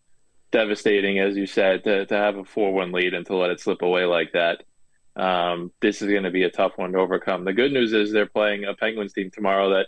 devastating, 0.52 1.20
as 1.20 1.36
you 1.36 1.46
said, 1.46 1.84
to, 1.84 2.06
to 2.06 2.16
have 2.16 2.38
a 2.38 2.46
four-one 2.46 2.92
lead 2.92 3.14
and 3.14 3.26
to 3.26 3.36
let 3.36 3.52
it 3.52 3.60
slip 3.60 3.82
away 3.82 4.06
like 4.06 4.32
that. 4.34 4.64
Um, 5.16 5.72
this 5.82 6.02
is 6.02 6.10
going 6.10 6.24
to 6.24 6.32
be 6.32 6.44
a 6.44 6.50
tough 6.50 6.74
one 6.78 6.92
to 6.92 7.00
overcome. 7.00 7.46
The 7.46 7.54
good 7.54 7.72
news 7.72 7.94
is 7.94 8.12
they're 8.12 8.26
playing 8.26 8.66
a 8.66 8.74
Penguins 8.74 9.14
team 9.14 9.32
tomorrow 9.32 9.70
that 9.72 9.88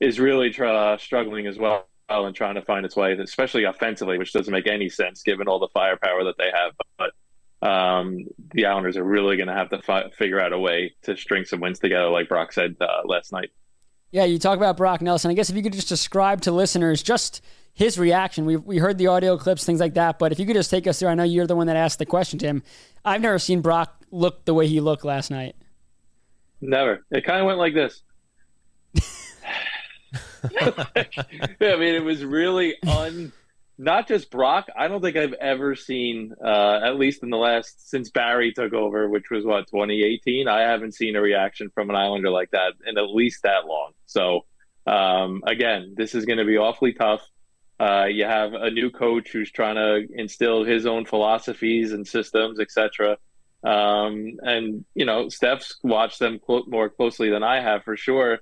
is 0.00 0.20
really 0.20 0.54
uh, 0.58 0.96
struggling 0.98 1.46
as 1.46 1.58
well 1.58 1.86
and 2.08 2.34
trying 2.34 2.54
to 2.54 2.62
find 2.62 2.86
its 2.86 2.96
way, 2.96 3.12
especially 3.12 3.64
offensively, 3.64 4.18
which 4.18 4.32
doesn't 4.32 4.52
make 4.52 4.66
any 4.66 4.88
sense 4.88 5.22
given 5.22 5.48
all 5.48 5.58
the 5.58 5.68
firepower 5.68 6.24
that 6.24 6.36
they 6.38 6.50
have. 6.52 6.72
But 6.96 7.10
um, 7.62 8.26
the 8.52 8.66
Islanders 8.66 8.96
are 8.96 9.04
really 9.04 9.36
going 9.36 9.48
to 9.48 9.54
have 9.54 9.70
to 9.70 9.82
fi- 9.82 10.10
figure 10.10 10.40
out 10.40 10.52
a 10.52 10.58
way 10.58 10.94
to 11.02 11.16
string 11.16 11.44
some 11.44 11.60
wins 11.60 11.78
together, 11.78 12.08
like 12.08 12.28
Brock 12.28 12.52
said 12.52 12.76
uh, 12.80 13.02
last 13.04 13.32
night. 13.32 13.50
Yeah, 14.10 14.24
you 14.24 14.38
talk 14.38 14.56
about 14.56 14.76
Brock 14.76 15.02
Nelson. 15.02 15.30
I 15.30 15.34
guess 15.34 15.50
if 15.50 15.56
you 15.56 15.62
could 15.62 15.72
just 15.72 15.88
describe 15.88 16.40
to 16.42 16.52
listeners 16.52 17.02
just 17.02 17.42
his 17.78 17.96
reaction. 17.96 18.44
We 18.44 18.56
we 18.56 18.78
heard 18.78 18.98
the 18.98 19.06
audio 19.06 19.38
clips, 19.38 19.64
things 19.64 19.78
like 19.78 19.94
that. 19.94 20.18
But 20.18 20.32
if 20.32 20.40
you 20.40 20.46
could 20.46 20.56
just 20.56 20.68
take 20.68 20.88
us 20.88 20.98
through, 20.98 21.08
I 21.08 21.14
know 21.14 21.22
you're 21.22 21.46
the 21.46 21.54
one 21.54 21.68
that 21.68 21.76
asked 21.76 22.00
the 22.00 22.06
question 22.06 22.38
to 22.40 22.46
him. 22.46 22.64
I've 23.04 23.20
never 23.20 23.38
seen 23.38 23.60
Brock 23.60 24.04
look 24.10 24.44
the 24.44 24.52
way 24.52 24.66
he 24.66 24.80
looked 24.80 25.04
last 25.04 25.30
night. 25.30 25.54
Never. 26.60 27.04
It 27.12 27.24
kind 27.24 27.40
of 27.40 27.46
went 27.46 27.58
like 27.58 27.74
this. 27.74 28.02
yeah, 30.52 30.72
I 31.60 31.76
mean, 31.76 31.94
it 31.94 32.02
was 32.02 32.24
really 32.24 32.74
un 32.82 33.32
not 33.78 34.08
just 34.08 34.30
Brock. 34.30 34.66
I 34.76 34.88
don't 34.88 35.00
think 35.00 35.16
I've 35.16 35.34
ever 35.34 35.76
seen, 35.76 36.34
uh, 36.44 36.80
at 36.84 36.96
least 36.96 37.22
in 37.22 37.30
the 37.30 37.36
last 37.36 37.88
since 37.88 38.10
Barry 38.10 38.52
took 38.52 38.72
over, 38.72 39.08
which 39.08 39.30
was 39.30 39.44
what 39.44 39.68
2018. 39.68 40.48
I 40.48 40.62
haven't 40.62 40.94
seen 40.94 41.14
a 41.14 41.20
reaction 41.20 41.70
from 41.70 41.88
an 41.88 41.96
Islander 41.96 42.30
like 42.30 42.50
that 42.50 42.72
in 42.84 42.98
at 42.98 43.08
least 43.10 43.44
that 43.44 43.66
long. 43.66 43.92
So 44.06 44.44
um, 44.86 45.42
again, 45.46 45.94
this 45.96 46.14
is 46.16 46.24
going 46.24 46.38
to 46.38 46.44
be 46.44 46.58
awfully 46.58 46.92
tough. 46.92 47.22
Uh, 47.78 48.06
you 48.06 48.24
have 48.24 48.54
a 48.54 48.70
new 48.70 48.90
coach 48.90 49.30
who's 49.30 49.52
trying 49.52 49.76
to 49.76 50.08
instill 50.12 50.64
his 50.64 50.84
own 50.84 51.04
philosophies 51.04 51.92
and 51.92 52.04
systems, 52.06 52.58
etc. 52.58 53.16
Um, 53.62 54.38
and 54.42 54.84
you 54.94 55.04
know, 55.04 55.28
Steph's 55.28 55.76
watched 55.84 56.18
them 56.18 56.40
cl- 56.44 56.64
more 56.66 56.88
closely 56.88 57.30
than 57.30 57.44
I 57.44 57.60
have 57.60 57.84
for 57.84 57.96
sure 57.96 58.40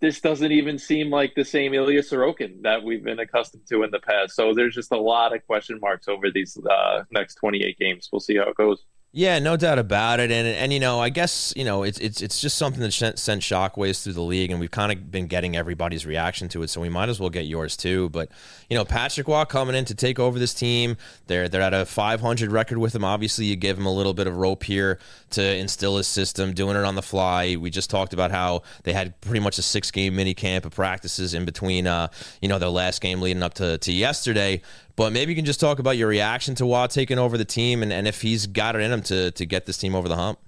this 0.00 0.20
doesn't 0.20 0.52
even 0.52 0.78
seem 0.78 1.10
like 1.10 1.34
the 1.34 1.44
same 1.44 1.72
Ilya 1.72 2.02
Sorokin 2.02 2.62
that 2.62 2.82
we've 2.82 3.02
been 3.02 3.18
accustomed 3.18 3.66
to 3.68 3.82
in 3.82 3.90
the 3.90 4.00
past. 4.00 4.34
So 4.34 4.52
there's 4.54 4.74
just 4.74 4.92
a 4.92 5.00
lot 5.00 5.34
of 5.34 5.46
question 5.46 5.80
marks 5.80 6.06
over 6.08 6.30
these 6.30 6.58
uh, 6.70 7.04
next 7.10 7.36
28 7.36 7.78
games. 7.78 8.08
We'll 8.12 8.20
see 8.20 8.36
how 8.36 8.48
it 8.48 8.56
goes. 8.56 8.84
Yeah, 9.16 9.38
no 9.38 9.56
doubt 9.56 9.78
about 9.78 10.20
it, 10.20 10.30
and 10.30 10.46
and 10.46 10.74
you 10.74 10.78
know, 10.78 11.00
I 11.00 11.08
guess 11.08 11.50
you 11.56 11.64
know 11.64 11.84
it's 11.84 11.98
it's 12.00 12.20
it's 12.20 12.38
just 12.38 12.58
something 12.58 12.82
that 12.82 12.92
sent, 12.92 13.16
shockwaves 13.16 14.02
through 14.02 14.12
the 14.12 14.20
league, 14.20 14.50
and 14.50 14.60
we've 14.60 14.70
kind 14.70 14.92
of 14.92 15.10
been 15.10 15.26
getting 15.26 15.56
everybody's 15.56 16.04
reaction 16.04 16.50
to 16.50 16.62
it, 16.62 16.68
so 16.68 16.82
we 16.82 16.90
might 16.90 17.08
as 17.08 17.18
well 17.18 17.30
get 17.30 17.46
yours 17.46 17.78
too. 17.78 18.10
But 18.10 18.28
you 18.68 18.76
know, 18.76 18.84
Patrick 18.84 19.26
Roy 19.26 19.46
coming 19.46 19.74
in 19.74 19.86
to 19.86 19.94
take 19.94 20.18
over 20.18 20.38
this 20.38 20.52
team, 20.52 20.98
they're 21.28 21.48
they're 21.48 21.62
at 21.62 21.72
a 21.72 21.86
500 21.86 22.52
record 22.52 22.76
with 22.76 22.94
him. 22.94 23.04
Obviously, 23.04 23.46
you 23.46 23.56
give 23.56 23.78
him 23.78 23.86
a 23.86 23.90
little 23.90 24.12
bit 24.12 24.26
of 24.26 24.36
rope 24.36 24.64
here 24.64 24.98
to 25.30 25.42
instill 25.42 25.96
his 25.96 26.06
system, 26.06 26.52
doing 26.52 26.76
it 26.76 26.84
on 26.84 26.94
the 26.94 27.00
fly. 27.00 27.56
We 27.56 27.70
just 27.70 27.88
talked 27.88 28.12
about 28.12 28.32
how 28.32 28.64
they 28.82 28.92
had 28.92 29.18
pretty 29.22 29.40
much 29.40 29.56
a 29.56 29.62
six 29.62 29.90
game 29.90 30.14
mini 30.14 30.34
camp 30.34 30.66
of 30.66 30.74
practices 30.74 31.32
in 31.32 31.46
between, 31.46 31.86
uh, 31.86 32.08
you 32.42 32.50
know, 32.50 32.58
their 32.58 32.68
last 32.68 33.00
game 33.00 33.22
leading 33.22 33.42
up 33.42 33.54
to 33.54 33.78
to 33.78 33.92
yesterday. 33.94 34.60
But 34.96 35.12
maybe 35.12 35.32
you 35.32 35.36
can 35.36 35.44
just 35.44 35.60
talk 35.60 35.78
about 35.78 35.98
your 35.98 36.08
reaction 36.08 36.54
to 36.56 36.64
Roy 36.64 36.86
taking 36.86 37.18
over 37.18 37.36
the 37.36 37.44
team 37.44 37.82
and, 37.82 37.92
and 37.92 38.08
if 38.08 38.22
he's 38.22 38.46
got 38.46 38.74
it 38.74 38.82
in 38.82 38.90
him 38.90 39.02
to, 39.02 39.30
to 39.30 39.46
get 39.46 39.66
this 39.66 39.76
team 39.76 39.94
over 39.94 40.08
the 40.08 40.16
hump. 40.16 40.38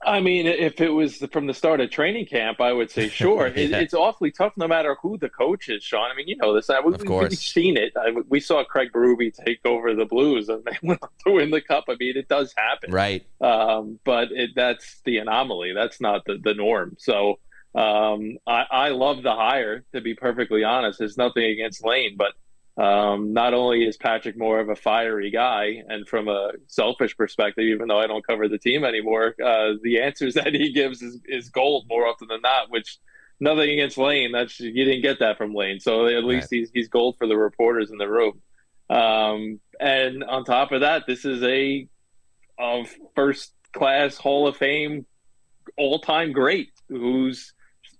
I 0.00 0.20
mean, 0.20 0.46
if 0.46 0.80
it 0.80 0.90
was 0.90 1.18
from 1.32 1.46
the 1.46 1.54
start 1.54 1.80
of 1.80 1.90
training 1.90 2.26
camp, 2.26 2.60
I 2.60 2.72
would 2.72 2.90
say 2.90 3.08
sure. 3.08 3.48
yeah. 3.48 3.62
it, 3.64 3.72
it's 3.72 3.94
awfully 3.94 4.30
tough, 4.30 4.52
no 4.56 4.68
matter 4.68 4.96
who 5.02 5.18
the 5.18 5.28
coach 5.28 5.68
is. 5.68 5.82
Sean, 5.82 6.10
I 6.10 6.14
mean, 6.14 6.28
you 6.28 6.36
know 6.36 6.54
this. 6.54 6.70
I, 6.70 6.80
we, 6.80 6.94
of 6.94 7.04
course. 7.04 7.30
we've 7.30 7.38
seen 7.38 7.76
it. 7.76 7.92
I, 7.96 8.12
we 8.28 8.40
saw 8.40 8.64
Craig 8.64 8.90
Berube 8.92 9.34
take 9.44 9.60
over 9.64 9.94
the 9.94 10.04
Blues, 10.04 10.48
and 10.48 10.64
they 10.64 10.78
went 10.82 11.02
on 11.02 11.08
to 11.26 11.32
win 11.32 11.50
the 11.50 11.60
cup. 11.60 11.84
I 11.88 11.96
mean, 11.98 12.16
it 12.16 12.28
does 12.28 12.54
happen, 12.56 12.92
right? 12.92 13.26
Um, 13.40 13.98
but 14.04 14.30
it, 14.30 14.50
that's 14.54 15.00
the 15.04 15.18
anomaly. 15.18 15.72
That's 15.74 16.00
not 16.00 16.24
the, 16.26 16.38
the 16.42 16.54
norm. 16.54 16.96
So 16.98 17.40
um, 17.74 18.38
I, 18.46 18.64
I 18.70 18.88
love 18.90 19.22
the 19.22 19.34
hire. 19.34 19.84
To 19.94 20.00
be 20.00 20.14
perfectly 20.14 20.62
honest, 20.62 21.00
there's 21.00 21.18
nothing 21.18 21.44
against 21.44 21.84
Lane, 21.84 22.14
but 22.16 22.32
um, 22.78 23.32
not 23.32 23.54
only 23.54 23.84
is 23.84 23.96
Patrick 23.96 24.38
more 24.38 24.60
of 24.60 24.68
a 24.68 24.76
fiery 24.76 25.30
guy, 25.30 25.82
and 25.88 26.06
from 26.06 26.28
a 26.28 26.52
selfish 26.68 27.16
perspective, 27.16 27.64
even 27.64 27.88
though 27.88 27.98
I 27.98 28.06
don't 28.06 28.24
cover 28.24 28.48
the 28.48 28.58
team 28.58 28.84
anymore, 28.84 29.34
uh, 29.44 29.74
the 29.82 30.00
answers 30.00 30.34
that 30.34 30.54
he 30.54 30.72
gives 30.72 31.02
is, 31.02 31.20
is 31.26 31.48
gold 31.48 31.86
more 31.88 32.06
often 32.06 32.28
than 32.28 32.40
not. 32.40 32.70
Which 32.70 32.98
nothing 33.40 33.70
against 33.70 33.98
Lane, 33.98 34.32
that's 34.32 34.60
you 34.60 34.84
didn't 34.84 35.02
get 35.02 35.18
that 35.18 35.38
from 35.38 35.54
Lane, 35.54 35.80
so 35.80 36.06
at 36.06 36.24
least 36.24 36.52
right. 36.52 36.60
he's 36.60 36.70
he's 36.72 36.88
gold 36.88 37.16
for 37.18 37.26
the 37.26 37.36
reporters 37.36 37.90
in 37.90 37.98
the 37.98 38.08
room. 38.08 38.40
Um, 38.88 39.60
and 39.80 40.22
on 40.24 40.44
top 40.44 40.70
of 40.72 40.80
that, 40.80 41.04
this 41.06 41.24
is 41.24 41.42
a, 41.42 41.88
a 42.58 42.84
first 43.14 43.52
class 43.72 44.16
Hall 44.16 44.46
of 44.46 44.56
Fame 44.56 45.04
all 45.76 45.98
time 45.98 46.32
great 46.32 46.70
who's 46.88 47.52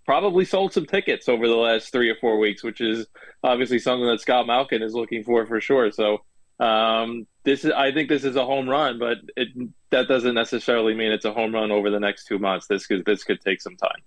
probably 0.08 0.46
sold 0.46 0.72
some 0.72 0.86
tickets 0.86 1.28
over 1.28 1.46
the 1.46 1.54
last 1.54 1.92
three 1.92 2.08
or 2.08 2.14
four 2.14 2.38
weeks, 2.38 2.64
which 2.64 2.80
is 2.80 3.06
obviously 3.44 3.78
something 3.78 4.06
that 4.06 4.18
Scott 4.18 4.46
Malkin 4.46 4.80
is 4.80 4.94
looking 4.94 5.22
for 5.22 5.44
for 5.44 5.60
sure. 5.60 5.92
So 5.92 6.22
um, 6.58 7.26
this 7.44 7.62
is, 7.66 7.72
I 7.72 7.92
think, 7.92 8.08
this 8.08 8.24
is 8.24 8.34
a 8.34 8.46
home 8.46 8.66
run, 8.70 8.98
but 8.98 9.18
it, 9.36 9.48
that 9.90 10.08
doesn't 10.08 10.34
necessarily 10.34 10.94
mean 10.94 11.12
it's 11.12 11.26
a 11.26 11.32
home 11.34 11.52
run 11.52 11.70
over 11.70 11.90
the 11.90 12.00
next 12.00 12.24
two 12.24 12.38
months. 12.38 12.66
This 12.68 12.86
could 12.86 13.04
this 13.04 13.22
could 13.22 13.42
take 13.42 13.60
some 13.60 13.76
time. 13.76 14.00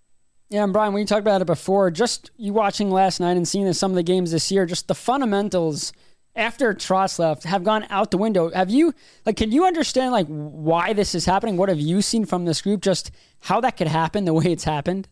Yeah, 0.49 0.63
and 0.63 0.73
Brian, 0.73 0.97
you 0.97 1.05
talked 1.05 1.21
about 1.21 1.43
it 1.43 1.45
before, 1.45 1.91
just 1.91 2.31
you 2.35 2.51
watching 2.51 2.89
last 2.89 3.19
night 3.19 3.37
and 3.37 3.47
seeing 3.47 3.71
some 3.71 3.91
of 3.91 3.95
the 3.95 4.01
games 4.01 4.31
this 4.31 4.51
year, 4.51 4.65
just 4.65 4.87
the 4.87 4.95
fundamentals 4.95 5.93
after 6.35 6.73
Trotz 6.73 7.19
left 7.19 7.43
have 7.43 7.63
gone 7.63 7.85
out 7.91 8.09
the 8.09 8.17
window. 8.17 8.49
Have 8.49 8.71
you 8.71 8.95
like 9.23 9.37
can 9.37 9.51
you 9.51 9.65
understand 9.65 10.13
like 10.13 10.25
why 10.25 10.93
this 10.93 11.13
is 11.13 11.25
happening? 11.25 11.57
What 11.57 11.69
have 11.69 11.79
you 11.79 12.01
seen 12.01 12.25
from 12.25 12.45
this 12.45 12.59
group? 12.59 12.81
Just 12.81 13.11
how 13.41 13.61
that 13.61 13.77
could 13.77 13.87
happen 13.87 14.25
the 14.25 14.33
way 14.33 14.45
it's 14.45 14.63
happened? 14.63 15.07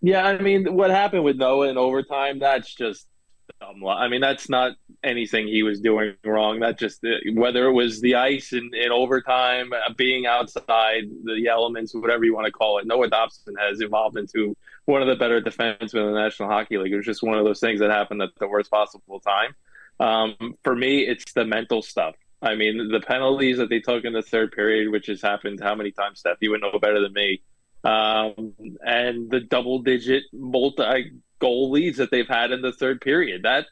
Yeah, 0.00 0.24
I 0.24 0.38
mean, 0.38 0.74
what 0.74 0.90
happened 0.90 1.24
with 1.24 1.36
Noah 1.36 1.68
in 1.68 1.78
overtime, 1.78 2.38
that's 2.38 2.72
just 2.74 3.06
dumb. 3.60 3.86
I 3.86 4.08
mean, 4.08 4.20
that's 4.20 4.48
not 4.48 4.72
anything 5.02 5.46
he 5.46 5.62
was 5.62 5.80
doing 5.80 6.14
wrong. 6.24 6.60
That 6.60 6.78
just, 6.78 7.04
whether 7.32 7.66
it 7.66 7.72
was 7.72 8.00
the 8.00 8.16
ice 8.16 8.52
in, 8.52 8.70
in 8.74 8.92
overtime, 8.92 9.72
uh, 9.72 9.92
being 9.96 10.26
outside, 10.26 11.04
the 11.24 11.48
elements, 11.50 11.94
whatever 11.94 12.24
you 12.24 12.34
want 12.34 12.46
to 12.46 12.52
call 12.52 12.78
it, 12.78 12.86
Noah 12.86 13.08
Dobson 13.08 13.54
has 13.58 13.80
evolved 13.80 14.18
into 14.18 14.56
one 14.84 15.02
of 15.02 15.08
the 15.08 15.16
better 15.16 15.40
defensemen 15.40 16.06
in 16.06 16.12
the 16.12 16.20
National 16.20 16.48
Hockey 16.48 16.78
League. 16.78 16.92
It 16.92 16.96
was 16.96 17.06
just 17.06 17.22
one 17.22 17.38
of 17.38 17.44
those 17.44 17.60
things 17.60 17.80
that 17.80 17.90
happened 17.90 18.22
at 18.22 18.30
the 18.38 18.48
worst 18.48 18.70
possible 18.70 19.20
time. 19.20 19.54
Um, 19.98 20.56
for 20.62 20.76
me, 20.76 21.06
it's 21.06 21.32
the 21.32 21.44
mental 21.44 21.82
stuff. 21.82 22.14
I 22.42 22.54
mean, 22.54 22.88
the 22.92 23.00
penalties 23.00 23.56
that 23.56 23.70
they 23.70 23.80
took 23.80 24.04
in 24.04 24.12
the 24.12 24.22
third 24.22 24.52
period, 24.52 24.92
which 24.92 25.06
has 25.06 25.22
happened 25.22 25.60
how 25.60 25.74
many 25.74 25.90
times, 25.90 26.20
Steph? 26.20 26.36
You 26.40 26.50
would 26.50 26.60
know 26.60 26.78
better 26.78 27.00
than 27.00 27.14
me 27.14 27.40
um, 27.84 28.54
and 28.84 29.30
the 29.30 29.40
double 29.40 29.80
digit 29.80 30.24
multi 30.32 31.12
goal 31.38 31.70
leads 31.70 31.98
that 31.98 32.10
they've 32.10 32.28
had 32.28 32.50
in 32.52 32.62
the 32.62 32.72
third 32.72 33.00
period. 33.00 33.42
That, 33.44 33.66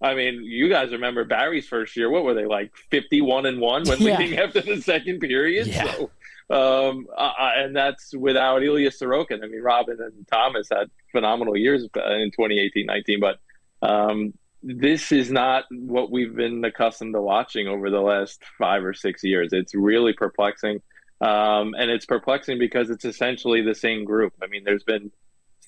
I 0.00 0.14
mean, 0.14 0.42
you 0.44 0.68
guys 0.68 0.92
remember 0.92 1.24
Barry's 1.24 1.68
first 1.68 1.96
year. 1.96 2.10
What 2.10 2.24
were 2.24 2.34
they 2.34 2.46
like, 2.46 2.72
fifty-one 2.90 3.46
and 3.46 3.60
one 3.60 3.84
when 3.84 4.00
yeah. 4.00 4.18
leading 4.18 4.38
after 4.38 4.60
the 4.60 4.80
second 4.80 5.20
period? 5.20 5.68
Yeah. 5.68 5.92
So, 5.92 6.10
um, 6.50 7.06
uh, 7.16 7.32
and 7.56 7.74
that's 7.74 8.14
without 8.14 8.62
Ilya 8.62 8.90
Sorokin. 8.90 9.42
I 9.42 9.46
mean, 9.46 9.62
Robin 9.62 9.98
and 10.00 10.26
Thomas 10.30 10.68
had 10.70 10.90
phenomenal 11.10 11.56
years 11.56 11.82
in 11.82 12.30
2018-19, 12.38 13.20
but 13.20 13.38
um, 13.86 14.34
this 14.62 15.12
is 15.12 15.30
not 15.30 15.64
what 15.70 16.10
we've 16.10 16.34
been 16.34 16.64
accustomed 16.64 17.14
to 17.14 17.20
watching 17.20 17.68
over 17.68 17.90
the 17.90 18.00
last 18.00 18.42
five 18.58 18.84
or 18.84 18.94
six 18.94 19.24
years. 19.24 19.52
It's 19.52 19.74
really 19.74 20.12
perplexing. 20.12 20.82
Um, 21.22 21.74
and 21.78 21.88
it's 21.88 22.04
perplexing 22.04 22.58
because 22.58 22.90
it's 22.90 23.04
essentially 23.04 23.62
the 23.62 23.76
same 23.76 24.04
group. 24.04 24.34
I 24.42 24.48
mean, 24.48 24.64
there's 24.64 24.82
been 24.82 25.12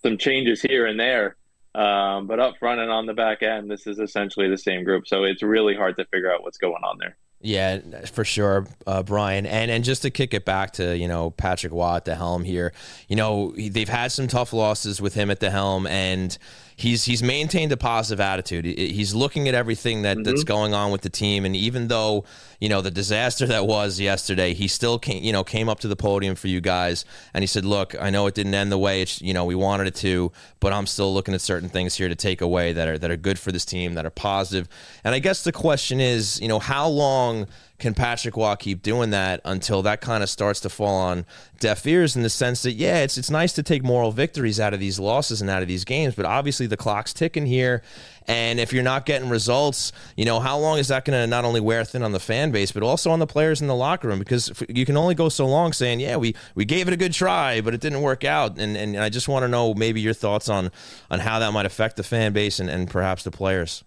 some 0.02 0.18
changes 0.18 0.60
here 0.60 0.84
and 0.84 0.98
there, 0.98 1.36
um, 1.76 2.26
but 2.26 2.40
up 2.40 2.58
front 2.58 2.80
and 2.80 2.90
on 2.90 3.06
the 3.06 3.14
back 3.14 3.44
end, 3.44 3.70
this 3.70 3.86
is 3.86 4.00
essentially 4.00 4.48
the 4.48 4.58
same 4.58 4.82
group. 4.82 5.06
So 5.06 5.22
it's 5.22 5.44
really 5.44 5.76
hard 5.76 5.96
to 5.98 6.04
figure 6.06 6.32
out 6.32 6.42
what's 6.42 6.58
going 6.58 6.82
on 6.82 6.98
there. 6.98 7.16
Yeah, 7.40 7.80
for 8.06 8.24
sure, 8.24 8.66
uh, 8.86 9.02
Brian. 9.02 9.44
And 9.44 9.70
and 9.70 9.84
just 9.84 10.02
to 10.02 10.10
kick 10.10 10.32
it 10.32 10.44
back 10.44 10.72
to 10.72 10.96
you 10.96 11.06
know 11.06 11.30
Patrick 11.30 11.74
Roy 11.74 11.96
at 11.96 12.06
the 12.06 12.14
helm 12.14 12.42
here, 12.42 12.72
you 13.06 13.16
know 13.16 13.52
they've 13.56 13.88
had 13.88 14.12
some 14.12 14.26
tough 14.26 14.54
losses 14.54 15.00
with 15.00 15.12
him 15.12 15.30
at 15.30 15.40
the 15.40 15.50
helm, 15.50 15.86
and 15.86 16.36
he's 16.76 17.04
he's 17.04 17.22
maintained 17.22 17.72
a 17.72 17.76
positive 17.76 18.20
attitude. 18.20 18.64
He's 18.64 19.14
looking 19.14 19.48
at 19.48 19.54
everything 19.54 20.02
that, 20.02 20.16
mm-hmm. 20.16 20.24
that's 20.24 20.44
going 20.44 20.74
on 20.74 20.90
with 20.90 21.02
the 21.02 21.10
team, 21.10 21.44
and 21.44 21.54
even 21.54 21.88
though 21.88 22.24
you 22.60 22.68
know 22.68 22.80
the 22.80 22.90
disaster 22.90 23.46
that 23.46 23.66
was 23.66 24.00
yesterday, 24.00 24.54
he 24.54 24.68
still 24.68 24.98
came 24.98 25.22
you 25.22 25.32
know 25.32 25.44
came 25.44 25.68
up 25.68 25.80
to 25.80 25.88
the 25.88 25.96
podium 25.96 26.34
for 26.34 26.48
you 26.48 26.60
guys, 26.60 27.04
and 27.32 27.42
he 27.42 27.46
said, 27.46 27.64
"Look, 27.64 27.94
I 28.00 28.10
know 28.10 28.26
it 28.26 28.34
didn't 28.34 28.54
end 28.54 28.72
the 28.72 28.78
way 28.78 29.02
it's 29.02 29.20
you 29.22 29.34
know 29.34 29.44
we 29.44 29.54
wanted 29.54 29.86
it 29.86 29.94
to, 29.96 30.32
but 30.60 30.72
I'm 30.72 30.86
still 30.86 31.12
looking 31.12 31.34
at 31.34 31.40
certain 31.40 31.68
things 31.68 31.94
here 31.94 32.08
to 32.08 32.16
take 32.16 32.40
away 32.40 32.72
that 32.72 32.88
are 32.88 32.98
that 32.98 33.10
are 33.10 33.16
good 33.16 33.38
for 33.38 33.52
this 33.52 33.64
team, 33.64 33.94
that 33.94 34.06
are 34.06 34.10
positive." 34.10 34.68
And 35.04 35.14
I 35.14 35.18
guess 35.18 35.44
the 35.44 35.52
question 35.52 36.00
is, 36.00 36.40
you 36.40 36.48
know, 36.48 36.58
how 36.58 36.88
long 36.88 37.46
can 37.78 37.92
Patrick 37.92 38.36
Roy 38.36 38.54
keep 38.54 38.82
doing 38.82 39.10
that 39.10 39.40
until 39.44 39.82
that 39.82 40.00
kind 40.00 40.22
of 40.22 40.30
starts 40.30 40.60
to 40.60 40.68
fall 40.68 40.94
on 40.94 41.26
deaf 41.58 41.86
ears 41.86 42.14
in 42.14 42.22
the 42.22 42.30
sense 42.30 42.62
that 42.62 42.72
yeah, 42.72 42.98
it's 42.98 43.18
it's 43.18 43.30
nice 43.30 43.52
to 43.54 43.62
take 43.62 43.82
moral 43.82 44.12
victories 44.12 44.60
out 44.60 44.72
of 44.72 44.80
these 44.80 45.00
losses 45.00 45.40
and 45.40 45.50
out 45.50 45.60
of 45.62 45.68
these 45.68 45.84
games, 45.84 46.14
but 46.14 46.24
obviously 46.24 46.66
the 46.66 46.76
clock's 46.76 47.12
ticking 47.12 47.46
here. 47.46 47.82
And 48.26 48.58
if 48.58 48.72
you're 48.72 48.82
not 48.82 49.04
getting 49.04 49.28
results, 49.28 49.92
you 50.16 50.24
know, 50.24 50.40
how 50.40 50.58
long 50.58 50.78
is 50.78 50.88
that 50.88 51.04
going 51.04 51.20
to 51.20 51.26
not 51.26 51.44
only 51.44 51.60
wear 51.60 51.84
thin 51.84 52.02
on 52.02 52.12
the 52.12 52.20
fan 52.20 52.52
base, 52.52 52.72
but 52.72 52.82
also 52.82 53.10
on 53.10 53.18
the 53.18 53.26
players 53.26 53.60
in 53.60 53.66
the 53.66 53.74
locker 53.74 54.08
room? 54.08 54.18
Because 54.18 54.50
you 54.68 54.86
can 54.86 54.96
only 54.96 55.14
go 55.14 55.28
so 55.28 55.46
long 55.46 55.74
saying, 55.74 56.00
yeah, 56.00 56.16
we, 56.16 56.34
we 56.54 56.64
gave 56.64 56.88
it 56.88 56.94
a 56.94 56.96
good 56.96 57.12
try, 57.12 57.60
but 57.60 57.74
it 57.74 57.82
didn't 57.82 58.00
work 58.00 58.24
out. 58.24 58.58
And, 58.58 58.78
and 58.78 58.96
I 58.96 59.10
just 59.10 59.28
want 59.28 59.42
to 59.42 59.48
know 59.48 59.74
maybe 59.74 60.00
your 60.00 60.14
thoughts 60.14 60.48
on, 60.48 60.70
on 61.10 61.20
how 61.20 61.38
that 61.38 61.52
might 61.52 61.66
affect 61.66 61.96
the 61.96 62.02
fan 62.02 62.32
base 62.32 62.60
and, 62.60 62.70
and 62.70 62.88
perhaps 62.88 63.24
the 63.24 63.30
players. 63.30 63.84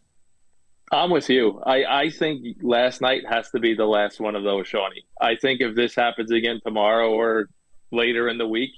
I'm 0.92 1.10
with 1.10 1.30
you. 1.30 1.62
I, 1.66 1.84
I 1.84 2.10
think 2.10 2.58
last 2.62 3.02
night 3.02 3.24
has 3.28 3.50
to 3.52 3.60
be 3.60 3.74
the 3.74 3.86
last 3.86 4.20
one 4.20 4.36
of 4.36 4.44
those, 4.44 4.68
Shawnee. 4.68 5.06
I 5.20 5.36
think 5.36 5.60
if 5.62 5.76
this 5.76 5.96
happens 5.96 6.32
again 6.32 6.62
tomorrow 6.64 7.12
or 7.12 7.50
later 7.92 8.30
in 8.30 8.38
the 8.38 8.48
week, 8.48 8.72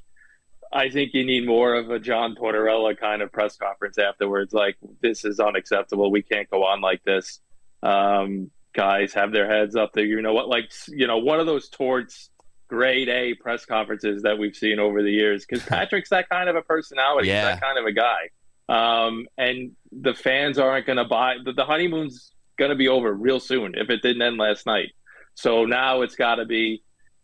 I 0.72 0.90
think 0.90 1.12
you 1.14 1.24
need 1.26 1.46
more 1.46 1.76
of 1.76 1.90
a 1.90 2.00
John 2.00 2.36
Tortorella 2.36 2.98
kind 2.98 3.22
of 3.22 3.32
press 3.32 3.58
conference 3.58 3.98
afterwards. 3.98 4.54
Like, 4.54 4.78
this 5.02 5.26
is 5.26 5.40
unacceptable. 5.40 6.12
We 6.12 6.22
can't 6.22 6.50
go 6.50 6.64
on 6.64 6.82
like 6.82 7.04
this. 7.04 7.42
Um, 7.82 8.52
guys 8.74 9.14
have 9.14 9.32
their 9.32 9.50
heads 9.50 9.76
up 9.76 9.94
there. 9.94 10.06
You 10.06 10.22
know 10.22 10.34
what? 10.34 10.48
Like, 10.48 10.72
you 10.88 11.08
know, 11.08 11.18
one 11.18 11.40
of 11.40 11.46
those 11.46 11.70
torts 11.70 12.30
grade 12.68 13.10
A 13.10 13.34
press 13.36 13.66
conferences 13.66 14.24
that 14.24 14.38
we've 14.38 14.56
seen 14.56 14.80
over 14.80 15.02
the 15.02 15.12
years. 15.12 15.46
Because 15.46 15.66
Patrick's 15.68 16.10
that 16.10 16.30
kind 16.30 16.50
of 16.50 16.56
a 16.56 16.62
personality, 16.62 17.30
yeah. 17.30 17.46
that 17.46 17.62
kind 17.62 17.78
of 17.78 17.86
a 17.86 17.92
guy. 17.92 18.30
Um, 18.70 19.28
and 19.38 19.72
the 19.92 20.14
fans 20.14 20.60
aren't 20.60 20.86
going 20.86 20.98
to 20.98 21.06
buy 21.06 21.38
the, 21.44 21.54
the 21.54 21.66
honeymoon's 21.66 22.32
going 22.58 22.70
to 22.70 22.76
be 22.76 22.88
over 22.88 23.12
real 23.12 23.40
soon 23.40 23.74
if 23.76 23.90
it 23.90 24.04
didn't 24.04 24.22
end 24.22 24.38
last 24.38 24.68
night. 24.68 24.92
So 25.34 25.66
now 25.66 26.02
it's 26.04 26.16
got 26.16 26.36
to 26.36 26.46
be 26.46 26.84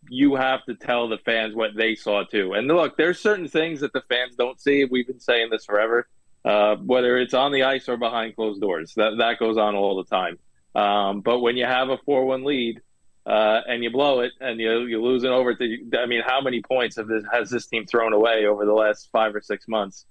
you 0.10 0.36
have 0.36 0.64
to 0.66 0.76
tell 0.76 1.08
the 1.08 1.18
fans 1.20 1.56
what 1.56 1.76
they 1.76 1.96
saw 1.96 2.24
too. 2.24 2.54
And 2.54 2.68
look, 2.68 2.98
there's 2.98 3.20
certain 3.20 3.48
things 3.48 3.82
that 3.82 3.93
the 3.93 4.02
fans 4.10 4.36
don't 4.36 4.60
see. 4.60 4.86
We've 4.86 5.08
been 5.08 5.20
saying 5.20 5.50
this 5.52 5.66
forever, 5.66 6.08
uh, 6.43 6.78
whether 6.78 7.18
it's 7.18 7.34
on 7.34 7.52
the 7.52 7.64
ice 7.64 7.89
or 7.89 7.98
behind 7.98 8.36
closed 8.36 8.62
doors. 8.62 8.93
That 8.96 9.18
that 9.20 9.39
goes 9.39 9.58
on 9.58 9.76
all 9.76 9.98
the 9.98 10.10
time. 10.10 10.39
Um, 10.74 11.22
but 11.22 11.39
when 11.39 11.58
you 11.58 11.66
have 11.66 11.89
a 11.89 11.98
four-one 12.06 12.43
lead 12.43 12.82
uh, 13.26 13.62
and 13.68 13.84
you 13.84 13.91
blow 13.91 14.22
it 14.22 14.32
and 14.39 14.60
you 14.60 14.82
you 14.86 15.02
lose 15.02 15.24
it 15.24 15.32
over 15.32 15.54
to, 15.56 15.78
I 16.00 16.08
mean, 16.08 16.22
how 16.26 16.41
many 16.41 16.62
points 16.62 16.96
have 16.98 17.08
this, 17.08 17.24
has 17.32 17.50
this 17.50 17.68
team 17.68 17.86
thrown 17.86 18.14
away 18.14 18.46
over 18.46 18.66
the 18.66 18.74
last 18.74 19.10
five 19.12 19.36
or 19.36 19.41
six 19.41 19.68
months? 19.68 20.06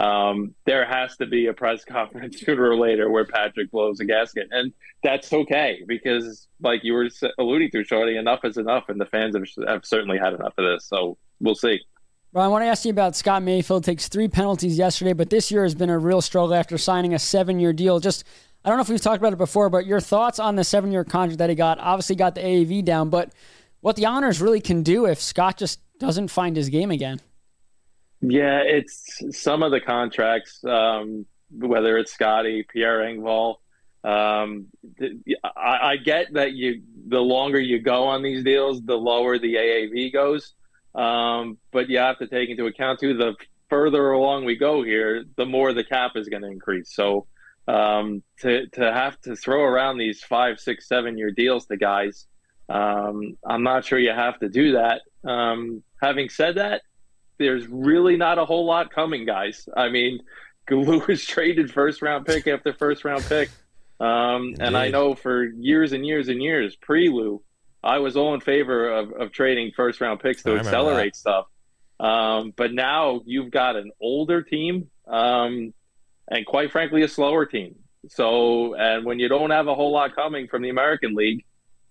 Um, 0.00 0.54
there 0.64 0.86
has 0.86 1.16
to 1.18 1.26
be 1.26 1.46
a 1.46 1.52
press 1.52 1.84
conference 1.88 2.40
sooner 2.40 2.70
or 2.70 2.76
later 2.76 3.10
where 3.10 3.26
Patrick 3.26 3.70
blows 3.70 4.00
a 4.00 4.04
gasket, 4.06 4.48
and 4.50 4.72
that's 5.02 5.32
okay 5.32 5.82
because, 5.86 6.48
like 6.60 6.82
you 6.82 6.94
were 6.94 7.08
alluding 7.38 7.70
to, 7.72 7.84
Shorty, 7.84 8.16
enough 8.16 8.44
is 8.44 8.56
enough, 8.56 8.84
and 8.88 9.00
the 9.00 9.06
fans 9.06 9.36
have, 9.36 9.68
have 9.68 9.84
certainly 9.84 10.18
had 10.18 10.32
enough 10.32 10.54
of 10.56 10.64
this. 10.64 10.86
So 10.86 11.18
we'll 11.40 11.54
see. 11.54 11.80
Well, 12.32 12.44
I 12.44 12.48
want 12.48 12.62
to 12.62 12.66
ask 12.66 12.84
you 12.84 12.92
about 12.92 13.14
Scott 13.14 13.42
Mayfield. 13.42 13.84
Takes 13.84 14.08
three 14.08 14.28
penalties 14.28 14.78
yesterday, 14.78 15.12
but 15.12 15.30
this 15.30 15.50
year 15.50 15.64
has 15.64 15.74
been 15.74 15.90
a 15.90 15.98
real 15.98 16.22
struggle 16.22 16.54
after 16.54 16.78
signing 16.78 17.12
a 17.12 17.18
seven-year 17.18 17.72
deal. 17.72 18.00
Just 18.00 18.24
I 18.64 18.68
don't 18.68 18.78
know 18.78 18.82
if 18.82 18.88
we've 18.88 19.00
talked 19.00 19.18
about 19.18 19.32
it 19.32 19.38
before, 19.38 19.68
but 19.68 19.84
your 19.84 20.00
thoughts 20.00 20.38
on 20.38 20.56
the 20.56 20.64
seven-year 20.64 21.04
contract 21.04 21.38
that 21.38 21.50
he 21.50 21.56
got? 21.56 21.78
Obviously, 21.78 22.16
got 22.16 22.34
the 22.34 22.40
AAV 22.40 22.84
down, 22.84 23.10
but 23.10 23.32
what 23.80 23.96
the 23.96 24.06
honors 24.06 24.40
really 24.40 24.60
can 24.60 24.82
do 24.82 25.06
if 25.06 25.20
Scott 25.20 25.58
just 25.58 25.80
doesn't 25.98 26.28
find 26.28 26.56
his 26.56 26.70
game 26.70 26.90
again. 26.90 27.20
Yeah, 28.20 28.60
it's 28.64 29.22
some 29.30 29.62
of 29.62 29.70
the 29.70 29.80
contracts, 29.80 30.62
um, 30.64 31.26
whether 31.50 31.96
it's 31.96 32.12
Scotty, 32.12 32.64
Pierre 32.70 33.00
Engvall. 33.00 33.56
Um, 34.02 34.66
I, 35.44 35.78
I, 35.82 35.96
get 35.96 36.32
that 36.32 36.52
you 36.52 36.82
the 37.06 37.20
longer 37.20 37.60
you 37.60 37.80
go 37.80 38.04
on 38.04 38.22
these 38.22 38.42
deals, 38.42 38.80
the 38.82 38.96
lower 38.96 39.38
the 39.38 39.54
AAV 39.54 40.10
goes. 40.12 40.54
Um, 40.94 41.58
but 41.70 41.90
you 41.90 41.98
have 41.98 42.18
to 42.18 42.26
take 42.26 42.48
into 42.48 42.64
account 42.64 43.00
too 43.00 43.14
the 43.14 43.34
further 43.68 44.10
along 44.10 44.44
we 44.44 44.56
go 44.56 44.82
here, 44.82 45.24
the 45.36 45.44
more 45.46 45.72
the 45.72 45.84
cap 45.84 46.12
is 46.16 46.28
going 46.28 46.42
to 46.42 46.48
increase. 46.48 46.94
So 46.94 47.26
um, 47.68 48.22
to 48.40 48.66
to 48.68 48.92
have 48.92 49.20
to 49.22 49.36
throw 49.36 49.62
around 49.62 49.98
these 49.98 50.22
five, 50.22 50.58
six, 50.58 50.88
seven 50.88 51.16
year 51.18 51.30
deals 51.30 51.66
to 51.66 51.76
guys, 51.76 52.26
um, 52.68 53.36
I'm 53.46 53.62
not 53.62 53.84
sure 53.84 53.98
you 53.98 54.12
have 54.12 54.38
to 54.40 54.48
do 54.48 54.72
that. 54.72 55.02
Um, 55.24 55.82
having 56.02 56.28
said 56.28 56.56
that, 56.56 56.82
there's 57.40 57.66
really 57.66 58.16
not 58.16 58.38
a 58.38 58.44
whole 58.44 58.66
lot 58.66 58.92
coming, 58.92 59.24
guys. 59.24 59.68
I 59.74 59.88
mean, 59.88 60.20
Lewis 60.70 61.24
traded 61.26 61.72
first 61.72 62.02
round 62.02 62.26
pick 62.26 62.46
after 62.46 62.72
first 62.74 63.04
round 63.04 63.24
pick. 63.24 63.48
Um, 63.98 64.54
and 64.60 64.76
I 64.76 64.88
know 64.88 65.14
for 65.14 65.44
years 65.44 65.92
and 65.92 66.06
years 66.06 66.28
and 66.28 66.42
years, 66.42 66.76
pre 66.76 67.08
Lou, 67.08 67.42
I 67.82 67.98
was 67.98 68.16
all 68.16 68.34
in 68.34 68.40
favor 68.40 68.90
of, 68.90 69.12
of 69.12 69.32
trading 69.32 69.72
first 69.74 70.00
round 70.00 70.20
picks 70.20 70.42
to 70.44 70.56
accelerate 70.56 71.16
stuff. 71.16 71.46
Um, 71.98 72.52
but 72.56 72.72
now 72.72 73.22
you've 73.24 73.50
got 73.50 73.76
an 73.76 73.90
older 74.00 74.42
team 74.42 74.90
um, 75.06 75.74
and 76.28 76.46
quite 76.46 76.70
frankly, 76.70 77.02
a 77.02 77.08
slower 77.08 77.46
team. 77.46 77.76
So, 78.08 78.74
and 78.74 79.04
when 79.04 79.18
you 79.18 79.28
don't 79.28 79.50
have 79.50 79.66
a 79.66 79.74
whole 79.74 79.92
lot 79.92 80.14
coming 80.14 80.46
from 80.48 80.62
the 80.62 80.70
American 80.70 81.14
League, 81.14 81.44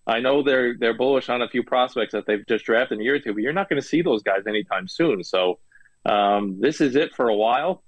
I 0.10 0.20
know 0.20 0.43
they're 0.43 0.76
they're 0.78 0.97
bullish 0.97 1.30
on 1.30 1.41
a 1.41 1.47
few 1.47 1.64
prospects 1.64 2.14
that 2.14 2.26
they've 2.26 2.45
just 2.47 2.66
drafted 2.66 2.97
in 2.97 3.01
a 3.01 3.03
year 3.03 3.16
or 3.16 3.20
two, 3.20 3.34
but 3.34 3.43
you're 3.43 3.53
not 3.53 3.70
going 3.70 3.82
to 3.82 3.88
see 3.88 4.01
those 4.01 4.24
guys 4.24 4.47
anytime 4.47 4.88
soon. 4.88 5.24
So 5.24 5.60
um, 6.05 6.60
this 6.60 6.82
is 6.82 6.95
it 6.95 7.14
for 7.16 7.30
a 7.30 7.36
while. 7.36 7.84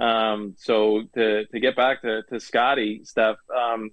Um, 0.00 0.54
so 0.58 1.02
to 1.14 1.46
to 1.46 1.60
get 1.60 1.76
back 1.76 2.02
to 2.02 2.22
to 2.30 2.40
Scotty, 2.40 3.02
Steph, 3.04 3.36
um, 3.54 3.90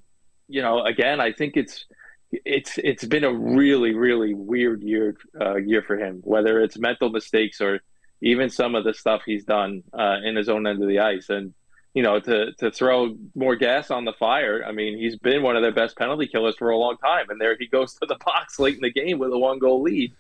you 0.48 0.62
know, 0.62 0.84
again, 0.84 1.20
I 1.20 1.32
think 1.32 1.58
it's 1.58 1.86
it's 2.32 2.78
it's 2.78 3.06
been 3.06 3.24
a 3.24 3.34
really 3.34 3.94
really 3.94 4.34
weird 4.34 4.84
year 4.84 5.16
uh, 5.40 5.56
year 5.56 5.82
for 5.82 5.98
him. 5.98 6.22
Whether 6.24 6.62
it's 6.62 6.78
mental 6.78 7.10
mistakes 7.10 7.62
or 7.62 7.80
even 8.22 8.50
some 8.50 8.76
of 8.76 8.84
the 8.84 8.94
stuff 8.94 9.24
he's 9.26 9.46
done 9.46 9.84
uh, 9.98 10.18
in 10.24 10.36
his 10.36 10.50
own 10.50 10.68
end 10.68 10.82
of 10.82 10.88
the 10.88 11.00
ice, 11.00 11.30
and 11.30 11.54
you 11.94 12.04
know, 12.04 12.20
to 12.20 12.54
to 12.54 12.72
throw 12.72 13.16
more 13.36 13.56
gas 13.56 13.92
on 13.92 14.06
the 14.06 14.14
fire. 14.14 14.64
I 14.66 14.72
mean, 14.72 14.98
he's 14.98 15.18
been 15.18 15.44
one 15.44 15.56
of 15.56 15.62
their 15.62 15.74
best 15.74 15.98
penalty 15.98 16.28
killers 16.28 16.56
for 16.58 16.70
a 16.70 16.78
long 16.78 16.98
time, 16.98 17.30
and 17.30 17.39
there 17.39 17.58
he 17.58 17.68
goes 17.68 17.94
to 18.00 18.06
the 18.06 18.18
box 18.24 18.60
late 18.60 18.76
in 18.76 18.82
the 18.82 18.92
game 18.92 19.20
with 19.20 19.32
a 19.32 19.38
one 19.38 19.60
goal 19.60 19.82
lead. 19.82 20.14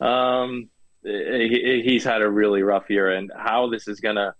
Um, 0.00 0.68
he, 1.02 1.82
he's 1.84 2.04
had 2.04 2.22
a 2.22 2.30
really 2.30 2.62
rough 2.62 2.90
year, 2.90 3.10
and 3.10 3.30
how 3.36 3.68
this 3.68 3.88
is 3.88 4.00
gonna. 4.00 4.34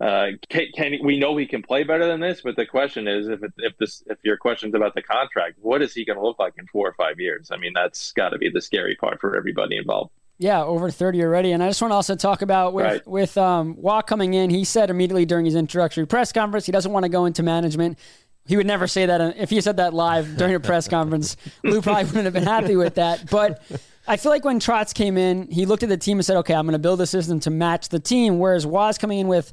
Uh, 0.00 0.28
can, 0.48 0.66
can, 0.76 0.94
we 1.02 1.18
know 1.18 1.36
he 1.36 1.44
can 1.44 1.60
play 1.60 1.82
better 1.82 2.06
than 2.06 2.20
this? 2.20 2.40
But 2.42 2.54
the 2.54 2.64
question 2.64 3.08
is, 3.08 3.26
if 3.26 3.42
it, 3.42 3.52
if 3.58 3.76
this 3.78 4.04
if 4.06 4.18
your 4.22 4.36
question's 4.36 4.74
about 4.74 4.94
the 4.94 5.02
contract, 5.02 5.56
what 5.60 5.82
is 5.82 5.92
he 5.92 6.04
going 6.04 6.18
to 6.18 6.24
look 6.24 6.38
like 6.38 6.54
in 6.56 6.68
four 6.68 6.86
or 6.86 6.92
five 6.92 7.18
years? 7.18 7.50
I 7.50 7.56
mean, 7.56 7.72
that's 7.74 8.12
got 8.12 8.28
to 8.28 8.38
be 8.38 8.48
the 8.48 8.62
scary 8.62 8.94
part 8.94 9.20
for 9.20 9.34
everybody 9.34 9.76
involved. 9.76 10.12
Yeah, 10.38 10.62
over 10.62 10.90
30 10.90 11.22
already. 11.24 11.50
And 11.50 11.62
I 11.62 11.68
just 11.68 11.82
want 11.82 11.90
to 11.90 11.96
also 11.96 12.14
talk 12.14 12.42
about 12.42 12.72
with 12.72 12.84
right. 12.84 13.06
with 13.06 13.36
um, 13.36 13.76
Roy 13.78 14.00
coming 14.02 14.34
in. 14.34 14.50
He 14.50 14.64
said 14.64 14.88
immediately 14.88 15.26
during 15.26 15.44
his 15.44 15.56
introductory 15.56 16.06
press 16.06 16.32
conference 16.32 16.64
he 16.64 16.72
doesn't 16.72 16.92
want 16.92 17.04
to 17.04 17.08
go 17.08 17.24
into 17.24 17.42
management. 17.42 17.98
He 18.46 18.56
would 18.56 18.66
never 18.66 18.86
say 18.86 19.06
that 19.06 19.36
if 19.36 19.50
he 19.50 19.60
said 19.60 19.76
that 19.78 19.92
live 19.94 20.36
during 20.38 20.54
a 20.54 20.60
press 20.60 20.86
conference. 20.86 21.36
Lou 21.64 21.82
probably 21.82 22.04
wouldn't 22.04 22.24
have 22.24 22.32
been 22.32 22.44
happy 22.44 22.76
with 22.76 22.94
that. 22.94 23.28
But 23.30 23.62
I 24.06 24.16
feel 24.16 24.30
like 24.30 24.44
when 24.44 24.60
Trotz 24.60 24.94
came 24.94 25.18
in, 25.18 25.50
he 25.50 25.66
looked 25.66 25.82
at 25.82 25.88
the 25.88 25.96
team 25.96 26.18
and 26.18 26.24
said, 26.24 26.36
"Okay, 26.38 26.54
I'm 26.54 26.66
going 26.66 26.72
to 26.72 26.78
build 26.78 27.00
a 27.00 27.06
system 27.06 27.40
to 27.40 27.50
match 27.50 27.88
the 27.88 28.00
team." 28.00 28.38
Whereas 28.38 28.64
Roy's 28.64 28.96
coming 28.96 29.18
in 29.18 29.28
with 29.28 29.52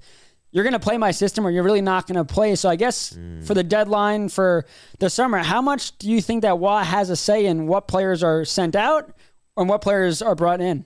you're 0.51 0.63
going 0.63 0.71
to 0.71 0.79
play 0.79 0.97
my 0.97 1.11
system 1.11 1.45
or 1.45 1.49
you're 1.49 1.63
really 1.63 1.81
not 1.81 2.07
going 2.07 2.15
to 2.15 2.23
play. 2.23 2.55
So 2.55 2.69
I 2.69 2.77
guess 2.77 3.11
mm. 3.11 3.43
for 3.45 3.53
the 3.53 3.63
deadline 3.63 4.29
for 4.29 4.65
the 4.99 5.09
summer, 5.09 5.39
how 5.39 5.61
much 5.61 5.97
do 5.97 6.09
you 6.09 6.21
think 6.21 6.43
that 6.43 6.57
Roy 6.57 6.79
has 6.79 7.09
a 7.09 7.17
say 7.17 7.45
in 7.45 7.67
what 7.67 7.89
players 7.89 8.23
are 8.23 8.45
sent 8.45 8.73
out 8.73 9.11
and 9.57 9.69
what 9.69 9.81
players 9.81 10.21
are 10.21 10.35
brought 10.35 10.61
in? 10.61 10.85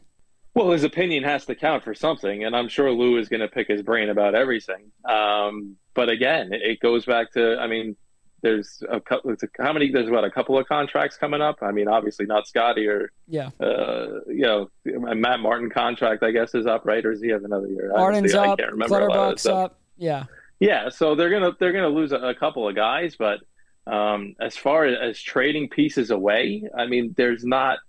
Well, 0.55 0.71
his 0.71 0.83
opinion 0.83 1.23
has 1.23 1.45
to 1.45 1.55
count 1.55 1.83
for 1.83 1.93
something, 1.93 2.43
and 2.43 2.55
I'm 2.55 2.67
sure 2.67 2.91
Lou 2.91 3.17
is 3.17 3.29
going 3.29 3.41
to 3.41 3.47
pick 3.47 3.67
his 3.67 3.81
brain 3.81 4.09
about 4.09 4.35
everything. 4.35 4.91
Um, 5.05 5.77
but 5.93 6.09
again, 6.09 6.49
it 6.51 6.79
goes 6.79 7.05
back 7.05 7.31
to, 7.33 7.57
I 7.59 7.67
mean, 7.67 7.95
there's 8.41 8.81
a 8.89 8.99
couple. 8.99 9.35
How 9.59 9.73
many? 9.73 9.91
There's 9.91 10.09
what 10.09 10.23
a 10.23 10.31
couple 10.31 10.57
of 10.57 10.67
contracts 10.67 11.17
coming 11.17 11.41
up. 11.41 11.57
I 11.61 11.71
mean, 11.71 11.87
obviously 11.87 12.25
not 12.25 12.47
Scotty 12.47 12.87
or 12.87 13.11
yeah, 13.27 13.49
uh, 13.59 14.21
you 14.27 14.41
know, 14.41 14.69
Matt 14.85 15.39
Martin 15.41 15.69
contract. 15.69 16.23
I 16.23 16.31
guess 16.31 16.55
is 16.55 16.65
up, 16.65 16.85
right? 16.85 17.05
Or 17.05 17.11
does 17.11 17.21
he 17.21 17.29
have 17.29 17.43
another 17.43 17.67
year? 17.67 17.91
Martin's 17.93 18.33
up. 18.33 18.43
I 18.43 18.55
can't 18.55 18.71
remember. 18.71 18.87
Clutterbuck's 18.87 19.45
up. 19.45 19.79
Yeah. 19.97 20.25
Yeah. 20.59 20.89
So 20.89 21.15
they're 21.15 21.29
gonna 21.29 21.51
they're 21.59 21.73
gonna 21.73 21.89
lose 21.89 22.11
a, 22.11 22.17
a 22.17 22.35
couple 22.35 22.67
of 22.67 22.75
guys, 22.75 23.15
but 23.17 23.39
um, 23.87 24.35
as 24.39 24.55
far 24.55 24.85
as 24.85 25.19
trading 25.19 25.67
pieces 25.69 26.11
away, 26.11 26.63
I 26.77 26.85
mean, 26.85 27.13
there's 27.17 27.43
not 27.43 27.79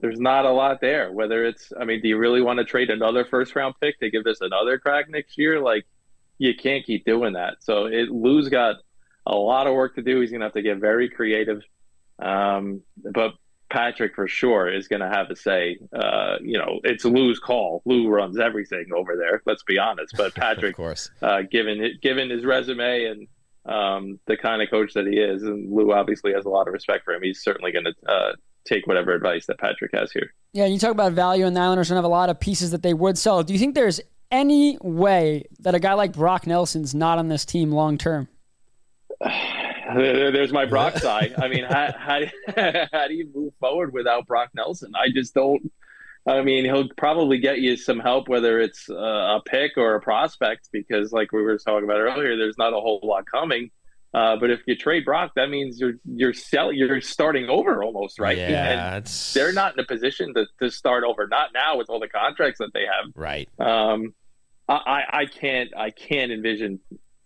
there's 0.00 0.20
not 0.20 0.44
a 0.44 0.50
lot 0.50 0.80
there. 0.80 1.12
Whether 1.12 1.44
it's, 1.44 1.72
I 1.78 1.84
mean, 1.84 2.00
do 2.00 2.08
you 2.08 2.16
really 2.16 2.40
want 2.40 2.58
to 2.58 2.64
trade 2.64 2.90
another 2.90 3.24
first 3.24 3.54
round 3.56 3.74
pick 3.80 3.98
to 4.00 4.10
give 4.10 4.24
this 4.24 4.40
another 4.40 4.78
crack 4.78 5.08
next 5.08 5.38
year? 5.38 5.60
Like, 5.60 5.86
you 6.38 6.54
can't 6.54 6.84
keep 6.84 7.04
doing 7.04 7.32
that. 7.32 7.56
So 7.60 7.86
it 7.86 8.10
Lou's 8.10 8.48
got 8.48 8.76
a 9.26 9.34
lot 9.34 9.66
of 9.66 9.74
work 9.74 9.96
to 9.96 10.02
do. 10.02 10.20
He's 10.20 10.30
going 10.30 10.40
to 10.40 10.46
have 10.46 10.54
to 10.54 10.62
get 10.62 10.78
very 10.78 11.08
creative. 11.08 11.62
Um, 12.20 12.82
but 12.96 13.34
Patrick 13.70 14.14
for 14.14 14.28
sure 14.28 14.72
is 14.72 14.88
going 14.88 15.00
to 15.00 15.08
have 15.08 15.30
a 15.30 15.36
say. 15.36 15.78
Uh, 15.92 16.36
you 16.40 16.58
know, 16.58 16.80
it's 16.84 17.04
Lou's 17.04 17.38
call. 17.38 17.82
Lou 17.84 18.08
runs 18.08 18.38
everything 18.38 18.86
over 18.94 19.16
there. 19.16 19.42
Let's 19.46 19.62
be 19.64 19.78
honest. 19.78 20.14
But 20.16 20.34
Patrick, 20.36 20.70
of 20.70 20.76
course, 20.76 21.10
uh, 21.20 21.42
given 21.50 21.98
given 22.00 22.30
his 22.30 22.44
resume 22.44 23.04
and 23.04 23.28
um, 23.66 24.20
the 24.26 24.36
kind 24.36 24.62
of 24.62 24.70
coach 24.70 24.94
that 24.94 25.06
he 25.06 25.18
is, 25.18 25.42
and 25.42 25.70
Lou 25.70 25.92
obviously 25.92 26.32
has 26.32 26.46
a 26.46 26.48
lot 26.48 26.66
of 26.66 26.72
respect 26.72 27.04
for 27.04 27.12
him. 27.12 27.22
He's 27.22 27.42
certainly 27.42 27.72
going 27.72 27.84
to 27.84 28.10
uh, 28.10 28.32
take 28.68 28.86
whatever 28.86 29.12
advice 29.12 29.46
that 29.46 29.58
Patrick 29.58 29.92
has 29.94 30.12
here. 30.12 30.32
Yeah, 30.52 30.66
you 30.66 30.78
talk 30.78 30.92
about 30.92 31.12
value, 31.12 31.46
and 31.46 31.56
the 31.56 31.60
Islanders 31.60 31.88
don't 31.88 31.96
have 31.96 32.04
a 32.04 32.08
lot 32.08 32.30
of 32.30 32.38
pieces 32.40 32.70
that 32.70 32.82
they 32.82 32.94
would 32.94 33.18
sell. 33.18 33.42
Do 33.42 33.52
you 33.52 33.58
think 33.58 33.74
there's 33.74 34.00
any 34.30 34.78
way 34.82 35.44
that 35.60 35.74
a 35.74 35.78
guy 35.78 35.94
like 35.94 36.12
Brock 36.12 36.46
Nelson's 36.46 36.94
not 36.94 37.18
on 37.18 37.28
this 37.28 37.44
team 37.44 37.72
long 37.72 37.98
term? 37.98 38.28
There's 39.94 40.52
my 40.52 40.66
Brock 40.66 40.98
side. 40.98 41.34
I 41.38 41.48
mean, 41.48 41.64
how, 41.64 41.92
how, 41.96 42.20
how 42.92 43.08
do 43.08 43.14
you 43.14 43.30
move 43.34 43.54
forward 43.58 43.92
without 43.92 44.26
Brock 44.26 44.50
Nelson? 44.54 44.92
I 44.94 45.08
just 45.10 45.34
don't. 45.34 45.72
I 46.26 46.42
mean, 46.42 46.66
he'll 46.66 46.88
probably 46.98 47.38
get 47.38 47.60
you 47.60 47.76
some 47.76 48.00
help, 48.00 48.28
whether 48.28 48.60
it's 48.60 48.90
uh, 48.90 48.94
a 49.38 49.42
pick 49.46 49.78
or 49.78 49.94
a 49.94 50.00
prospect, 50.00 50.68
because 50.72 51.10
like 51.10 51.32
we 51.32 51.42
were 51.42 51.56
talking 51.56 51.84
about 51.84 52.00
earlier, 52.00 52.36
there's 52.36 52.58
not 52.58 52.74
a 52.74 52.80
whole 52.80 53.00
lot 53.02 53.24
coming. 53.24 53.70
Uh, 54.14 54.36
but 54.36 54.50
if 54.50 54.60
you 54.66 54.74
trade 54.74 55.04
Brock, 55.04 55.32
that 55.36 55.50
means 55.50 55.78
you're 55.78 55.94
you're 56.04 56.32
sell, 56.32 56.72
you're 56.72 57.00
starting 57.00 57.48
over 57.48 57.82
almost, 57.82 58.18
right? 58.18 58.38
Yeah, 58.38 58.96
and 58.96 59.06
they're 59.34 59.52
not 59.52 59.74
in 59.74 59.80
a 59.80 59.86
position 59.86 60.32
to, 60.34 60.46
to 60.60 60.70
start 60.70 61.04
over. 61.04 61.26
Not 61.26 61.50
now 61.52 61.76
with 61.76 61.90
all 61.90 62.00
the 62.00 62.08
contracts 62.08 62.58
that 62.58 62.72
they 62.72 62.84
have. 62.84 63.12
Right. 63.14 63.48
Um, 63.58 64.14
I 64.68 65.02
I 65.10 65.26
can't 65.26 65.70
I 65.76 65.90
can't 65.90 66.32
envision 66.32 66.80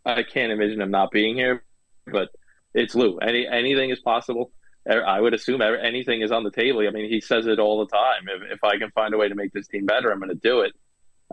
I 0.05 0.25
can't 0.25 0.51
envision 0.51 0.81
him 0.81 0.91
not 0.91 1.13
being 1.13 1.37
here, 1.37 1.65
but 2.07 2.31
it's 2.75 2.95
Lou. 2.95 3.19
Any 3.19 3.47
anything 3.47 3.91
is 3.91 4.01
possible. 4.01 4.51
I 4.91 5.21
would 5.21 5.33
assume 5.33 5.63
anything 5.63 6.23
is 6.23 6.33
on 6.33 6.43
the 6.43 6.51
table. 6.51 6.81
I 6.81 6.91
mean, 6.91 7.09
he 7.09 7.21
says 7.21 7.47
it 7.47 7.61
all 7.61 7.79
the 7.79 7.87
time. 7.87 8.27
If, 8.27 8.55
if 8.55 8.65
I 8.65 8.79
can 8.79 8.91
find 8.91 9.15
a 9.15 9.17
way 9.17 9.29
to 9.29 9.35
make 9.37 9.53
this 9.53 9.69
team 9.69 9.87
better, 9.87 10.11
I'm 10.11 10.19
going 10.19 10.31
to 10.31 10.35
do 10.35 10.63
it. 10.63 10.73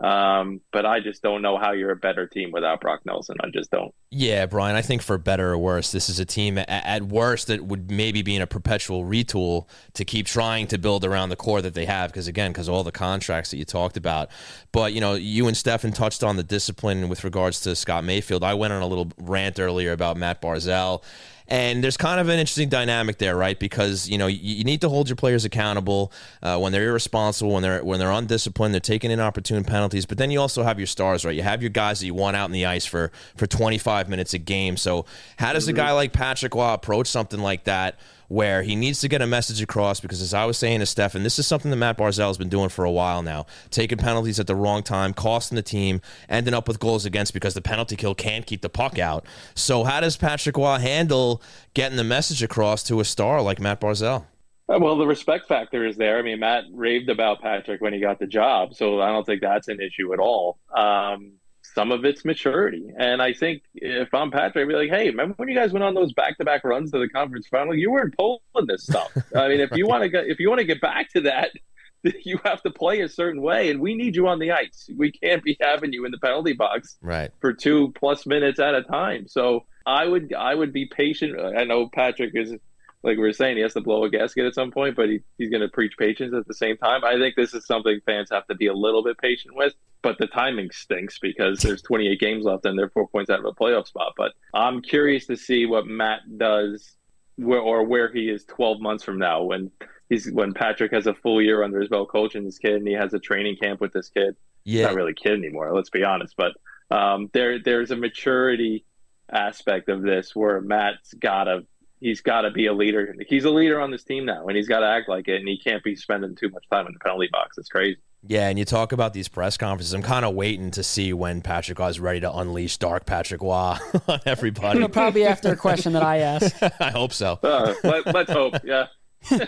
Um, 0.00 0.62
but 0.72 0.86
I 0.86 1.00
just 1.00 1.22
don't 1.22 1.42
know 1.42 1.58
how 1.58 1.72
you're 1.72 1.90
a 1.90 1.96
better 1.96 2.26
team 2.26 2.52
without 2.52 2.80
Brock 2.80 3.00
Nelson. 3.04 3.36
I 3.40 3.50
just 3.50 3.70
don't. 3.70 3.94
Yeah, 4.10 4.46
Brian, 4.46 4.74
I 4.74 4.80
think 4.80 5.02
for 5.02 5.18
better 5.18 5.52
or 5.52 5.58
worse, 5.58 5.92
this 5.92 6.08
is 6.08 6.18
a 6.18 6.24
team 6.24 6.56
at, 6.56 6.68
at 6.68 7.02
worst 7.02 7.48
that 7.48 7.66
would 7.66 7.90
maybe 7.90 8.22
be 8.22 8.34
in 8.34 8.40
a 8.40 8.46
perpetual 8.46 9.04
retool 9.04 9.68
to 9.92 10.04
keep 10.06 10.26
trying 10.26 10.66
to 10.68 10.78
build 10.78 11.04
around 11.04 11.28
the 11.28 11.36
core 11.36 11.60
that 11.60 11.74
they 11.74 11.84
have. 11.84 12.10
Because 12.10 12.28
again, 12.28 12.50
because 12.50 12.68
all 12.68 12.82
the 12.82 12.92
contracts 12.92 13.50
that 13.50 13.58
you 13.58 13.66
talked 13.66 13.98
about. 13.98 14.30
But, 14.72 14.94
you 14.94 15.02
know, 15.02 15.14
you 15.14 15.46
and 15.46 15.56
Stefen 15.56 15.94
touched 15.94 16.24
on 16.24 16.36
the 16.36 16.42
discipline 16.42 17.10
with 17.10 17.22
regards 17.22 17.60
to 17.60 17.76
Scott 17.76 18.02
Mayfield. 18.02 18.42
I 18.42 18.54
went 18.54 18.72
on 18.72 18.80
a 18.80 18.86
little 18.86 19.12
rant 19.18 19.60
earlier 19.60 19.92
about 19.92 20.16
Matt 20.16 20.40
Barzal 20.40 21.02
and 21.50 21.82
there's 21.82 21.96
kind 21.96 22.20
of 22.20 22.28
an 22.28 22.38
interesting 22.38 22.68
dynamic 22.68 23.18
there, 23.18 23.36
right? 23.36 23.58
Because 23.58 24.08
you 24.08 24.16
know 24.16 24.28
you, 24.28 24.38
you 24.40 24.64
need 24.64 24.80
to 24.82 24.88
hold 24.88 25.08
your 25.08 25.16
players 25.16 25.44
accountable 25.44 26.12
uh, 26.42 26.58
when 26.58 26.72
they're 26.72 26.88
irresponsible, 26.88 27.52
when 27.52 27.62
they're 27.62 27.84
when 27.84 27.98
they're 27.98 28.12
undisciplined, 28.12 28.72
they're 28.72 28.80
taking 28.80 29.10
inopportune 29.10 29.64
penalties. 29.64 30.06
But 30.06 30.18
then 30.18 30.30
you 30.30 30.40
also 30.40 30.62
have 30.62 30.78
your 30.78 30.86
stars, 30.86 31.24
right? 31.24 31.34
You 31.34 31.42
have 31.42 31.60
your 31.60 31.70
guys 31.70 32.00
that 32.00 32.06
you 32.06 32.14
want 32.14 32.36
out 32.36 32.46
in 32.46 32.52
the 32.52 32.66
ice 32.66 32.86
for 32.86 33.10
for 33.36 33.46
25 33.46 34.08
minutes 34.08 34.32
a 34.32 34.38
game. 34.38 34.76
So 34.76 35.06
how 35.38 35.52
does 35.52 35.66
a 35.66 35.72
guy 35.72 35.92
like 35.92 36.12
Patrick 36.12 36.54
Roy 36.54 36.72
approach 36.72 37.08
something 37.08 37.40
like 37.40 37.64
that? 37.64 37.98
Where 38.30 38.62
he 38.62 38.76
needs 38.76 39.00
to 39.00 39.08
get 39.08 39.22
a 39.22 39.26
message 39.26 39.60
across 39.60 39.98
because, 39.98 40.22
as 40.22 40.32
I 40.32 40.44
was 40.44 40.56
saying 40.56 40.78
to 40.78 40.84
Stefen, 40.84 41.24
this 41.24 41.40
is 41.40 41.48
something 41.48 41.68
that 41.72 41.76
Matt 41.76 41.98
Barzal 41.98 42.28
has 42.28 42.38
been 42.38 42.48
doing 42.48 42.68
for 42.68 42.84
a 42.84 42.90
while 42.90 43.24
now, 43.24 43.44
taking 43.70 43.98
penalties 43.98 44.38
at 44.38 44.46
the 44.46 44.54
wrong 44.54 44.84
time, 44.84 45.12
costing 45.12 45.56
the 45.56 45.62
team, 45.62 46.00
ending 46.28 46.54
up 46.54 46.68
with 46.68 46.78
goals 46.78 47.04
against 47.04 47.34
because 47.34 47.54
the 47.54 47.60
penalty 47.60 47.96
kill 47.96 48.14
can't 48.14 48.46
keep 48.46 48.62
the 48.62 48.68
puck 48.68 49.00
out. 49.00 49.26
So, 49.56 49.82
how 49.82 50.00
does 50.00 50.16
Patrick 50.16 50.56
Roy 50.56 50.78
handle 50.78 51.42
getting 51.74 51.96
the 51.96 52.04
message 52.04 52.40
across 52.40 52.84
to 52.84 53.00
a 53.00 53.04
star 53.04 53.42
like 53.42 53.58
Matt 53.58 53.80
Barzal? 53.80 54.26
Uh, 54.68 54.78
well, 54.78 54.96
the 54.96 55.06
respect 55.06 55.48
factor 55.48 55.84
is 55.84 55.96
there. 55.96 56.16
I 56.16 56.22
mean, 56.22 56.38
Matt 56.38 56.66
raved 56.72 57.08
about 57.08 57.42
Patrick 57.42 57.80
when 57.80 57.92
he 57.92 57.98
got 57.98 58.20
the 58.20 58.28
job, 58.28 58.74
so 58.76 59.00
I 59.00 59.08
don't 59.08 59.26
think 59.26 59.40
that's 59.40 59.66
an 59.66 59.80
issue 59.80 60.12
at 60.12 60.20
all. 60.20 60.58
Um, 60.72 61.32
some 61.74 61.92
of 61.92 62.04
it's 62.04 62.24
maturity. 62.24 62.90
And 62.98 63.22
I 63.22 63.32
think 63.32 63.62
if 63.74 64.12
I'm 64.12 64.30
Patrick, 64.30 64.64
I'd 64.64 64.68
be 64.68 64.74
like, 64.74 64.90
hey, 64.90 65.08
remember 65.10 65.34
when 65.36 65.48
you 65.48 65.54
guys 65.54 65.72
went 65.72 65.84
on 65.84 65.94
those 65.94 66.12
back 66.12 66.36
to 66.38 66.44
back 66.44 66.64
runs 66.64 66.90
to 66.92 66.98
the 66.98 67.08
conference 67.08 67.46
final? 67.48 67.74
You 67.74 67.90
weren't 67.90 68.16
pulling 68.16 68.40
this 68.66 68.84
stuff. 68.84 69.12
I 69.36 69.48
mean, 69.48 69.60
if 69.60 69.70
you 69.72 69.86
want 69.86 70.10
to 70.10 70.30
if 70.30 70.40
you 70.40 70.48
want 70.48 70.60
to 70.60 70.66
get 70.66 70.80
back 70.80 71.10
to 71.10 71.22
that, 71.22 71.50
you 72.24 72.40
have 72.44 72.62
to 72.62 72.70
play 72.70 73.00
a 73.00 73.08
certain 73.08 73.42
way, 73.42 73.70
and 73.70 73.80
we 73.80 73.94
need 73.94 74.16
you 74.16 74.26
on 74.28 74.38
the 74.38 74.52
ice. 74.52 74.90
We 74.96 75.12
can't 75.12 75.42
be 75.42 75.56
having 75.60 75.92
you 75.92 76.04
in 76.04 76.10
the 76.10 76.18
penalty 76.18 76.54
box 76.54 76.96
right. 77.02 77.30
for 77.40 77.52
two 77.52 77.92
plus 77.96 78.26
minutes 78.26 78.58
at 78.58 78.74
a 78.74 78.82
time. 78.82 79.28
So 79.28 79.66
I 79.86 80.06
would 80.06 80.34
I 80.34 80.54
would 80.54 80.72
be 80.72 80.86
patient. 80.86 81.38
I 81.38 81.64
know 81.64 81.88
Patrick 81.88 82.32
is 82.34 82.54
like 83.02 83.16
we 83.16 83.28
are 83.28 83.32
saying, 83.32 83.56
he 83.56 83.62
has 83.62 83.74
to 83.74 83.80
blow 83.80 84.04
a 84.04 84.10
gasket 84.10 84.46
at 84.46 84.54
some 84.54 84.70
point, 84.70 84.96
but 84.96 85.08
he, 85.08 85.20
he's 85.38 85.50
going 85.50 85.62
to 85.62 85.68
preach 85.68 85.94
patience 85.98 86.34
at 86.34 86.46
the 86.46 86.54
same 86.54 86.76
time. 86.76 87.04
I 87.04 87.16
think 87.16 87.34
this 87.34 87.54
is 87.54 87.66
something 87.66 88.00
fans 88.04 88.28
have 88.30 88.46
to 88.48 88.54
be 88.54 88.66
a 88.66 88.74
little 88.74 89.02
bit 89.02 89.18
patient 89.18 89.54
with 89.56 89.74
but 90.02 90.18
the 90.18 90.26
timing 90.26 90.70
stinks 90.70 91.18
because 91.18 91.60
there's 91.60 91.82
28 91.82 92.18
games 92.18 92.44
left 92.44 92.64
and 92.64 92.78
they're 92.78 92.90
four 92.90 93.08
points 93.08 93.30
out 93.30 93.38
of 93.38 93.44
a 93.44 93.52
playoff 93.52 93.86
spot. 93.86 94.14
But 94.16 94.32
I'm 94.54 94.82
curious 94.82 95.26
to 95.26 95.36
see 95.36 95.66
what 95.66 95.86
Matt 95.86 96.20
does 96.38 96.92
where, 97.36 97.60
or 97.60 97.84
where 97.84 98.12
he 98.12 98.28
is 98.28 98.44
12 98.44 98.80
months 98.80 99.04
from 99.04 99.18
now 99.18 99.42
when 99.42 99.70
he's 100.08 100.30
when 100.30 100.52
Patrick 100.52 100.92
has 100.92 101.06
a 101.06 101.14
full 101.14 101.42
year 101.42 101.62
under 101.62 101.80
his 101.80 101.88
belt 101.88 102.08
coaching 102.08 102.44
this 102.44 102.58
kid 102.58 102.74
and 102.74 102.86
he 102.86 102.94
has 102.94 103.12
a 103.12 103.18
training 103.18 103.56
camp 103.56 103.80
with 103.80 103.92
this 103.92 104.08
kid. 104.08 104.36
Yeah. 104.64 104.78
He's 104.78 104.86
not 104.86 104.94
really 104.94 105.14
kid 105.14 105.32
anymore, 105.32 105.74
let's 105.74 105.90
be 105.90 106.04
honest. 106.04 106.34
But 106.36 106.52
um, 106.90 107.30
there 107.32 107.58
there's 107.62 107.90
a 107.90 107.96
maturity 107.96 108.84
aspect 109.30 109.88
of 109.88 110.02
this 110.02 110.34
where 110.34 110.60
Matt's 110.60 111.14
gotta 111.14 111.66
he's 112.00 112.20
gotta 112.20 112.50
be 112.50 112.66
a 112.66 112.72
leader. 112.72 113.14
He's 113.28 113.44
a 113.44 113.50
leader 113.50 113.80
on 113.80 113.90
this 113.90 114.04
team 114.04 114.24
now 114.24 114.46
and 114.48 114.56
he's 114.56 114.68
gotta 114.68 114.86
act 114.86 115.08
like 115.08 115.28
it 115.28 115.36
and 115.36 115.48
he 115.48 115.58
can't 115.58 115.84
be 115.84 115.94
spending 115.94 116.34
too 116.34 116.48
much 116.48 116.64
time 116.70 116.86
in 116.86 116.92
the 116.92 116.98
penalty 116.98 117.28
box. 117.30 117.58
It's 117.58 117.68
crazy. 117.68 117.98
Yeah, 118.22 118.48
and 118.48 118.58
you 118.58 118.66
talk 118.66 118.92
about 118.92 119.14
these 119.14 119.28
press 119.28 119.56
conferences. 119.56 119.94
I'm 119.94 120.02
kind 120.02 120.26
of 120.26 120.34
waiting 120.34 120.70
to 120.72 120.82
see 120.82 121.12
when 121.14 121.40
Patrick 121.40 121.78
Roy 121.78 121.88
is 121.88 121.98
ready 121.98 122.20
to 122.20 122.36
unleash 122.36 122.76
Dark 122.76 123.06
Patrick 123.06 123.40
Roy 123.40 123.76
on 124.08 124.20
everybody. 124.26 124.86
Probably 124.88 125.24
after 125.24 125.52
a 125.52 125.56
question 125.56 125.94
that 125.94 126.02
I 126.02 126.18
ask. 126.18 126.54
I 126.80 126.90
hope 126.90 127.12
so. 127.14 127.38
Uh, 127.42 127.74
let, 127.82 128.06
let's 128.06 128.30
hope. 128.30 128.54
Yeah. 128.64 128.86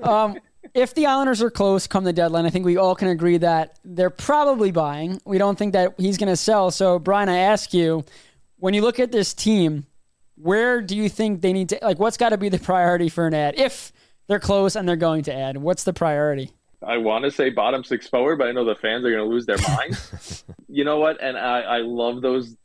Um, 0.00 0.38
if 0.74 0.94
the 0.94 1.06
Islanders 1.06 1.42
are 1.42 1.50
close 1.50 1.86
come 1.86 2.04
the 2.04 2.12
deadline, 2.12 2.46
I 2.46 2.50
think 2.50 2.64
we 2.64 2.76
all 2.76 2.94
can 2.94 3.08
agree 3.08 3.38
that 3.38 3.78
they're 3.84 4.10
probably 4.10 4.70
buying. 4.70 5.20
We 5.24 5.38
don't 5.38 5.58
think 5.58 5.74
that 5.74 5.94
he's 5.98 6.18
going 6.18 6.28
to 6.28 6.36
sell. 6.36 6.70
So, 6.70 6.98
Brian, 6.98 7.28
I 7.28 7.38
ask 7.38 7.74
you, 7.74 8.04
when 8.58 8.72
you 8.74 8.82
look 8.82 8.98
at 8.98 9.12
this 9.12 9.34
team, 9.34 9.86
where 10.36 10.80
do 10.80 10.96
you 10.96 11.08
think 11.08 11.40
they 11.40 11.52
need 11.52 11.68
to 11.70 11.78
like? 11.82 11.98
What's 11.98 12.16
got 12.16 12.30
to 12.30 12.38
be 12.38 12.48
the 12.48 12.58
priority 12.58 13.08
for 13.08 13.26
an 13.26 13.34
ad? 13.34 13.54
If 13.58 13.92
they're 14.28 14.40
close 14.40 14.76
and 14.76 14.88
they're 14.88 14.96
going 14.96 15.22
to 15.24 15.34
add, 15.34 15.56
what's 15.58 15.84
the 15.84 15.92
priority? 15.92 16.50
I 16.84 16.96
want 16.96 17.24
to 17.24 17.30
say 17.30 17.50
bottom 17.50 17.84
six 17.84 18.08
forward, 18.08 18.38
but 18.38 18.48
I 18.48 18.52
know 18.52 18.64
the 18.64 18.74
fans 18.74 19.04
are 19.04 19.10
going 19.10 19.22
to 19.22 19.30
lose 19.30 19.46
their 19.46 19.58
minds. 19.58 20.44
you 20.68 20.84
know 20.84 20.98
what? 20.98 21.22
And 21.22 21.38
I, 21.38 21.60
I 21.60 21.78
love 21.78 22.22
those 22.22 22.56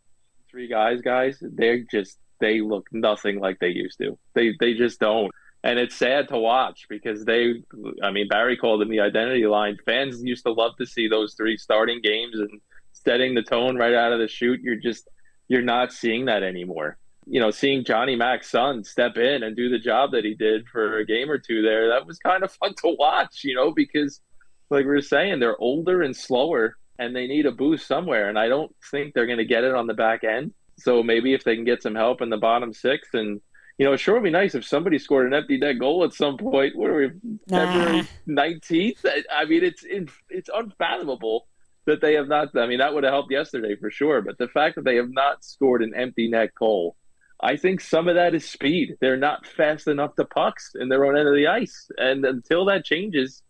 three 0.49 0.67
guys, 0.67 1.01
guys. 1.01 1.37
They're 1.41 1.83
just 1.91 2.17
they 2.39 2.61
look 2.61 2.87
nothing 2.91 3.39
like 3.39 3.59
they 3.59 3.69
used 3.69 3.99
to. 3.99 4.17
They 4.33 4.55
they 4.59 4.73
just 4.73 4.99
don't. 4.99 5.31
And 5.63 5.79
it's 5.79 5.95
sad 5.95 6.29
to 6.29 6.37
watch 6.37 6.85
because 6.87 7.25
they, 7.25 7.63
I 8.03 8.11
mean, 8.11 8.27
Barry 8.27 8.55
called 8.55 8.79
them 8.79 8.89
the 8.89 9.01
identity 9.01 9.45
line. 9.47 9.77
Fans 9.85 10.23
used 10.23 10.45
to 10.45 10.51
love 10.51 10.77
to 10.77 10.85
see 10.85 11.07
those 11.07 11.33
three 11.33 11.57
starting 11.57 11.99
games 12.01 12.39
and 12.39 12.61
setting 12.93 13.33
the 13.33 13.41
tone 13.41 13.75
right 13.75 13.93
out 13.93 14.13
of 14.13 14.19
the 14.19 14.27
chute. 14.27 14.61
You're 14.61 14.75
just, 14.75 15.09
you're 15.47 15.63
not 15.63 15.91
seeing 15.91 16.25
that 16.25 16.43
anymore. 16.43 16.97
You 17.29 17.39
know, 17.39 17.51
seeing 17.51 17.83
Johnny 17.83 18.15
Mac's 18.15 18.49
son 18.49 18.83
step 18.83 19.17
in 19.17 19.43
and 19.43 19.55
do 19.55 19.69
the 19.69 19.79
job 19.79 20.11
that 20.11 20.23
he 20.23 20.33
did 20.33 20.67
for 20.67 20.97
a 20.97 21.05
game 21.05 21.29
or 21.29 21.37
two 21.37 21.61
there, 21.61 21.89
that 21.89 22.05
was 22.05 22.19
kind 22.19 22.43
of 22.43 22.51
fun 22.61 22.73
to 22.83 22.95
watch, 22.97 23.43
you 23.43 23.55
know, 23.55 23.71
because 23.71 24.21
like 24.69 24.85
we 24.85 24.91
were 24.91 25.01
saying, 25.01 25.39
they're 25.39 25.59
older 25.59 26.01
and 26.01 26.15
slower 26.15 26.77
and 26.99 27.15
they 27.15 27.27
need 27.27 27.45
a 27.45 27.51
boost 27.51 27.87
somewhere. 27.87 28.29
And 28.29 28.39
I 28.39 28.47
don't 28.47 28.73
think 28.91 29.13
they're 29.13 29.25
going 29.25 29.37
to 29.37 29.45
get 29.45 29.63
it 29.63 29.73
on 29.73 29.87
the 29.87 29.93
back 29.93 30.23
end. 30.23 30.53
So 30.77 31.03
maybe 31.03 31.33
if 31.33 31.43
they 31.43 31.55
can 31.55 31.65
get 31.65 31.81
some 31.81 31.95
help 31.95 32.21
in 32.21 32.29
the 32.29 32.37
bottom 32.37 32.73
six 32.73 33.09
and 33.13 33.41
you 33.77 33.85
know, 33.85 33.93
it 33.93 33.99
sure 33.99 34.15
would 34.15 34.23
be 34.23 34.31
nice 34.31 34.55
if 34.55 34.65
somebody 34.65 34.97
scored 34.97 35.27
an 35.27 35.35
empty 35.35 35.57
net 35.57 35.77
goal 35.77 36.03
at 36.03 36.13
some 36.13 36.37
point. 36.37 36.75
What 36.75 36.89
are 36.89 36.95
we, 36.95 37.11
February 37.47 38.07
nineteenth? 38.25 39.05
I 39.31 39.45
mean, 39.45 39.63
it's 39.63 39.85
it's 40.29 40.49
unfathomable 40.51 41.47
that 41.85 42.01
they 42.01 42.15
have 42.15 42.27
not. 42.27 42.57
I 42.57 42.65
mean, 42.65 42.79
that 42.79 42.93
would 42.93 43.03
have 43.03 43.13
helped 43.13 43.31
yesterday 43.31 43.75
for 43.75 43.91
sure. 43.91 44.21
But 44.23 44.39
the 44.39 44.47
fact 44.47 44.75
that 44.75 44.83
they 44.83 44.95
have 44.95 45.11
not 45.11 45.43
scored 45.43 45.83
an 45.83 45.93
empty 45.95 46.27
net 46.27 46.55
goal, 46.57 46.95
I 47.39 47.55
think 47.55 47.81
some 47.81 48.07
of 48.07 48.15
that 48.15 48.33
is 48.33 48.49
speed. 48.49 48.97
They're 48.99 49.17
not 49.17 49.45
fast 49.45 49.87
enough 49.87 50.15
to 50.15 50.25
pucks 50.25 50.71
in 50.79 50.89
their 50.89 51.05
own 51.05 51.17
end 51.17 51.27
of 51.27 51.35
the 51.35 51.47
ice, 51.47 51.89
and 51.97 52.25
until 52.25 52.65
that 52.65 52.85
changes, 52.85 53.43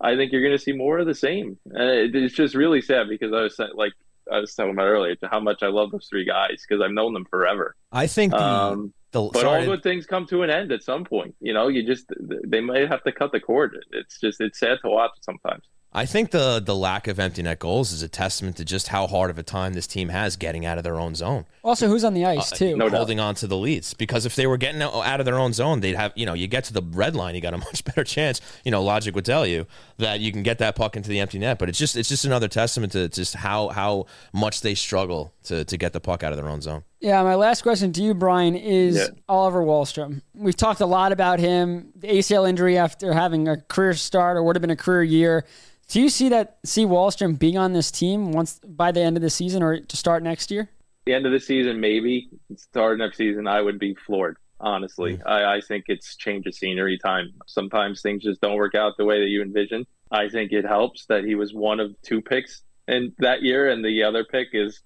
I 0.00 0.16
think 0.16 0.32
you're 0.32 0.42
going 0.42 0.56
to 0.56 0.62
see 0.62 0.72
more 0.72 0.98
of 0.98 1.06
the 1.06 1.14
same. 1.14 1.58
And 1.66 2.14
it's 2.14 2.34
just 2.34 2.54
really 2.54 2.80
sad 2.80 3.08
because 3.08 3.32
I 3.32 3.42
was 3.42 3.60
like 3.74 3.92
I 4.30 4.38
was 4.38 4.54
talking 4.54 4.72
about 4.72 4.86
earlier 4.86 5.14
to 5.16 5.28
how 5.28 5.40
much 5.40 5.62
I 5.62 5.68
love 5.68 5.90
those 5.90 6.06
three 6.08 6.24
guys 6.24 6.64
because 6.66 6.82
I've 6.82 6.92
known 6.92 7.12
them 7.12 7.26
forever. 7.26 7.76
I 7.92 8.06
think 8.06 8.32
the, 8.32 8.42
Um, 8.42 8.94
the 9.12 9.28
but 9.32 9.42
sorry, 9.42 9.60
all 9.60 9.66
good 9.66 9.82
things 9.82 10.06
come 10.06 10.26
to 10.26 10.42
an 10.42 10.50
end 10.50 10.72
at 10.72 10.82
some 10.82 11.04
point. 11.04 11.34
You 11.40 11.52
know, 11.52 11.68
you 11.68 11.86
just 11.86 12.06
they 12.18 12.60
might 12.60 12.88
have 12.88 13.02
to 13.04 13.12
cut 13.12 13.32
the 13.32 13.40
cord. 13.40 13.76
It's 13.92 14.20
just 14.20 14.40
it's 14.40 14.58
sad 14.58 14.78
to 14.82 14.88
watch 14.90 15.12
sometimes. 15.20 15.64
I 15.96 16.06
think 16.06 16.32
the 16.32 16.60
the 16.60 16.74
lack 16.74 17.06
of 17.06 17.20
empty 17.20 17.42
net 17.42 17.60
goals 17.60 17.92
is 17.92 18.02
a 18.02 18.08
testament 18.08 18.56
to 18.56 18.64
just 18.64 18.88
how 18.88 19.06
hard 19.06 19.30
of 19.30 19.38
a 19.38 19.44
time 19.44 19.74
this 19.74 19.86
team 19.86 20.08
has 20.08 20.36
getting 20.36 20.66
out 20.66 20.76
of 20.76 20.82
their 20.84 20.98
own 20.98 21.14
zone. 21.14 21.46
Also, 21.62 21.86
who's 21.86 22.02
on 22.02 22.14
the 22.14 22.24
ice 22.24 22.52
Uh, 22.52 22.56
too? 22.56 22.76
no 22.76 22.88
doubt. 22.88 22.96
holding 22.96 23.20
on 23.20 23.34
to 23.36 23.46
the 23.46 23.56
leads. 23.56 23.94
Because 23.94 24.26
if 24.26 24.34
they 24.34 24.46
were 24.46 24.56
getting 24.56 24.82
out 24.82 24.92
out 25.06 25.20
of 25.20 25.26
their 25.26 25.38
own 25.38 25.52
zone, 25.52 25.80
they'd 25.80 25.94
have, 25.94 26.12
you 26.16 26.26
know, 26.26 26.34
you 26.34 26.46
get 26.48 26.64
to 26.64 26.72
the 26.72 26.82
red 26.82 27.14
line, 27.14 27.34
you 27.36 27.40
got 27.40 27.54
a 27.54 27.58
much 27.68 27.84
better 27.84 28.02
chance. 28.02 28.40
You 28.64 28.72
know, 28.72 28.82
logic 28.82 29.14
would 29.14 29.24
tell 29.24 29.46
you 29.46 29.66
that 29.98 30.18
you 30.18 30.32
can 30.32 30.42
get 30.42 30.58
that 30.58 30.74
puck 30.74 30.96
into 30.96 31.08
the 31.10 31.20
empty 31.20 31.38
net. 31.38 31.58
But 31.60 31.68
it's 31.68 31.78
just 31.78 31.96
it's 31.96 32.08
just 32.08 32.24
another 32.24 32.48
testament 32.48 32.92
to 32.92 33.08
just 33.08 33.34
how 33.36 33.68
how 33.68 34.06
much 34.32 34.62
they 34.62 34.74
struggle 34.74 35.32
to 35.44 35.64
to 35.64 35.76
get 35.76 35.92
the 35.92 36.00
puck 36.00 36.24
out 36.24 36.32
of 36.32 36.36
their 36.38 36.48
own 36.48 36.60
zone. 36.60 36.82
Yeah, 37.04 37.22
my 37.22 37.34
last 37.34 37.60
question 37.60 37.92
to 37.92 38.02
you, 38.02 38.14
Brian, 38.14 38.56
is 38.56 38.96
Yeah. 38.96 39.08
Oliver 39.28 39.62
Wahlstrom. 39.62 40.22
We've 40.34 40.56
talked 40.56 40.80
a 40.80 40.86
lot 40.86 41.12
about 41.12 41.38
him, 41.38 41.92
the 41.94 42.08
ACL 42.08 42.48
injury 42.48 42.78
after 42.78 43.12
having 43.12 43.46
a 43.46 43.58
career 43.58 43.92
start 43.92 44.38
or 44.38 44.42
would 44.42 44.56
have 44.56 44.62
been 44.62 44.70
a 44.70 44.76
career 44.76 45.02
year. 45.02 45.44
Do 45.88 46.00
you 46.00 46.08
see 46.08 46.30
that 46.30 46.56
see 46.64 46.86
Wahlstrom 46.86 47.38
being 47.38 47.58
on 47.58 47.74
this 47.74 47.90
team 47.90 48.32
once 48.32 48.58
by 48.66 48.90
the 48.90 49.02
end 49.02 49.18
of 49.18 49.22
the 49.22 49.28
season 49.28 49.62
or 49.62 49.80
to 49.80 49.96
start 49.98 50.22
next 50.22 50.50
year? 50.50 50.70
The 51.04 51.12
end 51.12 51.26
of 51.26 51.32
the 51.32 51.40
season, 51.40 51.78
maybe 51.78 52.30
start 52.56 52.96
next 52.96 53.18
season, 53.18 53.46
I 53.46 53.60
would 53.60 53.78
be 53.78 53.94
floored. 54.06 54.38
Honestly, 54.58 55.20
I, 55.26 55.56
I 55.56 55.60
think 55.60 55.84
it's 55.88 56.16
change 56.16 56.46
of 56.46 56.54
scenery 56.54 56.96
time. 56.96 57.34
Sometimes 57.46 58.00
things 58.00 58.22
just 58.22 58.40
don't 58.40 58.56
work 58.56 58.74
out 58.74 58.94
the 58.96 59.04
way 59.04 59.20
that 59.20 59.28
you 59.28 59.42
envision. 59.42 59.84
I 60.10 60.30
think 60.30 60.52
it 60.52 60.64
helps 60.64 61.04
that 61.10 61.24
he 61.24 61.34
was 61.34 61.52
one 61.52 61.80
of 61.80 61.94
two 62.00 62.22
picks 62.22 62.62
in 62.88 63.12
that 63.18 63.42
year, 63.42 63.68
and 63.68 63.84
the 63.84 64.04
other 64.04 64.24
pick 64.24 64.48
is 64.54 64.80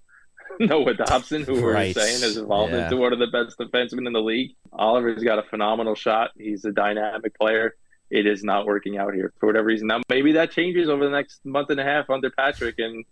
Noah 0.60 0.94
Dobson, 0.94 1.42
who 1.42 1.60
Right. 1.60 1.94
we're 1.94 2.02
saying 2.02 2.22
is 2.24 2.36
evolved 2.36 2.72
Yeah. 2.72 2.84
into 2.84 2.96
one 2.96 3.12
of 3.12 3.18
the 3.18 3.26
best 3.28 3.58
defensemen 3.58 4.06
in 4.06 4.12
the 4.12 4.20
league. 4.22 4.52
Oliver's 4.72 5.22
got 5.22 5.38
a 5.38 5.42
phenomenal 5.44 5.94
shot. 5.94 6.30
He's 6.36 6.64
a 6.64 6.72
dynamic 6.72 7.38
player. 7.38 7.74
It 8.10 8.26
is 8.26 8.42
not 8.42 8.66
working 8.66 8.96
out 8.98 9.12
here 9.14 9.32
for 9.38 9.46
whatever 9.46 9.66
reason. 9.66 9.86
Now, 9.88 10.00
maybe 10.08 10.32
that 10.32 10.50
changes 10.50 10.88
over 10.88 11.04
the 11.04 11.10
next 11.10 11.44
month 11.44 11.70
and 11.70 11.78
a 11.78 11.84
half 11.84 12.08
under 12.10 12.30
Patrick, 12.30 12.76
and 12.78 13.04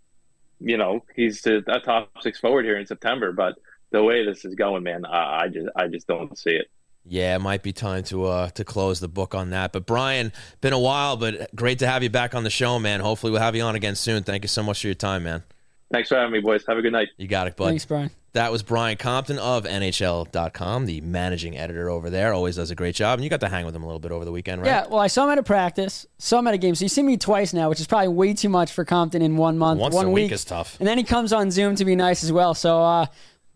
you 0.59 0.75
know 0.77 1.03
he's 1.15 1.45
a, 1.45 1.57
a 1.67 1.79
top 1.79 2.09
six 2.21 2.39
forward 2.39 2.65
here 2.65 2.77
in 2.79 2.85
September. 2.87 3.31
But 3.31 3.55
the 3.91 4.03
way 4.03 4.25
this 4.25 4.43
is 4.43 4.55
going, 4.55 4.81
man, 4.83 5.05
I, 5.05 5.41
I 5.43 5.47
just 5.49 5.67
I 5.75 5.87
just 5.87 6.07
don't 6.07 6.35
see 6.37 6.51
it. 6.51 6.67
Yeah, 7.09 7.35
it 7.35 7.39
might 7.39 7.61
be 7.63 7.71
time 7.73 8.03
to 8.05 8.25
uh 8.25 8.49
to 8.49 8.63
close 8.65 8.99
the 8.99 9.07
book 9.07 9.35
on 9.35 9.51
that. 9.51 9.71
But 9.71 9.85
Brian, 9.85 10.33
been 10.61 10.73
a 10.73 10.79
while, 10.79 11.15
but 11.15 11.55
great 11.55 11.77
to 11.79 11.87
have 11.87 12.01
you 12.01 12.09
back 12.09 12.33
on 12.33 12.43
the 12.43 12.49
show, 12.49 12.79
man. 12.79 12.99
Hopefully 12.99 13.31
we'll 13.31 13.41
have 13.41 13.55
you 13.55 13.61
on 13.61 13.75
again 13.75 13.95
soon. 13.95 14.23
Thank 14.23 14.43
you 14.43 14.49
so 14.49 14.63
much 14.63 14.81
for 14.81 14.87
your 14.87 14.95
time, 14.95 15.23
man. 15.23 15.43
Thanks 15.91 16.09
for 16.09 16.15
having 16.15 16.31
me, 16.33 16.39
boys. 16.41 16.65
Have 16.67 16.77
a 16.77 16.81
good 16.81 16.91
night. 16.91 17.09
You 17.17 17.27
got 17.27 17.47
it, 17.47 17.55
bud. 17.55 17.67
Thanks, 17.67 17.85
Brian. 17.85 18.11
That 18.33 18.51
was 18.51 18.61
Brian 18.61 18.97
Compton 18.97 19.39
of 19.39 19.63
NHL.com, 19.65 20.85
the 20.85 21.01
managing 21.01 21.57
editor 21.57 21.89
over 21.89 22.09
there. 22.09 22.33
Always 22.33 22.57
does 22.57 22.69
a 22.71 22.75
great 22.75 22.93
job. 22.93 23.17
And 23.17 23.23
you 23.23 23.29
got 23.29 23.39
to 23.39 23.47
hang 23.49 23.65
with 23.65 23.75
him 23.75 23.83
a 23.83 23.85
little 23.85 23.99
bit 23.99 24.11
over 24.11 24.25
the 24.25 24.31
weekend, 24.31 24.61
right? 24.61 24.67
Yeah, 24.67 24.87
well, 24.87 24.99
I 24.99 25.07
saw 25.07 25.23
him 25.25 25.31
at 25.31 25.37
a 25.39 25.43
practice, 25.43 26.05
saw 26.19 26.39
him 26.39 26.47
at 26.47 26.53
a 26.53 26.57
game. 26.57 26.75
So 26.75 26.85
you 26.85 26.89
see 26.89 27.01
me 27.03 27.17
twice 27.17 27.53
now, 27.53 27.69
which 27.69 27.79
is 27.79 27.87
probably 27.87 28.09
way 28.09 28.33
too 28.33 28.49
much 28.49 28.71
for 28.73 28.85
Compton 28.85 29.21
in 29.21 29.37
one 29.37 29.57
month, 29.57 29.79
Once 29.79 29.95
one 29.95 30.05
a 30.07 30.11
week 30.11 30.25
week 30.25 30.31
is 30.33 30.45
tough. 30.45 30.77
And 30.79 30.87
then 30.87 30.97
he 30.97 31.03
comes 31.03 31.33
on 31.33 31.49
Zoom 31.51 31.75
to 31.75 31.85
be 31.85 31.95
nice 31.95 32.23
as 32.23 32.31
well. 32.31 32.53
So 32.53 32.79
uh, 32.81 33.05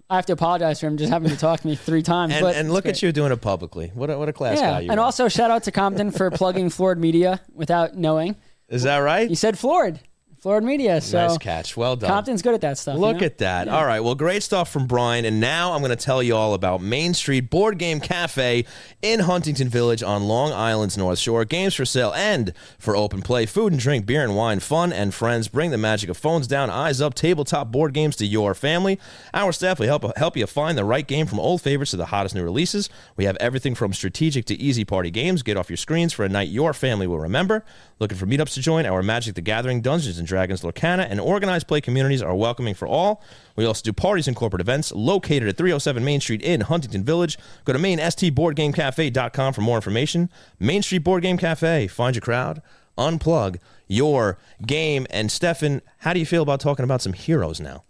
I 0.09 0.15
have 0.15 0.25
to 0.27 0.33
apologize 0.33 0.79
for 0.79 0.87
him 0.87 0.97
just 0.97 1.11
having 1.11 1.29
to 1.29 1.37
talk 1.37 1.59
to 1.59 1.67
me 1.67 1.75
three 1.75 2.01
times. 2.01 2.33
And, 2.33 2.41
but 2.41 2.55
and 2.55 2.71
look 2.71 2.85
great. 2.85 2.95
at 2.95 3.01
you 3.03 3.11
doing 3.11 3.31
it 3.31 3.41
publicly. 3.41 3.91
What 3.93 4.09
a, 4.09 4.17
what 4.17 4.29
a 4.29 4.33
class 4.33 4.57
Yeah, 4.57 4.71
guy 4.71 4.79
you 4.81 4.91
and 4.91 4.99
are. 4.99 5.03
also 5.03 5.27
shout 5.27 5.51
out 5.51 5.63
to 5.63 5.71
Compton 5.71 6.09
for 6.11 6.31
plugging 6.31 6.69
Floored 6.69 6.99
Media 6.99 7.41
without 7.53 7.95
knowing. 7.95 8.35
Is 8.67 8.83
that 8.83 8.97
right? 8.99 9.27
He 9.29 9.35
said 9.35 9.59
Floored, 9.59 9.99
Floored 10.41 10.63
Media. 10.63 10.99
So 11.01 11.27
nice 11.27 11.37
catch. 11.37 11.77
Well 11.77 11.95
done. 11.95 12.09
Compton's 12.09 12.41
good 12.41 12.55
at 12.55 12.61
that 12.61 12.79
stuff. 12.79 12.95
you 12.95 13.01
Look 13.01 13.19
know? 13.19 13.25
at 13.27 13.37
that. 13.37 13.67
All 13.67 13.85
right. 13.85 13.99
Well, 13.99 14.15
great 14.15 14.41
stuff 14.41 14.71
from 14.71 14.87
Brian. 14.87 15.23
And 15.23 15.39
now 15.39 15.73
I'm 15.73 15.81
going 15.81 15.95
to 15.95 15.95
tell 15.95 16.23
you 16.23 16.35
all 16.35 16.55
about 16.55 16.81
Main 16.81 17.13
Street 17.13 17.51
Board 17.51 17.77
Game 17.77 17.99
Cafe 17.99 18.65
in 19.03 19.19
Huntington 19.19 19.69
Village 19.69 20.01
on 20.01 20.23
Long 20.23 20.51
Island's 20.51 20.97
North 20.97 21.19
Shore. 21.19 21.45
Games 21.45 21.75
for 21.75 21.85
sale 21.85 22.11
and 22.15 22.53
for 22.79 22.95
open 22.95 23.21
play. 23.21 23.45
Food 23.45 23.71
and 23.73 23.79
drink, 23.79 24.07
beer 24.07 24.23
and 24.23 24.35
wine, 24.35 24.59
fun 24.59 24.91
and 24.91 25.13
friends. 25.13 25.47
Bring 25.47 25.69
the 25.69 25.77
magic 25.77 26.09
of 26.09 26.17
phones 26.17 26.47
down, 26.47 26.71
eyes 26.71 27.01
up, 27.01 27.13
tabletop 27.13 27.71
board 27.71 27.93
games 27.93 28.15
to 28.15 28.25
your 28.25 28.55
family. 28.55 28.99
Our 29.35 29.51
staff 29.51 29.77
will 29.77 29.85
help, 29.85 30.17
help 30.17 30.35
you 30.35 30.47
find 30.47 30.75
the 30.75 30.83
right 30.85 31.05
game 31.05 31.27
from 31.27 31.39
old 31.39 31.61
favorites 31.61 31.91
to 31.91 31.97
the 31.97 32.07
hottest 32.07 32.33
new 32.33 32.43
releases. 32.43 32.89
We 33.15 33.25
have 33.25 33.37
everything 33.39 33.75
from 33.75 33.93
strategic 33.93 34.45
to 34.45 34.59
easy 34.59 34.85
party 34.85 35.11
games. 35.11 35.43
Get 35.43 35.55
off 35.55 35.69
your 35.69 35.77
screens 35.77 36.13
for 36.13 36.25
a 36.25 36.29
night 36.29 36.47
your 36.49 36.73
family 36.73 37.05
will 37.05 37.19
remember. 37.19 37.63
Looking 38.01 38.17
for 38.17 38.25
meetups 38.25 38.55
to 38.55 38.61
join? 38.61 38.87
Our 38.87 39.03
Magic 39.03 39.35
the 39.35 39.41
Gathering, 39.41 39.81
Dungeons 39.81 40.17
and 40.17 40.27
Dragons, 40.27 40.63
Lorcana, 40.63 41.05
and 41.07 41.19
organized 41.19 41.67
play 41.67 41.81
communities 41.81 42.23
are 42.23 42.33
welcoming 42.33 42.73
for 42.73 42.87
all. 42.87 43.21
We 43.55 43.63
also 43.63 43.83
do 43.83 43.93
parties 43.93 44.27
and 44.27 44.35
corporate 44.35 44.59
events 44.59 44.91
located 44.91 45.47
at 45.47 45.55
307 45.55 46.03
Main 46.03 46.19
Street 46.19 46.41
in 46.41 46.61
Huntington 46.61 47.03
Village. 47.03 47.37
Go 47.63 47.73
to 47.73 47.77
mainstboardgamecafe.com 47.77 49.53
for 49.53 49.61
more 49.61 49.75
information. 49.75 50.31
Main 50.59 50.81
Street 50.81 51.03
Board 51.03 51.21
Game 51.21 51.37
Cafe. 51.37 51.85
Find 51.85 52.15
your 52.15 52.21
crowd, 52.21 52.63
unplug 52.97 53.59
your 53.87 54.39
game. 54.65 55.05
And 55.11 55.29
Stefen, 55.29 55.81
how 55.99 56.13
do 56.13 56.19
you 56.19 56.25
feel 56.25 56.41
about 56.41 56.59
talking 56.59 56.83
about 56.83 57.03
some 57.03 57.13
heroes 57.13 57.59
now? 57.59 57.83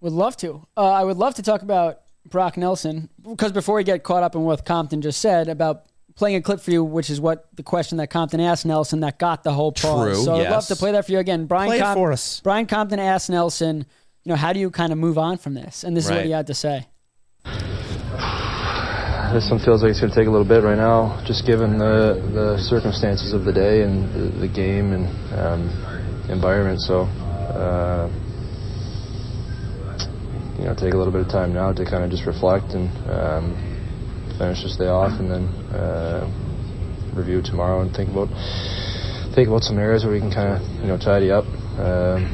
Would 0.00 0.14
love 0.14 0.38
to. 0.38 0.66
Uh, 0.74 0.90
I 0.90 1.04
would 1.04 1.18
love 1.18 1.34
to 1.34 1.42
talk 1.42 1.60
about 1.60 2.00
Brock 2.24 2.56
Nelson 2.56 3.10
because 3.22 3.52
before 3.52 3.74
we 3.74 3.84
get 3.84 4.04
caught 4.04 4.22
up 4.22 4.34
in 4.34 4.40
what 4.40 4.64
Compton 4.64 5.02
just 5.02 5.20
said 5.20 5.50
about 5.50 5.84
playing 6.16 6.36
a 6.36 6.42
clip 6.42 6.60
for 6.60 6.70
you, 6.70 6.84
which 6.84 7.10
is 7.10 7.20
what 7.20 7.48
the 7.54 7.62
question 7.62 7.98
that 7.98 8.08
Compton 8.08 8.40
asked 8.40 8.66
Nelson 8.66 9.00
that 9.00 9.18
got 9.18 9.42
the 9.42 9.52
whole 9.52 9.72
pause. 9.72 10.16
True, 10.16 10.24
so 10.24 10.34
I'd 10.36 10.50
love 10.50 10.66
to 10.66 10.76
play 10.76 10.92
that 10.92 11.06
for 11.06 11.12
you 11.12 11.18
again. 11.18 11.46
Brian 11.46 11.68
Play 11.68 11.78
it 11.78 11.82
Com- 11.82 11.96
for 11.96 12.12
us. 12.12 12.40
Brian 12.42 12.66
Compton 12.66 12.98
asked 12.98 13.30
Nelson, 13.30 13.86
you 14.24 14.30
know, 14.30 14.36
how 14.36 14.52
do 14.52 14.60
you 14.60 14.70
kind 14.70 14.92
of 14.92 14.98
move 14.98 15.18
on 15.18 15.38
from 15.38 15.54
this? 15.54 15.84
And 15.84 15.96
this 15.96 16.04
is 16.04 16.10
what 16.10 16.24
he 16.24 16.30
had 16.30 16.46
to 16.48 16.54
say. 16.54 16.86
This 19.32 19.48
one 19.48 19.60
feels 19.60 19.82
like 19.82 19.90
it's 19.90 20.00
going 20.00 20.10
to 20.10 20.16
take 20.18 20.26
a 20.26 20.30
little 20.30 20.46
bit 20.46 20.64
right 20.64 20.76
now, 20.76 21.22
just 21.24 21.46
given 21.46 21.78
the, 21.78 22.18
the 22.34 22.58
circumstances 22.58 23.32
of 23.32 23.44
the 23.44 23.52
day 23.52 23.82
and 23.82 24.12
the, 24.12 24.40
the 24.40 24.48
game 24.48 24.92
and 24.92 25.06
um, 25.38 25.70
environment. 26.28 26.80
So, 26.80 27.02
uh, 27.02 28.10
you 30.58 30.64
know, 30.64 30.74
take 30.74 30.94
a 30.94 30.96
little 30.96 31.12
bit 31.12 31.22
of 31.22 31.28
time 31.28 31.54
now 31.54 31.72
to 31.72 31.84
kind 31.84 32.02
of 32.02 32.10
just 32.10 32.26
reflect 32.26 32.74
and 32.74 32.90
um, 33.08 33.69
finish 34.40 34.62
this 34.64 34.76
day 34.76 34.88
off, 34.88 35.12
and 35.20 35.30
then 35.30 35.44
uh, 35.76 36.24
review 37.14 37.42
tomorrow 37.44 37.82
and 37.82 37.92
think 37.92 38.08
about 38.08 38.32
think 39.36 39.48
about 39.48 39.62
some 39.62 39.78
areas 39.78 40.02
where 40.02 40.12
we 40.14 40.20
can 40.20 40.32
kind 40.32 40.56
of 40.56 40.64
you 40.80 40.88
know 40.88 40.96
tidy 40.96 41.30
up. 41.30 41.44
Um, 41.76 42.24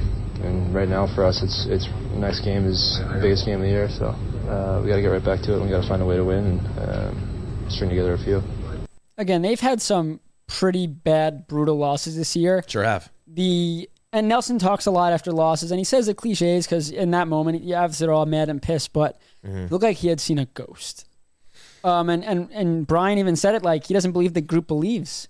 and 0.42 0.74
right 0.74 0.88
now 0.88 1.11
for 1.14 1.24
us, 1.24 1.42
it's 1.42 1.66
it's 1.68 1.88
next 2.14 2.44
game 2.44 2.64
is 2.64 3.00
the 3.12 3.18
biggest 3.20 3.44
game 3.44 3.57
of 3.57 3.62
the 3.62 3.74
year, 3.74 3.88
so 3.90 4.14
uh, 4.46 4.80
we 4.82 4.88
got 4.88 4.96
to 4.96 5.02
get 5.02 5.09
right 5.09 5.24
back 5.24 5.42
to 5.42 5.52
it. 5.52 5.57
and 5.57 5.64
We 5.64 5.70
got 5.70 5.82
to 5.82 5.88
find 5.88 6.00
a 6.00 6.07
way 6.07 6.16
to 6.16 6.24
win 6.24 6.44
and 6.46 6.61
um, 6.78 7.66
string 7.68 7.90
together 7.90 8.14
a 8.14 8.18
few. 8.18 8.42
Again, 9.18 9.42
they've 9.42 9.59
had 9.59 9.82
some 9.82 10.20
pretty 10.46 10.86
bad, 10.86 11.48
brutal 11.48 11.76
losses 11.76 12.16
this 12.16 12.36
year. 12.36 12.62
Sure 12.68 12.84
have. 12.84 13.11
The 13.26 13.88
and 14.12 14.28
Nelson 14.28 14.59
talks 14.59 14.86
a 14.86 14.90
lot 14.90 15.12
after 15.12 15.32
losses, 15.32 15.72
and 15.72 15.78
he 15.78 15.84
says 15.84 16.07
the 16.07 16.14
cliches 16.14 16.66
because 16.66 16.90
in 16.90 17.11
that 17.11 17.26
moment, 17.26 17.64
yeah, 17.64 17.82
obviously 17.82 18.07
they're 18.07 18.14
all 18.14 18.26
mad 18.26 18.48
and 18.48 18.62
pissed, 18.62 18.92
but 18.92 19.18
it 19.42 19.70
looked 19.70 19.82
like 19.82 19.96
he 19.96 20.09
had 20.09 20.20
seen 20.20 20.38
a 20.38 20.46
ghost. 20.46 21.05
Um, 21.87 22.11
and, 22.11 22.24
and, 22.24 22.51
and 22.51 22.84
Brian 22.84 23.18
even 23.18 23.37
said 23.37 23.55
it 23.55 23.62
like 23.62 23.87
he 23.87 23.95
doesn't 23.95 24.11
believe 24.11 24.34
the 24.34 24.41
group 24.41 24.66
believes. 24.66 25.28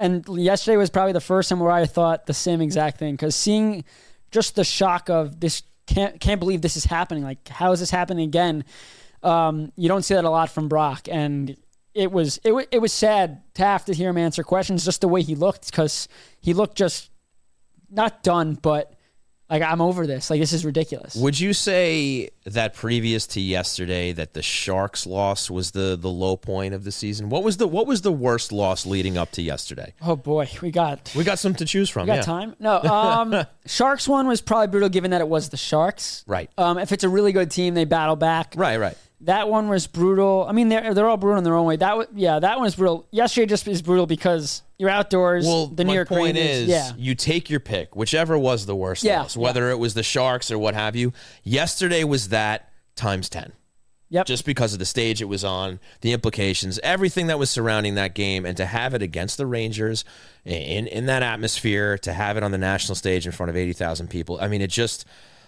And 0.00 0.26
yesterday 0.28 0.76
was 0.76 0.90
probably 0.90 1.12
the 1.12 1.20
first 1.20 1.48
time 1.48 1.60
where 1.60 1.70
I 1.70 1.86
thought 1.86 2.26
the 2.26 2.34
same 2.34 2.60
exact 2.60 2.98
thing 2.98 3.14
because 3.14 3.36
seeing 3.36 3.84
just 4.32 4.56
the 4.56 4.64
shock 4.64 5.08
of 5.08 5.38
this 5.38 5.62
can't 5.86 6.18
can't 6.18 6.40
believe 6.40 6.62
this 6.62 6.76
is 6.76 6.84
happening. 6.84 7.22
Like 7.22 7.46
how 7.46 7.70
is 7.70 7.78
this 7.78 7.90
happening 7.90 8.24
again? 8.24 8.64
Um, 9.22 9.70
you 9.76 9.86
don't 9.86 10.02
see 10.02 10.14
that 10.14 10.24
a 10.24 10.30
lot 10.30 10.50
from 10.50 10.68
Brock, 10.68 11.08
and 11.08 11.56
it 11.94 12.10
was 12.10 12.40
it 12.42 12.50
was 12.50 12.66
it 12.72 12.80
was 12.80 12.92
sad 12.92 13.42
to 13.54 13.62
have 13.62 13.84
to 13.84 13.94
hear 13.94 14.10
him 14.10 14.18
answer 14.18 14.42
questions 14.42 14.84
just 14.84 15.00
the 15.00 15.08
way 15.08 15.22
he 15.22 15.36
looked 15.36 15.66
because 15.70 16.08
he 16.40 16.54
looked 16.54 16.76
just 16.76 17.10
not 17.88 18.24
done, 18.24 18.54
but 18.54 18.94
like 19.50 19.62
I'm 19.62 19.80
over 19.80 20.06
this. 20.06 20.30
Like 20.30 20.40
this 20.40 20.52
is 20.52 20.64
ridiculous. 20.64 21.14
Would 21.14 21.38
you 21.38 21.52
say 21.52 22.30
that 22.44 22.74
previous 22.74 23.26
to 23.28 23.40
yesterday 23.40 24.12
that 24.12 24.34
the 24.34 24.42
Sharks 24.42 25.06
loss 25.06 25.50
was 25.50 25.72
the 25.72 25.96
the 26.00 26.08
low 26.08 26.36
point 26.36 26.74
of 26.74 26.84
the 26.84 26.92
season? 26.92 27.28
What 27.28 27.44
was 27.44 27.58
the 27.58 27.68
what 27.68 27.86
was 27.86 28.02
the 28.02 28.12
worst 28.12 28.52
loss 28.52 28.86
leading 28.86 29.18
up 29.18 29.30
to 29.32 29.42
yesterday? 29.42 29.94
Oh 30.02 30.16
boy, 30.16 30.48
we 30.62 30.70
got 30.70 31.12
We 31.14 31.24
got 31.24 31.38
some 31.38 31.54
to 31.56 31.64
choose 31.64 31.90
from. 31.90 32.02
we 32.02 32.06
got 32.08 32.16
yeah. 32.16 32.22
time. 32.22 32.56
No, 32.58 32.80
um, 32.82 33.44
Sharks 33.66 34.08
one 34.08 34.26
was 34.26 34.40
probably 34.40 34.68
brutal 34.68 34.88
given 34.88 35.10
that 35.10 35.20
it 35.20 35.28
was 35.28 35.50
the 35.50 35.56
Sharks. 35.56 36.24
Right. 36.26 36.50
Um, 36.56 36.78
if 36.78 36.92
it's 36.92 37.04
a 37.04 37.08
really 37.08 37.32
good 37.32 37.50
team, 37.50 37.74
they 37.74 37.84
battle 37.84 38.16
back. 38.16 38.54
Right, 38.56 38.78
right. 38.78 38.96
That 39.20 39.48
one 39.48 39.68
was 39.68 39.86
brutal. 39.86 40.44
I 40.48 40.52
mean, 40.52 40.68
they're 40.68 40.94
they're 40.94 41.08
all 41.08 41.16
brutal 41.16 41.38
in 41.38 41.44
their 41.44 41.54
own 41.54 41.66
way. 41.66 41.76
That 41.76 41.96
was, 41.96 42.06
yeah, 42.14 42.38
that 42.38 42.56
one 42.56 42.64
was 42.64 42.76
brutal. 42.76 43.06
Yesterday 43.10 43.46
just 43.46 43.66
is 43.68 43.82
brutal 43.82 44.06
because 44.06 44.62
you're 44.78 44.90
outdoors. 44.90 45.46
Well, 45.46 45.66
the 45.66 45.84
New 45.84 45.88
my 45.88 45.94
York 45.94 46.08
point 46.08 46.36
Rangers, 46.36 46.62
is, 46.62 46.68
yeah, 46.68 46.92
you 46.96 47.14
take 47.14 47.48
your 47.50 47.60
pick, 47.60 47.94
whichever 47.96 48.36
was 48.38 48.66
the 48.66 48.76
worst 48.76 49.04
Yeah, 49.04 49.22
loss, 49.22 49.36
whether 49.36 49.70
it 49.70 49.78
was 49.78 49.94
the 49.94 50.02
Sharks 50.02 50.50
or 50.50 50.58
what 50.58 50.74
have 50.74 50.96
you. 50.96 51.12
Yesterday 51.42 52.04
was 52.04 52.28
that 52.30 52.70
times 52.96 53.28
ten. 53.28 53.52
yep. 54.08 54.26
just 54.26 54.44
because 54.44 54.72
of 54.72 54.78
the 54.78 54.84
stage 54.84 55.20
it 55.20 55.24
was 55.26 55.44
on, 55.44 55.80
the 56.00 56.12
implications, 56.12 56.78
everything 56.82 57.26
that 57.28 57.38
was 57.38 57.50
surrounding 57.50 57.94
that 57.96 58.14
game, 58.14 58.44
and 58.46 58.56
to 58.56 58.66
have 58.66 58.94
it 58.94 59.02
against 59.02 59.36
the 59.38 59.46
Rangers 59.46 60.04
in 60.44 60.86
in 60.86 61.06
that 61.06 61.22
atmosphere, 61.22 61.96
to 61.98 62.12
have 62.12 62.36
it 62.36 62.42
on 62.42 62.50
the 62.50 62.58
national 62.58 62.94
stage 62.96 63.26
in 63.26 63.32
front 63.32 63.50
of 63.50 63.56
eighty 63.56 63.72
thousand 63.72 64.08
people. 64.08 64.38
I 64.40 64.48
mean, 64.48 64.60
it 64.60 64.70
just 64.70 65.04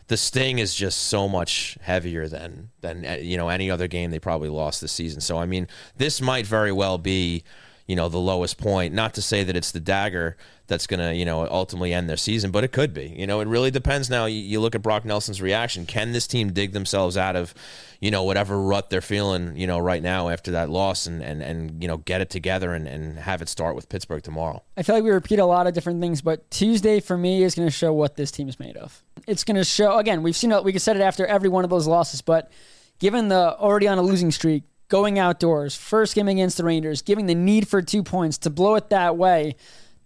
the 0.09 0.17
sting 0.17 0.61
is 0.61 0.73
just 0.73 0.99
so 1.09 1.29
much 1.29 1.77
heavier 1.83 2.29
than 2.29 2.71
than 2.81 3.05
uh, 3.05 3.19
you 3.21 3.37
know 3.37 3.49
any 3.49 3.71
other 3.71 3.89
game 3.89 4.11
they 4.13 4.21
probably 4.21 4.49
lost 4.49 4.81
this 4.81 4.93
season. 4.93 5.21
So 5.21 5.37
I 5.39 5.47
mean, 5.47 5.67
this 5.97 6.21
might 6.21 6.47
very 6.47 6.71
well 6.73 6.97
be 6.97 7.43
you 7.87 7.95
know 7.97 8.09
the 8.09 8.19
lowest 8.19 8.59
point. 8.59 8.95
Not 8.95 9.15
to 9.15 9.23
say 9.23 9.45
that 9.45 9.57
it's 9.57 9.71
the 9.71 9.81
dagger 9.81 10.37
that's 10.67 10.87
going 10.87 11.01
to 11.01 11.15
you 11.15 11.25
know 11.25 11.47
ultimately 11.47 11.93
end 11.93 12.09
their 12.09 12.17
season, 12.17 12.51
but 12.51 12.65
it 12.65 12.73
could 12.73 12.93
be. 12.93 13.15
You 13.17 13.27
know, 13.27 13.41
it 13.41 13.49
really 13.49 13.71
depends. 13.71 14.11
Now 14.11 14.27
you, 14.27 14.41
you 14.41 14.61
look 14.61 14.75
at 14.75 14.83
Brock 14.83 15.05
Nelson's 15.05 15.41
reaction. 15.41 15.87
Can 15.87 16.13
this 16.13 16.27
team 16.27 16.53
dig 16.53 16.73
themselves 16.73 17.17
out 17.17 17.37
of 17.37 17.55
you 18.01 18.11
know 18.11 18.25
whatever 18.25 18.61
rut 18.61 18.91
they're 18.91 19.01
feeling 19.01 19.57
you 19.57 19.67
know 19.67 19.79
right 19.79 20.03
now 20.03 20.29
after 20.29 20.51
that 20.53 20.69
loss 20.69 21.07
and 21.07 21.23
and 21.23 21.43
and 21.43 21.81
you 21.81 21.89
know 21.89 21.99
get 21.99 22.21
it 22.21 22.31
together 22.31 22.73
and 22.73 22.87
and 22.89 23.19
have 23.19 23.41
it 23.43 23.49
start 23.49 23.77
with 23.77 23.89
Pittsburgh 23.89 24.23
tomorrow? 24.23 24.63
I 24.77 24.83
feel 24.83 24.97
like 24.97 25.05
we 25.05 25.11
repeat 25.11 25.39
a 25.39 25.47
lot 25.47 25.67
of 25.67 25.75
different 25.75 26.01
things, 26.01 26.23
but 26.23 26.51
Tuesday 26.51 27.01
for 27.01 27.17
me 27.17 27.43
is 27.43 27.55
going 27.55 27.69
to 27.69 27.73
show 27.73 27.93
what 27.93 28.17
this 28.17 28.31
team 28.31 28.49
is 28.49 28.59
made 28.59 28.77
of. 28.77 29.03
It's 29.27 29.45
going 29.45 29.57
to 29.57 29.65
show 29.65 29.99
again. 29.99 30.23
We've 30.23 30.37
seen 30.37 30.53
it. 30.53 30.65
We 30.65 30.77
said 30.79 30.97
it 30.97 31.03
after 31.03 31.27
every 31.27 31.49
one 31.49 31.65
of 31.65 31.71
those 31.71 31.87
losses, 31.87 32.21
but 32.21 32.51
given 32.99 33.29
the 33.29 33.57
already 33.57 33.89
on 33.89 33.99
a 33.99 34.03
losing 34.03 34.31
streak, 34.31 34.65
going 34.89 35.19
outdoors, 35.19 35.77
first 35.77 36.15
game 36.15 36.29
against 36.29 36.57
the 36.57 36.65
Rangers, 36.65 37.03
giving 37.03 37.27
the 37.27 37.35
need 37.35 37.69
for 37.69 37.83
two 37.83 38.03
points 38.03 38.39
to 38.39 38.51
blow 38.51 38.75
it 38.77 38.91
that 38.91 39.17
way, 39.17 39.57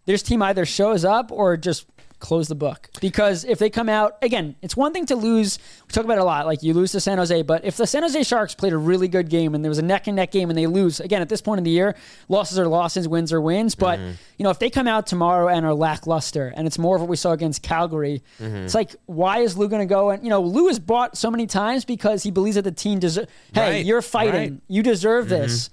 this 0.06 0.22
team 0.22 0.42
either 0.42 0.64
shows 0.64 1.04
up 1.04 1.30
or 1.30 1.56
just 1.56 1.86
close 2.20 2.48
the 2.48 2.54
book. 2.54 2.88
Because 3.00 3.44
if 3.44 3.58
they 3.58 3.70
come 3.70 3.88
out 3.88 4.16
again, 4.22 4.54
it's 4.62 4.76
one 4.76 4.92
thing 4.92 5.06
to 5.06 5.16
lose. 5.16 5.58
We 5.86 5.92
talk 5.92 6.04
about 6.04 6.18
it 6.18 6.20
a 6.20 6.24
lot. 6.24 6.46
Like 6.46 6.62
you 6.62 6.74
lose 6.74 6.92
to 6.92 7.00
San 7.00 7.18
Jose, 7.18 7.42
but 7.42 7.64
if 7.64 7.76
the 7.76 7.86
San 7.86 8.02
Jose 8.02 8.22
Sharks 8.22 8.54
played 8.54 8.72
a 8.72 8.78
really 8.78 9.08
good 9.08 9.28
game 9.28 9.54
and 9.54 9.64
there 9.64 9.70
was 9.70 9.78
a 9.78 9.84
neck 9.84 10.06
and 10.06 10.16
neck 10.16 10.30
game 10.30 10.50
and 10.50 10.58
they 10.58 10.66
lose 10.66 11.00
again 11.00 11.22
at 11.22 11.28
this 11.28 11.40
point 11.40 11.58
in 11.58 11.64
the 11.64 11.70
year, 11.70 11.96
losses 12.28 12.58
are 12.58 12.68
losses, 12.68 13.08
wins 13.08 13.32
are 13.32 13.40
wins. 13.40 13.74
But 13.74 13.98
mm-hmm. 13.98 14.12
you 14.36 14.44
know 14.44 14.50
if 14.50 14.58
they 14.58 14.70
come 14.70 14.86
out 14.86 15.06
tomorrow 15.06 15.48
and 15.48 15.66
are 15.66 15.74
lackluster, 15.74 16.52
and 16.56 16.66
it's 16.66 16.78
more 16.78 16.96
of 16.96 17.02
what 17.02 17.10
we 17.10 17.16
saw 17.16 17.32
against 17.32 17.62
Calgary, 17.62 18.22
mm-hmm. 18.38 18.56
it's 18.56 18.74
like 18.74 18.94
why 19.06 19.38
is 19.38 19.56
Lou 19.56 19.68
going 19.68 19.86
to 19.86 19.92
go 19.92 20.10
and 20.10 20.22
you 20.22 20.30
know 20.30 20.42
Lou 20.42 20.68
has 20.68 20.78
bought 20.78 21.16
so 21.16 21.30
many 21.30 21.46
times 21.46 21.84
because 21.84 22.22
he 22.22 22.30
believes 22.30 22.56
that 22.56 22.62
the 22.62 22.72
team 22.72 22.98
deserves. 22.98 23.28
Hey, 23.52 23.70
Right, 23.70 23.84
you're 23.84 24.02
fighting. 24.02 24.34
right. 24.34 24.60
You 24.68 24.82
deserve 24.82 25.26
mm-hmm, 25.26 25.42
this. 25.42 25.68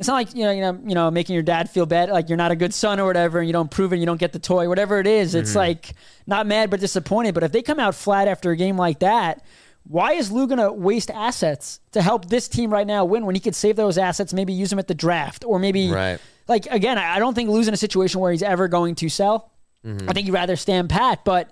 It's 0.00 0.08
not 0.08 0.14
like 0.14 0.34
you 0.34 0.44
know, 0.44 0.50
you 0.50 0.60
know, 0.62 0.80
you 0.86 0.94
know, 0.94 1.10
making 1.10 1.34
your 1.34 1.42
dad 1.42 1.68
feel 1.68 1.84
bad, 1.84 2.08
like 2.08 2.30
you're 2.30 2.38
not 2.38 2.50
a 2.50 2.56
good 2.56 2.72
son 2.72 2.98
or 2.98 3.04
whatever, 3.04 3.38
and 3.38 3.46
you 3.46 3.52
don't 3.52 3.70
prove 3.70 3.92
it, 3.92 3.96
and 3.96 4.00
you 4.00 4.06
don't 4.06 4.18
get 4.18 4.32
the 4.32 4.38
toy, 4.38 4.66
whatever 4.66 4.98
it 4.98 5.06
is. 5.06 5.34
It's 5.34 5.50
mm-hmm. 5.50 5.58
like 5.58 5.92
not 6.26 6.46
mad 6.46 6.70
but 6.70 6.80
disappointed. 6.80 7.34
But 7.34 7.42
if 7.42 7.52
they 7.52 7.60
come 7.60 7.78
out 7.78 7.94
flat 7.94 8.26
after 8.26 8.50
a 8.50 8.56
game 8.56 8.78
like 8.78 9.00
that, 9.00 9.44
why 9.84 10.14
is 10.14 10.32
Lou 10.32 10.46
gonna 10.46 10.72
waste 10.72 11.10
assets 11.10 11.80
to 11.92 12.00
help 12.00 12.30
this 12.30 12.48
team 12.48 12.72
right 12.72 12.86
now 12.86 13.04
win 13.04 13.26
when 13.26 13.34
he 13.34 13.42
could 13.42 13.54
save 13.54 13.76
those 13.76 13.98
assets, 13.98 14.32
maybe 14.32 14.54
use 14.54 14.70
them 14.70 14.78
at 14.78 14.88
the 14.88 14.94
draft, 14.94 15.44
or 15.44 15.58
maybe 15.58 15.90
Right. 15.90 16.18
like 16.48 16.64
again, 16.64 16.96
I 16.96 17.18
don't 17.18 17.34
think 17.34 17.50
Lou's 17.50 17.68
in 17.68 17.74
a 17.74 17.76
situation 17.76 18.22
where 18.22 18.32
he's 18.32 18.42
ever 18.42 18.68
going 18.68 18.94
to 18.96 19.10
sell. 19.10 19.52
Mm-hmm. 19.84 20.08
I 20.08 20.14
think 20.14 20.24
he'd 20.24 20.32
rather 20.32 20.56
stand 20.56 20.88
pat. 20.88 21.26
But 21.26 21.50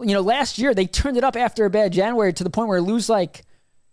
you 0.00 0.14
know, 0.14 0.20
last 0.20 0.58
year 0.58 0.74
they 0.74 0.86
turned 0.86 1.16
it 1.16 1.22
up 1.22 1.36
after 1.36 1.64
a 1.64 1.70
bad 1.70 1.92
January 1.92 2.32
to 2.32 2.42
the 2.42 2.50
point 2.50 2.68
where 2.68 2.80
Lou's 2.80 3.08
like, 3.08 3.44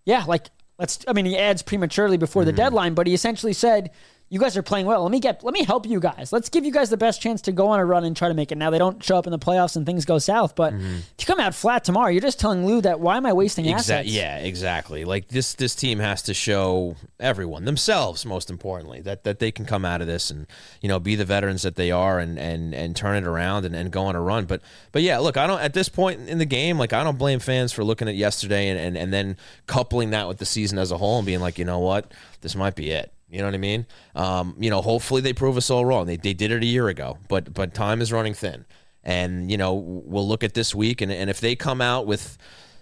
yeah, 0.05 0.23
like 0.27 0.47
let's. 0.81 1.05
I 1.07 1.13
mean, 1.13 1.25
he 1.25 1.37
adds 1.37 1.61
prematurely 1.61 2.17
before 2.17 2.43
the 2.43 2.51
mm-hmm. 2.51 2.57
deadline, 2.57 2.93
but 2.93 3.07
he 3.07 3.13
essentially 3.13 3.53
said, 3.53 3.91
"You 4.31 4.39
guys 4.39 4.55
are 4.55 4.63
playing 4.63 4.85
well. 4.85 5.03
Let 5.03 5.11
me 5.11 5.19
get. 5.19 5.43
Let 5.43 5.53
me 5.53 5.63
help 5.63 5.85
you 5.85 5.99
guys. 5.99 6.31
Let's 6.31 6.49
give 6.49 6.65
you 6.65 6.71
guys 6.71 6.89
the 6.89 6.97
best 6.97 7.21
chance 7.21 7.41
to 7.41 7.51
go 7.51 7.67
on 7.67 7.79
a 7.79 7.85
run 7.85 8.05
and 8.05 8.15
try 8.15 8.29
to 8.29 8.33
make 8.33 8.51
it." 8.51 8.57
Now 8.57 8.69
they 8.69 8.77
don't 8.77 9.03
show 9.03 9.17
up 9.17 9.27
in 9.27 9.31
the 9.31 9.39
playoffs 9.39 9.75
and 9.75 9.85
things 9.85 10.05
go 10.05 10.17
south, 10.17 10.55
but 10.55 10.73
mm-hmm. 10.73 10.85
if 10.85 11.15
you 11.19 11.25
come 11.25 11.39
out 11.39 11.53
flat 11.53 11.83
tomorrow, 11.83 12.09
you're 12.09 12.21
just 12.21 12.39
telling 12.39 12.65
Lou 12.65 12.79
that 12.81 13.01
why 13.01 13.17
am 13.17 13.25
I 13.25 13.33
wasting 13.33 13.67
assets? 13.67 13.89
Exactly. 13.89 14.13
Yeah, 14.13 14.37
exactly. 14.37 15.05
Like 15.05 15.27
this, 15.27 15.53
this 15.53 15.75
team 15.75 15.99
has 15.99 16.21
to 16.23 16.33
show 16.33 16.95
everyone 17.19 17.65
themselves, 17.65 18.25
most 18.25 18.49
importantly, 18.49 19.01
that 19.01 19.25
that 19.25 19.39
they 19.39 19.51
can 19.51 19.65
come 19.65 19.83
out 19.83 19.99
of 19.99 20.07
this 20.07 20.31
and 20.31 20.47
you 20.79 20.87
know 20.87 20.99
be 20.99 21.15
the 21.15 21.25
veterans 21.25 21.63
that 21.63 21.75
they 21.75 21.91
are 21.91 22.19
and 22.19 22.39
and 22.39 22.73
and 22.73 22.95
turn 22.95 23.21
it 23.21 23.27
around 23.27 23.65
and, 23.65 23.75
and 23.75 23.91
go 23.91 24.03
on 24.03 24.15
a 24.15 24.21
run. 24.21 24.45
But 24.45 24.61
but 24.91 25.01
yeah, 25.01 25.17
look, 25.19 25.37
I 25.37 25.45
don't 25.45 25.59
at 25.61 25.73
this 25.73 25.89
point 25.89 26.29
in 26.29 26.37
the 26.37 26.45
game, 26.45 26.77
like 26.77 26.93
I 26.93 27.03
don't 27.03 27.17
blame 27.17 27.39
fans 27.39 27.73
for 27.73 27.83
looking 27.83 28.07
at 28.07 28.15
yesterday 28.15 28.69
and 28.69 28.79
and, 28.79 28.97
and 28.97 29.13
then 29.13 29.37
coupling 29.67 30.11
that 30.11 30.27
with 30.27 30.37
the 30.37 30.45
season 30.45 30.77
as 30.77 30.91
a 30.91 30.97
whole 30.97 31.17
and 31.17 31.25
being 31.25 31.41
like, 31.41 31.59
you 31.59 31.65
know 31.65 31.79
what, 31.79 32.11
this 32.41 32.55
might 32.55 32.75
be 32.75 32.91
it. 32.91 33.11
You 33.31 33.39
know 33.39 33.45
what 33.45 33.53
I 33.53 33.59
mean? 33.59 33.85
Um, 34.13 34.55
you 34.59 34.69
know, 34.69 34.81
hopefully 34.81 35.21
they 35.21 35.33
prove 35.33 35.55
us 35.55 35.69
all 35.69 35.85
wrong. 35.85 36.05
They, 36.05 36.17
they 36.17 36.33
did 36.33 36.51
it 36.51 36.61
a 36.61 36.65
year 36.65 36.89
ago, 36.89 37.17
but 37.29 37.53
but 37.53 37.73
time 37.73 38.01
is 38.01 38.11
running 38.11 38.33
thin. 38.33 38.65
And 39.03 39.49
you 39.49 39.57
know, 39.57 39.73
we'll 39.73 40.27
look 40.27 40.43
at 40.43 40.53
this 40.53 40.75
week, 40.75 41.01
and, 41.01 41.11
and 41.11 41.29
if 41.29 41.39
they 41.39 41.55
come 41.55 41.81
out 41.81 42.05
with, 42.05 42.37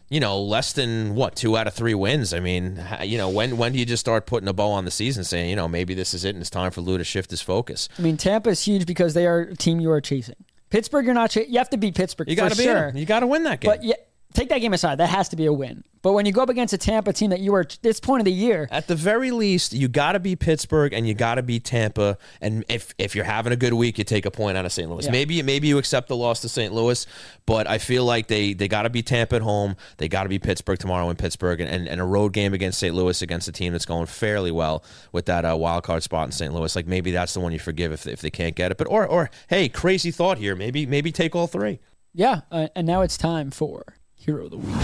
you 0.10 0.20
know, 0.20 0.42
less 0.42 0.74
than 0.74 1.16
what 1.16 1.36
two 1.36 1.56
out 1.56 1.68
of 1.68 1.74
three 1.74 1.94
wins, 1.94 2.34
I 2.34 2.40
mean, 2.40 2.84
you 3.04 3.18
know, 3.18 3.30
when 3.30 3.58
when 3.58 3.74
do 3.74 3.80
you 3.80 3.86
just 3.86 4.02
start 4.02 4.26
putting 4.26 4.50
a 4.50 4.54
bow 4.54 4.72
on 4.72 4.86
the 4.86 4.92
season, 4.92 5.24
saying, 5.24 5.50
you 5.50 5.56
know, 5.56 5.68
maybe 5.68 5.94
this 5.94 6.14
is 6.14 6.26
it, 6.26 6.30
and 6.30 6.42
it's 6.42 6.50
time 6.50 6.72
for 6.72 6.82
Lou 6.82 6.98
to 6.98 7.04
shift 7.04 7.30
his 7.30 7.42
focus? 7.42 7.88
I 7.98 8.02
mean, 8.02 8.18
Tampa's 8.18 8.66
huge 8.66 8.86
because 8.86 9.14
they 9.14 9.28
are 9.28 9.42
a 9.42 9.56
team 9.56 9.80
you 9.80 9.92
are 9.92 10.02
chasing. 10.02 10.36
Pittsburgh, 10.72 11.06
you're 11.06 11.14
not. 11.14 11.32
Cha- 11.32 11.42
you 11.48 11.58
have 11.58 11.70
to 11.70 11.78
beat 11.78 11.96
Pittsburgh. 11.96 12.30
You 12.30 12.36
got 12.36 12.52
to 12.52 12.62
sure. 12.62 12.92
you 12.94 13.06
got 13.06 13.22
to 13.22 13.28
win 13.28 13.44
that 13.44 13.62
game. 13.62 13.72
But 13.72 13.84
yeah, 13.84 13.96
take 14.40 14.50
that 14.50 14.60
game 14.60 14.74
aside. 14.74 14.98
That 14.98 15.10
has 15.10 15.30
to 15.30 15.36
be 15.36 15.46
a 15.46 15.54
win. 15.54 15.84
But 16.02 16.14
when 16.14 16.26
you 16.26 16.32
go 16.32 16.42
up 16.42 16.48
against 16.50 16.74
a 16.74 16.78
Tampa 16.78 17.12
team 17.12 17.30
that 17.32 17.42
you 17.42 17.52
were 17.52 17.60
at 17.60 17.78
this 17.82 18.00
point 18.00 18.22
of 18.22 18.26
the 18.26 18.32
year, 18.32 18.70
At 18.72 18.88
the 18.88 18.96
very 18.96 19.32
least, 19.32 19.74
you 19.74 19.90
got 19.90 20.14
to 20.14 20.20
be 20.20 20.38
Pittsburgh 20.38 20.94
and 20.94 21.06
you 21.06 21.14
got 21.14 21.36
to 21.36 21.44
be 21.44 21.60
Tampa. 21.60 22.18
And 22.40 22.64
if 22.70 22.94
if 22.98 23.16
you're 23.16 23.26
having 23.26 23.52
a 23.52 23.58
good 23.58 23.74
week, 23.74 23.98
you 23.98 24.06
take 24.06 24.26
a 24.26 24.32
point 24.32 24.58
out 24.58 24.66
of 24.66 24.72
St. 24.72 24.90
Louis. 24.90 25.04
Yeah. 25.06 25.12
Maybe 25.12 25.42
maybe 25.44 25.68
you 25.68 25.78
accept 25.78 26.08
the 26.08 26.16
loss 26.16 26.40
to 26.42 26.50
St. 26.50 26.74
Louis, 26.74 27.06
but 27.46 27.68
I 27.68 27.80
feel 27.80 28.06
like 28.06 28.28
they 28.28 28.54
they 28.54 28.70
got 28.70 28.84
to 28.84 28.90
be 28.90 29.02
Tampa 29.02 29.36
at 29.36 29.42
home. 29.42 29.76
They 29.98 30.08
got 30.08 30.24
to 30.24 30.30
be 30.30 30.40
Pittsburgh 30.40 30.80
tomorrow 30.80 31.10
in 31.10 31.18
Pittsburgh, 31.18 31.60
and, 31.60 31.70
and, 31.70 31.88
and 31.90 32.00
a 32.00 32.06
road 32.06 32.32
game 32.32 32.54
against 32.54 32.80
St. 32.80 32.96
Louis 32.96 33.22
against 33.22 33.50
a 33.50 33.52
team 33.52 33.74
that's 33.74 33.86
going 33.86 34.06
fairly 34.06 34.52
well 34.52 34.86
with 35.12 35.26
that 35.26 35.44
uh, 35.44 35.58
wild 35.58 35.84
card 35.84 36.02
spot 36.04 36.28
in 36.28 36.32
St. 36.32 36.54
Louis. 36.54 36.74
Like 36.78 36.88
maybe 36.88 37.12
that's 37.12 37.34
the 37.34 37.42
one 37.42 37.52
you 37.52 37.60
forgive 37.60 37.92
if 37.92 38.08
if 38.08 38.22
they 38.22 38.30
can't 38.32 38.56
get 38.56 38.72
it. 38.72 38.78
But 38.78 38.88
or 38.88 39.06
or 39.06 39.30
hey, 39.50 39.68
crazy 39.68 40.12
thought 40.12 40.38
here. 40.38 40.56
Maybe 40.56 40.86
maybe 40.86 41.12
take 41.12 41.36
all 41.36 41.48
three. 41.48 41.80
yeah. 42.14 42.42
Uh, 42.50 42.70
and 42.74 42.88
now 42.88 43.02
it's 43.02 43.18
time 43.18 43.52
for 43.52 43.99
Hero 44.20 44.46
of 44.46 44.52
the 44.52 44.58
Week. 44.58 44.76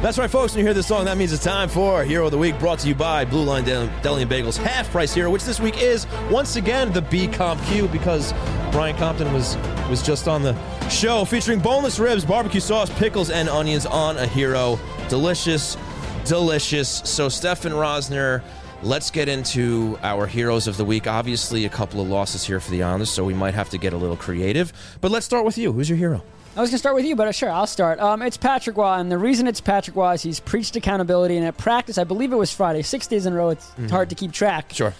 That's 0.00 0.18
right, 0.18 0.30
folks. 0.30 0.52
When 0.52 0.60
you 0.60 0.64
hear 0.64 0.74
this 0.74 0.86
song, 0.86 1.04
that 1.04 1.16
means 1.18 1.32
it's 1.32 1.44
time 1.44 1.68
for 1.68 2.02
Hero 2.04 2.24
of 2.24 2.30
the 2.32 2.38
Week, 2.38 2.58
brought 2.58 2.78
to 2.80 2.88
you 2.88 2.94
by 2.94 3.24
Blue 3.24 3.44
Line 3.44 3.64
Del- 3.64 3.90
Deli 4.02 4.22
and 4.22 4.30
Bagels 4.30 4.56
Half 4.56 4.90
Price 4.90 5.12
Hero, 5.12 5.30
which 5.30 5.44
this 5.44 5.60
week 5.60 5.80
is 5.80 6.06
once 6.30 6.56
again 6.56 6.92
the 6.92 7.02
B 7.02 7.28
Comp 7.28 7.62
Q 7.64 7.86
because 7.88 8.32
Brian 8.72 8.96
Compton 8.96 9.32
was 9.32 9.56
was 9.90 10.02
just 10.02 10.26
on 10.26 10.42
the 10.42 10.56
show 10.88 11.24
featuring 11.26 11.60
boneless 11.60 11.98
ribs, 11.98 12.24
barbecue 12.24 12.60
sauce, 12.60 12.90
pickles, 12.98 13.30
and 13.30 13.48
onions 13.48 13.84
on 13.84 14.16
a 14.16 14.26
hero. 14.26 14.78
Delicious, 15.08 15.76
delicious. 16.24 16.88
So, 17.04 17.28
Stefen 17.28 17.72
Rosner. 17.72 18.42
Let's 18.84 19.12
get 19.12 19.28
into 19.28 19.96
our 20.02 20.26
heroes 20.26 20.66
of 20.66 20.76
the 20.76 20.84
week. 20.84 21.06
Obviously, 21.06 21.66
a 21.66 21.68
couple 21.68 22.00
of 22.00 22.08
losses 22.08 22.42
here 22.44 22.58
for 22.58 22.72
the 22.72 22.82
Islanders, 22.82 23.10
so 23.10 23.22
we 23.22 23.32
might 23.34 23.54
have 23.54 23.70
to 23.70 23.78
get 23.78 23.92
a 23.92 23.96
little 23.96 24.16
creative. 24.16 24.72
But 25.00 25.12
let's 25.12 25.24
start 25.24 25.44
with 25.44 25.56
you. 25.56 25.72
Who's 25.72 25.88
your 25.88 25.98
hero? 25.98 26.24
I 26.54 26.60
was 26.60 26.68
going 26.68 26.74
to 26.74 26.78
start 26.78 26.94
with 26.94 27.06
you, 27.06 27.16
but 27.16 27.28
uh, 27.28 27.32
sure, 27.32 27.48
I'll 27.50 27.66
start. 27.66 27.98
Um, 27.98 28.20
it's 28.20 28.36
Patrick 28.36 28.76
Roy, 28.76 28.92
and 28.94 29.10
the 29.10 29.16
reason 29.16 29.46
it's 29.46 29.60
Patrick 29.60 29.96
Roy 29.96 30.12
is 30.12 30.22
he's 30.22 30.38
preached 30.38 30.76
accountability, 30.76 31.38
and 31.38 31.46
at 31.46 31.56
practice, 31.56 31.96
I 31.96 32.04
believe 32.04 32.30
it 32.30 32.36
was 32.36 32.52
Friday, 32.52 32.82
six 32.82 33.06
days 33.06 33.24
in 33.24 33.32
a 33.32 33.36
row. 33.36 33.48
It's 33.50 33.72
hard 33.90 34.10
to 34.10 34.14
keep 34.14 34.32
track. 34.32 34.70
Sure. 34.74 34.92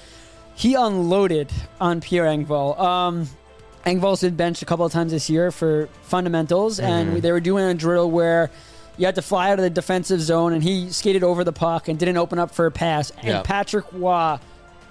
He 0.55 0.75
unloaded 0.75 1.51
on 1.79 2.01
Pierre 2.01 2.25
Engvall. 2.25 2.79
Um, 2.79 3.29
Engvall's 3.85 4.23
been 4.23 4.35
benched 4.35 4.63
a 4.63 4.65
couple 4.65 4.87
of 4.87 4.93
times 4.93 5.13
this 5.13 5.29
year 5.29 5.51
for 5.51 5.89
fundamentals, 6.05 6.81
and 6.81 7.19
they 7.19 7.33
were 7.33 7.41
doing 7.41 7.65
a 7.67 7.75
drill 7.75 8.11
where 8.11 8.51
you 8.97 9.05
had 9.05 9.17
to 9.17 9.23
fly 9.23 9.51
out 9.51 9.59
of 9.59 9.63
the 9.63 9.71
defensive 9.71 10.23
zone, 10.23 10.55
and 10.55 10.63
he 10.63 10.89
skated 10.91 11.23
over 11.23 11.45
the 11.45 11.53
puck 11.53 11.87
and 11.89 11.99
didn't 11.99 12.17
open 12.17 12.39
up 12.39 12.53
for 12.53 12.65
a 12.65 12.71
pass. 12.71 13.11
And 13.19 13.27
Yeah. 13.29 13.43
Patrick 13.43 13.85
Roy 13.93 14.39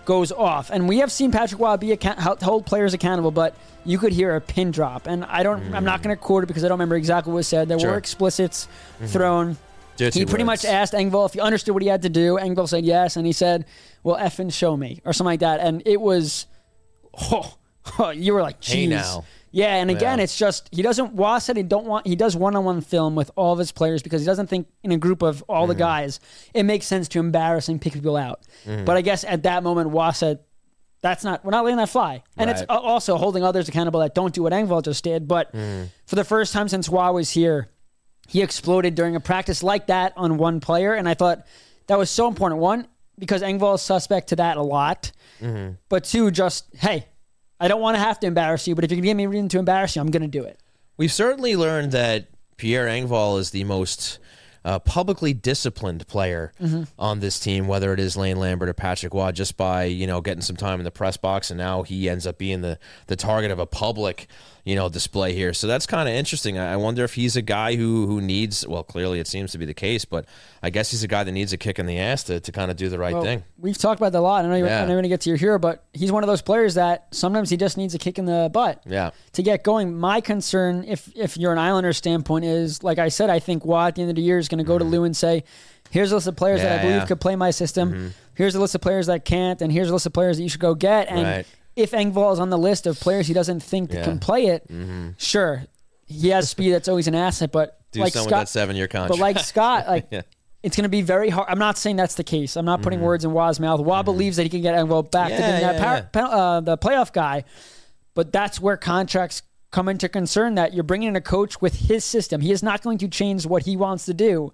goes 0.06 0.32
off, 0.32 0.70
and 0.70 0.88
we 0.88 0.98
have 0.98 1.12
seen 1.12 1.32
Patrick 1.32 1.60
Roy 1.62 1.78
be 1.78 1.92
account- 1.92 2.20
hold 2.42 2.66
players 2.66 2.94
accountable, 2.94 3.32
but 3.32 3.56
you 3.86 3.98
could 3.98 4.14
hear 4.14 4.36
a 4.36 4.42
pin 4.42 4.72
drop, 4.72 5.08
and 5.08 5.24
I 5.26 5.44
don't. 5.44 5.74
I'm 5.74 5.84
not 5.84 6.00
mm. 6.00 6.04
going 6.04 6.16
to 6.16 6.22
quote 6.22 6.44
it 6.44 6.48
because 6.48 6.64
I 6.64 6.68
don't 6.68 6.76
remember 6.76 6.96
exactly 6.96 7.32
what 7.32 7.38
was 7.38 7.48
said. 7.48 7.68
There 7.68 7.80
Sure. 7.80 7.92
were 7.92 7.98
explicits 7.98 8.68
mm-hmm. 8.96 9.06
thrown. 9.08 9.58
Dirty 9.98 10.20
he 10.20 10.26
pretty 10.26 10.44
words. 10.44 10.64
much 10.64 10.72
asked 10.72 10.94
Engvall 10.94 11.26
if 11.26 11.34
he 11.34 11.40
understood 11.40 11.74
what 11.74 11.84
he 11.84 11.90
had 11.90 12.04
to 12.04 12.10
do. 12.10 12.38
Engvall 12.38 12.68
said 12.68 12.86
yes, 12.86 13.18
and 13.18 13.26
he 13.26 13.34
said, 13.34 13.66
"Well, 14.04 14.18
effing 14.18 14.52
show 14.54 14.76
me," 14.78 15.02
or 15.06 15.14
something 15.14 15.32
like 15.32 15.40
that. 15.42 15.60
And 15.60 15.84
it 15.86 16.00
was, 16.00 16.46
oh, 17.14 17.56
you 18.14 18.34
were 18.34 18.42
like, 18.42 18.64
Hey, 18.64 18.86
"Jeez." 18.86 18.90
now. 18.90 19.26
Yeah, 19.54 19.76
and 19.76 19.90
again, 19.92 20.18
Yeah. 20.20 20.24
it's 20.24 20.38
just 20.38 20.70
he 20.72 20.82
doesn't. 20.82 21.20
Said 21.42 21.58
he 21.58 21.64
don't 21.64 21.86
want. 21.86 22.08
He 22.08 22.16
does 22.16 22.36
one-on-one 22.38 22.82
film 22.82 23.16
with 23.16 23.32
all 23.36 23.52
of 23.54 23.60
his 23.60 23.72
players 23.72 24.02
because 24.02 24.22
he 24.22 24.26
doesn't 24.26 24.48
think 24.48 24.68
in 24.84 24.92
a 24.92 24.98
group 24.98 25.22
of 25.22 25.44
all 25.50 25.64
Mm-hmm. 25.64 25.70
the 25.70 25.76
guys 25.76 26.20
it 26.54 26.64
makes 26.64 26.86
sense 26.86 27.08
to 27.10 27.20
embarrass 27.20 27.68
and 27.68 27.82
pick 27.82 27.94
people 27.94 28.16
out. 28.16 28.42
Mm-hmm. 28.66 28.86
But 28.86 28.96
I 28.98 29.02
guess 29.02 29.24
at 29.26 29.44
that 29.44 29.62
moment, 29.64 29.92
said, 30.16 30.40
"That's 31.02 31.24
not. 31.26 31.44
We're 31.44 31.52
not 31.52 31.66
letting 31.66 31.78
that 31.78 31.90
fly." 31.90 32.24
And 32.38 32.50
it's 32.50 32.62
Right. 32.62 32.70
a- 32.70 32.80
also 32.80 33.18
holding 33.18 33.44
others 33.44 33.68
accountable 33.68 34.00
that 34.00 34.16
don't 34.16 34.34
do 34.34 34.44
what 34.44 34.54
Engvall 34.54 34.84
just 34.84 35.04
did. 35.04 35.28
But 35.28 35.52
Mm-hmm. 35.54 35.88
for 36.06 36.16
the 36.16 36.24
first 36.24 36.54
time 36.54 36.70
since 36.70 36.88
Roy 36.88 37.12
was 37.12 37.32
here, 37.32 37.68
he 38.30 38.42
exploded 38.42 38.96
during 38.96 39.18
a 39.18 39.20
practice 39.20 39.62
like 39.64 39.88
that 39.88 40.14
on 40.16 40.38
one 40.38 40.62
player, 40.62 40.94
and 40.94 41.10
I 41.10 41.14
thought 41.14 41.46
that 41.88 41.98
was 41.98 42.10
so 42.10 42.30
important. 42.30 42.62
One, 42.62 42.88
because 43.20 43.42
Engvall 43.42 43.76
is 43.76 43.82
suspect 43.82 44.30
to 44.30 44.38
that 44.38 44.56
a 44.56 44.62
lot, 44.64 45.12
Mm-hmm. 45.42 45.74
but 45.90 46.06
two, 46.06 46.32
just 46.32 46.66
hey, 46.78 47.08
I 47.62 47.68
don't 47.68 47.80
want 47.80 47.96
to 47.96 48.00
have 48.00 48.20
to 48.22 48.28
embarrass 48.28 48.68
you, 48.68 48.74
but 48.74 48.84
if 48.84 48.90
you 48.90 48.98
can 48.98 49.06
give 49.06 49.16
me 49.16 49.26
a 49.26 49.30
reason 49.30 49.48
to 49.50 49.60
embarrass 49.60 49.96
you, 49.96 50.02
I'm 50.02 50.10
going 50.10 50.24
to 50.24 50.28
do 50.28 50.44
it. 50.44 50.60
We've 50.98 51.12
certainly 51.12 51.56
learned 51.56 51.92
that 51.92 52.28
Pierre 52.58 52.88
Engvall 52.88 53.40
is 53.40 53.52
the 53.52 53.64
most 53.66 54.18
uh, 54.64 54.80
publicly 54.80 55.34
disciplined 55.34 56.08
player 56.08 56.52
Mm-hmm. 56.62 56.84
on 57.00 57.20
this 57.20 57.40
team, 57.40 57.68
whether 57.68 57.94
it 57.94 58.00
is 58.00 58.16
Lane 58.16 58.38
Lambert 58.38 58.70
or 58.70 58.74
Patrick 58.74 59.14
Roy, 59.14 59.32
just 59.32 59.58
by 59.58 59.86
you 59.86 60.06
know 60.08 60.22
getting 60.22 60.42
some 60.42 60.56
time 60.56 60.80
in 60.80 60.84
the 60.84 60.92
press 60.92 61.18
box, 61.18 61.50
and 61.52 61.58
now 61.58 61.84
he 61.84 62.08
ends 62.10 62.28
up 62.28 62.38
being 62.38 62.62
the 62.62 62.78
the 63.08 63.16
target 63.16 63.50
of 63.52 63.60
a 63.60 63.66
public 63.66 64.28
you 64.64 64.76
know 64.76 64.90
display 64.90 65.34
here. 65.34 65.54
So 65.54 65.66
that's 65.66 65.88
kind 65.88 66.08
of 66.08 66.14
interesting. 66.14 66.60
I 66.60 66.78
wonder 66.78 67.04
if 67.04 67.16
he's 67.16 67.36
a 67.36 67.42
guy 67.42 67.76
who 67.76 68.06
who 68.06 68.22
needs. 68.22 68.68
Well, 68.68 68.84
clearly 68.84 69.20
it 69.20 69.28
seems 69.28 69.52
to 69.54 69.58
be 69.58 69.66
the 69.66 69.74
case, 69.74 70.06
but 70.06 70.26
I 70.62 70.70
guess 70.70 70.92
he's 70.92 71.02
a 71.04 71.08
guy 71.08 71.24
that 71.24 71.32
needs 71.32 71.52
a 71.54 71.58
kick 71.58 71.80
in 71.80 71.88
the 71.88 71.98
ass 71.98 72.24
to, 72.26 72.40
to 72.40 72.52
kind 72.52 72.70
of 72.70 72.78
do 72.78 72.88
the 72.90 73.00
right 73.00 73.14
Well, 73.14 73.24
thing. 73.24 73.44
We've 73.58 73.78
talked 73.78 74.00
about 74.00 74.12
that 74.12 74.20
a 74.20 74.22
lot. 74.22 74.46
I 74.46 74.48
know 74.48 74.56
you're, 74.56 74.68
Yeah. 74.68 74.78
I 74.78 74.82
know 74.82 74.90
you're 74.90 74.96
going 74.98 75.04
to 75.04 75.10
get 75.10 75.22
to 75.22 75.30
your 75.30 75.38
hero, 75.38 75.58
but 75.58 75.84
he's 75.94 76.12
one 76.12 76.24
of 76.24 76.28
those 76.28 76.42
players 76.44 76.76
that 76.76 77.08
sometimes 77.12 77.50
he 77.50 77.58
just 77.58 77.78
needs 77.78 77.96
a 77.96 77.98
kick 77.98 78.20
in 78.20 78.26
the 78.26 78.50
butt. 78.54 78.84
Yeah. 78.86 79.10
to 79.34 79.42
get 79.42 79.64
going. 79.64 79.98
My 79.98 80.22
concern, 80.22 80.84
if 80.88 81.12
if 81.16 81.38
you're 81.38 81.52
an 81.52 81.58
Islander 81.58 81.94
standpoint, 81.94 82.46
is 82.46 82.84
like 82.84 83.00
I 83.00 83.10
said, 83.10 83.32
I 83.32 83.40
think 83.40 83.66
Roy 83.66 83.88
at 83.88 83.96
the 83.96 84.02
end 84.02 84.12
of 84.12 84.16
the 84.16 84.22
year 84.22 84.38
is 84.38 84.48
going 84.52 84.60
to 84.60 84.64
go 84.64 84.78
to 84.78 84.84
Lou 84.86 85.04
and 85.06 85.18
say, 85.18 85.44
"Here's 85.90 86.12
a 86.12 86.16
list 86.16 86.28
of 86.28 86.36
players 86.36 86.62
that 86.62 86.72
I 86.72 86.76
Mm-hmm. 86.76 86.82
Believe 86.84 86.94
yeah. 86.96 87.00
Mm-hmm. 87.00 87.08
could 87.08 87.22
play 87.22 87.36
my 87.36 87.50
system. 87.52 88.14
Here's 88.36 88.54
a 88.54 88.60
list 88.62 88.76
of 88.76 88.82
players 88.82 89.08
that 89.08 89.26
can't, 89.26 89.60
and 89.62 89.72
here's 89.72 89.90
a 89.90 89.94
list 89.94 90.06
of 90.06 90.14
players 90.14 90.38
that 90.38 90.44
you 90.44 90.50
should 90.50 90.62
go 90.62 90.76
get." 90.76 91.08
And 91.10 91.24
Right. 91.24 91.46
if 91.76 91.92
Engvall 91.92 92.34
is 92.34 92.40
on 92.40 92.50
the 92.52 92.58
list 92.60 92.86
of 92.86 93.00
players 93.00 93.26
he 93.28 93.34
doesn't 93.34 93.62
think 93.64 93.92
Yeah. 93.92 94.02
Mm-hmm. 94.02 94.10
can 94.12 94.20
play 94.20 94.46
it, 94.46 94.70
sure, 95.18 95.64
he 96.06 96.30
has 96.30 96.50
speed. 96.50 96.72
That's 96.74 96.88
always 96.88 97.08
an 97.08 97.16
asset, 97.16 97.52
but 97.52 97.80
Do 97.92 98.02
like 98.02 98.14
Scott, 98.14 98.30
that 98.30 98.50
seven 98.50 98.76
year 98.76 98.88
contract. 98.88 99.10
but 99.12 99.20
like 99.20 99.40
Scott, 99.40 99.88
like. 99.88 100.08
Yeah. 100.12 100.22
It's 100.64 100.76
going 100.76 100.84
to 100.84 100.90
be 100.90 101.02
very 101.02 101.30
hard. 101.32 101.48
I'm 101.50 101.58
not 101.58 101.76
saying 101.76 101.96
that's 101.96 102.14
the 102.14 102.24
case. 102.24 102.56
I'm 102.56 102.66
not 102.66 102.84
putting 102.84 103.02
words 103.02 103.26
in 103.26 103.32
Roy's 103.32 103.60
mouth. 103.60 103.80
Roy 103.80 104.04
believes 104.04 104.38
that 104.38 104.44
he 104.44 104.50
can 104.50 104.62
get 104.62 104.76
Engvall 104.76 105.10
back 105.10 105.30
to 105.30 105.34
Mm-hmm. 105.34 105.42
Yeah, 105.42 105.60
being 105.60 105.78
that 105.80 106.12
power, 106.14 106.28
yeah. 106.30 106.36
uh, 106.38 106.60
the 106.60 106.78
playoff 106.78 107.12
guy. 107.12 107.46
But 108.14 108.32
that's 108.32 108.60
where 108.62 108.78
contracts 108.78 109.42
come 109.72 109.88
into 109.88 110.10
concern 110.10 110.56
that 110.56 110.74
you're 110.74 110.84
bringing 110.84 111.10
in 111.10 111.16
a 111.16 111.22
coach 111.22 111.62
with 111.62 111.88
his 111.88 112.04
system. 112.06 112.42
He 112.42 112.52
is 112.52 112.62
not 112.62 112.82
going 112.82 112.98
to 113.00 113.08
change 113.08 113.46
what 113.46 113.64
he 113.64 113.76
wants 113.78 114.06
to 114.06 114.14
do. 114.14 114.52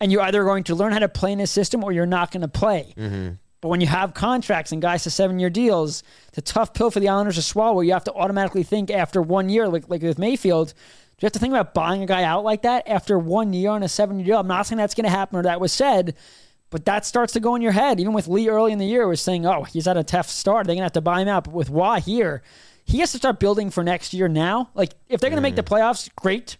And 0.00 0.12
you're 0.12 0.22
either 0.22 0.44
going 0.44 0.64
to 0.64 0.74
learn 0.74 0.92
how 0.92 1.00
to 1.00 1.08
play 1.08 1.32
in 1.32 1.38
his 1.38 1.50
system 1.50 1.82
or 1.82 1.90
you're 1.90 2.06
not 2.06 2.30
going 2.30 2.42
to 2.42 2.48
play. 2.48 2.94
Mm-hmm. 2.96 3.30
But 3.60 3.68
when 3.68 3.80
you 3.80 3.88
have 3.88 4.14
contracts 4.14 4.70
and 4.70 4.80
guys 4.80 5.02
to 5.02 5.10
seven 5.10 5.40
year 5.40 5.50
deals, 5.50 6.04
it's 6.28 6.38
a 6.38 6.42
tough 6.42 6.74
pill 6.74 6.90
for 6.90 7.00
the 7.00 7.08
Islanders 7.08 7.34
to 7.34 7.42
swallow. 7.42 7.80
You 7.80 7.92
have 7.92 8.04
to 8.04 8.12
automatically 8.12 8.62
think 8.62 8.90
after 8.90 9.20
one 9.20 9.48
year, 9.48 9.68
like, 9.68 9.88
like 9.88 10.02
with 10.02 10.18
Mayfield, 10.18 10.68
do 10.68 11.24
you 11.24 11.26
have 11.26 11.32
to 11.32 11.40
think 11.40 11.52
about 11.52 11.74
buying 11.74 12.02
a 12.02 12.06
guy 12.06 12.22
out 12.22 12.44
like 12.44 12.62
that 12.62 12.86
after 12.86 13.18
one 13.18 13.52
year 13.52 13.70
on 13.70 13.82
a 13.82 13.88
seven 13.88 14.20
year 14.20 14.26
deal? 14.26 14.38
I'm 14.38 14.46
not 14.46 14.66
saying 14.66 14.76
that's 14.76 14.94
going 14.94 15.06
to 15.06 15.10
happen 15.10 15.36
or 15.36 15.42
that 15.42 15.60
was 15.60 15.72
said, 15.72 16.14
but 16.70 16.84
that 16.84 17.04
starts 17.04 17.32
to 17.32 17.40
go 17.40 17.56
in 17.56 17.62
your 17.62 17.72
head. 17.72 17.98
Even 17.98 18.12
with 18.12 18.28
Lee 18.28 18.48
early 18.48 18.70
in 18.70 18.78
the 18.78 18.86
year 18.86 19.08
was 19.08 19.20
saying, 19.20 19.44
oh, 19.44 19.64
he's 19.64 19.88
at 19.88 19.96
a 19.96 20.04
tough 20.04 20.28
start. 20.28 20.66
They're 20.66 20.74
going 20.74 20.82
to 20.82 20.84
have 20.84 20.92
to 20.92 21.00
buy 21.00 21.22
him 21.22 21.28
out. 21.28 21.44
But 21.44 21.54
with 21.54 21.70
Roy 21.70 21.98
here, 21.98 22.42
he 22.88 23.00
has 23.00 23.12
to 23.12 23.18
start 23.18 23.38
building 23.38 23.70
for 23.70 23.84
next 23.84 24.14
year 24.14 24.28
now. 24.28 24.70
Like, 24.74 24.94
if 25.08 25.20
they're 25.20 25.28
going 25.28 25.36
to 25.36 25.42
make 25.42 25.56
the 25.56 25.62
mm. 25.62 25.68
playoffs, 25.68 26.08
great. 26.16 26.56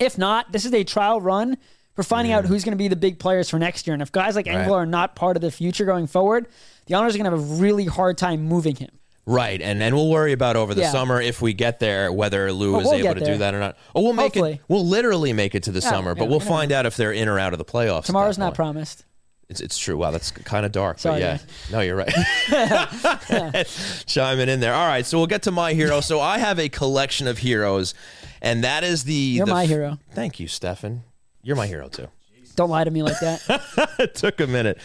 If 0.00 0.16
not, 0.16 0.50
this 0.50 0.64
is 0.64 0.72
a 0.72 0.82
trial 0.82 1.20
run 1.20 1.58
for 1.94 2.02
finding 2.02 2.32
out 2.32 2.44
mm. 2.44 2.46
who's 2.48 2.64
going 2.64 2.72
to 2.72 2.78
be 2.78 2.88
the 2.88 2.96
big 2.96 3.18
players 3.18 3.50
for 3.50 3.58
next 3.58 3.86
year. 3.86 3.92
And 3.92 4.00
if 4.00 4.10
guys 4.10 4.34
like 4.34 4.46
Engvall 4.46 4.72
are 4.72 4.86
not 4.86 5.14
part 5.14 5.36
of 5.36 5.42
the 5.42 5.50
future 5.50 5.84
going 5.84 6.06
forward, 6.06 6.48
the 6.86 6.94
Islanders 6.94 7.14
are 7.14 7.18
going 7.18 7.30
to 7.30 7.38
have 7.38 7.50
a 7.50 7.54
really 7.60 7.84
hard 7.84 8.16
time 8.16 8.44
moving 8.44 8.76
him. 8.76 8.90
Right, 9.26 9.60
and 9.60 9.82
and 9.82 9.94
we'll 9.94 10.08
worry 10.08 10.32
about 10.32 10.56
over 10.56 10.72
the 10.74 10.80
Yeah. 10.80 10.90
summer 10.90 11.20
if 11.20 11.42
we 11.42 11.52
get 11.52 11.80
there 11.80 12.10
whether 12.10 12.50
Lou 12.50 12.76
Oh, 12.76 12.80
is 12.80 12.86
we'll 12.86 12.94
able 12.94 13.12
get 13.12 13.18
to 13.18 13.32
do 13.32 13.38
that 13.38 13.52
or 13.52 13.60
not. 13.60 13.76
Oh, 13.94 14.00
we'll 14.00 14.14
make 14.14 14.32
Hopefully. 14.32 14.52
it. 14.52 14.60
We'll 14.68 14.86
literally 14.86 15.34
make 15.34 15.54
it 15.54 15.64
to 15.64 15.70
the 15.70 15.82
summer, 15.82 16.14
but 16.14 16.30
we'll 16.30 16.40
find 16.40 16.72
out 16.72 16.86
if 16.86 16.96
they're 16.96 17.12
in 17.12 17.28
or 17.28 17.38
out 17.38 17.52
of 17.52 17.58
the 17.58 17.64
playoffs. 17.66 17.98
at 17.98 18.04
Tomorrow's 18.06 18.36
that 18.36 18.40
not 18.40 18.46
point. 18.46 18.56
promised. 18.56 19.04
It's, 19.48 19.60
it's 19.62 19.78
true. 19.78 19.96
Wow, 19.96 20.10
that's 20.10 20.30
kind 20.30 20.66
of 20.66 20.72
dark. 20.72 20.98
Sorry, 20.98 21.20
but 21.20 21.20
yeah, 21.22 21.36
guys. 21.38 21.46
no, 21.72 21.80
you're 21.80 21.96
right. 21.96 22.12
Chiming 24.06 24.48
in 24.48 24.60
there. 24.60 24.74
All 24.74 24.86
right, 24.86 25.06
so 25.06 25.16
we'll 25.16 25.26
get 25.26 25.42
to 25.44 25.50
my 25.50 25.72
hero. 25.72 26.00
So 26.00 26.20
I 26.20 26.38
have 26.38 26.58
a 26.58 26.68
collection 26.68 27.26
of 27.26 27.38
heroes, 27.38 27.94
and 28.42 28.62
that 28.64 28.84
is 28.84 29.04
the. 29.04 29.14
You're 29.14 29.46
the 29.46 29.52
my 29.52 29.64
f- 29.64 29.70
hero. 29.70 29.98
Thank 30.12 30.38
you, 30.38 30.48
Stefen. 30.48 31.00
You're 31.42 31.56
my 31.56 31.66
hero 31.66 31.88
too. 31.88 32.08
Don't 32.56 32.70
lie 32.70 32.84
to 32.84 32.90
me 32.90 33.02
like 33.02 33.18
that. 33.20 33.94
it 33.98 34.14
took 34.14 34.40
a 34.40 34.46
minute. 34.46 34.78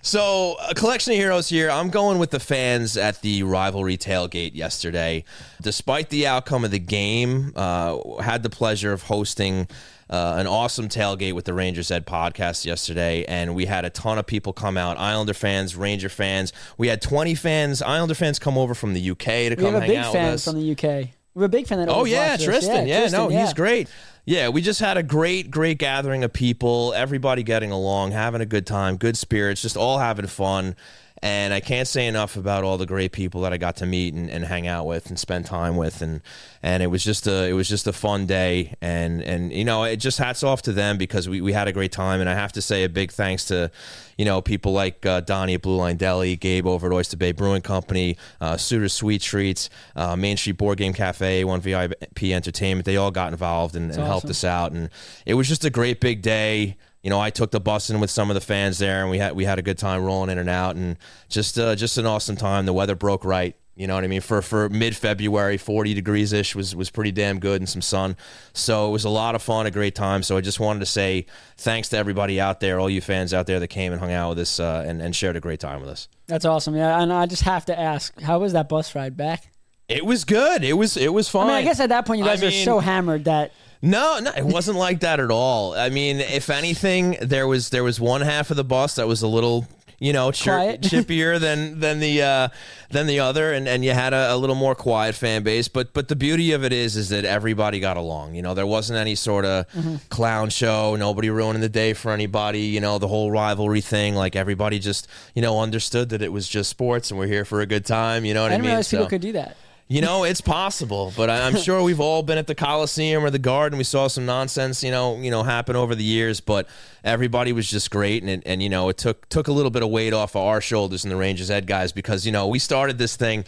So, 0.00 0.56
a 0.68 0.74
collection 0.74 1.12
of 1.12 1.18
heroes 1.18 1.48
here. 1.48 1.68
I'm 1.68 1.90
going 1.90 2.18
with 2.18 2.30
the 2.30 2.40
fans 2.40 2.96
at 2.96 3.20
the 3.20 3.42
rivalry 3.42 3.98
tailgate 3.98 4.54
yesterday. 4.54 5.24
Despite 5.60 6.08
the 6.08 6.26
outcome 6.28 6.64
of 6.64 6.70
the 6.70 6.78
game, 6.78 7.52
uh, 7.56 8.22
had 8.22 8.42
the 8.44 8.48
pleasure 8.50 8.92
of 8.92 9.02
hosting 9.02 9.66
uh, 10.10 10.36
an 10.38 10.46
awesome 10.46 10.88
tailgate 10.88 11.34
with 11.34 11.44
the 11.44 11.54
Rangers 11.54 11.90
Ed 11.90 12.06
podcast 12.06 12.64
yesterday, 12.64 13.24
and 13.26 13.54
we 13.54 13.66
had 13.66 13.84
a 13.84 13.90
ton 13.90 14.18
of 14.18 14.26
people 14.26 14.52
come 14.52 14.76
out. 14.76 14.98
Islander 14.98 15.34
fans, 15.34 15.76
Ranger 15.76 16.08
fans. 16.08 16.52
We 16.76 16.88
had 16.88 17.02
20 17.02 17.34
fans, 17.34 17.82
Islander 17.82 18.14
fans, 18.14 18.38
come 18.38 18.56
over 18.56 18.74
from 18.74 18.94
the 18.94 19.10
UK 19.10 19.18
to 19.18 19.48
we 19.50 19.56
come 19.56 19.74
hang 19.74 19.88
big 19.88 19.96
out 19.98 20.12
fan 20.12 20.26
with 20.26 20.34
us. 20.34 20.44
from 20.44 20.60
the 20.60 20.72
UK. 20.72 21.08
We 21.34 21.42
have 21.42 21.50
a 21.50 21.56
big 21.56 21.66
fan 21.66 21.78
that 21.78 21.88
Oh 21.88 22.04
yeah. 22.04 22.36
Tristan. 22.36 22.88
Yeah, 22.88 23.00
Tristan, 23.00 23.20
no, 23.20 23.30
yeah. 23.30 23.44
he's 23.44 23.52
great. 23.54 23.88
Yeah, 24.24 24.48
we 24.48 24.60
just 24.60 24.80
had 24.80 24.96
a 24.96 25.02
great, 25.02 25.50
great 25.50 25.78
gathering 25.78 26.24
of 26.24 26.32
people. 26.32 26.92
Everybody 26.94 27.42
getting 27.42 27.70
along, 27.70 28.10
having 28.10 28.40
a 28.40 28.46
good 28.46 28.66
time, 28.66 28.96
good 28.96 29.16
spirits, 29.16 29.62
just 29.62 29.76
all 29.76 29.98
having 29.98 30.26
fun. 30.26 30.74
And 31.20 31.52
I 31.52 31.60
can't 31.60 31.88
say 31.88 32.06
enough 32.06 32.36
about 32.36 32.64
all 32.64 32.78
the 32.78 32.86
great 32.86 33.12
people 33.12 33.40
that 33.42 33.52
I 33.52 33.56
got 33.56 33.76
to 33.76 33.86
meet 33.86 34.14
and, 34.14 34.30
and 34.30 34.44
hang 34.44 34.66
out 34.66 34.86
with 34.86 35.08
and 35.08 35.18
spend 35.18 35.46
time 35.46 35.76
with, 35.76 36.00
and 36.00 36.20
and 36.62 36.82
it 36.82 36.88
was 36.88 37.02
just 37.02 37.26
a 37.26 37.48
it 37.48 37.54
was 37.54 37.68
just 37.68 37.86
a 37.86 37.92
fun 37.92 38.26
day, 38.26 38.74
and 38.80 39.20
and 39.22 39.52
you 39.52 39.64
know 39.64 39.84
it 39.84 39.96
just 39.96 40.18
hats 40.18 40.42
off 40.42 40.62
to 40.62 40.72
them 40.72 40.96
because 40.96 41.28
we, 41.28 41.40
we 41.40 41.52
had 41.52 41.66
a 41.66 41.72
great 41.72 41.90
time, 41.90 42.20
and 42.20 42.28
I 42.30 42.34
have 42.34 42.52
to 42.52 42.62
say 42.62 42.84
a 42.84 42.88
big 42.88 43.10
thanks 43.10 43.46
to 43.46 43.70
you 44.16 44.24
know 44.24 44.40
people 44.40 44.72
like 44.72 45.04
uh, 45.04 45.20
Donnie 45.20 45.54
at 45.54 45.62
Blue 45.62 45.76
Line 45.76 45.96
Deli, 45.96 46.36
Gabe 46.36 46.66
over 46.66 46.86
at 46.86 46.92
Oyster 46.92 47.16
Bay 47.16 47.32
Brewing 47.32 47.62
Company, 47.62 48.16
uh, 48.40 48.56
Suter 48.56 48.88
Sweet 48.88 49.22
Treats, 49.22 49.70
uh, 49.96 50.14
Main 50.14 50.36
Street 50.36 50.58
Board 50.58 50.78
Game 50.78 50.92
Cafe, 50.92 51.42
One 51.44 51.60
VIP 51.60 52.24
Entertainment. 52.24 52.84
They 52.84 52.96
all 52.96 53.10
got 53.10 53.32
involved 53.32 53.74
and, 53.74 53.90
and 53.90 54.02
helped 54.02 54.26
us 54.26 54.44
out, 54.44 54.70
and 54.72 54.88
it 55.26 55.34
was 55.34 55.48
just 55.48 55.64
a 55.64 55.70
great 55.70 56.00
big 56.00 56.22
day. 56.22 56.76
You 57.02 57.10
know, 57.10 57.20
I 57.20 57.30
took 57.30 57.50
the 57.52 57.60
bus 57.60 57.90
in 57.90 58.00
with 58.00 58.10
some 58.10 58.28
of 58.30 58.34
the 58.34 58.40
fans 58.40 58.78
there, 58.78 59.02
and 59.02 59.10
we 59.10 59.18
had 59.18 59.34
we 59.36 59.44
had 59.44 59.58
a 59.58 59.62
good 59.62 59.78
time 59.78 60.02
rolling 60.04 60.30
in 60.30 60.38
and 60.38 60.48
out, 60.50 60.76
and 60.76 60.96
just 61.28 61.58
uh, 61.58 61.74
just 61.76 61.96
an 61.98 62.06
awesome 62.06 62.36
time. 62.36 62.66
The 62.66 62.72
weather 62.72 62.94
broke 62.96 63.24
right. 63.24 63.54
You 63.76 63.86
know 63.86 63.94
what 63.94 64.02
I 64.02 64.08
mean? 64.08 64.20
For 64.20 64.42
for 64.42 64.68
mid 64.68 64.96
February, 64.96 65.56
forty 65.56 65.94
degrees 65.94 66.32
ish 66.32 66.56
was 66.56 66.74
was 66.74 66.90
pretty 66.90 67.12
damn 67.12 67.38
good 67.38 67.60
and 67.60 67.68
some 67.68 67.80
sun. 67.82 68.16
So 68.52 68.88
it 68.88 68.90
was 68.90 69.04
a 69.04 69.08
lot 69.08 69.36
of 69.36 69.42
fun, 69.42 69.66
a 69.66 69.70
great 69.70 69.94
time. 69.94 70.24
So 70.24 70.36
I 70.36 70.40
just 70.40 70.58
wanted 70.58 70.80
to 70.80 70.86
say 70.86 71.26
thanks 71.56 71.88
to 71.90 71.96
everybody 71.96 72.40
out 72.40 72.58
there, 72.58 72.80
all 72.80 72.90
you 72.90 73.00
fans 73.00 73.32
out 73.32 73.46
there 73.46 73.60
that 73.60 73.68
came 73.68 73.92
and 73.92 74.00
hung 74.00 74.10
out 74.10 74.30
with 74.30 74.40
us 74.40 74.58
uh, 74.58 74.84
and 74.84 75.00
and 75.00 75.14
shared 75.14 75.36
a 75.36 75.40
great 75.40 75.60
time 75.60 75.80
with 75.80 75.90
us. 75.90 76.08
That's 76.26 76.44
awesome. 76.44 76.74
Yeah, 76.74 77.00
and 77.00 77.12
I 77.12 77.26
just 77.26 77.42
have 77.42 77.64
to 77.66 77.78
ask, 77.78 78.20
how 78.20 78.40
was 78.40 78.52
that 78.54 78.68
bus 78.68 78.96
ride 78.96 79.16
back? 79.16 79.52
It 79.88 80.04
was 80.04 80.24
good. 80.24 80.64
It 80.64 80.72
was 80.74 80.96
it 80.96 81.12
was 81.12 81.28
fun. 81.28 81.44
I 81.46 81.50
mean, 81.50 81.56
I 81.58 81.62
guess 81.62 81.78
at 81.78 81.90
that 81.90 82.04
point 82.04 82.18
you 82.18 82.24
I 82.24 82.30
guys 82.30 82.42
are 82.42 82.46
mean- 82.50 82.64
so 82.64 82.80
hammered 82.80 83.26
that 83.26 83.52
No, 83.80 84.18
no, 84.20 84.32
it 84.36 84.44
wasn't 84.44 84.76
like 84.78 85.00
that 85.00 85.20
at 85.20 85.30
all. 85.30 85.74
I 85.74 85.88
mean, 85.88 86.18
if 86.20 86.50
anything, 86.50 87.16
there 87.22 87.46
was 87.46 87.70
there 87.70 87.84
was 87.84 88.00
one 88.00 88.22
half 88.22 88.50
of 88.50 88.56
the 88.56 88.64
bus 88.64 88.96
that 88.96 89.06
was 89.06 89.22
a 89.22 89.28
little, 89.28 89.68
you 90.00 90.12
know, 90.12 90.30
chir- 90.30 90.78
chippier 90.80 91.38
than 91.38 91.78
than 91.78 92.00
the 92.00 92.20
uh, 92.22 92.48
than 92.90 93.06
the 93.06 93.20
other, 93.20 93.52
and, 93.52 93.68
and 93.68 93.84
you 93.84 93.92
had 93.92 94.12
a, 94.12 94.34
a 94.34 94.36
little 94.36 94.56
more 94.56 94.74
quiet 94.74 95.14
fan 95.14 95.44
base. 95.44 95.68
But 95.68 95.92
but 95.94 96.08
the 96.08 96.16
beauty 96.16 96.50
of 96.50 96.64
it 96.64 96.72
is 96.72 96.96
is 96.96 97.10
that 97.10 97.24
everybody 97.24 97.78
got 97.78 97.96
along. 97.96 98.34
You 98.34 98.42
know, 98.42 98.52
there 98.52 98.66
wasn't 98.66 98.98
any 98.98 99.14
sort 99.14 99.44
of 99.44 99.68
Mm-hmm. 99.68 99.96
clown 100.08 100.50
show. 100.50 100.96
Nobody 100.96 101.30
ruining 101.30 101.60
the 101.62 101.68
day 101.68 101.92
for 101.92 102.10
anybody. 102.10 102.62
You 102.62 102.80
know, 102.80 102.98
the 102.98 103.06
whole 103.08 103.30
rivalry 103.30 103.80
thing. 103.80 104.16
Like 104.16 104.34
everybody 104.34 104.80
just 104.80 105.06
you 105.36 105.42
know 105.42 105.60
understood 105.60 106.08
that 106.08 106.20
it 106.20 106.32
was 106.32 106.48
just 106.48 106.68
sports, 106.68 107.12
and 107.12 107.18
we're 107.20 107.28
here 107.28 107.44
for 107.44 107.60
a 107.60 107.66
good 107.66 107.86
time. 107.86 108.24
You 108.24 108.34
know 108.34 108.42
what 108.42 108.50
I 108.50 108.56
I, 108.56 108.58
mean? 108.58 108.66
realize 108.70 108.90
people 108.90 109.06
could 109.06 109.20
do 109.20 109.32
that. 109.34 109.56
You 109.88 110.02
know, 110.02 110.24
it's 110.24 110.40
possible, 110.42 111.12
but 111.16 111.30
I- 111.30 111.46
I'm 111.46 111.56
sure 111.62 111.82
we've 111.82 112.00
all 112.00 112.22
been 112.22 112.36
at 112.38 112.46
the 112.46 112.54
Coliseum 112.54 113.24
or 113.24 113.30
the 113.30 113.38
Garden. 113.38 113.78
We 113.78 113.84
saw 113.84 114.06
some 114.08 114.26
nonsense, 114.26 114.84
you 114.84 114.90
know, 114.90 115.16
you 115.16 115.30
know, 115.30 115.42
happen 115.42 115.76
over 115.76 115.94
the 115.94 116.04
years, 116.04 116.40
but 116.40 116.68
everybody 117.02 117.52
was 117.52 117.68
just 117.70 117.90
great, 117.90 118.22
and 118.22 118.30
it, 118.30 118.42
and 118.44 118.62
you 118.62 118.68
know, 118.68 118.88
it 118.90 118.98
took 118.98 119.28
took 119.28 119.48
a 119.48 119.52
little 119.52 119.70
bit 119.70 119.82
of 119.82 119.88
weight 119.90 120.12
off 120.12 120.36
of 120.36 120.42
our 120.42 120.60
shoulders 120.60 121.04
and 121.04 121.10
the 121.10 121.16
Rangers 121.16 121.48
head 121.48 121.66
guys 121.66 121.90
because 121.92 122.26
you 122.26 122.32
know 122.32 122.46
we 122.48 122.58
started 122.58 122.98
this 122.98 123.16
thing, 123.16 123.44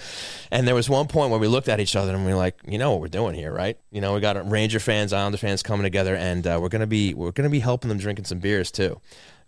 and 0.51 0.66
there 0.66 0.74
was 0.74 0.88
one 0.88 1.07
point 1.09 1.30
where 1.30 1.41
we 1.41 1.47
looked 1.47 1.68
at 1.68 1.78
each 1.78 1.95
other 1.95 2.14
and 2.14 2.24
we 2.24 2.32
are 2.32 2.36
like, 2.36 2.57
you 2.66 2.78
know 2.78 2.93
what 2.93 3.01
we're 3.01 3.09
doing 3.09 3.34
here, 3.34 3.53
right? 3.53 3.78
You 3.91 4.01
know, 4.01 4.14
we 4.14 4.20
got 4.20 4.51
Ranger 4.51 4.80
fans, 4.80 5.12
Islander 5.12 5.38
fans 5.38 5.62
coming 5.62 5.82
together, 5.84 6.14
and 6.16 6.47
uh, 6.47 6.59
we're 6.61 6.68
gonna 6.70 6.86
be 6.86 7.12
we're 7.14 7.32
gonna 7.32 7.51
be 7.51 7.61
helping 7.61 7.88
them 7.91 7.99
drinking 7.99 8.24
some 8.24 8.38
beers 8.38 8.70
too. 8.70 9.01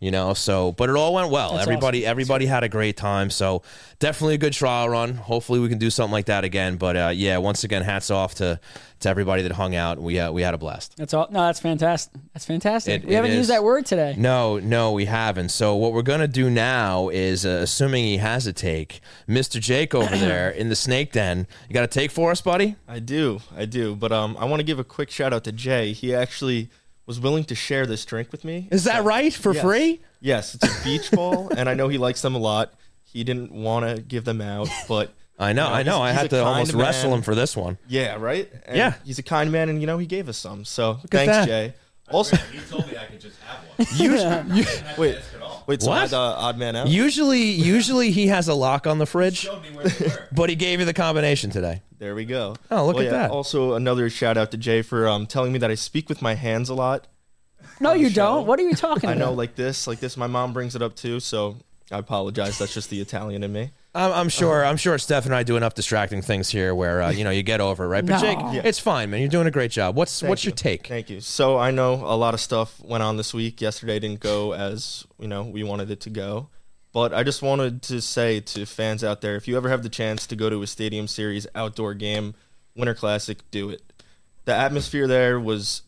You 0.02 0.10
know, 0.10 0.34
so 0.34 0.72
but 0.72 0.90
it 0.90 0.96
all 0.96 1.14
went 1.14 1.30
well. 1.30 1.52
That's 1.52 1.62
everybody 1.62 2.04
everybody 2.04 2.46
had 2.46 2.64
a 2.64 2.68
great 2.68 2.96
time. 2.96 3.30
So 3.30 3.62
definitely 4.00 4.34
a 4.34 4.38
good 4.38 4.52
trial 4.52 4.88
run. 4.88 5.14
Hopefully 5.14 5.60
we 5.60 5.68
can 5.68 5.78
do 5.78 5.90
something 5.90 6.10
like 6.10 6.26
that 6.26 6.42
again. 6.42 6.74
But 6.74 6.96
uh, 6.96 7.12
yeah, 7.14 7.38
once 7.38 7.62
again, 7.62 7.82
hats 7.82 8.10
off 8.10 8.34
to 8.36 8.58
to 8.98 9.08
everybody 9.08 9.42
that 9.42 9.52
hung 9.52 9.76
out. 9.76 10.00
We 10.02 10.18
uh, 10.18 10.32
we 10.32 10.42
had 10.42 10.54
a 10.54 10.58
blast. 10.58 10.96
That's 10.96 11.14
all. 11.14 11.28
No, 11.30 11.42
that's 11.42 11.60
fantastic. 11.60 12.20
That's 12.34 12.44
fantastic. 12.44 13.04
It- 13.04 13.06
we 13.06 13.12
it 13.12 13.14
haven't 13.14 13.30
is. 13.30 13.36
used 13.36 13.50
that 13.50 13.62
word 13.62 13.86
today. 13.86 14.16
No, 14.18 14.58
no, 14.58 14.90
we 14.90 15.04
haven't. 15.04 15.50
So 15.50 15.76
what 15.76 15.92
we're 15.92 16.02
gonna 16.02 16.26
do 16.26 16.50
now 16.50 17.08
is, 17.08 17.46
uh, 17.46 17.60
assuming 17.62 18.02
he 18.02 18.16
has 18.16 18.48
a 18.48 18.52
take, 18.52 19.00
Mr. 19.28 19.60
Jake 19.60 19.94
over 19.94 20.16
there 20.26 20.50
in 20.50 20.68
the 20.68 20.74
snake 20.76 21.12
den. 21.12 21.46
You 21.68 21.74
got 21.74 21.84
a 21.84 21.86
take 21.86 22.10
for 22.10 22.32
us, 22.32 22.40
buddy? 22.40 22.74
I 22.88 22.98
do, 22.98 23.38
I 23.56 23.66
do. 23.66 23.94
But 23.94 24.10
um, 24.10 24.36
I 24.36 24.46
want 24.46 24.58
to 24.58 24.64
give 24.64 24.80
a 24.80 24.84
quick 24.84 25.12
shout 25.12 25.32
out 25.32 25.44
to 25.44 25.52
Jay. 25.52 25.92
He 25.92 26.12
actually 26.12 26.70
was 27.06 27.18
willing 27.20 27.44
to 27.44 27.54
share 27.54 27.86
this 27.86 28.04
drink 28.04 28.30
with 28.32 28.44
me. 28.44 28.68
Is 28.70 28.84
that 28.84 29.04
right 29.04 29.32
for 29.34 29.52
Yes. 29.54 29.62
free? 29.62 30.00
Yes, 30.20 30.54
it's 30.54 30.64
a 30.80 30.84
beach 30.84 31.10
ball, 31.12 31.50
and 31.56 31.68
I 31.68 31.74
know 31.74 31.88
he 31.88 31.98
likes 31.98 32.22
them 32.22 32.34
a 32.34 32.38
lot. 32.38 32.72
He 33.04 33.24
didn't 33.24 33.52
want 33.52 33.84
to 33.96 34.00
give 34.02 34.24
them 34.24 34.40
out, 34.40 34.68
but 34.88 35.12
I 35.38 35.52
know, 35.52 35.66
you 35.68 35.74
I 35.74 35.82
know. 35.82 35.92
he's- 35.96 36.00
I 36.02 36.10
he's 36.12 36.20
had 36.20 36.30
to 36.30 36.36
kind 36.36 36.48
almost 36.48 36.72
wrestle 36.74 37.12
him 37.14 37.22
for 37.22 37.34
this 37.34 37.56
one. 37.56 37.76
Yeah, 37.88 38.16
right. 38.16 38.50
And 38.66 38.76
Yeah. 38.76 38.94
he's 39.04 39.18
a 39.18 39.22
kind 39.22 39.50
man, 39.50 39.68
and 39.68 39.80
you 39.80 39.86
know 39.86 39.98
he 39.98 40.06
gave 40.06 40.28
us 40.28 40.38
some. 40.38 40.64
So 40.64 41.00
at 41.04 41.10
thanks, 41.10 41.32
that. 41.32 41.46
Jay. 41.46 41.74
Also, 42.10 42.36
He 42.36 42.58
told 42.70 42.86
me 42.90 42.96
I 42.96 43.04
could 43.06 43.20
just 43.20 43.36
have 43.42 43.58
one. 43.76 43.86
Usually, 44.56 44.84
wait, 44.98 45.18
wait. 45.66 45.82
So 45.82 45.90
What? 45.90 45.98
I 45.98 46.00
had, 46.02 46.12
uh, 46.14 46.18
odd 46.38 46.58
man 46.58 46.76
out. 46.76 46.88
usually, 46.88 47.42
usually 47.42 48.10
he 48.10 48.26
has 48.28 48.48
a 48.48 48.54
lock 48.54 48.86
on 48.86 48.98
the 48.98 49.06
fridge, 49.06 49.38
Showed 49.38 49.62
me 49.62 49.70
where 49.70 49.84
they 49.86 50.06
were. 50.06 50.28
but 50.32 50.50
he 50.50 50.56
gave 50.56 50.80
you 50.80 50.86
the 50.86 50.94
combination 50.94 51.50
today. 51.50 51.82
There 51.98 52.14
we 52.14 52.24
go. 52.24 52.56
Oh, 52.70 52.86
look 52.86 52.96
Well, 52.96 53.04
at 53.06 53.12
yeah, 53.12 53.18
that. 53.18 53.30
Also, 53.30 53.74
another 53.74 54.10
shout 54.10 54.36
out 54.36 54.50
to 54.50 54.56
Jay 54.56 54.82
for 54.82 55.06
um, 55.08 55.26
telling 55.26 55.52
me 55.52 55.58
that 55.60 55.70
I 55.70 55.74
speak 55.76 56.08
with 56.08 56.20
my 56.22 56.34
hands 56.34 56.68
a 56.68 56.74
lot. 56.74 57.06
No, 57.80 57.92
you 57.92 58.10
don't. 58.10 58.46
What 58.46 58.58
are 58.58 58.62
you 58.62 58.74
talking 58.74 59.04
about? 59.04 59.10
I 59.10 59.12
about? 59.16 59.26
know, 59.30 59.32
like 59.32 59.54
this, 59.54 59.86
like 59.86 60.00
this. 60.00 60.16
My 60.16 60.26
mom 60.26 60.52
brings 60.52 60.74
it 60.76 60.82
up 60.82 60.94
too, 60.96 61.20
so 61.20 61.56
I 61.90 61.98
apologize. 61.98 62.58
That's 62.58 62.74
just 62.74 62.90
the 62.90 63.00
Italian 63.00 63.42
in 63.44 63.52
me. 63.52 63.70
I'm, 63.94 64.10
I'm 64.12 64.28
sure. 64.30 64.64
I'm 64.64 64.76
sure 64.78 64.96
Steph 64.98 65.26
and 65.26 65.34
I 65.34 65.42
do 65.42 65.56
enough 65.56 65.74
distracting 65.74 66.22
things 66.22 66.48
here 66.48 66.74
where 66.74 67.02
uh, 67.02 67.10
you 67.10 67.24
know 67.24 67.30
you 67.30 67.42
get 67.42 67.60
over 67.60 67.84
it, 67.84 67.88
right? 67.88 68.06
But 68.06 68.14
No. 68.14 68.20
Jake, 68.20 68.38
Yeah. 68.54 68.62
it's 68.64 68.78
fine, 68.78 69.10
man. 69.10 69.20
You're 69.20 69.28
doing 69.28 69.46
a 69.46 69.50
great 69.50 69.70
job. 69.70 69.96
What's 69.96 70.22
what's 70.22 70.44
you. 70.44 70.48
your 70.48 70.56
take? 70.56 70.86
Thank 70.86 71.10
you. 71.10 71.20
So 71.20 71.58
I 71.58 71.70
know 71.72 71.94
a 71.94 72.16
lot 72.16 72.32
of 72.32 72.40
stuff 72.40 72.80
went 72.82 73.02
on 73.02 73.16
this 73.18 73.34
week. 73.34 73.60
Yesterday 73.60 73.98
didn't 73.98 74.20
go 74.20 74.54
as 74.54 75.06
you 75.18 75.28
know 75.28 75.42
we 75.42 75.62
wanted 75.62 75.90
it 75.90 76.00
to 76.02 76.10
go, 76.10 76.48
but 76.94 77.12
I 77.12 77.22
just 77.22 77.42
wanted 77.42 77.82
to 77.82 78.00
say 78.00 78.40
to 78.40 78.64
fans 78.64 79.04
out 79.04 79.20
there, 79.20 79.36
if 79.36 79.46
you 79.46 79.56
ever 79.58 79.68
have 79.68 79.82
the 79.82 79.90
chance 79.90 80.26
to 80.28 80.36
go 80.36 80.48
to 80.48 80.62
a 80.62 80.66
Stadium 80.66 81.06
Series 81.06 81.46
outdoor 81.54 81.92
game, 81.92 82.34
Winter 82.74 82.94
Classic, 82.94 83.38
do 83.50 83.68
it. 83.68 83.82
The 84.46 84.54
atmosphere 84.54 85.06
there 85.06 85.38
was 85.38 85.82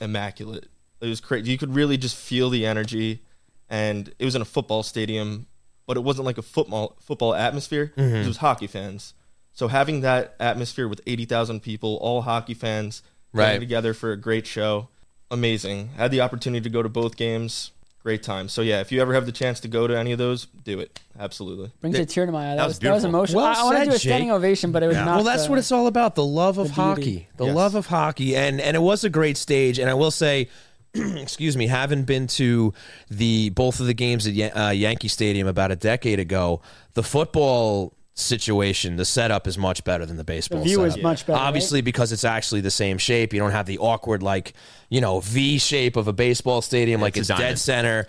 immaculate. 0.00 0.68
It 1.00 1.08
was 1.08 1.20
crazy. 1.20 1.50
You 1.50 1.58
could 1.58 1.74
really 1.74 1.96
just 1.96 2.16
feel 2.16 2.50
the 2.50 2.64
energy, 2.66 3.22
and 3.68 4.14
it 4.18 4.24
was 4.24 4.36
in 4.36 4.42
a 4.42 4.44
football 4.46 4.82
stadium, 4.84 5.46
but 5.92 5.98
it 5.98 6.04
wasn't 6.04 6.24
like 6.24 6.38
a 6.38 6.42
football 6.42 6.96
football 7.00 7.34
atmosphere. 7.34 7.92
Mm-hmm. 7.98 8.14
It 8.16 8.26
was 8.26 8.38
hockey 8.38 8.66
fans. 8.66 9.12
So 9.52 9.68
having 9.68 10.00
that 10.00 10.34
atmosphere 10.40 10.88
with 10.88 11.02
eighty 11.06 11.26
thousand 11.26 11.60
people, 11.60 11.98
all 12.00 12.22
hockey 12.22 12.54
fans, 12.54 13.02
Right. 13.34 13.48
getting 13.48 13.60
together 13.60 13.92
for 13.92 14.10
a 14.12 14.16
great 14.16 14.46
show, 14.46 14.88
amazing. 15.30 15.88
Had 15.96 16.10
the 16.10 16.22
opportunity 16.22 16.62
to 16.62 16.70
go 16.70 16.82
to 16.82 16.88
both 16.88 17.16
games, 17.18 17.72
great 18.02 18.22
time. 18.22 18.48
So 18.48 18.62
yeah, 18.62 18.80
if 18.80 18.90
you 18.90 19.02
ever 19.02 19.12
have 19.12 19.26
the 19.26 19.32
chance 19.32 19.60
to 19.60 19.68
go 19.68 19.86
to 19.86 19.94
any 19.98 20.12
of 20.12 20.18
those, 20.18 20.46
do 20.64 20.80
it. 20.80 20.98
Absolutely. 21.18 21.70
Brings 21.82 21.98
a 21.98 22.06
tear 22.06 22.24
to 22.24 22.32
my 22.32 22.52
eye. 22.52 22.56
That, 22.56 22.64
was 22.64 22.70
was, 22.76 22.78
that 22.80 22.92
was 22.94 23.04
emotional. 23.04 23.42
Well 23.42 23.50
I, 23.54 23.60
I 23.60 23.64
want 23.64 23.78
to 23.78 23.84
do 23.84 23.90
a 23.90 23.98
standing 23.98 24.28
Jake. 24.28 24.34
ovation, 24.36 24.72
but 24.72 24.82
it 24.82 24.86
was 24.86 24.96
Yeah. 24.96 25.04
not. 25.04 25.16
well, 25.16 25.24
that's 25.24 25.44
the- 25.44 25.50
what 25.50 25.58
it's 25.58 25.70
all 25.72 25.86
about. 25.86 26.14
The 26.14 26.24
love 26.24 26.56
of 26.56 26.68
the 26.68 26.72
hockey. 26.74 27.28
The 27.36 27.44
Yes. 27.46 27.54
love 27.54 27.74
of 27.74 27.86
hockey. 27.88 28.34
And 28.34 28.58
and 28.60 28.74
it 28.76 28.80
was 28.80 29.04
a 29.04 29.10
great 29.10 29.36
stage. 29.36 29.78
And 29.78 29.90
I 29.90 29.94
will 29.94 30.10
say, 30.10 30.48
excuse 30.94 31.56
me, 31.56 31.66
having 31.66 32.04
been 32.04 32.26
to 32.26 32.72
the 33.10 33.50
both 33.50 33.80
of 33.80 33.86
the 33.86 33.94
games 33.94 34.26
at 34.26 34.34
Yan- 34.34 34.56
uh, 34.56 34.70
Yankee 34.70 35.08
Stadium 35.08 35.46
about 35.48 35.70
a 35.70 35.76
decade 35.76 36.18
ago, 36.20 36.60
the 36.94 37.02
football 37.02 37.94
situation, 38.14 38.96
the 38.96 39.04
setup 39.04 39.46
is 39.46 39.56
much 39.56 39.84
better 39.84 40.04
than 40.04 40.16
the 40.16 40.24
baseball. 40.24 40.58
The 40.58 40.64
view 40.66 40.84
is 40.84 40.98
much 40.98 41.26
better, 41.26 41.38
right? 41.38 41.46
Obviously, 41.46 41.80
because 41.80 42.12
it's 42.12 42.24
actually 42.24 42.60
the 42.60 42.70
same 42.70 42.98
shape. 42.98 43.32
You 43.32 43.40
don't 43.40 43.52
have 43.52 43.66
the 43.66 43.78
awkward 43.78 44.22
like 44.22 44.52
you 44.90 45.00
know 45.00 45.20
V 45.20 45.58
shape 45.58 45.96
of 45.96 46.08
a 46.08 46.12
baseball 46.12 46.60
stadium, 46.62 47.00
like 47.00 47.16
It's 47.16 47.30
it's 47.30 47.38
dead 47.38 47.58
center. 47.58 48.06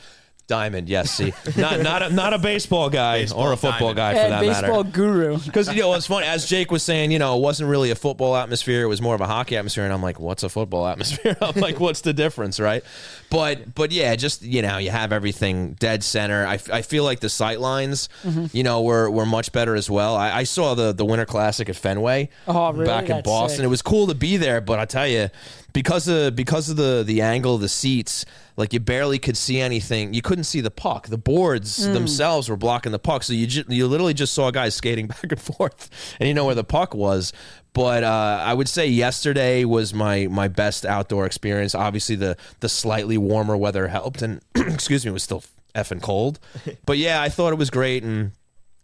Diamond, 0.47 0.89
yes. 0.89 1.09
See, 1.11 1.33
not 1.57 1.79
not 1.79 2.01
a, 2.03 2.09
not 2.09 2.33
a 2.33 2.37
baseball 2.37 2.89
guy 2.89 3.19
Baseball 3.21 3.43
or 3.43 3.53
a 3.53 3.57
football 3.57 3.93
diamond. 3.93 3.97
guy 3.97 4.13
for 4.13 4.19
and 4.19 4.31
that 4.33 4.41
baseball 4.41 4.53
matter. 4.61 4.67
Baseball 4.67 4.83
guru. 4.83 5.37
Because 5.45 5.73
you 5.73 5.81
know 5.81 5.93
it's 5.93 6.05
funny, 6.07 6.27
as 6.27 6.45
Jake 6.47 6.69
was 6.69 6.83
saying, 6.83 7.11
you 7.11 7.19
know, 7.19 7.37
it 7.37 7.41
wasn't 7.41 7.69
really 7.69 7.91
a 7.91 7.95
football 7.95 8.35
atmosphere; 8.35 8.83
it 8.83 8.87
was 8.87 9.01
more 9.01 9.15
of 9.15 9.21
a 9.21 9.25
hockey 9.25 9.55
atmosphere. 9.55 9.85
And 9.85 9.93
I'm 9.93 10.01
like, 10.03 10.19
what's 10.19 10.43
a 10.43 10.49
football 10.49 10.85
atmosphere? 10.85 11.37
I'm 11.41 11.59
like, 11.61 11.79
what's 11.79 12.01
the 12.01 12.11
difference, 12.13 12.59
right? 12.59 12.83
But 13.29 13.73
but 13.73 13.91
yeah, 13.93 14.15
just 14.15 14.41
you 14.41 14.61
know, 14.61 14.77
you 14.79 14.89
have 14.91 15.13
everything 15.13 15.73
dead 15.79 16.03
center. 16.03 16.45
I, 16.45 16.59
I 16.71 16.81
feel 16.81 17.03
like 17.05 17.21
the 17.21 17.29
sight 17.29 17.59
lines, 17.61 18.09
Mm-hmm. 18.23 18.55
you 18.55 18.63
know, 18.63 18.81
were 18.81 19.09
were 19.09 19.25
much 19.25 19.51
better 19.53 19.75
as 19.75 19.89
well. 19.89 20.15
I, 20.15 20.39
I 20.39 20.43
saw 20.43 20.75
the 20.75 20.91
the 20.91 21.05
Winter 21.05 21.25
Classic 21.25 21.69
at 21.69 21.75
Fenway 21.77 22.29
Oh, 22.47 22.71
really? 22.73 22.85
back 22.85 23.03
in 23.05 23.09
That's 23.17 23.25
Boston. 23.25 23.57
sick. 23.57 23.63
It 23.63 23.67
was 23.69 23.81
cool 23.81 24.07
to 24.07 24.15
be 24.15 24.35
there, 24.37 24.59
but 24.61 24.77
I 24.79 24.85
tell 24.85 25.07
you, 25.07 25.29
because 25.71 26.07
of 26.07 26.35
because 26.35 26.69
of 26.69 26.75
the 26.75 27.03
the 27.05 27.21
angle 27.21 27.55
of 27.55 27.61
the 27.61 27.69
seats, 27.69 28.25
like 28.55 28.73
you 28.73 28.79
barely 28.79 29.19
could 29.19 29.35
see 29.37 29.59
anything. 29.59 30.13
You 30.13 30.21
couldn't 30.21 30.43
see 30.45 30.61
the 30.61 30.71
puck. 30.71 31.07
The 31.07 31.17
boards 31.17 31.87
Mm. 31.87 31.93
themselves 31.93 32.49
were 32.49 32.57
blocking 32.57 32.91
the 32.91 32.99
puck, 32.99 33.23
so 33.23 33.33
you 33.33 33.47
ju- 33.47 33.63
you 33.67 33.87
literally 33.87 34.13
just 34.13 34.33
saw 34.33 34.51
guys 34.51 34.75
skating 34.75 35.07
back 35.13 35.23
and 35.31 35.39
forth, 35.41 35.89
and 36.19 36.27
you 36.27 36.33
know 36.33 36.45
where 36.45 36.55
the 36.55 36.63
puck 36.63 36.93
was. 36.93 37.33
But 37.73 38.03
uh, 38.03 38.41
I 38.45 38.53
would 38.53 38.69
say 38.69 38.87
yesterday 38.87 39.65
was 39.65 39.93
my 39.93 40.27
my 40.27 40.47
best 40.47 40.85
outdoor 40.85 41.25
experience. 41.25 41.73
Obviously, 41.73 42.15
the 42.15 42.37
the 42.59 42.69
slightly 42.69 43.17
warmer 43.17 43.57
weather 43.57 43.87
helped, 43.87 44.21
and 44.21 44.41
excuse 44.55 45.05
me, 45.05 45.09
it 45.09 45.13
was 45.13 45.23
still 45.23 45.43
effing 45.75 46.01
cold. 46.01 46.39
But 46.85 46.97
yeah, 46.99 47.21
I 47.21 47.29
thought 47.29 47.51
it 47.53 47.57
was 47.57 47.69
great, 47.71 48.03
and 48.03 48.31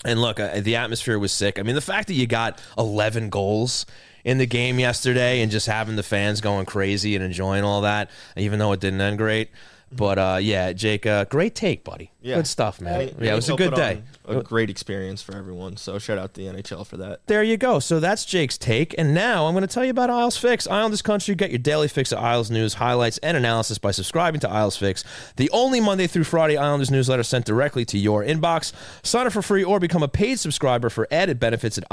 and 0.06 0.22
look, 0.22 0.40
uh, 0.40 0.62
the 0.62 0.78
atmosphere 0.78 1.20
was 1.20 1.32
sick. 1.32 1.60
I 1.60 1.62
mean, 1.64 1.76
the 1.76 1.82
fact 1.82 2.08
that 2.08 2.14
you 2.16 2.26
got 2.26 2.60
11 2.78 3.30
goals 3.30 3.86
in 4.24 4.38
the 4.38 4.46
game 4.46 4.80
yesterday 4.80 5.42
and 5.42 5.52
just 5.52 5.68
having 5.68 5.96
the 5.96 6.04
fans 6.04 6.42
going 6.42 6.66
crazy 6.66 7.16
and 7.16 7.24
enjoying 7.24 7.64
all 7.64 7.82
that, 7.82 8.10
even 8.36 8.60
though 8.60 8.72
it 8.72 8.80
didn't 8.80 9.02
end 9.02 9.18
great. 9.18 9.50
But 9.92 10.20
uh, 10.20 10.38
yeah, 10.40 10.74
Jake, 10.74 11.06
uh, 11.06 11.26
great 11.26 11.56
take, 11.56 11.84
buddy. 11.84 12.12
Yeah. 12.22 12.36
Good 12.36 12.48
stuff, 12.48 12.80
man. 12.80 13.12
Yeah, 13.20 13.34
it 13.34 13.36
was 13.36 13.50
a 13.50 13.56
good 13.56 13.74
day. 13.74 14.04
A 14.26 14.44
great 14.44 14.70
experience 14.70 15.24
for 15.24 15.36
everyone. 15.36 15.78
So 15.78 15.98
shout 15.98 16.20
out 16.20 16.36
to 16.36 16.42
the 16.42 16.48
NHL 16.48 16.86
for 16.86 16.98
that. 16.98 17.26
There 17.26 17.42
you 17.42 17.58
go. 17.58 17.80
So 17.80 18.00
that's 18.00 18.24
Jake's 18.24 18.58
take. 18.58 18.94
And 19.00 19.16
now 19.16 19.48
I'm 19.48 19.54
going 19.54 19.66
to 19.66 19.74
tell 19.74 19.84
you 19.84 19.90
about 19.90 20.12
Isles 20.12 20.38
Fix. 20.38 20.68
Islanders 20.68 21.02
Country, 21.02 21.34
get 21.34 21.50
your 21.50 21.58
daily 21.58 21.88
fix 21.88 22.12
of 22.12 22.20
Isles 22.20 22.52
news, 22.52 22.76
highlights, 22.76 23.18
and 23.20 23.36
analysis 23.36 23.80
by 23.80 23.90
subscribing 23.90 24.42
to 24.42 24.50
Isles 24.50 24.78
Fix, 24.78 25.04
the 25.38 25.50
only 25.50 25.80
Monday 25.80 26.06
through 26.06 26.26
Friday 26.26 26.58
Islanders 26.58 26.92
newsletter 26.92 27.24
sent 27.24 27.46
directly 27.46 27.86
to 27.86 27.98
your 27.98 28.24
inbox. 28.24 28.74
Sign 29.02 29.26
up 29.26 29.34
for 29.34 29.42
free 29.42 29.64
or 29.64 29.80
become 29.80 30.04
a 30.04 30.08
paid 30.08 30.40
subscriber 30.40 30.92
for 30.92 31.08
added 31.10 31.40
benefits 31.40 31.80
at 31.80 31.86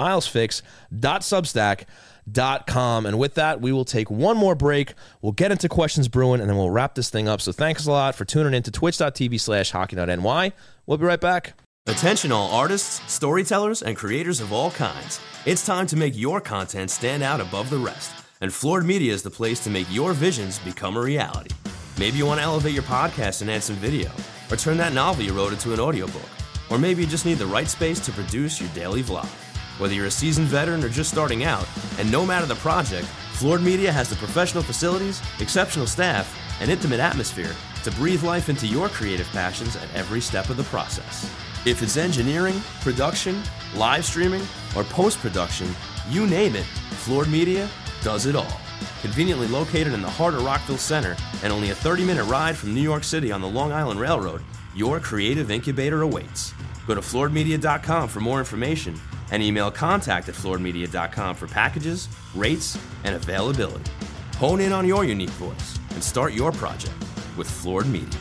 islesfix.substack.com. 2.27 3.07
And 3.07 3.19
with 3.19 3.35
that, 3.35 3.61
we 3.61 3.73
will 3.73 3.85
take 3.85 4.11
one 4.11 4.37
more 4.37 4.55
break. 4.55 4.95
We'll 5.23 5.33
get 5.33 5.51
into 5.51 5.69
questions 5.69 6.09
brewing, 6.09 6.41
and 6.41 6.49
then 6.49 6.57
we'll 6.57 6.71
wrap 6.71 6.95
this 6.95 7.11
thing 7.11 7.29
up. 7.29 7.41
So 7.41 7.53
thanks 7.53 7.87
a 7.87 7.91
lot 7.91 8.15
for 8.15 8.25
tuning 8.25 8.55
in 8.55 8.63
to 8.65 8.71
twitch.tv 8.71 9.41
slash 9.41 9.71
hockey.ny. 9.71 10.53
We'll 10.87 10.99
be 10.99 11.05
right 11.05 11.21
back. 11.21 11.55
Attention 11.89 12.33
all 12.33 12.51
artists, 12.51 13.01
storytellers, 13.13 13.83
and 13.83 13.97
creators 13.97 14.41
of 14.41 14.53
all 14.53 14.73
kinds. 14.73 15.21
It's 15.45 15.65
time 15.65 15.87
to 15.89 15.97
make 15.97 16.17
your 16.17 16.41
content 16.41 16.91
stand 16.91 17.23
out 17.23 17.41
above 17.41 17.71
the 17.71 17.79
rest. 17.79 18.13
And 18.41 18.53
Floored 18.53 18.85
Media 18.85 19.13
is 19.13 19.23
the 19.23 19.31
place 19.31 19.61
to 19.61 19.71
make 19.71 19.87
your 19.91 20.13
visions 20.13 20.59
become 20.59 20.97
a 20.97 21.01
reality. 21.01 21.55
Maybe 21.99 22.19
you 22.19 22.27
want 22.27 22.41
to 22.41 22.45
elevate 22.45 22.75
your 22.75 22.83
podcast 22.83 23.41
and 23.41 23.51
add 23.51 23.63
some 23.63 23.77
video, 23.77 24.11
or 24.51 24.57
turn 24.57 24.77
that 24.79 24.93
novel 24.93 25.25
you 25.25 25.33
wrote 25.33 25.53
into 25.53 25.73
an 25.73 25.81
audiobook. 25.81 26.29
Or 26.69 26.79
maybe 26.79 27.03
you 27.03 27.09
just 27.09 27.25
need 27.25 27.39
the 27.39 27.47
right 27.47 27.69
space 27.69 28.01
to 28.01 28.13
produce 28.13 28.61
your 28.61 28.69
daily 28.71 29.03
vlog. 29.03 29.46
Whether 29.79 29.93
you're 29.93 30.07
a 30.07 30.11
seasoned 30.11 30.47
veteran 30.47 30.83
or 30.83 30.89
just 30.89 31.11
starting 31.11 31.45
out, 31.45 31.69
and 31.99 32.11
no 32.11 32.25
matter 32.25 32.47
the 32.47 32.55
project, 32.57 33.07
Floored 33.35 33.61
Media 33.61 33.93
has 33.93 34.09
the 34.09 34.17
professional 34.17 34.63
facilities, 34.63 35.21
exceptional 35.39 35.87
staff, 35.87 36.35
and 36.63 36.71
intimate 36.71 36.99
atmosphere 36.99 37.55
to 37.85 37.91
breathe 37.93 38.23
life 38.23 38.49
into 38.49 38.67
your 38.67 38.89
creative 38.89 39.29
passions 39.29 39.77
at 39.77 39.95
every 39.95 40.23
step 40.23 40.49
of 40.49 40.57
the 40.57 40.63
process. 40.65 41.31
If 41.67 41.83
it's 41.83 41.99
engineering, 41.99 42.59
production, 42.81 43.43
live 43.75 44.07
streaming, 44.07 44.43
or 44.75 44.85
post 44.85 45.19
production, 45.19 45.69
you 46.09 46.27
name 46.27 46.57
it, 46.57 46.65
Floored 47.05 47.29
Media 47.29 47.69
does 48.01 48.25
it 48.25 48.35
all. 48.35 48.61
Conveniently 49.03 49.47
located 49.49 49.93
in 49.93 50.01
the 50.01 50.09
heart 50.09 50.33
of 50.33 50.45
Rockville 50.45 50.79
Centre 50.79 51.17
and 51.43 51.53
only 51.53 51.69
a 51.69 51.75
30 51.75 52.05
minute 52.05 52.25
ride 52.25 52.57
from 52.57 52.75
New 52.75 52.81
York 52.81 53.05
City 53.05 53.31
on 53.31 53.43
the 53.43 53.49
Long 53.49 53.73
Island 53.73 54.01
Railroad, 54.01 54.43
your 54.75 55.01
creative 55.01 55.51
incubator 55.51 56.01
awaits. 56.01 56.55
Go 56.87 56.95
to 56.95 57.03
flooredmedia.com 57.03 58.09
for 58.09 58.21
more 58.21 58.39
information 58.39 58.99
and 59.31 59.43
email 59.43 59.71
contact 59.71 60.29
at 60.29 60.35
flooredmedia.com 60.35 61.35
for 61.35 61.47
packages, 61.47 62.09
rates, 62.35 62.79
and 63.05 63.15
availability. 63.15 63.91
Hone 64.37 64.61
in 64.61 64.73
on 64.73 64.87
your 64.87 65.05
unique 65.05 65.31
voice 65.31 65.79
and 65.91 66.03
start 66.03 66.33
your 66.33 66.53
project 66.53 66.95
with 67.37 67.51
Floored 67.51 67.87
Media. 67.87 68.21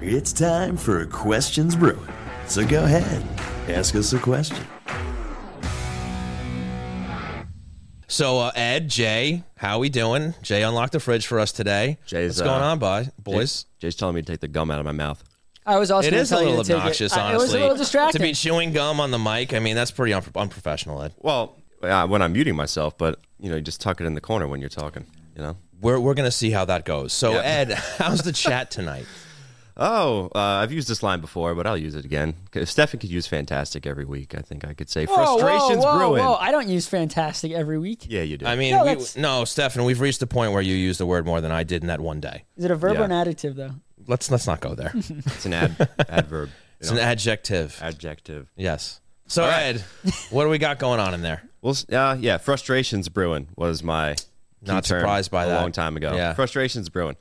It's 0.00 0.32
time 0.32 0.76
for 0.76 1.06
Questions 1.06 1.74
Brewing. 1.74 2.06
So 2.46 2.66
go 2.66 2.84
ahead, 2.84 3.26
ask 3.68 3.94
us 3.94 4.12
a 4.12 4.18
question. 4.18 4.58
So 8.06 8.38
uh, 8.38 8.52
Ed, 8.54 8.88
Jay, 8.88 9.42
how 9.56 9.80
we 9.80 9.88
doing? 9.88 10.34
Jay 10.42 10.62
unlocked 10.62 10.92
the 10.92 11.00
fridge 11.00 11.26
for 11.26 11.40
us 11.40 11.50
today. 11.50 11.98
Jay's, 12.06 12.36
What's 12.36 12.42
going 12.42 12.62
uh, 12.62 12.66
on, 12.66 12.78
boy, 12.78 13.08
boys? 13.18 13.64
Jay, 13.64 13.86
Jay's 13.88 13.96
telling 13.96 14.14
me 14.14 14.22
to 14.22 14.26
take 14.30 14.40
the 14.40 14.46
gum 14.46 14.70
out 14.70 14.78
of 14.78 14.84
my 14.84 14.92
mouth. 14.92 15.24
I 15.66 15.78
was 15.78 15.90
also 15.90 16.08
It 16.08 16.10
gonna 16.10 16.22
a 16.22 16.44
little 16.44 16.60
obnoxious, 16.60 17.12
it. 17.12 17.18
Honestly. 17.18 17.34
It 17.34 17.38
was 17.38 17.54
a 17.54 17.58
little 17.58 17.76
distracting. 17.76 18.18
To 18.20 18.26
be 18.26 18.32
chewing 18.34 18.72
gum 18.72 19.00
on 19.00 19.10
the 19.10 19.18
mic, 19.18 19.54
I 19.54 19.58
mean, 19.60 19.74
that's 19.76 19.90
pretty 19.90 20.12
un- 20.12 20.22
unprofessional, 20.36 21.02
Ed. 21.02 21.14
Well, 21.18 21.56
uh, 21.82 22.06
when 22.06 22.20
I'm 22.22 22.32
muting 22.32 22.54
myself, 22.56 22.98
but 22.98 23.18
you 23.38 23.50
know, 23.50 23.56
you 23.56 23.62
just 23.62 23.80
tuck 23.80 24.00
it 24.00 24.04
in 24.06 24.14
the 24.14 24.20
corner 24.20 24.46
when 24.46 24.60
you're 24.60 24.68
talking. 24.68 25.06
You 25.36 25.42
know. 25.42 25.56
We're, 25.80 25.98
we're 26.00 26.14
going 26.14 26.26
to 26.26 26.30
see 26.36 26.50
how 26.50 26.64
that 26.66 26.84
goes. 26.84 27.12
So, 27.12 27.32
Yeah. 27.32 27.40
Ed, 27.40 27.72
how's 27.98 28.22
the 28.22 28.32
chat 28.32 28.70
tonight? 28.70 29.06
Oh, 29.76 30.30
uh, 30.34 30.38
I've 30.38 30.70
used 30.72 30.88
this 30.88 31.02
line 31.02 31.20
before, 31.20 31.52
but 31.56 31.66
I'll 31.66 31.76
use 31.76 31.96
it 31.96 32.04
again. 32.04 32.34
If 32.52 32.68
Stefen 32.68 33.00
could 33.00 33.10
use 33.10 33.26
fantastic 33.26 33.86
every 33.86 34.04
week, 34.04 34.34
I 34.36 34.40
think 34.40 34.64
I 34.64 34.72
could 34.72 34.88
say 34.88 35.04
Whoa, 35.04 35.16
frustrations 35.16 35.84
whoa, 35.84 35.92
whoa, 35.92 35.98
brewing. 35.98 36.24
Whoa. 36.24 36.34
I 36.34 36.52
don't 36.52 36.68
use 36.68 36.86
fantastic 36.86 37.50
every 37.50 37.78
week. 37.78 38.06
Yeah, 38.08 38.22
you 38.22 38.36
do. 38.36 38.46
I 38.46 38.54
mean, 38.54 38.72
No, 38.72 38.84
we, 38.84 38.92
no, 38.92 39.42
Stefen, 39.42 39.84
we've 39.84 40.00
reached 40.00 40.20
the 40.20 40.28
point 40.28 40.52
where 40.52 40.62
you 40.62 40.76
use 40.76 40.98
the 40.98 41.06
word 41.06 41.26
more 41.26 41.40
than 41.40 41.50
I 41.50 41.64
did 41.64 41.82
in 41.82 41.88
that 41.88 42.00
one 42.00 42.20
day. 42.20 42.44
Is 42.56 42.64
it 42.64 42.70
a 42.70 42.76
verb 42.76 42.94
Yeah. 42.94 43.00
or 43.00 43.04
an 43.04 43.12
adjective 43.12 43.56
though? 43.56 43.72
Let's 44.06 44.30
let's 44.30 44.46
not 44.46 44.60
go 44.60 44.74
there. 44.74 44.92
it's 44.94 45.46
an 45.46 45.52
ad, 45.52 45.88
adverb. 46.08 46.50
It's 46.80 46.90
an 46.90 46.98
adjective. 46.98 47.78
adjective. 47.82 48.50
Yes. 48.56 49.00
So, 49.26 49.42
All 49.42 49.48
right. 49.48 49.76
Ed, 49.76 49.84
what 50.30 50.44
do 50.44 50.50
we 50.50 50.58
got 50.58 50.78
going 50.78 51.00
on 51.00 51.14
in 51.14 51.22
there? 51.22 51.42
Well, 51.62 51.74
uh, 51.90 52.16
yeah, 52.20 52.36
frustrations 52.36 53.08
brewing 53.08 53.48
was 53.56 53.82
my 53.82 54.14
key 54.16 54.22
Not 54.66 54.84
term 54.84 55.00
surprised 55.00 55.30
by 55.30 55.46
that 55.46 55.50
a 55.50 55.54
that. 55.54 55.60
long 55.62 55.72
time 55.72 55.96
ago. 55.96 56.14
Yeah. 56.14 56.34
frustrations 56.34 56.90
brewing. 56.90 57.16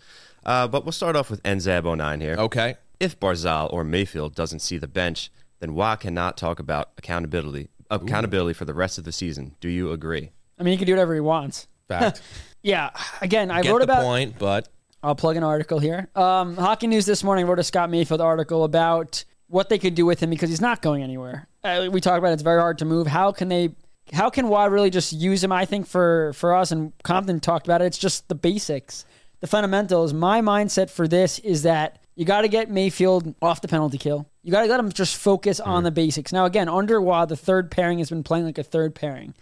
Uh, 0.45 0.67
but 0.67 0.83
we'll 0.83 0.91
start 0.91 1.15
off 1.15 1.29
with 1.29 1.41
Nzab09 1.43 2.19
here. 2.21 2.35
Okay. 2.37 2.75
If 2.99 3.17
Barzal 3.19 3.71
or 3.71 3.85
Mayfield 3.85 4.35
doesn't 4.35 4.59
see 4.59 4.77
the 4.77 4.87
bench, 4.89 5.31
then 5.61 5.73
Roy 5.75 5.95
cannot 5.95 6.35
talk 6.37 6.59
about 6.59 6.89
accountability 6.97 7.69
accountability 7.89 8.53
for 8.53 8.65
the 8.65 8.73
rest 8.73 8.97
of 8.97 9.03
the 9.05 9.11
season. 9.11 9.55
Do 9.61 9.69
you 9.69 9.91
agree? 9.91 10.31
I 10.59 10.63
mean, 10.63 10.71
he 10.73 10.77
can 10.77 10.87
do 10.87 10.93
whatever 10.93 11.13
he 11.13 11.19
wants. 11.21 11.67
Fact. 11.87 12.21
Yeah. 12.65 12.91
Again, 13.21 13.51
I 13.51 13.61
Get 13.61 13.71
wrote 13.71 13.79
the 13.79 13.83
about. 13.83 14.03
point, 14.03 14.39
but 14.39 14.69
I'll 15.03 15.15
plug 15.15 15.35
an 15.35 15.43
article 15.43 15.79
here. 15.79 16.07
Um, 16.15 16.55
Hockey 16.55 16.87
News 16.87 17.05
this 17.05 17.23
morning 17.23 17.45
wrote 17.45 17.59
a 17.59 17.63
Scott 17.63 17.89
Mayfield 17.89 18.21
article 18.21 18.63
about 18.63 19.25
what 19.47 19.67
they 19.67 19.77
could 19.77 19.95
do 19.95 20.05
with 20.05 20.21
him 20.21 20.29
because 20.29 20.49
he's 20.49 20.61
not 20.61 20.81
going 20.81 21.03
anywhere. 21.03 21.47
Uh, 21.63 21.89
we 21.91 21.99
talked 21.99 22.17
about 22.17 22.29
it, 22.29 22.33
it's 22.33 22.41
very 22.41 22.61
hard 22.61 22.77
to 22.79 22.85
move. 22.85 23.07
How 23.07 23.31
can 23.31 23.49
they? 23.49 23.75
How 24.11 24.29
can 24.29 24.47
Roy 24.47 24.67
really 24.67 24.89
just 24.89 25.13
use 25.13 25.43
him? 25.43 25.51
I 25.51 25.65
think 25.65 25.87
for 25.87 26.33
for 26.33 26.55
us 26.55 26.71
and 26.71 26.93
Compton 27.03 27.39
talked 27.39 27.67
about 27.67 27.81
it. 27.81 27.85
It's 27.85 27.97
just 27.97 28.27
the 28.29 28.35
basics, 28.35 29.05
the 29.41 29.47
fundamentals. 29.47 30.13
My 30.13 30.41
mindset 30.41 30.89
for 30.89 31.07
this 31.07 31.39
is 31.39 31.63
that 31.63 31.99
you 32.15 32.25
got 32.25 32.41
to 32.41 32.47
get 32.47 32.69
Mayfield 32.69 33.33
off 33.41 33.61
the 33.61 33.67
penalty 33.67 33.97
kill. 33.97 34.27
You 34.41 34.51
got 34.51 34.63
to 34.63 34.67
let 34.67 34.79
him 34.79 34.91
just 34.91 35.15
focus 35.17 35.59
on 35.59 35.83
the 35.83 35.91
basics. 35.91 36.31
Now 36.33 36.45
again, 36.45 36.69
under 36.69 37.01
Roy, 37.01 37.25
the 37.25 37.37
third 37.37 37.71
pairing 37.71 37.99
has 37.99 38.09
been 38.09 38.23
playing 38.23 38.45
like 38.45 38.57
a 38.57 38.63
third 38.63 38.93
pairing 38.93 39.33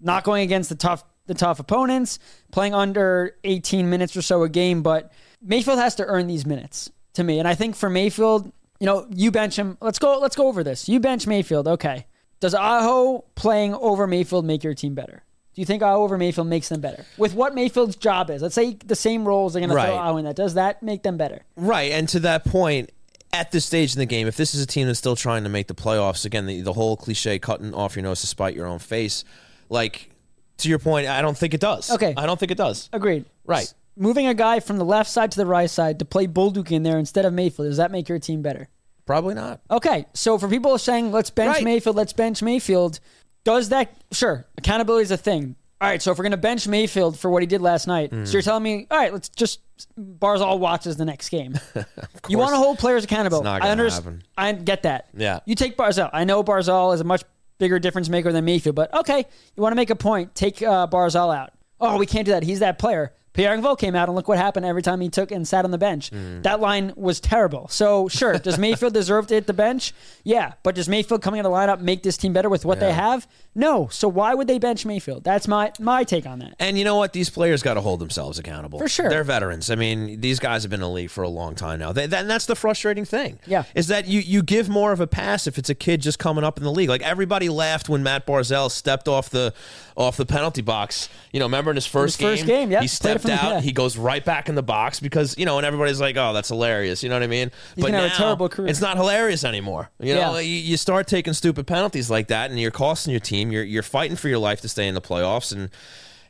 not 0.00 0.24
going 0.24 0.42
against 0.42 0.68
the 0.68 0.74
tough 0.74 1.04
the 1.28 1.34
tough 1.34 1.60
opponents, 1.60 2.18
playing 2.50 2.74
under 2.74 3.36
18 3.44 3.88
minutes 3.88 4.16
or 4.16 4.22
so 4.22 4.42
a 4.42 4.48
game, 4.48 4.82
but 4.82 5.12
Mayfield 5.40 5.78
has 5.78 5.94
to 5.96 6.04
earn 6.06 6.26
these 6.26 6.44
minutes 6.44 6.90
to 7.12 7.22
me. 7.22 7.38
And 7.38 7.46
I 7.46 7.54
think 7.54 7.76
for 7.76 7.88
Mayfield, 7.88 8.50
you 8.80 8.86
know, 8.86 9.06
you 9.14 9.30
bench 9.30 9.56
him. 9.56 9.78
Let's 9.80 9.98
go 10.00 10.18
let's 10.18 10.34
go 10.36 10.48
over 10.48 10.64
this. 10.64 10.88
You 10.88 10.98
bench 11.00 11.26
Mayfield, 11.26 11.68
okay. 11.68 12.06
Does 12.40 12.54
Aho 12.54 13.24
playing 13.34 13.74
over 13.74 14.06
Mayfield 14.06 14.44
make 14.44 14.62
your 14.64 14.74
team 14.74 14.94
better? 14.94 15.22
Do 15.54 15.60
you 15.60 15.66
think 15.66 15.82
Aho 15.82 16.02
over 16.02 16.16
Mayfield 16.16 16.46
makes 16.46 16.68
them 16.68 16.80
better? 16.80 17.04
With 17.16 17.34
what 17.34 17.54
Mayfield's 17.54 17.96
job 17.96 18.30
is. 18.30 18.42
Let's 18.42 18.54
say 18.54 18.74
the 18.84 18.94
same 18.94 19.26
roles 19.26 19.56
are 19.56 19.60
going 19.60 19.70
to 19.70 19.74
Right. 19.76 19.86
throw 19.86 19.96
Aho 19.96 20.16
in 20.18 20.24
that. 20.24 20.36
Does 20.36 20.54
that 20.54 20.82
make 20.82 21.02
them 21.02 21.16
better? 21.16 21.42
Right, 21.56 21.90
and 21.92 22.08
to 22.10 22.20
that 22.20 22.44
point, 22.44 22.90
at 23.32 23.50
this 23.50 23.66
stage 23.66 23.92
in 23.94 23.98
the 23.98 24.06
game, 24.06 24.28
if 24.28 24.36
this 24.36 24.54
is 24.54 24.62
a 24.62 24.66
team 24.66 24.86
that's 24.86 25.00
still 25.00 25.16
trying 25.16 25.42
to 25.42 25.48
make 25.48 25.66
the 25.66 25.74
playoffs, 25.74 26.24
again, 26.24 26.46
the, 26.46 26.60
the 26.60 26.72
whole 26.74 26.96
cliche 26.96 27.38
cutting 27.40 27.74
off 27.74 27.96
your 27.96 28.04
nose 28.04 28.20
to 28.20 28.28
spite 28.28 28.54
your 28.54 28.66
own 28.66 28.78
face, 28.78 29.24
like 29.68 30.10
to 30.58 30.68
your 30.68 30.78
point, 30.78 31.06
I 31.08 31.22
don't 31.22 31.36
think 31.36 31.54
it 31.54 31.60
does. 31.60 31.90
Okay. 31.90 32.14
I 32.16 32.26
don't 32.26 32.38
think 32.38 32.50
it 32.52 32.58
does. 32.58 32.88
Agreed. 32.92 33.24
Right. 33.46 33.72
Moving 33.96 34.26
a 34.26 34.34
guy 34.34 34.60
from 34.60 34.76
the 34.76 34.84
left 34.84 35.10
side 35.10 35.32
to 35.32 35.36
the 35.38 35.46
right 35.46 35.68
side 35.70 35.98
to 35.98 36.04
play 36.04 36.26
Bolduc 36.26 36.70
in 36.70 36.82
there 36.84 36.98
instead 36.98 37.24
of 37.24 37.32
Mayfield, 37.32 37.68
does 37.68 37.78
that 37.78 37.90
make 37.90 38.08
your 38.08 38.18
team 38.18 38.42
better? 38.42 38.68
Probably 39.06 39.34
not. 39.34 39.60
Okay, 39.70 40.04
so 40.14 40.36
for 40.38 40.48
people 40.48 40.76
saying 40.78 41.10
let's 41.12 41.30
bench 41.30 41.56
Right. 41.56 41.64
Mayfield, 41.64 41.96
let's 41.96 42.12
bench 42.12 42.42
Mayfield, 42.42 43.00
does 43.44 43.70
that 43.70 43.90
sure 44.12 44.46
accountability 44.58 45.02
is 45.04 45.10
a 45.10 45.16
thing? 45.16 45.56
All 45.80 45.88
right, 45.88 46.02
so 46.02 46.10
if 46.12 46.18
we're 46.18 46.24
gonna 46.24 46.36
bench 46.36 46.68
Mayfield 46.68 47.18
for 47.18 47.30
what 47.30 47.42
he 47.42 47.46
did 47.46 47.60
last 47.62 47.86
night, 47.86 48.10
Mm. 48.10 48.26
so 48.26 48.32
you're 48.34 48.42
telling 48.42 48.62
me, 48.64 48.86
all 48.90 48.98
right, 48.98 49.12
let's 49.12 49.28
just 49.30 49.60
Barzal 49.98 50.58
watches 50.58 50.96
the 50.96 51.04
next 51.04 51.28
game. 51.28 51.54
you 52.28 52.36
want 52.36 52.50
to 52.50 52.56
hold 52.56 52.78
players 52.78 53.04
accountable. 53.04 53.38
It's 53.38 53.44
not 53.44 53.56
I 53.62 53.66
gonna 53.66 53.70
understand. 53.70 54.04
happen. 54.04 54.22
I 54.36 54.52
get 54.52 54.82
that. 54.82 55.08
Yeah. 55.16 55.38
You 55.46 55.54
take 55.54 55.76
Barzal. 55.76 56.10
I 56.12 56.24
know 56.24 56.42
Barzal 56.42 56.92
is 56.94 57.00
a 57.00 57.04
much 57.04 57.22
bigger 57.58 57.78
difference 57.78 58.08
maker 58.08 58.32
than 58.32 58.44
Mayfield, 58.44 58.76
but 58.76 58.92
okay, 58.94 59.24
you 59.56 59.62
want 59.62 59.72
to 59.72 59.76
make 59.76 59.90
a 59.90 59.96
point, 59.96 60.34
take 60.34 60.62
uh, 60.62 60.86
Barzal 60.86 61.34
out. 61.36 61.52
Oh, 61.80 61.98
we 61.98 62.06
can't 62.06 62.24
do 62.24 62.32
that. 62.32 62.42
He's 62.42 62.60
that 62.60 62.78
player. 62.78 63.12
Pierre 63.38 63.56
Engvall 63.56 63.78
came 63.78 63.94
out 63.94 64.08
and 64.08 64.16
look 64.16 64.26
what 64.26 64.36
happened 64.36 64.66
every 64.66 64.82
time 64.82 65.00
he 65.00 65.08
took 65.08 65.30
and 65.30 65.46
sat 65.46 65.64
on 65.64 65.70
the 65.70 65.78
bench. 65.78 66.10
Mm. 66.10 66.42
That 66.42 66.58
line 66.58 66.92
was 66.96 67.20
terrible. 67.20 67.68
So 67.68 68.08
sure, 68.08 68.36
does 68.36 68.58
Mayfield 68.58 68.94
deserve 68.94 69.28
to 69.28 69.34
hit 69.34 69.46
the 69.46 69.52
bench? 69.52 69.92
Yeah, 70.24 70.54
but 70.64 70.74
does 70.74 70.88
Mayfield 70.88 71.22
coming 71.22 71.38
out 71.38 71.46
of 71.46 71.52
the 71.52 71.56
lineup 71.56 71.80
make 71.80 72.02
this 72.02 72.16
team 72.16 72.32
better 72.32 72.48
with 72.48 72.64
what 72.64 72.80
they 72.80 72.92
have? 72.92 73.28
No. 73.58 73.88
So 73.88 74.06
why 74.08 74.34
would 74.34 74.46
they 74.46 74.58
bench 74.58 74.86
Mayfield? 74.86 75.24
That's 75.24 75.48
my 75.48 75.72
my 75.80 76.04
take 76.04 76.26
on 76.26 76.38
that. 76.38 76.54
And 76.60 76.78
you 76.78 76.84
know 76.84 76.94
what? 76.96 77.12
These 77.12 77.28
players 77.28 77.62
got 77.62 77.74
to 77.74 77.80
hold 77.80 77.98
themselves 78.00 78.38
accountable. 78.38 78.78
For 78.78 78.88
sure. 78.88 79.10
They're 79.10 79.24
veterans. 79.24 79.68
I 79.70 79.74
mean, 79.74 80.20
these 80.20 80.38
guys 80.38 80.62
have 80.62 80.70
been 80.70 80.78
in 80.78 80.82
the 80.82 80.90
league 80.90 81.10
for 81.10 81.22
a 81.24 81.28
long 81.28 81.56
time 81.56 81.80
now. 81.80 81.90
They, 81.92 82.06
that, 82.06 82.20
and 82.20 82.30
that's 82.30 82.46
the 82.46 82.54
frustrating 82.54 83.04
thing. 83.04 83.40
Yeah. 83.46 83.64
Is 83.74 83.88
that 83.88 84.06
you, 84.06 84.20
you 84.20 84.42
give 84.42 84.68
more 84.68 84.92
of 84.92 85.00
a 85.00 85.06
pass 85.08 85.46
if 85.48 85.58
it's 85.58 85.68
a 85.68 85.74
kid 85.74 86.00
just 86.00 86.18
coming 86.20 86.44
up 86.44 86.56
in 86.58 86.64
the 86.64 86.70
league. 86.72 86.88
Like 86.88 87.02
everybody 87.02 87.48
laughed 87.48 87.88
when 87.88 88.02
Matt 88.04 88.26
Barzal 88.26 88.70
stepped 88.70 89.08
off 89.08 89.28
the 89.30 89.52
off 89.96 90.16
the 90.16 90.26
penalty 90.26 90.62
box. 90.62 91.08
You 91.32 91.40
know, 91.40 91.46
remember 91.46 91.70
in 91.72 91.76
his 91.76 91.86
first 91.86 92.20
his 92.20 92.30
first 92.30 92.46
game, 92.46 92.70
yeah. 92.70 92.80
he 92.80 92.86
stepped 92.86 93.22
from 93.22 93.32
out. 93.32 93.42
yeah. 93.42 93.60
He 93.60 93.72
goes 93.72 93.96
right 93.96 94.24
back 94.24 94.48
in 94.48 94.54
the 94.54 94.62
box 94.62 95.00
because, 95.00 95.36
you 95.36 95.44
know, 95.44 95.56
and 95.58 95.66
everybody's 95.66 96.00
like, 96.00 96.16
oh, 96.16 96.32
that's 96.32 96.48
hilarious. 96.48 97.02
You 97.02 97.08
know 97.08 97.16
what 97.16 97.24
I 97.24 97.26
mean? 97.26 97.50
He's 97.74 97.84
gonna 97.84 97.98
have 98.02 98.12
a 98.12 98.14
terrible 98.14 98.48
career. 98.48 98.68
It's 98.68 98.80
not 98.80 98.96
hilarious 98.96 99.42
anymore. 99.42 99.90
You 99.98 100.14
know, 100.14 100.34
Yeah. 100.34 100.40
you, 100.40 100.54
you 100.54 100.76
start 100.76 101.08
taking 101.08 101.32
stupid 101.32 101.66
penalties 101.66 102.08
like 102.08 102.28
that 102.28 102.50
and 102.50 102.60
you're 102.60 102.70
costing 102.70 103.10
your 103.10 103.20
team. 103.20 103.47
You're, 103.50 103.64
you're 103.64 103.82
fighting 103.82 104.16
for 104.16 104.28
your 104.28 104.38
life 104.38 104.60
to 104.62 104.68
stay 104.68 104.86
in 104.88 104.94
the 104.94 105.00
playoffs 105.00 105.52
and 105.52 105.70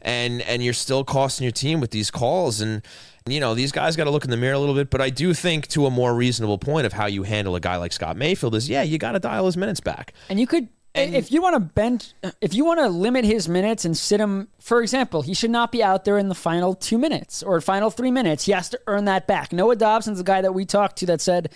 and 0.00 0.42
and 0.42 0.62
you're 0.62 0.72
still 0.72 1.04
costing 1.04 1.44
your 1.44 1.52
team 1.52 1.80
with 1.80 1.90
these 1.90 2.10
calls 2.10 2.60
and 2.60 2.82
you 3.26 3.40
know 3.40 3.54
these 3.54 3.72
guys 3.72 3.96
got 3.96 4.04
to 4.04 4.10
look 4.10 4.24
in 4.24 4.30
the 4.30 4.36
mirror 4.36 4.54
a 4.54 4.58
little 4.58 4.74
bit 4.74 4.90
but 4.90 5.00
i 5.00 5.10
do 5.10 5.34
think 5.34 5.66
to 5.66 5.86
a 5.86 5.90
more 5.90 6.14
reasonable 6.14 6.56
point 6.56 6.86
of 6.86 6.92
how 6.92 7.06
you 7.06 7.24
handle 7.24 7.56
a 7.56 7.60
guy 7.60 7.76
like 7.76 7.92
scott 7.92 8.16
mayfield 8.16 8.54
is 8.54 8.68
yeah 8.68 8.82
you 8.82 8.96
got 8.96 9.12
to 9.12 9.18
dial 9.18 9.44
his 9.46 9.56
minutes 9.56 9.80
back 9.80 10.12
And 10.28 10.38
you 10.38 10.46
could, 10.46 10.68
if 10.94 11.30
you 11.32 11.42
want 11.42 11.54
to 11.54 11.60
bend, 11.60 12.12
if 12.40 12.54
you 12.54 12.64
want 12.64 12.78
to 12.80 12.88
limit 12.88 13.24
his 13.24 13.48
minutes 13.48 13.84
and 13.84 13.96
sit 13.96 14.20
him, 14.20 14.48
for 14.58 14.82
example, 14.82 15.22
he 15.22 15.32
should 15.34 15.50
not 15.50 15.70
be 15.70 15.82
out 15.82 16.04
there 16.04 16.18
in 16.18 16.28
the 16.28 16.34
final 16.34 16.74
two 16.74 16.98
minutes 16.98 17.42
or 17.42 17.60
final 17.60 17.90
three 17.90 18.10
minutes. 18.10 18.46
He 18.46 18.52
has 18.52 18.68
to 18.70 18.80
earn 18.88 19.04
that 19.04 19.26
back. 19.26 19.52
Noah 19.52 19.76
Dobson's 19.76 20.18
the 20.18 20.24
guy 20.24 20.40
that 20.40 20.54
we 20.54 20.64
talked 20.64 20.96
to 20.98 21.06
that 21.06 21.20
said, 21.20 21.52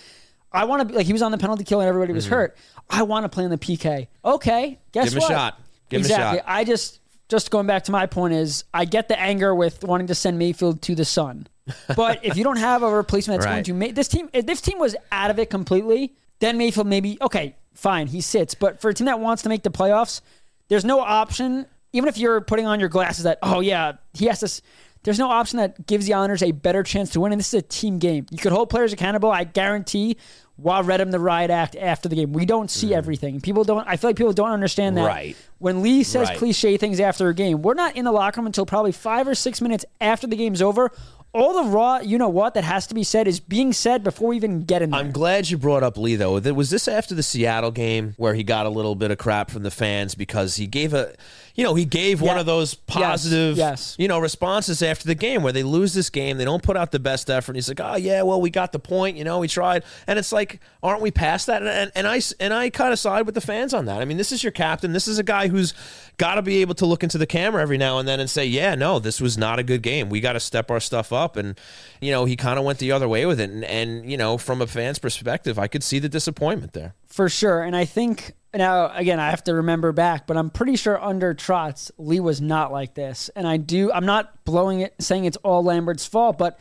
I 0.53 0.65
want 0.65 0.81
to 0.81 0.85
be 0.85 0.93
like, 0.93 1.05
he 1.05 1.13
was 1.13 1.21
on 1.21 1.31
the 1.31 1.37
penalty 1.37 1.63
kill 1.63 1.79
and 1.79 1.89
everybody 1.89 2.13
was 2.13 2.27
hurt. 2.27 2.55
I 2.89 3.03
want 3.03 3.23
to 3.23 3.29
play 3.29 3.43
in 3.43 3.49
the 3.49 3.57
PK. 3.57 4.07
Okay. 4.23 4.79
Guess 4.91 5.09
Mm-hmm. 5.09 5.13
Give 5.13 5.13
him 5.13 5.17
a 5.17 5.21
what? 5.21 5.29
shot. 5.29 5.61
Give 5.89 6.01
him 6.01 6.05
a 6.05 6.09
shot. 6.09 6.15
exactly. 6.15 6.41
I 6.45 6.63
just, 6.63 6.99
just 7.29 7.49
going 7.51 7.65
back 7.67 7.85
to 7.85 7.91
my 7.91 8.05
point 8.05 8.33
is 8.33 8.63
I 8.73 8.85
get 8.85 9.07
the 9.07 9.19
anger 9.19 9.55
with 9.55 9.83
wanting 9.83 10.07
to 10.07 10.15
send 10.15 10.37
Mayfield 10.37 10.81
to 10.83 10.95
the 10.95 11.05
sun. 11.05 11.47
But 11.95 12.25
if 12.25 12.35
you 12.35 12.43
don't 12.43 12.57
have 12.57 12.83
a 12.83 12.93
replacement 12.93 13.39
that's 13.39 13.49
going 13.51 13.63
to 13.63 13.73
make 13.73 13.95
this 13.95 14.07
team, 14.09 14.29
if 14.33 14.45
this 14.45 14.59
team 14.61 14.79
was 14.79 14.95
out 15.11 15.31
of 15.31 15.39
it 15.39 15.49
completely, 15.49 16.13
then 16.39 16.57
Mayfield 16.57 16.87
maybe 16.87 17.17
okay, 17.21 17.55
fine, 17.73 18.07
he 18.07 18.19
sits. 18.21 18.53
But 18.53 18.81
for 18.81 18.89
a 18.89 18.93
team 18.93 19.05
that 19.05 19.19
wants 19.19 19.43
to 19.43 19.49
make 19.49 19.63
the 19.63 19.71
playoffs, 19.71 20.19
there's 20.67 20.83
no 20.83 20.99
option. 20.99 21.65
Even 21.93 22.09
if 22.09 22.17
you're 22.17 22.41
putting 22.41 22.65
on 22.65 22.79
your 22.81 22.89
glasses 22.89 23.23
that 23.23 23.39
oh 23.41 23.61
yeah, 23.61 23.93
he 24.13 24.25
has 24.25 24.41
to. 24.41 24.61
There's 25.03 25.19
no 25.19 25.29
option 25.29 25.57
that 25.57 25.85
gives 25.85 26.05
the 26.05 26.13
Islanders 26.13 26.43
a 26.43 26.51
better 26.51 26.83
chance 26.83 27.11
to 27.11 27.19
win, 27.21 27.31
and 27.31 27.39
this 27.39 27.53
is 27.53 27.59
a 27.59 27.61
team 27.61 27.99
game. 27.99 28.25
You 28.31 28.37
could 28.37 28.51
hold 28.51 28.69
players 28.69 28.91
accountable. 28.93 29.31
I 29.31 29.43
guarantee. 29.45 30.17
While 30.55 30.83
read 30.83 31.01
him 31.01 31.09
the 31.09 31.19
riot 31.19 31.49
act 31.49 31.75
after 31.75 32.07
the 32.07 32.15
game, 32.15 32.31
we 32.31 32.45
don't 32.45 32.69
see 32.69 32.93
everything. 32.93 33.41
People 33.41 33.63
don't. 33.63 33.87
I 33.87 33.97
feel 33.97 34.09
like 34.11 34.17
people 34.17 34.33
don't 34.33 34.51
understand 34.51 34.97
that. 34.97 35.05
Mm. 35.05 35.07
Right. 35.07 35.35
When 35.57 35.81
Lee 35.81 36.03
says 36.03 36.29
Right. 36.29 36.37
cliche 36.37 36.77
things 36.77 36.99
after 36.99 37.27
a 37.29 37.33
game, 37.33 37.63
we're 37.63 37.73
not 37.73 37.95
in 37.95 38.05
the 38.05 38.11
locker 38.11 38.39
room 38.39 38.45
until 38.45 38.65
probably 38.65 38.91
five 38.91 39.27
or 39.27 39.33
six 39.33 39.61
minutes 39.61 39.83
after 39.99 40.27
the 40.27 40.35
game's 40.35 40.61
over, 40.61 40.91
all 41.33 41.63
the 41.63 41.69
raw, 41.71 41.97
you 41.97 42.19
know 42.19 42.29
what, 42.29 42.53
that 42.53 42.63
has 42.63 42.85
to 42.85 42.93
be 42.93 43.03
said 43.03 43.27
is 43.27 43.39
being 43.39 43.73
said 43.73 44.03
before 44.03 44.27
we 44.29 44.35
even 44.35 44.61
get 44.61 44.83
in 44.83 44.91
there. 44.91 44.99
I'm 44.99 45.11
glad 45.11 45.49
you 45.49 45.57
brought 45.57 45.81
up 45.81 45.97
Lee 45.97 46.15
though. 46.15 46.39
Th- 46.39 46.53
Was 46.53 46.69
this 46.69 46.87
after 46.87 47.15
the 47.15 47.23
Seattle 47.23 47.71
game 47.71 48.13
where 48.17 48.35
he 48.35 48.43
got 48.43 48.67
a 48.67 48.69
little 48.69 48.93
bit 48.93 49.09
of 49.09 49.17
crap 49.17 49.49
from 49.49 49.63
the 49.63 49.71
fans 49.71 50.13
because 50.13 50.57
he 50.57 50.67
gave 50.67 50.93
a, 50.93 51.15
you 51.55 51.63
know, 51.63 51.75
he 51.75 51.85
gave 51.85 52.19
one 52.19 52.39
of 52.39 52.47
those 52.47 52.73
positive, 52.73 53.57
yes. 53.57 53.95
you 53.99 54.07
know, 54.07 54.17
responses 54.17 54.81
after 54.81 55.05
the 55.05 55.13
game 55.13 55.43
where 55.43 55.53
they 55.53 55.61
lose 55.61 55.93
this 55.93 56.09
game, 56.09 56.37
they 56.37 56.45
don't 56.45 56.63
put 56.63 56.75
out 56.75 56.91
the 56.91 56.99
best 56.99 57.29
effort. 57.29 57.51
And 57.51 57.57
he's 57.57 57.67
like, 57.67 57.79
oh 57.79 57.95
yeah, 57.95 58.23
well 58.23 58.41
we 58.41 58.49
got 58.49 58.71
the 58.71 58.79
point, 58.79 59.17
you 59.17 59.23
know, 59.23 59.39
we 59.39 59.47
tried, 59.47 59.83
and 60.07 60.17
it's 60.17 60.31
like, 60.31 60.59
aren't 60.81 61.01
we 61.01 61.11
past 61.11 61.47
that? 61.47 61.61
And, 61.61 61.69
and, 61.69 61.91
and 61.95 62.07
I 62.07 62.21
and 62.39 62.53
I 62.53 62.71
kind 62.71 62.91
of 62.91 62.97
side 62.97 63.27
with 63.27 63.35
the 63.35 63.41
fans 63.41 63.73
on 63.73 63.85
that. 63.85 64.01
I 64.01 64.05
mean, 64.05 64.17
this 64.17 64.31
is 64.31 64.43
your 64.43 64.51
captain. 64.51 64.93
This 64.93 65.07
is 65.07 65.19
a 65.19 65.23
guy 65.23 65.47
who's 65.47 65.75
got 66.17 66.35
to 66.35 66.41
be 66.41 66.61
able 66.61 66.75
to 66.75 66.85
look 66.87 67.03
into 67.03 67.19
the 67.19 67.27
camera 67.27 67.61
every 67.61 67.77
now 67.77 67.99
and 67.99 68.07
then 68.07 68.19
and 68.19 68.29
say, 68.29 68.45
yeah, 68.45 68.73
no, 68.73 68.97
this 68.97 69.21
was 69.21 69.37
not 69.37 69.59
a 69.59 69.63
good 69.63 69.83
game. 69.83 70.09
We 70.09 70.21
got 70.21 70.33
to 70.33 70.39
step 70.39 70.71
our 70.71 70.79
stuff 70.79 71.13
up. 71.13 71.37
And 71.37 71.59
you 72.01 72.11
know, 72.11 72.25
he 72.25 72.35
kind 72.35 72.57
of 72.57 72.65
went 72.65 72.79
the 72.79 72.91
other 72.91 73.07
way 73.07 73.27
with 73.27 73.39
it. 73.39 73.51
And, 73.51 73.63
and 73.65 74.09
you 74.09 74.17
know, 74.17 74.39
from 74.39 74.59
a 74.59 74.67
fan's 74.67 74.97
perspective, 74.97 75.59
I 75.59 75.67
could 75.67 75.83
see 75.83 75.99
the 75.99 76.09
disappointment 76.09 76.73
there. 76.73 76.95
For 77.13 77.29
sure. 77.29 77.61
And 77.61 77.75
I 77.75 77.85
think 77.85 78.33
now 78.55 78.91
again, 78.91 79.19
I 79.19 79.29
have 79.29 79.43
to 79.43 79.53
remember 79.53 79.91
back, 79.91 80.25
but 80.25 80.35
I'm 80.35 80.49
pretty 80.49 80.75
sure 80.75 81.01
under 81.01 81.35
Trotz, 81.35 81.91
Lee 81.99 82.19
was 82.19 82.41
not 82.41 82.71
like 82.71 82.95
this. 82.95 83.29
And 83.35 83.47
I 83.47 83.57
do. 83.57 83.91
I'm 83.91 84.05
not 84.05 84.43
blowing 84.45 84.81
it, 84.81 84.95
saying 84.99 85.25
it's 85.25 85.37
all 85.37 85.63
Lambert's 85.63 86.05
fault, 86.05 86.37
but 86.37 86.59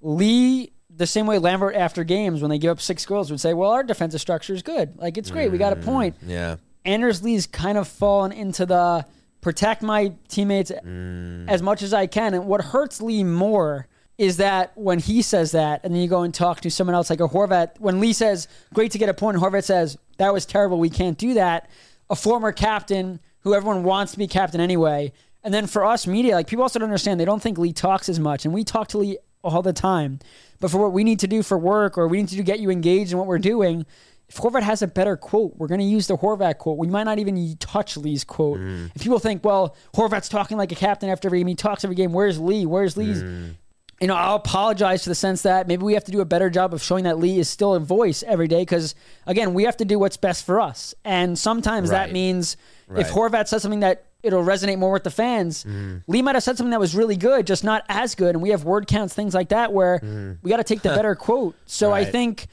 Lee. 0.00 0.72
The 0.90 1.06
same 1.06 1.26
way 1.26 1.38
Lambert 1.38 1.76
after 1.76 2.02
games 2.02 2.42
when 2.42 2.50
they 2.50 2.58
give 2.58 2.72
up 2.72 2.80
six 2.80 3.06
goals 3.06 3.30
would 3.30 3.38
say, 3.38 3.54
"Well, 3.54 3.70
our 3.70 3.84
defensive 3.84 4.20
structure 4.20 4.52
is 4.52 4.62
good. 4.62 4.98
Like 4.98 5.16
it's 5.16 5.30
great. 5.30 5.52
We 5.52 5.56
got 5.58 5.72
a 5.72 5.76
mm, 5.76 5.84
point." 5.84 6.16
Yeah. 6.26 6.56
Anders 6.84 7.22
Lee's 7.22 7.46
kind 7.46 7.78
of 7.78 7.86
fallen 7.86 8.32
into 8.32 8.66
the 8.66 9.06
protect 9.40 9.82
my 9.82 10.12
teammates 10.26 10.72
mm. 10.72 11.48
as 11.48 11.62
much 11.62 11.82
as 11.82 11.94
I 11.94 12.08
can. 12.08 12.34
And 12.34 12.46
what 12.46 12.62
hurts 12.62 13.00
Lee 13.00 13.22
more 13.22 13.86
is 14.18 14.38
that 14.38 14.76
when 14.76 14.98
he 14.98 15.22
says 15.22 15.52
that, 15.52 15.80
and 15.84 15.94
then 15.94 16.02
you 16.02 16.08
go 16.08 16.22
and 16.22 16.34
talk 16.34 16.60
to 16.60 16.70
someone 16.70 16.94
else 16.94 17.08
like 17.08 17.20
a 17.20 17.28
Horvat, 17.28 17.78
when 17.78 18.00
Lee 18.00 18.12
says, 18.12 18.48
great 18.74 18.90
to 18.92 18.98
get 18.98 19.08
a 19.08 19.14
point, 19.14 19.36
and 19.36 19.44
Horvat 19.44 19.64
says, 19.64 19.96
that 20.18 20.32
was 20.32 20.44
terrible, 20.44 20.78
we 20.80 20.90
can't 20.90 21.16
do 21.16 21.34
that, 21.34 21.70
a 22.10 22.16
former 22.16 22.50
captain 22.50 23.20
who 23.40 23.54
everyone 23.54 23.84
wants 23.84 24.12
to 24.12 24.18
be 24.18 24.26
captain 24.26 24.60
anyway. 24.60 25.12
And 25.44 25.54
then 25.54 25.68
for 25.68 25.84
us 25.84 26.06
media, 26.06 26.34
like 26.34 26.48
people 26.48 26.62
also 26.62 26.80
don't 26.80 26.88
understand, 26.88 27.20
they 27.20 27.24
don't 27.24 27.40
think 27.40 27.58
Lee 27.58 27.72
talks 27.72 28.08
as 28.08 28.18
much. 28.18 28.44
And 28.44 28.52
we 28.52 28.64
talk 28.64 28.88
to 28.88 28.98
Lee 28.98 29.18
all 29.44 29.62
the 29.62 29.72
time. 29.72 30.18
But 30.58 30.72
for 30.72 30.78
what 30.78 30.92
we 30.92 31.04
need 31.04 31.20
to 31.20 31.28
do 31.28 31.44
for 31.44 31.56
work 31.56 31.96
or 31.96 32.08
we 32.08 32.18
need 32.18 32.28
to 32.30 32.36
do, 32.36 32.42
get 32.42 32.58
you 32.58 32.70
engaged 32.70 33.12
in 33.12 33.18
what 33.18 33.28
we're 33.28 33.38
doing, 33.38 33.86
if 34.28 34.36
Horvat 34.36 34.62
has 34.62 34.82
a 34.82 34.88
better 34.88 35.16
quote, 35.16 35.56
we're 35.56 35.68
going 35.68 35.80
to 35.80 35.86
use 35.86 36.08
the 36.08 36.16
Horvat 36.16 36.58
quote. 36.58 36.76
We 36.76 36.88
might 36.88 37.04
not 37.04 37.20
even 37.20 37.56
touch 37.58 37.96
Lee's 37.96 38.24
quote. 38.24 38.58
Mm. 38.58 38.90
If 38.96 39.02
people 39.02 39.20
think, 39.20 39.44
well, 39.44 39.76
Horvat's 39.94 40.28
talking 40.28 40.58
like 40.58 40.72
a 40.72 40.74
captain 40.74 41.08
after 41.08 41.28
every 41.28 41.38
game, 41.38 41.46
he 41.46 41.54
talks 41.54 41.84
every 41.84 41.96
game. 41.96 42.12
Where's 42.12 42.40
Lee? 42.40 42.66
Where's 42.66 42.96
Lee's? 42.96 43.22
Mm. 43.22 43.54
You 44.00 44.06
know, 44.06 44.14
I'll 44.14 44.36
apologize 44.36 45.02
to 45.02 45.08
the 45.08 45.14
sense 45.14 45.42
that 45.42 45.66
maybe 45.66 45.82
we 45.82 45.94
have 45.94 46.04
to 46.04 46.12
do 46.12 46.20
a 46.20 46.24
better 46.24 46.50
job 46.50 46.72
of 46.72 46.80
showing 46.80 47.04
that 47.04 47.18
Lee 47.18 47.38
is 47.38 47.48
still 47.48 47.74
a 47.74 47.80
voice 47.80 48.22
every 48.22 48.46
day 48.46 48.62
because, 48.62 48.94
again, 49.26 49.54
we 49.54 49.64
have 49.64 49.76
to 49.78 49.84
do 49.84 49.98
what's 49.98 50.16
best 50.16 50.46
for 50.46 50.60
us. 50.60 50.94
And 51.04 51.36
sometimes 51.38 51.90
that 51.90 52.12
means 52.12 52.56
Right. 52.88 53.04
if 53.04 53.12
Horvat 53.12 53.48
says 53.48 53.62
something 53.62 53.80
that 53.80 54.04
it'll 54.22 54.42
resonate 54.42 54.78
more 54.78 54.92
with 54.92 55.04
the 55.04 55.10
fans, 55.10 55.64
mm-hmm. 55.64 55.98
Lee 56.06 56.22
might 56.22 56.34
have 56.34 56.42
said 56.42 56.56
something 56.56 56.70
that 56.70 56.80
was 56.80 56.94
really 56.94 57.16
good, 57.16 57.46
just 57.46 57.64
not 57.64 57.84
as 57.88 58.14
good. 58.14 58.34
And 58.34 58.42
we 58.42 58.50
have 58.50 58.64
word 58.64 58.86
counts, 58.86 59.14
things 59.14 59.34
like 59.34 59.50
that, 59.50 59.72
where 59.72 59.98
mm-hmm. 59.98 60.32
we 60.42 60.50
got 60.50 60.56
to 60.56 60.64
take 60.64 60.82
the 60.82 60.88
better 60.88 61.14
quote. 61.26 61.54
So 61.66 61.92
I 61.92 62.04
think 62.04 62.46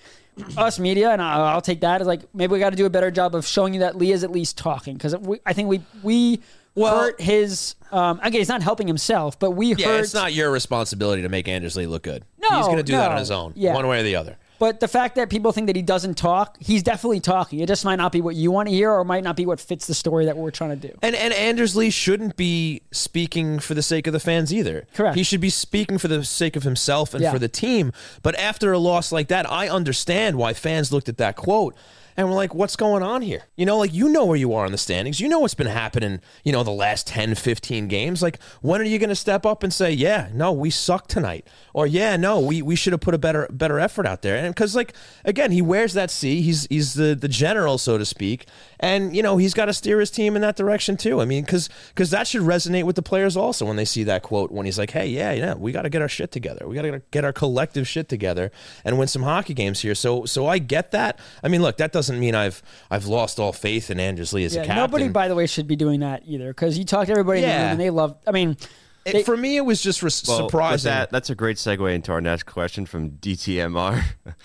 us 0.57 0.77
media, 0.77 1.11
and 1.11 1.21
I'll, 1.21 1.43
I'll 1.43 1.61
take 1.61 1.81
that 1.81 2.01
as 2.01 2.07
like 2.07 2.21
maybe 2.33 2.51
we 2.51 2.59
got 2.59 2.71
to 2.71 2.75
do 2.75 2.85
a 2.85 2.89
better 2.89 3.11
job 3.11 3.33
of 3.33 3.45
showing 3.45 3.73
you 3.73 3.79
that 3.79 3.95
Lee 3.95 4.11
is 4.11 4.23
at 4.23 4.31
least 4.31 4.57
talking 4.57 4.95
because 4.95 5.15
I 5.45 5.53
think 5.53 5.69
we 5.69 5.81
we 6.03 6.41
hurt 6.75 7.19
his. 7.21 7.75
Um, 7.91 8.19
again, 8.21 8.39
he's 8.41 8.49
not 8.49 8.61
helping 8.61 8.87
himself, 8.87 9.39
but 9.39 9.51
we 9.51 9.73
Yeah, 9.75 9.87
hurt. 9.87 9.99
it's 10.01 10.13
not 10.13 10.33
your 10.33 10.51
responsibility 10.51 11.21
to 11.21 11.29
make 11.29 11.47
Anders 11.47 11.75
Lee 11.77 11.87
look 11.87 12.03
good. 12.03 12.23
No, 12.41 12.57
He's 12.57 12.65
going 12.65 12.77
to 12.77 12.83
do 12.83 12.93
that 12.93 13.11
on 13.11 13.17
his 13.17 13.31
own, 13.31 13.53
Yeah. 13.55 13.73
one 13.73 13.87
way 13.87 13.99
or 14.01 14.03
the 14.03 14.15
other. 14.17 14.37
But 14.57 14.79
the 14.79 14.87
fact 14.87 15.15
that 15.15 15.29
people 15.29 15.51
think 15.51 15.67
that 15.67 15.75
he 15.75 15.81
doesn't 15.81 16.15
talk, 16.17 16.55
he's 16.61 16.81
definitely 16.81 17.19
talking. 17.19 17.59
It 17.59 17.67
just 17.67 17.83
might 17.83 17.97
not 17.97 18.13
be 18.13 18.21
what 18.21 18.35
you 18.35 18.51
want 18.51 18.69
to 18.69 18.73
hear, 18.73 18.89
or 18.89 19.03
might 19.03 19.23
not 19.23 19.35
be 19.35 19.45
what 19.45 19.59
fits 19.59 19.85
the 19.85 19.93
story 19.93 20.25
that 20.25 20.37
we're 20.37 20.49
trying 20.51 20.69
to 20.79 20.87
do. 20.87 20.97
And 21.01 21.13
and 21.15 21.33
Anders 21.33 21.75
Lee 21.75 21.89
shouldn't 21.89 22.37
be 22.37 22.81
speaking 22.91 23.59
for 23.59 23.73
the 23.73 23.81
sake 23.83 24.07
of 24.07 24.13
the 24.13 24.19
fans 24.19 24.53
either. 24.53 24.87
Correct. 24.93 25.15
He 25.17 25.23
should 25.23 25.41
be 25.41 25.49
speaking 25.49 25.97
for 25.97 26.07
the 26.07 26.23
sake 26.23 26.55
of 26.55 26.63
himself 26.63 27.13
and 27.13 27.21
Yeah. 27.21 27.31
for 27.33 27.39
the 27.39 27.49
team. 27.49 27.91
But 28.23 28.35
after 28.35 28.71
a 28.71 28.79
loss 28.79 29.11
like 29.11 29.27
that, 29.27 29.49
I 29.49 29.67
understand 29.67 30.37
why 30.37 30.53
fans 30.53 30.89
looked 30.91 31.09
at 31.09 31.17
that 31.17 31.35
quote 31.35 31.75
and 32.17 32.29
we're 32.29 32.35
like, 32.35 32.53
what's 32.53 32.75
going 32.75 33.03
on 33.03 33.21
here? 33.21 33.43
You 33.55 33.65
know, 33.65 33.77
like 33.77 33.93
you 33.93 34.09
know 34.09 34.25
where 34.25 34.37
you 34.37 34.53
are 34.53 34.65
in 34.65 34.71
the 34.71 34.77
standings. 34.77 35.19
You 35.19 35.27
know 35.27 35.39
what's 35.39 35.53
been 35.53 35.67
happening, 35.67 36.21
you 36.43 36.51
know, 36.51 36.63
the 36.63 36.71
last 36.71 37.07
10, 37.07 37.35
15 37.35 37.87
games. 37.87 38.21
Like, 38.21 38.41
when 38.61 38.81
are 38.81 38.85
you 38.85 38.99
going 38.99 39.09
to 39.09 39.15
step 39.15 39.45
up 39.45 39.63
and 39.63 39.73
say, 39.73 39.91
yeah, 39.91 40.29
no, 40.33 40.51
we 40.51 40.69
suck 40.69 41.07
tonight? 41.07 41.45
Or 41.75 41.85
yeah, 41.85 42.15
no, 42.15 42.39
we, 42.39 42.61
we 42.61 42.77
should 42.77 42.93
have 42.93 43.01
put 43.01 43.13
a 43.13 43.17
better 43.17 43.49
better 43.51 43.81
effort 43.81 44.05
out 44.05 44.21
there. 44.21 44.37
And 44.37 44.55
because 44.55 44.77
like 44.77 44.93
again, 45.25 45.51
he 45.51 45.61
wears 45.61 45.91
that 45.93 46.09
C. 46.09 46.41
He's 46.41 46.65
he's 46.67 46.93
the 46.93 47.15
the 47.15 47.27
general, 47.27 47.77
so 47.77 47.97
to 47.97 48.05
speak. 48.05 48.47
And 48.79 49.13
you 49.13 49.21
know, 49.21 49.35
he's 49.35 49.53
got 49.53 49.65
to 49.65 49.73
steer 49.73 49.99
his 49.99 50.09
team 50.09 50.37
in 50.37 50.41
that 50.41 50.55
direction 50.55 50.95
too. 50.95 51.19
I 51.19 51.25
mean, 51.25 51.43
because 51.43 51.69
because 51.89 52.11
that 52.11 52.27
should 52.27 52.43
resonate 52.43 52.83
with 52.83 52.95
the 52.95 53.01
players 53.01 53.35
also 53.35 53.65
when 53.65 53.75
they 53.75 53.83
see 53.83 54.05
that 54.05 54.23
quote 54.23 54.51
when 54.51 54.65
he's 54.65 54.77
like, 54.77 54.91
"Hey, 54.91 55.07
yeah, 55.07 55.33
yeah, 55.33 55.53
we 55.53 55.73
got 55.73 55.81
to 55.81 55.89
get 55.89 56.01
our 56.01 56.07
shit 56.07 56.31
together. 56.31 56.65
We 56.65 56.75
got 56.75 56.83
to 56.83 57.01
get 57.11 57.25
our 57.25 57.33
collective 57.33 57.89
shit 57.89 58.07
together 58.07 58.53
and 58.85 58.97
win 58.97 59.09
some 59.09 59.23
hockey 59.23 59.53
games 59.53 59.81
here." 59.81 59.95
So 59.95 60.23
so 60.23 60.47
I 60.47 60.59
get 60.59 60.91
that. 60.91 61.19
I 61.43 61.49
mean, 61.49 61.61
look, 61.61 61.75
that 61.75 61.91
doesn't 61.91 62.04
mean 62.13 62.35
I've 62.35 62.61
I've 62.91 63.05
lost 63.07 63.39
all 63.39 63.51
faith 63.53 63.89
in 63.89 63.99
Anders 63.99 64.33
Lee 64.33 64.45
as 64.45 64.55
a 64.55 64.59
captain. 64.59 64.75
nobody, 64.77 65.09
by 65.09 65.27
the 65.27 65.35
way, 65.35 65.47
should 65.47 65.67
be 65.67 65.75
doing 65.75 66.01
that 66.01 66.23
either 66.25 66.47
because 66.49 66.77
you 66.77 66.85
talk 66.85 67.05
to 67.07 67.11
everybody 67.11 67.39
in 67.39 67.43
the 67.45 67.47
Yeah. 67.49 67.61
room 67.63 67.71
and 67.71 67.79
they 67.79 67.89
love. 67.89 68.17
I 68.27 68.31
mean, 68.31 68.57
It- 69.05 69.13
they- 69.13 69.23
for 69.23 69.35
me, 69.37 69.57
it 69.57 69.61
was 69.61 69.81
just 69.81 70.01
res- 70.03 70.23
Well, 70.27 70.37
surprising. 70.49 70.89
That, 70.89 71.11
that's 71.11 71.29
a 71.29 71.35
great 71.35 71.57
segue 71.57 71.93
into 71.93 72.11
our 72.11 72.21
next 72.21 72.43
question 72.43 72.85
from 72.85 73.11
DTMR. 73.11 74.03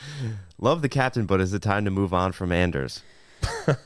Love 0.58 0.82
the 0.82 0.88
captain, 0.90 1.24
but 1.26 1.40
is 1.40 1.54
it 1.54 1.62
time 1.62 1.84
to 1.86 1.90
move 1.90 2.12
on 2.12 2.32
from 2.32 2.52
Anders? 2.52 3.00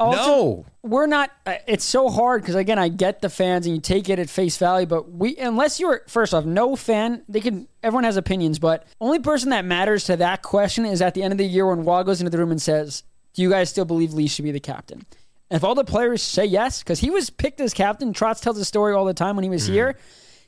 Also, 0.00 0.20
no. 0.26 0.66
we're 0.82 1.06
not. 1.06 1.30
uh, 1.46 1.54
It's 1.66 1.84
so 1.84 2.08
hard 2.10 2.42
because 2.42 2.54
again, 2.54 2.78
I 2.78 2.88
get 2.88 3.20
the 3.22 3.28
fans 3.30 3.66
and 3.66 3.74
you 3.74 3.80
take 3.80 4.08
it 4.08 4.18
at 4.18 4.28
face 4.28 4.56
value, 4.56 4.86
but 4.86 5.10
we 5.10 5.36
unless 5.36 5.78
you're 5.80 6.02
first 6.08 6.34
off, 6.34 6.44
no 6.44 6.76
fan. 6.76 7.22
They 7.28 7.40
can. 7.40 7.68
Everyone 7.82 8.04
has 8.04 8.16
opinions, 8.16 8.58
but 8.58 8.86
only 9.00 9.18
person 9.18 9.50
that 9.50 9.64
matters 9.64 10.04
to 10.04 10.16
that 10.16 10.42
question 10.42 10.84
is 10.84 11.00
at 11.02 11.14
the 11.14 11.22
end 11.22 11.32
of 11.32 11.38
the 11.38 11.46
year 11.46 11.66
when 11.66 11.84
Roy 11.84 12.02
goes 12.02 12.20
into 12.20 12.30
the 12.30 12.38
room 12.38 12.50
and 12.50 12.60
says, 12.60 13.02
"Do 13.34 13.42
you 13.42 13.50
guys 13.50 13.70
still 13.70 13.84
believe 13.84 14.12
Lee 14.12 14.26
should 14.28 14.44
be 14.44 14.52
the 14.52 14.60
captain?" 14.60 15.04
And 15.50 15.56
if 15.58 15.64
all 15.64 15.74
the 15.74 15.84
players 15.84 16.22
say 16.22 16.44
yes, 16.46 16.82
because 16.82 17.00
he 17.00 17.10
was 17.10 17.30
picked 17.30 17.60
as 17.60 17.74
captain, 17.74 18.12
Trotz 18.12 18.40
tells 18.40 18.56
the 18.56 18.64
story 18.64 18.94
all 18.94 19.04
the 19.04 19.14
time 19.14 19.36
when 19.36 19.42
he 19.44 19.50
was 19.50 19.66
here. 19.66 19.96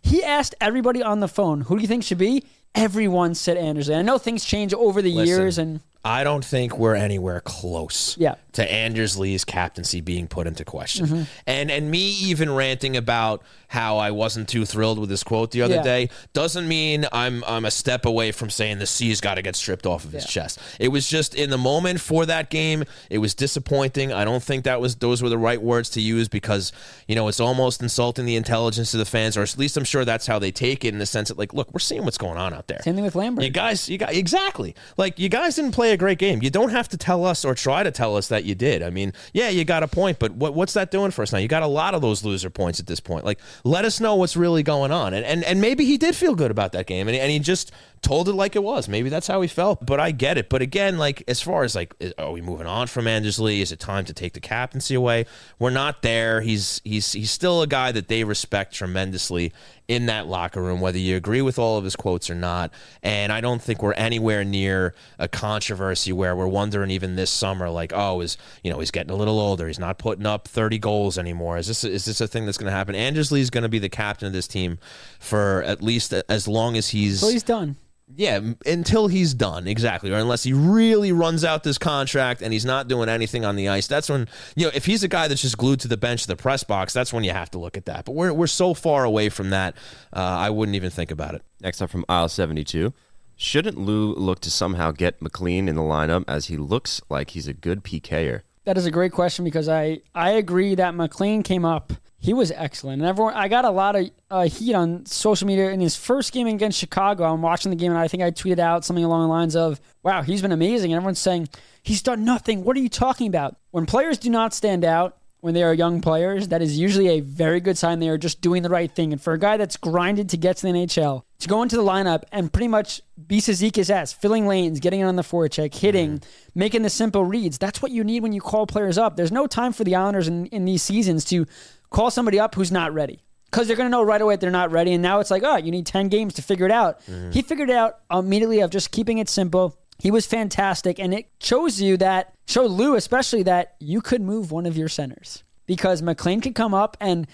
He 0.02 0.24
asked 0.24 0.54
everybody 0.60 1.02
on 1.02 1.20
the 1.20 1.28
phone, 1.28 1.62
"Who 1.62 1.76
do 1.76 1.82
you 1.82 1.88
think 1.88 2.02
should 2.04 2.18
be?" 2.18 2.44
Everyone 2.74 3.34
said 3.34 3.56
Anderson. 3.56 3.94
I 3.98 4.02
know 4.02 4.18
things 4.18 4.44
change 4.44 4.74
over 4.74 5.00
the 5.00 5.12
Listen, 5.12 5.26
years, 5.26 5.58
and 5.58 5.80
I 6.06 6.22
don't 6.24 6.44
think 6.44 6.78
we're 6.78 6.94
anywhere 6.94 7.40
close 7.40 8.16
Yeah. 8.18 8.36
to 8.52 8.72
Anders 8.72 9.18
Lee's 9.18 9.44
captaincy 9.44 10.00
being 10.00 10.28
put 10.28 10.46
into 10.46 10.64
question. 10.64 11.06
Mhm. 11.06 11.26
And 11.46 11.70
and 11.70 11.90
me 11.90 11.98
even 12.20 12.54
ranting 12.54 12.96
about 12.96 13.42
how 13.68 13.98
I 13.98 14.12
wasn't 14.12 14.48
too 14.48 14.64
thrilled 14.64 15.00
with 15.00 15.08
this 15.08 15.24
quote 15.24 15.50
the 15.50 15.60
other 15.62 15.74
Yeah. 15.76 15.82
day 15.82 16.08
doesn't 16.32 16.68
mean 16.68 17.06
I'm 17.12 17.42
I'm 17.44 17.64
a 17.64 17.70
step 17.72 18.06
away 18.06 18.30
from 18.30 18.48
saying 18.50 18.78
the 18.78 18.86
C's 18.86 19.20
got 19.20 19.34
to 19.34 19.42
get 19.42 19.56
stripped 19.56 19.84
off 19.84 20.04
of 20.04 20.12
his 20.12 20.24
chest. 20.24 20.60
It 20.78 20.88
was 20.88 21.08
just 21.08 21.34
in 21.34 21.50
the 21.50 21.58
moment 21.58 22.00
for 22.00 22.24
that 22.26 22.50
game, 22.50 22.84
it 23.10 23.18
was 23.18 23.34
disappointing. 23.34 24.12
I 24.12 24.24
don't 24.24 24.42
think 24.44 24.64
that 24.64 24.80
was 24.80 24.94
those 24.96 25.22
were 25.22 25.28
the 25.28 25.38
right 25.38 25.60
words 25.60 25.90
to 25.90 26.00
use 26.00 26.28
because, 26.28 26.70
you 27.08 27.16
know, 27.16 27.26
it's 27.26 27.40
almost 27.40 27.82
insulting 27.82 28.24
the 28.26 28.36
intelligence 28.36 28.94
of 28.94 28.98
the 28.98 29.04
fans 29.04 29.36
or 29.36 29.42
at 29.42 29.58
least 29.58 29.76
I'm 29.76 29.84
sure 29.84 30.04
that's 30.04 30.26
how 30.28 30.38
they 30.38 30.52
take 30.52 30.84
it 30.84 30.88
in 30.94 30.98
the 30.98 31.06
sense 31.06 31.28
that 31.28 31.36
like, 31.38 31.52
look, 31.52 31.68
we're 31.74 31.80
seeing 31.80 32.04
what's 32.04 32.18
going 32.18 32.38
on 32.38 32.54
out 32.54 32.68
there. 32.68 32.80
same 32.84 32.94
thing 32.94 33.04
with 33.04 33.16
Lambert. 33.16 33.44
You 33.44 33.50
guys, 33.50 33.88
you 33.88 33.98
got 33.98 34.14
exactly 34.14 34.74
like 34.96 35.18
you 35.18 35.28
guys 35.28 35.56
didn't 35.56 35.72
play 35.72 35.92
a 35.96 35.98
great 35.98 36.18
game. 36.18 36.42
You 36.42 36.50
don't 36.50 36.70
have 36.70 36.88
to 36.90 36.96
tell 36.96 37.24
us 37.24 37.44
or 37.44 37.54
try 37.54 37.82
to 37.82 37.90
tell 37.90 38.16
us 38.16 38.28
that 38.28 38.44
you 38.44 38.54
did. 38.54 38.82
I 38.82 38.90
mean, 38.90 39.12
yeah, 39.32 39.48
you 39.48 39.64
got 39.64 39.82
a 39.82 39.88
point, 39.88 40.18
but 40.18 40.32
what, 40.32 40.54
what's 40.54 40.74
that 40.74 40.90
doing 40.90 41.10
for 41.10 41.22
us 41.22 41.32
now? 41.32 41.38
You 41.38 41.48
got 41.48 41.62
a 41.62 41.66
lot 41.66 41.94
of 41.94 42.02
those 42.02 42.24
loser 42.24 42.50
points 42.50 42.78
at 42.78 42.86
this 42.86 43.00
point. 43.00 43.24
Like, 43.24 43.40
let 43.64 43.84
us 43.84 44.00
know 44.00 44.14
what's 44.14 44.36
really 44.36 44.62
going 44.62 44.92
on. 44.92 45.14
And 45.14 45.24
and, 45.24 45.42
and 45.44 45.60
maybe 45.60 45.84
he 45.84 45.98
did 45.98 46.14
feel 46.14 46.34
good 46.34 46.50
about 46.50 46.72
that 46.72 46.86
game, 46.86 47.08
and, 47.08 47.16
and 47.16 47.30
he 47.30 47.38
just 47.38 47.72
told 48.02 48.28
it 48.28 48.34
like 48.34 48.54
it 48.56 48.62
was. 48.62 48.88
Maybe 48.88 49.08
that's 49.08 49.26
how 49.26 49.40
he 49.40 49.48
felt. 49.48 49.84
But 49.84 50.00
I 50.00 50.10
get 50.10 50.38
it. 50.38 50.48
But 50.48 50.62
again, 50.62 50.98
like 50.98 51.22
as 51.28 51.40
far 51.40 51.64
as 51.64 51.74
like, 51.74 51.94
is- 51.98 52.12
are 52.18 52.30
we 52.30 52.40
moving 52.40 52.66
on 52.66 52.86
from 52.86 53.06
Anders 53.06 53.38
Lee? 53.38 53.60
Is 53.60 53.72
it 53.72 53.80
time 53.80 54.04
to 54.04 54.12
take 54.12 54.34
the 54.34 54.40
captaincy 54.40 54.94
away? 54.94 55.26
We're 55.58 55.70
not 55.70 56.02
there. 56.02 56.40
He's 56.40 56.80
he's 56.84 57.12
he's 57.12 57.30
still 57.30 57.62
a 57.62 57.66
guy 57.66 57.92
that 57.92 58.08
they 58.08 58.24
respect 58.24 58.74
tremendously 58.74 59.52
in 59.88 60.06
that 60.06 60.26
locker 60.26 60.60
room, 60.60 60.80
whether 60.80 60.98
you 60.98 61.16
agree 61.16 61.42
with 61.42 61.58
all 61.58 61.78
of 61.78 61.84
his 61.84 61.94
quotes 61.94 62.28
or 62.28 62.34
not. 62.34 62.72
And 63.02 63.32
I 63.32 63.40
don't 63.40 63.62
think 63.62 63.82
we're 63.82 63.92
anywhere 63.92 64.44
near 64.44 64.94
a 65.18 65.28
controversy 65.28 66.12
where 66.12 66.34
we're 66.34 66.48
wondering 66.48 66.90
even 66.90 67.14
this 67.16 67.30
summer, 67.30 67.70
like, 67.70 67.92
oh, 67.94 68.20
is 68.20 68.36
you 68.62 68.70
know 68.70 68.78
he's 68.80 68.90
getting 68.90 69.10
a 69.12 69.16
little 69.16 69.38
older, 69.38 69.66
he's 69.66 69.78
not 69.78 69.98
putting 69.98 70.26
up 70.26 70.48
thirty 70.48 70.78
goals 70.78 71.18
anymore. 71.18 71.56
Is 71.58 71.66
this 71.66 71.84
is 71.84 72.04
this 72.04 72.20
a 72.20 72.28
thing 72.28 72.46
that's 72.46 72.58
going 72.58 72.70
to 72.70 72.76
happen? 72.76 72.94
Anders 72.94 73.32
Lee's 73.32 73.50
going 73.50 73.62
to 73.62 73.68
be 73.68 73.78
the 73.78 73.88
captain 73.88 74.26
of 74.26 74.32
this 74.32 74.48
team 74.48 74.78
for 75.18 75.62
at 75.62 75.82
least 75.82 76.12
as 76.12 76.46
long 76.48 76.76
as 76.76 76.88
he's 76.88 77.20
so 77.20 77.28
he's 77.28 77.42
done. 77.42 77.76
Yeah, 78.14 78.40
until 78.64 79.08
he's 79.08 79.34
done, 79.34 79.66
exactly. 79.66 80.12
Or 80.12 80.16
unless 80.16 80.44
he 80.44 80.52
really 80.52 81.10
runs 81.10 81.44
out 81.44 81.64
this 81.64 81.76
contract 81.76 82.40
and 82.40 82.52
he's 82.52 82.64
not 82.64 82.86
doing 82.86 83.08
anything 83.08 83.44
on 83.44 83.56
the 83.56 83.68
ice. 83.68 83.88
That's 83.88 84.08
when, 84.08 84.28
you 84.54 84.66
know, 84.66 84.70
if 84.72 84.86
he's 84.86 85.02
a 85.02 85.08
guy 85.08 85.26
that's 85.26 85.42
just 85.42 85.58
glued 85.58 85.80
to 85.80 85.88
the 85.88 85.96
bench, 85.96 86.26
the 86.26 86.36
press 86.36 86.62
box, 86.62 86.92
that's 86.92 87.12
when 87.12 87.24
you 87.24 87.32
have 87.32 87.50
to 87.50 87.58
look 87.58 87.76
at 87.76 87.86
that. 87.86 88.04
But 88.04 88.12
we're, 88.14 88.32
we're 88.32 88.46
so 88.46 88.74
far 88.74 89.02
away 89.02 89.28
from 89.28 89.50
that, 89.50 89.76
uh, 90.12 90.20
I 90.20 90.50
wouldn't 90.50 90.76
even 90.76 90.90
think 90.90 91.10
about 91.10 91.34
it. 91.34 91.42
Next 91.60 91.82
up 91.82 91.90
from 91.90 92.04
aisle 92.08 92.28
72. 92.28 92.94
Shouldn't 93.34 93.76
Lou 93.76 94.14
look 94.14 94.40
to 94.40 94.50
somehow 94.50 94.92
get 94.92 95.20
MacLean 95.20 95.68
in 95.68 95.74
the 95.74 95.82
lineup 95.82 96.24
as 96.28 96.46
he 96.46 96.56
looks 96.56 97.02
like 97.10 97.30
he's 97.30 97.48
a 97.48 97.52
good 97.52 97.82
PKer? 97.82 98.42
That 98.66 98.76
is 98.76 98.84
a 98.84 98.90
great 98.90 99.12
question 99.12 99.44
because 99.44 99.68
I, 99.68 100.00
I 100.12 100.32
agree 100.32 100.74
that 100.74 100.92
MacLean 100.94 101.44
came 101.44 101.64
up. 101.64 101.92
He 102.18 102.34
was 102.34 102.50
excellent. 102.50 103.00
And 103.00 103.08
everyone, 103.08 103.34
I 103.34 103.46
got 103.46 103.64
a 103.64 103.70
lot 103.70 103.94
of 103.94 104.10
uh, 104.28 104.48
heat 104.48 104.74
on 104.74 105.06
social 105.06 105.46
media 105.46 105.70
in 105.70 105.78
his 105.78 105.94
first 105.94 106.32
game 106.32 106.48
against 106.48 106.76
Chicago. 106.76 107.32
I'm 107.32 107.42
watching 107.42 107.70
the 107.70 107.76
game 107.76 107.92
and 107.92 107.98
I 107.98 108.08
think 108.08 108.24
I 108.24 108.32
tweeted 108.32 108.58
out 108.58 108.84
something 108.84 109.04
along 109.04 109.22
the 109.22 109.28
lines 109.28 109.54
of, 109.54 109.80
wow, 110.02 110.22
he's 110.22 110.42
been 110.42 110.50
amazing. 110.50 110.92
And 110.92 110.96
everyone's 110.96 111.20
saying, 111.20 111.48
he's 111.84 112.02
done 112.02 112.24
nothing. 112.24 112.64
What 112.64 112.76
are 112.76 112.80
you 112.80 112.88
talking 112.88 113.28
about? 113.28 113.56
When 113.70 113.86
players 113.86 114.18
do 114.18 114.30
not 114.30 114.52
stand 114.52 114.84
out, 114.84 115.16
when 115.46 115.54
they 115.54 115.62
are 115.62 115.72
young 115.72 116.00
players, 116.00 116.48
that 116.48 116.60
is 116.60 116.76
usually 116.76 117.06
a 117.06 117.20
very 117.20 117.60
good 117.60 117.78
sign 117.78 118.00
they 118.00 118.08
are 118.08 118.18
just 118.18 118.40
doing 118.40 118.64
the 118.64 118.68
right 118.68 118.90
thing. 118.90 119.12
And 119.12 119.22
for 119.22 119.32
a 119.32 119.38
guy 119.38 119.56
that's 119.56 119.76
grinded 119.76 120.28
to 120.30 120.36
get 120.36 120.56
to 120.56 120.62
the 120.66 120.72
NHL, 120.72 121.22
to 121.38 121.48
go 121.48 121.62
into 121.62 121.76
the 121.76 121.84
lineup 121.84 122.24
and 122.32 122.52
pretty 122.52 122.66
much 122.66 123.00
be 123.28 123.38
Cizikas's 123.38 123.88
ass, 123.88 124.12
filling 124.12 124.48
lanes, 124.48 124.80
getting 124.80 125.00
it 125.00 125.04
on 125.04 125.14
the 125.14 125.22
forecheck, 125.22 125.72
hitting, 125.72 126.18
mm-hmm. 126.18 126.50
making 126.58 126.82
the 126.82 126.90
simple 126.90 127.24
reads, 127.24 127.58
that's 127.58 127.80
what 127.80 127.92
you 127.92 128.02
need 128.02 128.24
when 128.24 128.32
you 128.32 128.40
call 128.40 128.66
players 128.66 128.98
up. 128.98 129.16
There's 129.16 129.30
no 129.30 129.46
time 129.46 129.72
for 129.72 129.84
the 129.84 129.94
Islanders 129.94 130.26
in, 130.26 130.46
in 130.46 130.64
these 130.64 130.82
seasons 130.82 131.24
to 131.26 131.46
call 131.90 132.10
somebody 132.10 132.40
up 132.40 132.56
who's 132.56 132.72
not 132.72 132.92
ready. 132.92 133.22
Because 133.44 133.68
they're 133.68 133.76
going 133.76 133.86
to 133.86 133.92
know 133.92 134.02
right 134.02 134.20
away 134.20 134.34
that 134.34 134.40
they're 134.40 134.50
not 134.50 134.72
ready. 134.72 134.92
And 134.92 135.02
now 135.02 135.20
it's 135.20 135.30
like, 135.30 135.44
oh, 135.44 135.56
you 135.56 135.70
need 135.70 135.86
10 135.86 136.08
games 136.08 136.34
to 136.34 136.42
figure 136.42 136.66
it 136.66 136.72
out. 136.72 137.00
Mm-hmm. 137.02 137.30
He 137.30 137.42
figured 137.42 137.70
it 137.70 137.76
out 137.76 138.00
immediately 138.10 138.58
of 138.60 138.70
just 138.70 138.90
keeping 138.90 139.18
it 139.18 139.28
simple. 139.28 139.78
He 139.98 140.10
was 140.10 140.26
fantastic. 140.26 140.98
And 140.98 141.14
it 141.14 141.28
shows 141.40 141.80
you 141.80 141.96
that, 141.98 142.34
showed 142.46 142.70
Lou 142.70 142.94
especially, 142.94 143.42
that 143.44 143.76
you 143.80 144.00
could 144.00 144.20
move 144.20 144.50
one 144.50 144.66
of 144.66 144.76
your 144.76 144.88
centers. 144.88 145.42
Because 145.66 146.02
MacLean 146.02 146.40
could 146.40 146.54
come 146.54 146.74
up 146.74 146.96
and, 147.00 147.26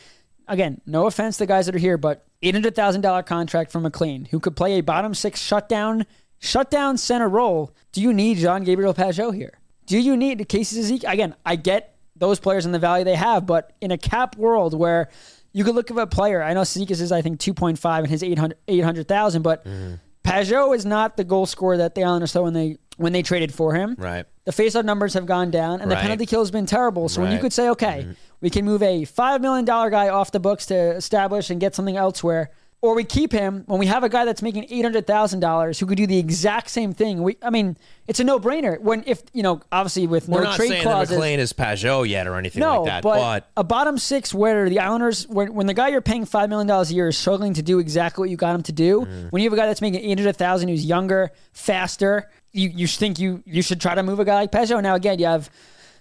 again, 0.48 0.80
no 0.86 1.06
offense 1.06 1.36
to 1.36 1.42
the 1.44 1.46
guys 1.46 1.66
that 1.66 1.74
are 1.74 1.78
here, 1.78 1.98
but 1.98 2.24
$800,000 2.42 3.26
contract 3.26 3.70
for 3.70 3.80
MacLean, 3.80 4.26
who 4.26 4.40
could 4.40 4.56
play 4.56 4.78
a 4.78 4.80
bottom 4.80 5.14
six 5.14 5.40
shutdown, 5.40 6.06
shutdown 6.38 6.96
center 6.96 7.28
role. 7.28 7.74
Do 7.92 8.00
you 8.00 8.12
need 8.12 8.38
John 8.38 8.64
Gabriel 8.64 8.94
Pageau 8.94 9.34
here? 9.34 9.58
Do 9.86 9.98
you 9.98 10.16
need 10.16 10.38
the 10.38 10.44
Cizikas? 10.44 11.10
Again, 11.10 11.34
I 11.44 11.56
get 11.56 11.96
those 12.16 12.40
players 12.40 12.64
and 12.64 12.74
the 12.74 12.78
value 12.78 13.04
they 13.04 13.16
have, 13.16 13.46
but 13.46 13.72
in 13.80 13.90
a 13.90 13.98
cap 13.98 14.36
world 14.36 14.78
where 14.78 15.10
you 15.52 15.64
could 15.64 15.74
look 15.74 15.90
at 15.90 15.98
a 15.98 16.06
player, 16.06 16.42
I 16.42 16.54
know 16.54 16.62
Cizikas 16.62 17.00
is, 17.00 17.12
I 17.12 17.20
think, 17.20 17.38
2.5 17.38 17.98
and 17.98 18.08
his 18.08 18.22
800 18.22 18.56
800,000, 18.68 19.42
but 19.42 19.64
mm-hmm. 19.64 19.94
Pageau 20.24 20.74
is 20.74 20.86
not 20.86 21.16
the 21.16 21.24
goal 21.24 21.46
scorer 21.46 21.76
that 21.78 21.94
the 21.94 22.04
Islanders 22.04 22.32
saw 22.32 22.42
when 22.42 22.54
they 22.54 22.78
when 22.96 23.12
they 23.12 23.22
traded 23.22 23.52
for 23.52 23.74
him. 23.74 23.96
Right. 23.98 24.26
The 24.44 24.52
faceoff 24.52 24.84
numbers 24.84 25.14
have 25.14 25.26
gone 25.26 25.50
down, 25.50 25.80
and 25.80 25.90
the 25.90 25.96
penalty 25.96 26.26
kill 26.26 26.40
has 26.40 26.50
been 26.50 26.66
terrible. 26.66 27.08
So 27.08 27.22
when 27.22 27.32
you 27.32 27.38
could 27.38 27.52
say, 27.52 27.68
okay, 27.70 28.02
mm-hmm. 28.02 28.12
we 28.40 28.50
can 28.50 28.64
move 28.64 28.82
a 28.82 29.04
five 29.04 29.40
million 29.40 29.64
dollar 29.64 29.88
guy 29.90 30.08
off 30.08 30.32
the 30.32 30.40
books 30.40 30.66
to 30.66 30.74
establish 30.74 31.50
and 31.50 31.60
get 31.60 31.74
something 31.74 31.96
elsewhere, 31.96 32.50
or 32.82 32.96
we 32.96 33.04
keep 33.04 33.30
him 33.30 33.62
when 33.68 33.78
we 33.78 33.86
have 33.86 34.02
a 34.02 34.08
guy 34.08 34.24
that's 34.24 34.42
making 34.42 34.66
eight 34.68 34.82
hundred 34.82 35.06
thousand 35.06 35.38
dollars 35.38 35.78
who 35.78 35.86
could 35.86 35.96
do 35.96 36.06
the 36.06 36.18
exact 36.18 36.68
same 36.68 36.92
thing. 36.92 37.22
We, 37.22 37.36
I 37.40 37.48
mean, 37.48 37.76
it's 38.08 38.18
a 38.18 38.24
no 38.24 38.40
brainer. 38.40 38.78
When 38.80 39.04
if 39.06 39.22
you 39.32 39.44
know, 39.44 39.60
obviously 39.70 40.08
with 40.08 40.28
We're 40.28 40.40
no 40.40 40.44
not 40.50 40.56
trade 40.56 40.68
saying 40.68 40.82
clauses, 40.82 41.10
that 41.10 41.14
MacLean 41.14 41.38
is 41.38 41.52
Pageau 41.52 42.06
yet 42.06 42.26
or 42.26 42.34
anything 42.36 42.60
no, 42.60 42.82
like 42.82 42.86
that, 42.90 43.02
but, 43.04 43.16
but, 43.18 43.50
a 43.56 43.62
bottom 43.64 43.96
six 43.98 44.34
where 44.34 44.68
the 44.68 44.80
Islanders, 44.80 45.28
when, 45.28 45.54
when 45.54 45.66
the 45.66 45.74
guy 45.74 45.88
you're 45.88 46.00
paying 46.00 46.24
five 46.24 46.50
million 46.50 46.66
dollars 46.66 46.90
a 46.90 46.94
year 46.94 47.08
is 47.08 47.16
struggling 47.16 47.54
to 47.54 47.62
do 47.62 47.78
exactly 47.78 48.20
what 48.22 48.30
you 48.30 48.36
got 48.36 48.54
him 48.54 48.62
to 48.64 48.72
do, 48.72 48.82
Mm. 49.02 49.32
when 49.32 49.42
you 49.42 49.48
have 49.48 49.52
a 49.56 49.60
guy 49.60 49.66
that's 49.66 49.80
making 49.80 50.00
eight 50.00 50.18
hundred 50.18 50.36
thousand 50.36 50.68
who's 50.68 50.84
younger, 50.84 51.30
faster, 51.52 52.28
you 52.50 52.68
you 52.68 52.86
think 52.88 53.18
you 53.20 53.42
you 53.46 53.62
should 53.62 53.80
try 53.80 53.94
to 53.94 54.02
move 54.02 54.18
a 54.18 54.24
guy 54.24 54.34
like 54.34 54.50
Pageau. 54.50 54.82
Now 54.82 54.96
again, 54.96 55.18
you 55.20 55.26
have 55.26 55.48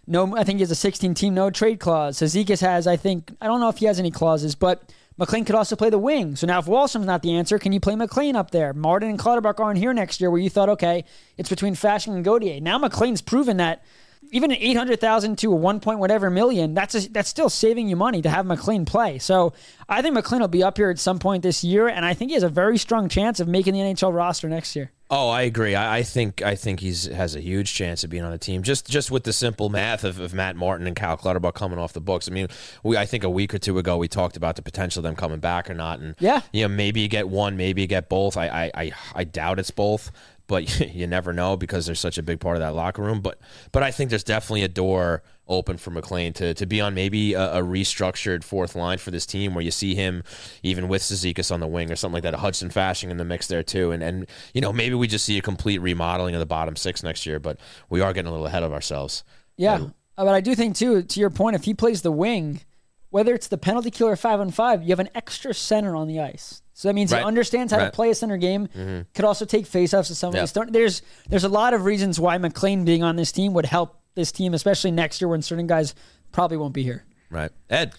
no, 0.07 0.35
I 0.35 0.43
think 0.43 0.57
he 0.57 0.61
has 0.63 0.71
a 0.71 0.75
16 0.75 1.13
team 1.13 1.35
no 1.35 1.51
trade 1.51 1.79
clause. 1.79 2.17
Cizikas 2.17 2.59
has, 2.61 2.87
I 2.87 2.97
think, 2.97 3.31
I 3.39 3.45
don't 3.45 3.59
know 3.59 3.69
if 3.69 3.77
he 3.77 3.85
has 3.85 3.99
any 3.99 4.09
clauses, 4.09 4.55
but 4.55 4.91
MacLean 5.21 5.45
could 5.45 5.53
also 5.53 5.75
play 5.75 5.91
the 5.91 5.99
wing. 5.99 6.35
So 6.35 6.47
now 6.47 6.57
if 6.57 6.65
Wahlstrom's 6.65 7.05
not 7.05 7.21
the 7.21 7.35
answer, 7.35 7.59
can 7.59 7.71
you 7.71 7.79
play 7.79 7.95
MacLean 7.95 8.35
up 8.35 8.49
there? 8.49 8.73
Martin 8.73 9.07
and 9.07 9.19
Clutterbuck 9.19 9.59
aren't 9.59 9.77
here 9.77 9.93
next 9.93 10.19
year 10.19 10.31
where 10.31 10.41
you 10.41 10.49
thought, 10.49 10.67
okay, 10.67 11.05
it's 11.37 11.47
between 11.47 11.75
Fasching 11.75 12.15
and 12.15 12.25
Gauthier. 12.25 12.59
Now 12.59 12.79
McLean's 12.79 13.21
proven 13.21 13.57
that 13.57 13.83
even 14.31 14.51
an 14.51 14.57
800,000 14.59 15.37
to 15.39 15.51
a 15.51 15.55
1 15.55 15.79
point 15.81 15.99
whatever 15.99 16.29
million, 16.29 16.73
that's 16.73 16.95
a, 16.95 17.09
that's 17.11 17.29
still 17.29 17.49
saving 17.49 17.87
you 17.89 17.95
money 17.95 18.21
to 18.21 18.29
have 18.29 18.45
MacLean 18.45 18.85
play. 18.85 19.19
So 19.19 19.53
I 19.89 20.01
think 20.01 20.13
MacLean 20.15 20.41
will 20.41 20.47
be 20.47 20.63
up 20.63 20.77
here 20.77 20.89
at 20.89 20.99
some 20.99 21.19
point 21.19 21.43
this 21.43 21.63
year, 21.63 21.87
and 21.87 22.05
I 22.05 22.13
think 22.13 22.31
he 22.31 22.35
has 22.35 22.43
a 22.43 22.49
very 22.49 22.77
strong 22.77 23.09
chance 23.09 23.39
of 23.39 23.47
making 23.47 23.73
the 23.73 23.79
NHL 23.81 24.13
roster 24.15 24.47
next 24.49 24.75
year. 24.75 24.91
Oh, 25.13 25.27
I 25.27 25.41
agree. 25.41 25.75
I, 25.75 25.97
I 25.97 26.03
think 26.03 26.41
I 26.41 26.55
think 26.55 26.79
he's 26.79 27.03
has 27.07 27.35
a 27.35 27.41
huge 27.41 27.73
chance 27.73 28.05
of 28.05 28.09
being 28.09 28.23
on 28.23 28.31
the 28.31 28.37
team. 28.37 28.63
Just 28.63 28.87
just 28.89 29.11
with 29.11 29.25
the 29.25 29.33
simple 29.33 29.67
math 29.67 30.05
of, 30.05 30.21
of 30.21 30.33
Matt 30.33 30.55
Martin 30.55 30.87
and 30.87 30.95
Cal 30.95 31.17
Clutterbuck 31.17 31.53
coming 31.53 31.77
off 31.77 31.91
the 31.91 31.99
books. 31.99 32.29
I 32.29 32.31
mean, 32.31 32.47
we 32.81 32.95
I 32.95 33.05
think 33.05 33.25
a 33.25 33.29
week 33.29 33.53
or 33.53 33.57
two 33.57 33.77
ago 33.77 33.97
we 33.97 34.07
talked 34.07 34.37
about 34.37 34.55
the 34.55 34.61
potential 34.61 35.01
of 35.01 35.03
them 35.03 35.17
coming 35.17 35.41
back 35.41 35.69
or 35.69 35.73
not, 35.73 35.99
and 35.99 36.15
Yeah. 36.19 36.43
you 36.53 36.61
know 36.61 36.69
maybe 36.69 37.01
you 37.01 37.09
get 37.09 37.27
one, 37.27 37.57
maybe 37.57 37.81
you 37.81 37.87
get 37.89 38.07
both. 38.07 38.37
I 38.37 38.47
I 38.47 38.71
I, 38.73 38.91
I 39.13 39.23
doubt 39.25 39.59
it's 39.59 39.69
both, 39.71 40.11
but 40.51 40.79
you 40.93 41.07
never 41.07 41.31
know 41.31 41.55
because 41.55 41.85
they're 41.85 41.95
such 41.95 42.17
a 42.17 42.21
big 42.23 42.41
part 42.41 42.57
of 42.57 42.59
that 42.59 42.75
locker 42.75 43.01
room. 43.01 43.21
But 43.21 43.39
but 43.71 43.81
I 43.81 43.89
think 43.89 44.09
there's 44.09 44.23
definitely 44.23 44.63
a 44.63 44.67
door 44.67 45.23
open 45.47 45.77
for 45.77 45.91
MacLean 45.91 46.33
to, 46.33 46.53
to 46.53 46.65
be 46.65 46.79
on 46.79 46.93
maybe 46.93 47.33
a, 47.33 47.53
a 47.55 47.61
restructured 47.61 48.43
fourth 48.43 48.75
line 48.75 48.97
for 48.97 49.11
this 49.11 49.25
team 49.25 49.53
where 49.53 49.63
you 49.63 49.71
see 49.71 49.95
him 49.95 50.23
even 50.61 50.87
with 50.89 51.01
Cizikas 51.01 51.51
on 51.51 51.61
the 51.61 51.67
wing 51.67 51.91
or 51.91 51.95
something 51.95 52.15
like 52.15 52.23
that, 52.23 52.33
a 52.33 52.37
Hudson 52.37 52.69
Fasching 52.69 53.09
in 53.09 53.17
the 53.17 53.25
mix 53.25 53.47
there 53.47 53.63
too. 53.63 53.91
And 53.91 54.03
and 54.03 54.27
you 54.53 54.59
know, 54.59 54.73
maybe 54.73 54.93
we 54.93 55.07
just 55.07 55.25
see 55.25 55.37
a 55.37 55.41
complete 55.41 55.79
remodeling 55.79 56.35
of 56.35 56.39
the 56.39 56.45
bottom 56.45 56.75
six 56.75 57.01
next 57.01 57.25
year, 57.25 57.39
but 57.39 57.57
we 57.89 58.01
are 58.01 58.11
getting 58.11 58.27
a 58.27 58.31
little 58.31 58.47
ahead 58.47 58.63
of 58.63 58.73
ourselves. 58.73 59.23
Yeah, 59.55 59.77
Uh, 60.17 60.25
but 60.25 60.35
I 60.35 60.41
do 60.41 60.53
think 60.53 60.75
too, 60.75 61.01
to 61.01 61.19
your 61.19 61.29
point, 61.29 61.55
if 61.55 61.63
he 61.63 61.73
plays 61.73 62.01
the 62.01 62.11
wing, 62.11 62.61
whether 63.09 63.33
it's 63.33 63.47
the 63.47 63.57
penalty 63.57 63.89
killer 63.89 64.17
five 64.17 64.41
on 64.41 64.51
five, 64.51 64.83
you 64.83 64.89
have 64.89 64.99
an 64.99 65.09
extra 65.15 65.53
center 65.53 65.95
on 65.95 66.07
the 66.07 66.19
ice. 66.19 66.61
So 66.81 66.89
that 66.89 66.95
means 66.95 67.11
Right. 67.11 67.19
he 67.19 67.25
understands 67.25 67.71
how 67.71 67.77
to 67.77 67.91
play 67.91 68.09
a 68.09 68.15
center 68.15 68.37
game. 68.37 68.67
Mhm. 68.75 69.05
Could 69.13 69.23
also 69.23 69.45
take 69.45 69.65
faceoffs 69.69 70.07
to 70.07 70.15
some 70.15 70.29
of 70.29 70.33
Yeah. 70.35 70.41
these. 70.41 70.51
Don't- 70.51 70.73
There's 70.73 71.03
there's 71.29 71.43
a 71.43 71.49
lot 71.49 71.75
of 71.75 71.85
reasons 71.85 72.19
why 72.19 72.39
MacLean 72.39 72.85
being 72.85 73.03
on 73.03 73.17
this 73.17 73.31
team 73.31 73.53
would 73.53 73.67
help 73.67 73.99
this 74.15 74.31
team, 74.31 74.55
especially 74.55 74.89
next 74.89 75.21
year 75.21 75.27
when 75.27 75.43
certain 75.43 75.67
guys 75.67 75.93
probably 76.31 76.57
won't 76.57 76.73
be 76.73 76.81
here. 76.81 77.03
Right. 77.29 77.51
Ed. 77.69 77.93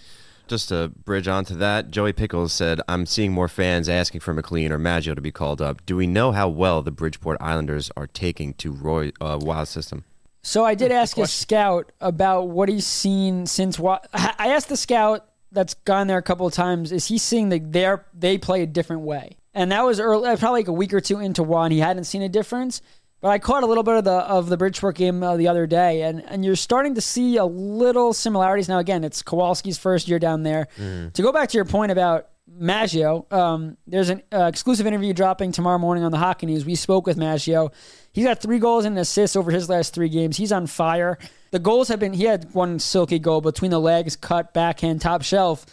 Just 0.48 0.70
to 0.70 0.88
bridge 1.04 1.28
onto 1.28 1.54
that, 1.54 1.92
Joey 1.92 2.12
Pickles 2.12 2.52
said, 2.52 2.80
I'm 2.88 3.06
seeing 3.06 3.30
more 3.30 3.46
fans 3.46 3.88
asking 3.88 4.20
for 4.22 4.34
MacLean 4.34 4.72
or 4.72 4.78
Maggio 4.78 5.14
to 5.14 5.20
be 5.20 5.30
called 5.30 5.62
up. 5.62 5.86
Do 5.86 5.94
we 5.94 6.08
know 6.08 6.32
how 6.32 6.48
well 6.48 6.82
the 6.82 6.90
Bridgeport 6.90 7.38
Islanders 7.40 7.88
are 7.96 8.08
taking 8.08 8.52
to 8.54 8.72
Roy 8.72 9.12
uh, 9.20 9.38
Wild 9.40 9.68
system? 9.68 10.02
So 10.42 10.64
I 10.64 10.74
did 10.74 10.90
ask 10.90 11.16
a 11.18 11.28
scout 11.28 11.92
about 12.00 12.48
what 12.48 12.68
he's 12.68 12.84
seen 12.84 13.46
since. 13.46 13.78
Wa- 13.78 14.00
I 14.12 14.34
I 14.40 14.48
asked 14.48 14.68
the 14.68 14.76
scout 14.76 15.24
that's 15.52 15.74
gone 15.74 16.06
there 16.06 16.18
a 16.18 16.22
couple 16.22 16.46
of 16.46 16.52
times. 16.52 16.92
Is 16.92 17.06
he 17.06 17.18
seeing 17.18 17.50
that 17.50 17.72
they 17.72 17.94
they 18.14 18.38
play 18.38 18.62
a 18.62 18.66
different 18.66 19.02
way? 19.02 19.36
And 19.54 19.70
that 19.70 19.84
was 19.84 20.00
early, 20.00 20.28
uh, 20.28 20.36
probably 20.36 20.60
like 20.60 20.68
a 20.68 20.72
week 20.72 20.94
or 20.94 21.00
two 21.00 21.20
into 21.20 21.42
one. 21.42 21.70
He 21.70 21.78
hadn't 21.80 22.04
seen 22.04 22.22
a 22.22 22.28
difference. 22.28 22.80
But 23.20 23.28
I 23.28 23.38
caught 23.38 23.62
a 23.62 23.66
little 23.66 23.84
bit 23.84 23.94
of 23.94 24.04
the 24.04 24.10
of 24.10 24.48
the 24.48 24.56
Bridgeport 24.56 24.96
game 24.96 25.22
uh, 25.22 25.36
the 25.36 25.46
other 25.46 25.64
day, 25.66 26.02
and 26.02 26.24
and 26.26 26.44
you're 26.44 26.56
starting 26.56 26.96
to 26.96 27.00
see 27.00 27.36
a 27.36 27.44
little 27.44 28.12
similarities. 28.12 28.68
Now 28.68 28.78
again, 28.78 29.04
it's 29.04 29.22
Kowalski's 29.22 29.78
first 29.78 30.08
year 30.08 30.18
down 30.18 30.42
there. 30.42 30.66
To 31.14 31.22
go 31.22 31.30
back 31.32 31.48
to 31.50 31.56
your 31.56 31.64
point 31.64 31.92
about 31.92 32.30
Maggio, 32.48 33.26
um, 33.30 33.76
there's 33.86 34.08
an 34.08 34.22
uh, 34.32 34.46
exclusive 34.46 34.88
interview 34.88 35.12
dropping 35.12 35.52
tomorrow 35.52 35.78
morning 35.78 36.02
on 36.02 36.10
the 36.10 36.18
Hockey 36.18 36.46
News. 36.46 36.64
We 36.66 36.74
spoke 36.74 37.06
with 37.06 37.16
Maggio. 37.16 37.70
He's 38.12 38.24
got 38.24 38.42
three 38.42 38.58
goals 38.58 38.84
and 38.84 38.96
an 38.96 39.00
assist 39.02 39.36
over 39.36 39.52
his 39.52 39.68
last 39.68 39.94
three 39.94 40.08
games. 40.08 40.36
He's 40.36 40.50
on 40.50 40.66
fire. 40.66 41.16
The 41.52 41.58
goals 41.58 41.88
have 41.88 42.00
been, 42.00 42.14
he 42.14 42.24
had 42.24 42.52
one 42.54 42.78
silky 42.78 43.18
goal 43.18 43.42
between 43.42 43.70
the 43.70 43.78
legs, 43.78 44.16
cut, 44.16 44.52
backhand, 44.54 45.02
top 45.02 45.22
shelf. 45.22 45.66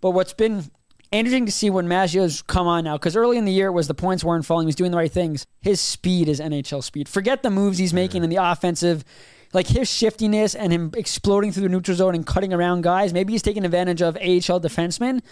But 0.00 0.10
what's 0.10 0.32
been 0.32 0.64
interesting 1.12 1.46
to 1.46 1.52
see 1.52 1.70
when 1.70 1.86
Maggio's 1.86 2.42
come 2.42 2.66
on 2.66 2.84
now, 2.84 2.96
because 2.96 3.16
early 3.16 3.38
in 3.38 3.44
the 3.44 3.52
year 3.52 3.68
it 3.68 3.72
was 3.72 3.86
the 3.86 3.94
points 3.94 4.24
weren't 4.24 4.44
falling, 4.44 4.66
he 4.66 4.68
was 4.68 4.74
doing 4.74 4.90
the 4.90 4.96
right 4.96 5.10
things. 5.10 5.46
His 5.62 5.80
speed 5.80 6.28
is 6.28 6.40
NHL 6.40 6.82
speed. 6.82 7.08
Forget 7.08 7.44
the 7.44 7.50
moves 7.50 7.78
he's 7.78 7.94
making 7.94 8.24
in 8.24 8.30
the 8.30 8.36
offensive. 8.36 9.04
Like 9.52 9.68
his 9.68 9.90
shiftiness 9.90 10.54
and 10.54 10.72
him 10.72 10.92
exploding 10.96 11.52
through 11.52 11.64
the 11.64 11.68
neutral 11.68 11.96
zone 11.96 12.14
and 12.14 12.26
cutting 12.26 12.52
around 12.52 12.82
guys. 12.82 13.12
Maybe 13.12 13.32
he's 13.32 13.42
taking 13.42 13.64
advantage 13.64 14.02
of 14.02 14.16
AHL 14.16 14.60
defensemen, 14.60 15.22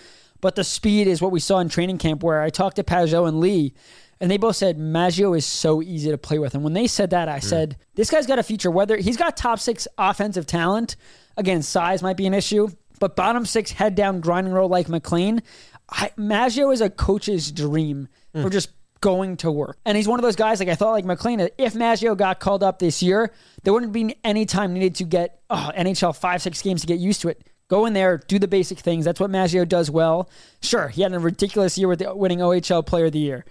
but 0.40 0.54
the 0.54 0.64
speed 0.64 1.08
is 1.08 1.20
what 1.20 1.32
we 1.32 1.40
saw 1.40 1.58
in 1.58 1.68
training 1.68 1.98
camp 1.98 2.22
where 2.22 2.40
I 2.40 2.50
talked 2.50 2.76
to 2.76 2.84
Pageau 2.84 3.28
and 3.28 3.40
Lee, 3.40 3.74
and 4.20 4.30
they 4.30 4.36
both 4.36 4.56
said 4.56 4.78
Maggio 4.78 5.34
is 5.34 5.46
so 5.46 5.80
easy 5.82 6.10
to 6.10 6.18
play 6.18 6.38
with. 6.38 6.54
And 6.54 6.64
when 6.64 6.72
they 6.72 6.86
said 6.86 7.10
that, 7.10 7.28
I 7.28 7.38
hmm. 7.38 7.46
said, 7.46 7.76
this 7.94 8.10
guy's 8.10 8.26
got 8.26 8.38
a 8.38 8.42
future. 8.42 8.70
Whether 8.70 8.96
he's 8.96 9.16
got 9.16 9.36
top 9.36 9.60
six 9.60 9.86
offensive 9.96 10.46
talent, 10.46 10.96
again, 11.36 11.62
size 11.62 12.02
might 12.02 12.16
be 12.16 12.26
an 12.26 12.34
issue, 12.34 12.68
but 12.98 13.16
bottom 13.16 13.46
six 13.46 13.70
head 13.70 13.94
down 13.94 14.20
grinding 14.20 14.52
role 14.52 14.68
like 14.68 14.88
MacLean, 14.88 15.42
I, 15.90 16.10
Maggio 16.16 16.70
is 16.70 16.80
a 16.80 16.90
coach's 16.90 17.52
dream 17.52 18.08
hmm. 18.34 18.42
for 18.42 18.50
just 18.50 18.70
going 19.00 19.36
to 19.38 19.50
work. 19.50 19.78
And 19.84 19.96
he's 19.96 20.08
one 20.08 20.18
of 20.18 20.22
those 20.22 20.36
guys, 20.36 20.60
like 20.60 20.68
I 20.68 20.74
thought, 20.74 20.92
like 20.92 21.04
MacLean, 21.04 21.48
if 21.56 21.74
Maggio 21.74 22.14
got 22.14 22.40
called 22.40 22.62
up 22.62 22.78
this 22.78 23.02
year, 23.02 23.32
there 23.62 23.72
wouldn't 23.72 23.92
be 23.92 24.16
any 24.24 24.44
time 24.44 24.72
needed 24.74 24.96
to 24.96 25.04
get 25.04 25.40
oh, 25.50 25.70
NHL 25.76 26.16
five, 26.16 26.42
six 26.42 26.60
games 26.62 26.80
to 26.80 26.86
get 26.86 26.98
used 26.98 27.20
to 27.22 27.28
it. 27.28 27.42
Go 27.68 27.84
in 27.84 27.92
there, 27.92 28.16
do 28.16 28.38
the 28.38 28.48
basic 28.48 28.78
things. 28.78 29.04
That's 29.04 29.20
what 29.20 29.30
Maggio 29.30 29.64
does 29.66 29.90
well. 29.90 30.30
Sure, 30.62 30.88
he 30.88 31.02
had 31.02 31.12
a 31.12 31.18
ridiculous 31.18 31.76
year 31.76 31.86
with 31.86 31.98
the 31.98 32.14
winning 32.14 32.38
OHL 32.38 32.84
Player 32.84 33.06
of 33.06 33.12
the 33.12 33.18
Year. 33.18 33.44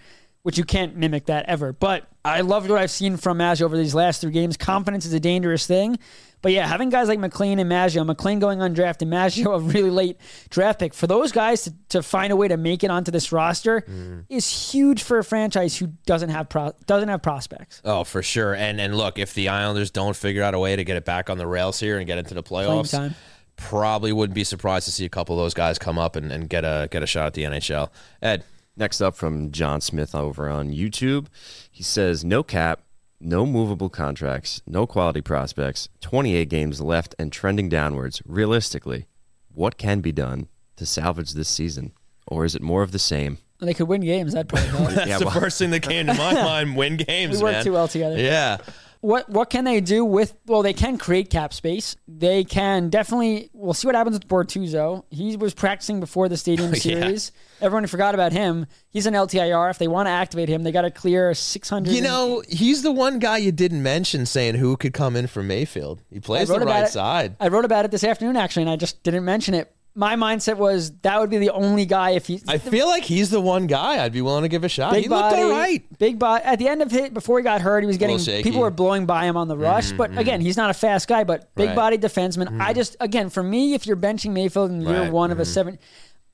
Which 0.48 0.58
you 0.58 0.64
can't 0.64 0.96
mimic 0.96 1.26
that 1.26 1.44
ever. 1.50 1.74
But 1.74 2.08
I 2.24 2.40
loved 2.40 2.70
what 2.70 2.80
I've 2.80 2.90
seen 2.90 3.18
from 3.18 3.36
Maggio 3.36 3.66
over 3.66 3.76
these 3.76 3.94
last 3.94 4.22
three 4.22 4.32
games. 4.32 4.56
Confidence 4.56 5.06
is 5.06 5.12
a 5.12 5.20
dangerous 5.20 5.68
thing. 5.68 6.00
But 6.42 6.54
yeah, 6.54 6.66
having 6.66 6.88
guys 6.88 7.10
like 7.10 7.20
MacLean 7.20 7.60
and 7.60 7.68
Maggio, 7.68 8.06
MacLean 8.06 8.40
going 8.40 8.60
undrafted, 8.60 9.10
Maggio 9.10 9.52
a 9.56 9.60
really 9.60 9.90
late 9.90 10.16
draft 10.50 10.80
pick, 10.80 10.94
for 10.94 11.06
those 11.06 11.34
guys 11.34 11.64
to, 11.64 11.74
to 11.90 12.02
find 12.02 12.32
a 12.32 12.38
way 12.38 12.48
to 12.48 12.56
make 12.56 12.86
it 12.86 12.90
onto 12.90 13.12
this 13.12 13.34
roster 13.34 13.82
mm. 13.82 14.24
is 14.30 14.72
huge 14.72 15.04
for 15.04 15.18
a 15.18 15.24
franchise 15.26 15.76
who 15.76 15.88
doesn't 16.06 16.30
have 16.30 16.48
pro- 16.48 16.72
doesn't 16.86 17.10
have 17.10 17.22
prospects. 17.22 17.82
Oh, 17.84 18.06
for 18.06 18.24
sure. 18.24 18.56
And 18.56 18.80
and 18.80 18.96
look, 18.96 19.20
if 19.20 19.34
the 19.34 19.50
Islanders 19.50 19.92
don't 19.92 20.16
figure 20.16 20.44
out 20.44 20.54
a 20.54 20.60
way 20.60 20.78
to 20.78 20.86
get 20.86 20.96
it 20.96 21.04
back 21.04 21.30
on 21.30 21.38
the 21.38 21.46
rails 21.46 21.78
here 21.78 21.98
and 21.98 22.08
get 22.08 22.20
into 22.20 22.36
the 22.36 22.44
playoffs, 22.44 23.14
probably 23.58 24.14
wouldn't 24.14 24.36
be 24.36 24.46
surprised 24.46 24.86
to 24.86 24.94
see 24.94 25.04
a 25.04 25.10
couple 25.10 25.38
of 25.38 25.44
those 25.44 25.54
guys 25.54 25.78
come 25.78 25.98
up 25.98 26.16
and, 26.16 26.32
and 26.32 26.48
get 26.48 26.64
a 26.64 26.88
get 26.90 27.04
a 27.04 27.08
shot 27.08 27.28
at 27.28 27.34
the 27.34 27.44
NHL. 27.44 27.90
Ed, 28.22 28.46
Next 28.78 29.02
up 29.02 29.16
from 29.16 29.52
John 29.52 29.82
Smith 29.82 30.14
over 30.14 30.48
on 30.50 30.70
YouTube. 30.72 31.28
He 31.72 31.82
says, 31.84 32.24
No 32.24 32.44
cap, 32.44 32.82
no 33.20 33.46
movable 33.46 33.90
contracts, 33.90 34.62
no 34.68 34.86
quality 34.86 35.20
prospects, 35.22 35.90
28 36.02 36.48
games 36.48 36.80
left 36.80 37.16
and 37.18 37.32
trending 37.32 37.70
downwards. 37.70 38.22
Realistically, 38.26 39.08
what 39.52 39.78
can 39.80 40.00
be 40.02 40.12
done 40.12 40.48
to 40.76 40.86
salvage 40.86 41.34
this 41.34 41.50
season? 41.50 41.92
Or 42.28 42.46
is 42.46 42.54
it 42.56 42.62
more 42.62 42.84
of 42.84 42.92
the 42.92 43.00
same? 43.00 43.40
They 43.60 43.74
could 43.74 43.88
win 43.88 44.02
games. 44.02 44.34
That'd 44.34 44.50
probably 44.50 44.68
help. 44.78 44.90
that's 44.92 45.10
Yeah, 45.10 45.18
the 45.18 45.26
well- 45.26 45.40
first 45.40 45.58
thing 45.58 45.72
that 45.72 45.82
came 45.82 46.06
to 46.06 46.14
my 46.14 46.34
mind. 46.36 46.76
Win 46.78 46.98
games, 46.98 47.38
we 47.38 47.44
work 47.44 47.54
man. 47.54 47.64
too 47.64 47.72
well 47.72 47.88
together. 47.88 48.18
Yeah. 48.20 48.58
What 49.02 49.30
what 49.30 49.50
can 49.50 49.64
they 49.64 49.80
do 49.82 50.04
with? 50.04 50.36
Well, 50.46 50.62
they 50.64 50.74
can 50.74 50.98
create 50.98 51.30
cap 51.30 51.54
space. 51.54 51.96
They 52.08 52.44
can 52.44 52.90
definitely. 52.90 53.50
We'll 53.54 53.74
see 53.74 53.88
what 53.88 53.96
happens 53.96 54.16
with 54.16 54.28
Bortuzzo. 54.28 55.04
He 55.10 55.38
was 55.38 55.54
practicing 55.54 56.00
before 56.00 56.30
the 56.30 56.38
Stadium 56.38 56.70
Yeah. 56.74 56.80
Series. 56.80 57.32
Everyone 57.62 57.86
forgot 57.88 58.14
about 58.14 58.32
him. 58.34 58.66
He's 58.90 59.06
an 59.06 59.14
LTIR. 59.14 59.70
If 59.70 59.78
they 59.78 59.88
want 59.88 60.08
to 60.08 60.12
activate 60.12 60.50
him, 60.50 60.64
they 60.64 60.72
got 60.72 60.82
to 60.82 60.92
clear 60.92 61.34
six 61.34 61.70
hundred. 61.70 61.94
You 61.94 62.02
know, 62.02 62.44
he's 62.50 62.84
the 62.84 62.92
one 62.92 63.20
guy 63.20 63.38
you 63.38 63.52
didn't 63.52 63.84
mention 63.84 64.26
saying 64.26 64.56
who 64.56 64.76
could 64.78 64.94
come 64.94 65.16
in 65.16 65.28
for 65.28 65.44
Mayfield. 65.44 66.02
He 66.12 66.20
plays 66.20 66.48
the 66.48 66.60
right 66.60 66.86
it. 66.86 66.90
side. 66.92 67.36
I 67.40 67.50
wrote 67.50 67.66
about 67.66 67.86
it 67.86 67.92
this 67.92 68.04
afternoon 68.04 68.36
actually, 68.36 68.64
and 68.64 68.70
I 68.72 68.76
just 68.76 69.04
didn't 69.04 69.26
mention 69.26 69.54
it. 69.54 69.72
My 69.98 70.16
mindset 70.16 70.58
was 70.58 70.92
that 71.02 71.20
would 71.20 71.32
be 71.32 71.40
the 71.40 71.50
only 71.50 71.88
guy 71.88 72.12
if 72.12 72.28
he. 72.28 72.40
I 72.48 72.60
feel 72.60 72.86
like 72.86 73.04
he's 73.04 73.32
the 73.32 73.42
one 73.42 73.66
guy 73.66 74.04
I'd 74.04 74.14
be 74.14 74.22
willing 74.22 74.44
to 74.44 74.48
give 74.48 74.64
a 74.64 74.70
shot. 74.70 74.94
Big 74.94 75.02
he 75.04 75.10
body, 75.10 75.42
looked 75.42 75.52
all 75.52 75.60
right. 75.60 75.98
Big 75.98 76.20
body. 76.20 76.44
At 76.44 76.60
the 76.60 76.68
end 76.68 76.84
of 76.84 76.94
it, 76.94 77.16
before 77.16 77.40
he 77.40 77.44
got 77.44 77.62
hurt, 77.62 77.82
he 77.82 77.88
was 77.88 77.98
getting 77.98 78.20
people 78.44 78.62
were 78.62 78.70
blowing 78.70 79.08
by 79.08 79.26
him 79.26 79.36
on 79.36 79.48
the 79.48 79.58
rush. 79.58 79.88
Mm-hmm, 79.88 79.98
but 79.98 80.12
mm-hmm. 80.12 80.20
again, 80.20 80.40
he's 80.40 80.56
not 80.56 80.70
a 80.70 80.76
fast 80.76 81.08
guy, 81.08 81.24
but 81.24 81.54
big 81.56 81.70
Right. 81.70 81.76
body 81.76 81.98
defenseman. 81.98 82.48
I 82.48 82.50
mm-hmm. 82.52 82.74
just 82.74 82.96
again 83.00 83.32
for 83.32 83.42
me, 83.42 83.74
if 83.74 83.88
you're 83.88 83.98
benching 83.98 84.34
Mayfield 84.34 84.70
in 84.70 84.82
year 84.82 85.02
Right. 85.02 85.12
one 85.12 85.32
of 85.32 85.40
a 85.40 85.46
seven, 85.46 85.80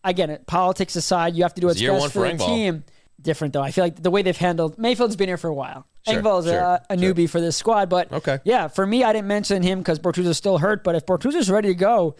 I 0.04 0.12
get 0.12 0.30
it. 0.30 0.46
Politics 0.46 0.98
aside, 0.98 1.34
you 1.34 1.44
have 1.44 1.54
to 1.54 1.62
do 1.62 1.68
what's 1.68 1.82
best 1.82 2.08
for 2.08 2.10
for 2.10 2.30
the 2.30 2.38
team. 2.38 2.84
Different 3.22 3.54
though. 3.54 3.62
I 3.62 3.72
feel 3.72 3.86
like 3.86 4.04
the 4.04 4.12
way 4.12 4.24
they've 4.24 4.36
handled 4.36 4.78
Mayfield's 4.78 5.16
been 5.16 5.30
here 5.30 5.38
for 5.38 5.48
a 5.48 5.54
while. 5.54 5.88
Sure, 6.06 6.22
Engvall's 6.22 6.48
sure, 6.48 6.60
a, 6.60 6.82
a 6.90 7.00
sure. 7.00 7.14
newbie 7.14 7.30
for 7.30 7.40
this 7.40 7.56
squad, 7.56 7.88
but 7.90 8.12
Okay. 8.12 8.40
yeah, 8.44 8.68
for 8.68 8.86
me, 8.86 9.06
I 9.06 9.14
didn't 9.14 9.28
mention 9.28 9.64
him 9.64 9.80
because 9.80 10.00
Bortuzzo's 10.00 10.36
still 10.36 10.58
hurt. 10.58 10.84
But 10.84 10.96
if 10.96 11.06
Bortuzzo's 11.06 11.50
ready 11.50 11.70
to 11.70 11.74
go, 11.76 12.18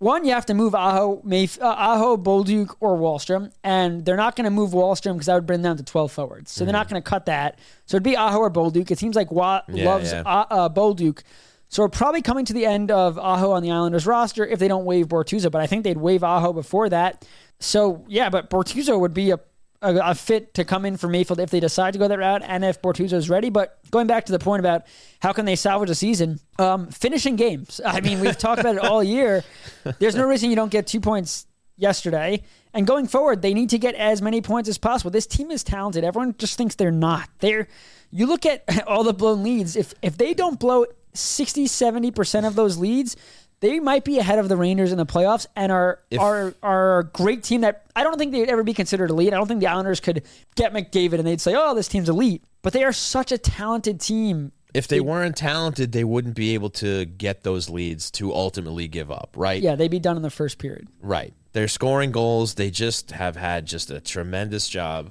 one, 0.00 0.24
you 0.24 0.32
have 0.32 0.46
to 0.46 0.54
move 0.54 0.74
Aho, 0.74 1.22
Mayf- 1.24 1.60
uh, 1.62 1.66
Aho, 1.66 2.16
Bolduc, 2.16 2.74
or 2.80 2.96
Wahlstrom, 2.96 3.52
and 3.62 4.04
they're 4.04 4.16
not 4.16 4.34
going 4.34 4.44
to 4.46 4.50
move 4.50 4.70
Wahlstrom 4.70 5.12
because 5.12 5.26
that 5.26 5.34
would 5.34 5.46
bring 5.46 5.62
them 5.62 5.70
down 5.72 5.76
to 5.76 5.82
12 5.84 6.10
forwards. 6.10 6.50
So 6.50 6.64
they're 6.64 6.72
not 6.72 6.88
going 6.88 7.00
to 7.00 7.08
cut 7.08 7.26
that. 7.26 7.58
So 7.86 7.96
it'd 7.96 8.02
be 8.02 8.16
Aho 8.16 8.38
or 8.38 8.50
Bolduc. 8.50 8.90
It 8.90 8.98
seems 8.98 9.14
like 9.14 9.30
Wa- 9.30 9.62
Yeah, 9.68 9.84
loves 9.84 10.10
yeah. 10.12 10.22
Uh, 10.26 10.44
uh, 10.50 10.68
Bolduc. 10.68 11.22
So 11.68 11.82
we're 11.82 11.88
probably 11.90 12.22
coming 12.22 12.44
to 12.46 12.52
the 12.52 12.66
end 12.66 12.90
of 12.90 13.16
Aho 13.18 13.52
on 13.52 13.62
the 13.62 13.70
Islanders 13.70 14.06
roster 14.06 14.44
if 14.44 14.58
they 14.58 14.66
don't 14.68 14.84
waive 14.84 15.06
Bortuzzo, 15.06 15.50
but 15.52 15.60
I 15.60 15.66
think 15.68 15.84
they'd 15.84 15.96
waive 15.98 16.24
Aho 16.24 16.52
before 16.52 16.88
that. 16.88 17.24
So 17.60 18.04
yeah, 18.08 18.28
but 18.30 18.50
Bortuzzo 18.50 18.98
would 18.98 19.14
be 19.14 19.30
a, 19.30 19.38
a, 19.82 20.10
a 20.10 20.14
fit 20.14 20.54
to 20.54 20.64
come 20.64 20.84
in 20.84 20.96
for 20.96 21.08
Mayfield 21.08 21.40
if 21.40 21.50
they 21.50 21.60
decide 21.60 21.92
to 21.92 21.98
go 21.98 22.08
that 22.08 22.18
route 22.18 22.42
and 22.44 22.64
if 22.64 22.82
Bortuzzo's 22.82 23.30
ready. 23.30 23.50
But 23.50 23.78
going 23.90 24.06
back 24.06 24.26
to 24.26 24.32
the 24.32 24.38
point 24.38 24.60
about 24.60 24.86
how 25.20 25.32
can 25.32 25.44
they 25.44 25.56
salvage 25.56 25.90
a 25.90 25.94
season, 25.94 26.40
um, 26.58 26.88
finishing 26.88 27.36
games. 27.36 27.80
I 27.84 28.00
mean, 28.00 28.20
we've 28.20 28.38
talked 28.38 28.60
about 28.60 28.76
it 28.76 28.82
all 28.82 29.02
year. 29.02 29.44
There's 29.98 30.16
no 30.16 30.26
reason 30.26 30.50
you 30.50 30.56
don't 30.56 30.70
get 30.70 30.86
two 30.86 31.00
points 31.00 31.46
yesterday. 31.76 32.42
And 32.72 32.86
going 32.86 33.08
forward, 33.08 33.42
they 33.42 33.54
need 33.54 33.70
to 33.70 33.78
get 33.78 33.94
as 33.94 34.22
many 34.22 34.40
points 34.40 34.68
as 34.68 34.78
possible. 34.78 35.10
This 35.10 35.26
team 35.26 35.50
is 35.50 35.64
talented. 35.64 36.04
Everyone 36.04 36.34
just 36.38 36.56
thinks 36.56 36.74
they're 36.74 36.92
not. 36.92 37.28
They're 37.40 37.66
you 38.10 38.26
look 38.26 38.46
at 38.46 38.64
all 38.86 39.04
the 39.04 39.14
blown 39.14 39.42
leads. 39.42 39.76
If 39.76 39.94
if 40.02 40.16
they 40.16 40.34
don't 40.34 40.60
blow 40.60 40.86
60, 41.12 41.66
70% 41.66 42.46
of 42.46 42.54
those 42.54 42.78
leads, 42.78 43.16
they 43.60 43.78
might 43.80 44.04
be 44.04 44.18
ahead 44.18 44.38
of 44.38 44.48
the 44.48 44.56
Rangers 44.56 44.90
in 44.92 44.98
the 44.98 45.06
playoffs 45.06 45.46
and 45.54 45.70
are 45.70 46.00
If- 46.10 46.20
are 46.20 46.54
are 46.62 46.98
a 47.00 47.04
great 47.04 47.42
team 47.42 47.60
that 47.60 47.84
I 47.94 48.02
don't 48.02 48.18
think 48.18 48.32
they'd 48.32 48.48
ever 48.48 48.62
be 48.62 48.74
considered 48.74 49.10
elite. 49.10 49.32
I 49.32 49.36
don't 49.36 49.46
think 49.46 49.60
the 49.60 49.66
Islanders 49.66 50.00
could 50.00 50.22
get 50.56 50.72
McDavid 50.72 51.14
and 51.18 51.26
they'd 51.26 51.40
say, 51.40 51.54
"Oh, 51.56 51.74
this 51.74 51.88
team's 51.88 52.08
elite." 52.08 52.42
But 52.62 52.72
they 52.72 52.84
are 52.84 52.92
such 52.92 53.32
a 53.32 53.38
talented 53.38 54.00
team. 54.00 54.52
If 54.72 54.86
they 54.86 55.00
weren't 55.00 55.36
talented, 55.36 55.92
they 55.92 56.04
wouldn't 56.04 56.36
be 56.36 56.54
able 56.54 56.70
to 56.70 57.04
get 57.04 57.42
those 57.42 57.68
leads 57.68 58.10
to 58.12 58.32
ultimately 58.32 58.86
give 58.86 59.10
up, 59.10 59.30
right? 59.36 59.60
Yeah, 59.60 59.74
they'd 59.74 59.90
be 59.90 59.98
done 59.98 60.16
in 60.16 60.22
the 60.22 60.30
first 60.30 60.58
period. 60.58 60.86
Right. 61.02 61.34
They're 61.52 61.66
scoring 61.66 62.12
goals. 62.12 62.54
They 62.54 62.70
just 62.70 63.10
have 63.10 63.34
had 63.34 63.66
just 63.66 63.90
a 63.90 64.00
tremendous 64.00 64.68
job 64.68 65.10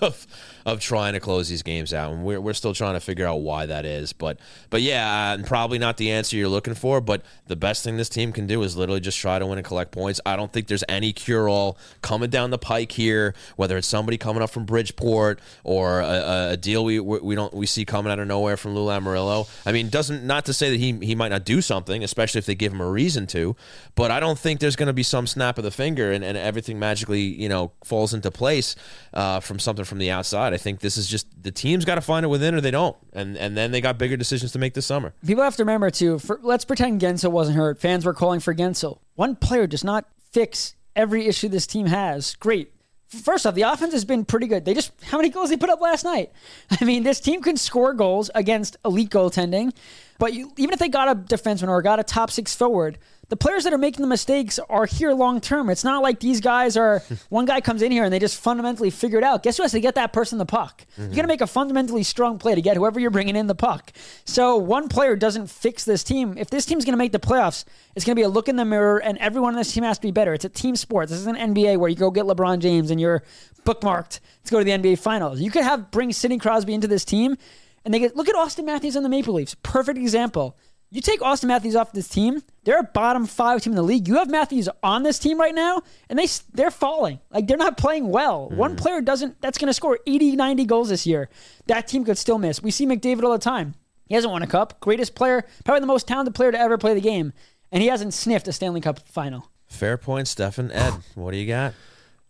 of, 0.00 0.26
of 0.66 0.80
trying 0.80 1.14
to 1.14 1.20
close 1.20 1.48
these 1.48 1.62
games 1.62 1.92
out, 1.94 2.12
and 2.12 2.24
we're, 2.24 2.40
we're 2.40 2.52
still 2.52 2.74
trying 2.74 2.94
to 2.94 3.00
figure 3.00 3.26
out 3.26 3.36
why 3.36 3.66
that 3.66 3.84
is. 3.84 4.12
But 4.12 4.38
but 4.70 4.82
yeah, 4.82 5.30
uh, 5.30 5.34
and 5.34 5.46
probably 5.46 5.78
not 5.78 5.96
the 5.96 6.10
answer 6.10 6.36
you're 6.36 6.48
looking 6.48 6.74
for. 6.74 7.00
But 7.00 7.22
the 7.46 7.56
best 7.56 7.84
thing 7.84 7.96
this 7.96 8.08
team 8.08 8.32
can 8.32 8.46
do 8.46 8.62
is 8.62 8.76
literally 8.76 9.00
just 9.00 9.18
try 9.18 9.38
to 9.38 9.46
win 9.46 9.58
and 9.58 9.66
collect 9.66 9.92
points. 9.92 10.20
I 10.26 10.36
don't 10.36 10.52
think 10.52 10.66
there's 10.66 10.84
any 10.88 11.12
cure 11.12 11.48
all 11.48 11.78
coming 12.02 12.30
down 12.30 12.50
the 12.50 12.58
pike 12.58 12.92
here. 12.92 13.34
Whether 13.56 13.76
it's 13.76 13.86
somebody 13.86 14.18
coming 14.18 14.42
up 14.42 14.50
from 14.50 14.64
Bridgeport 14.64 15.40
or 15.64 16.00
a, 16.00 16.50
a 16.52 16.56
deal 16.56 16.84
we 16.84 17.00
we 17.00 17.34
don't 17.34 17.54
we 17.54 17.66
see 17.66 17.84
coming 17.84 18.12
out 18.12 18.18
of 18.18 18.26
nowhere 18.26 18.56
from 18.56 18.74
Lou 18.74 18.86
Lamoriello. 18.86 19.48
I 19.66 19.72
mean, 19.72 19.88
doesn't 19.88 20.24
not 20.24 20.44
to 20.46 20.52
say 20.52 20.70
that 20.70 20.78
he 20.78 20.92
he 21.04 21.14
might 21.14 21.28
not 21.28 21.44
do 21.44 21.60
something, 21.60 22.02
especially 22.04 22.38
if 22.38 22.46
they 22.46 22.54
give 22.54 22.72
him 22.72 22.80
a 22.80 22.90
reason 22.90 23.26
to. 23.28 23.56
But 23.94 24.10
I 24.10 24.20
don't 24.20 24.38
think 24.38 24.60
there's 24.60 24.76
going 24.76 24.88
to 24.88 24.92
be 24.92 25.02
some 25.02 25.26
snap 25.26 25.58
of 25.58 25.64
the 25.64 25.70
finger 25.70 26.12
and, 26.12 26.24
and 26.24 26.36
everything 26.36 26.78
magically 26.78 27.22
you 27.22 27.48
know 27.48 27.72
falls 27.84 28.14
into 28.14 28.30
place 28.30 28.76
uh, 29.14 29.40
from 29.40 29.57
something 29.58 29.84
from 29.84 29.98
the 29.98 30.10
outside. 30.10 30.52
I 30.52 30.56
think 30.56 30.80
this 30.80 30.96
is 30.96 31.06
just 31.06 31.26
the 31.42 31.50
team's 31.50 31.84
got 31.84 31.96
to 31.96 32.00
find 32.00 32.24
it 32.24 32.28
within 32.28 32.54
or 32.54 32.60
they 32.60 32.70
don't, 32.70 32.96
and 33.12 33.36
and 33.36 33.56
then 33.56 33.70
they 33.70 33.80
got 33.80 33.98
bigger 33.98 34.16
decisions 34.16 34.52
to 34.52 34.58
make 34.58 34.74
this 34.74 34.86
summer. 34.86 35.14
People 35.26 35.44
have 35.44 35.56
to 35.56 35.62
remember 35.62 35.90
too. 35.90 36.18
For, 36.18 36.38
let's 36.42 36.64
pretend 36.64 37.00
Guentzel 37.00 37.30
wasn't 37.30 37.56
hurt. 37.56 37.78
Fans 37.78 38.04
were 38.04 38.14
calling 38.14 38.40
for 38.40 38.54
Guentzel. 38.54 38.98
One 39.14 39.36
player 39.36 39.66
does 39.66 39.84
not 39.84 40.06
fix 40.30 40.74
every 40.94 41.26
issue 41.26 41.48
this 41.48 41.66
team 41.66 41.86
has. 41.86 42.34
Great. 42.36 42.72
First 43.08 43.46
off, 43.46 43.54
the 43.54 43.62
offense 43.62 43.94
has 43.94 44.04
been 44.04 44.26
pretty 44.26 44.46
good. 44.46 44.66
They 44.66 44.74
just 44.74 44.92
how 45.04 45.16
many 45.16 45.30
goals 45.30 45.48
they 45.48 45.56
put 45.56 45.70
up 45.70 45.80
last 45.80 46.04
night? 46.04 46.30
I 46.80 46.84
mean, 46.84 47.04
this 47.04 47.20
team 47.20 47.40
can 47.40 47.56
score 47.56 47.94
goals 47.94 48.30
against 48.34 48.76
elite 48.84 49.10
goaltending, 49.10 49.72
but 50.18 50.34
you, 50.34 50.52
even 50.56 50.72
if 50.72 50.78
they 50.78 50.88
got 50.88 51.08
a 51.08 51.14
defenseman 51.14 51.68
or 51.68 51.80
got 51.80 52.00
a 52.00 52.04
top 52.04 52.30
six 52.30 52.54
forward, 52.54 52.98
the 53.28 53.36
players 53.36 53.64
that 53.64 53.72
are 53.72 53.78
making 53.78 54.00
the 54.00 54.08
mistakes 54.08 54.58
are 54.70 54.86
here 54.86 55.12
long 55.12 55.40
term. 55.40 55.68
It's 55.68 55.84
not 55.84 56.02
like 56.02 56.18
these 56.18 56.40
guys 56.40 56.76
are 56.76 57.02
one 57.28 57.44
guy 57.44 57.60
comes 57.60 57.82
in 57.82 57.92
here 57.92 58.04
and 58.04 58.12
they 58.12 58.18
just 58.18 58.40
fundamentally 58.40 58.90
figure 58.90 59.18
it 59.18 59.24
out. 59.24 59.42
Guess 59.42 59.58
who 59.58 59.62
has 59.64 59.72
to 59.72 59.80
get 59.80 59.94
that 59.96 60.12
person 60.12 60.38
the 60.38 60.46
puck? 60.46 60.86
You 60.96 61.04
got 61.04 61.12
to 61.12 61.18
mm-hmm. 61.20 61.28
make 61.28 61.40
a 61.40 61.46
fundamentally 61.46 62.02
strong 62.02 62.38
play 62.38 62.54
to 62.54 62.62
get 62.62 62.76
whoever 62.76 62.98
you're 62.98 63.10
bringing 63.10 63.36
in 63.36 63.46
the 63.46 63.54
puck. 63.54 63.92
So 64.24 64.56
one 64.56 64.88
player 64.88 65.14
doesn't 65.14 65.48
fix 65.48 65.84
this 65.84 66.02
team. 66.02 66.36
If 66.38 66.50
this 66.50 66.64
team's 66.64 66.84
going 66.84 66.94
to 66.94 66.98
make 66.98 67.12
the 67.12 67.20
playoffs, 67.20 67.64
it's 67.94 68.04
going 68.04 68.16
to 68.16 68.20
be 68.20 68.24
a 68.24 68.28
look 68.28 68.48
in 68.48 68.56
the 68.56 68.64
mirror, 68.64 68.98
and 68.98 69.18
everyone 69.18 69.54
on 69.54 69.58
this 69.58 69.72
team 69.72 69.84
has 69.84 69.98
to 69.98 70.06
be 70.06 70.10
better. 70.10 70.32
It's 70.32 70.44
a 70.44 70.48
team 70.48 70.76
sport. 70.76 71.08
This 71.08 71.18
is 71.18 71.26
an 71.26 71.36
NBA 71.36 71.76
where 71.78 71.90
you 71.90 71.96
go 71.96 72.10
get 72.10 72.24
LeBron 72.24 72.60
James 72.60 72.90
and 72.90 73.00
you're 73.00 73.22
bookmarked 73.64 74.20
to 74.44 74.50
go 74.50 74.58
to 74.58 74.64
the 74.64 74.70
NBA 74.70 74.98
Finals. 74.98 75.40
You 75.40 75.50
could 75.50 75.64
have 75.64 75.90
bring 75.90 76.12
Sidney 76.12 76.38
Crosby 76.38 76.74
into 76.74 76.88
this 76.88 77.04
team, 77.04 77.36
and 77.84 77.92
they 77.92 77.98
get 77.98 78.16
look 78.16 78.28
at 78.28 78.34
Auston 78.34 78.64
Matthews 78.64 78.96
on 78.96 79.02
the 79.02 79.08
Maple 79.08 79.34
Leafs. 79.34 79.54
Perfect 79.62 79.98
example. 79.98 80.56
You 80.90 81.02
take 81.02 81.20
Auston 81.20 81.48
Matthews 81.48 81.76
off 81.76 81.92
this 81.92 82.08
team, 82.08 82.42
they're 82.64 82.78
a 82.78 82.82
bottom 82.82 83.26
five 83.26 83.60
team 83.60 83.72
in 83.72 83.76
the 83.76 83.82
league. 83.82 84.08
You 84.08 84.16
have 84.16 84.30
Matthews 84.30 84.70
on 84.82 85.02
this 85.02 85.18
team 85.18 85.38
right 85.38 85.54
now, 85.54 85.82
and 86.08 86.18
they 86.18 86.26
they're 86.54 86.70
falling. 86.70 87.20
Like 87.30 87.46
they're 87.46 87.58
not 87.58 87.76
playing 87.76 88.08
well. 88.08 88.46
Mm-hmm. 88.46 88.56
One 88.56 88.76
player 88.76 89.02
doesn't 89.02 89.40
that's 89.42 89.58
going 89.58 89.68
to 89.68 89.74
score 89.74 89.98
80, 90.06 90.36
90 90.36 90.64
goals 90.64 90.88
this 90.88 91.06
year. 91.06 91.28
That 91.66 91.88
team 91.88 92.04
could 92.04 92.16
still 92.16 92.38
miss. 92.38 92.62
We 92.62 92.70
see 92.70 92.86
McDavid 92.86 93.22
all 93.22 93.32
the 93.32 93.38
time. 93.38 93.74
He 94.06 94.14
hasn't 94.14 94.32
won 94.32 94.42
a 94.42 94.46
cup. 94.46 94.80
Greatest 94.80 95.14
player, 95.14 95.44
probably 95.64 95.80
the 95.80 95.86
most 95.86 96.08
talented 96.08 96.34
player 96.34 96.52
to 96.52 96.58
ever 96.58 96.78
play 96.78 96.94
the 96.94 97.02
game, 97.02 97.34
and 97.70 97.82
he 97.82 97.90
hasn't 97.90 98.14
sniffed 98.14 98.48
a 98.48 98.52
Stanley 98.52 98.80
Cup 98.80 99.00
final. 99.00 99.50
Fair 99.66 99.98
point, 99.98 100.26
Stefen. 100.26 100.70
Ed, 100.72 100.94
what 101.14 101.32
do 101.32 101.36
you 101.36 101.46
got? 101.46 101.74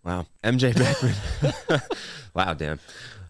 Wow. 0.04 0.26
MJ 0.42 0.74
Beckman. 0.76 1.80
wow, 2.34 2.54
damn, 2.54 2.80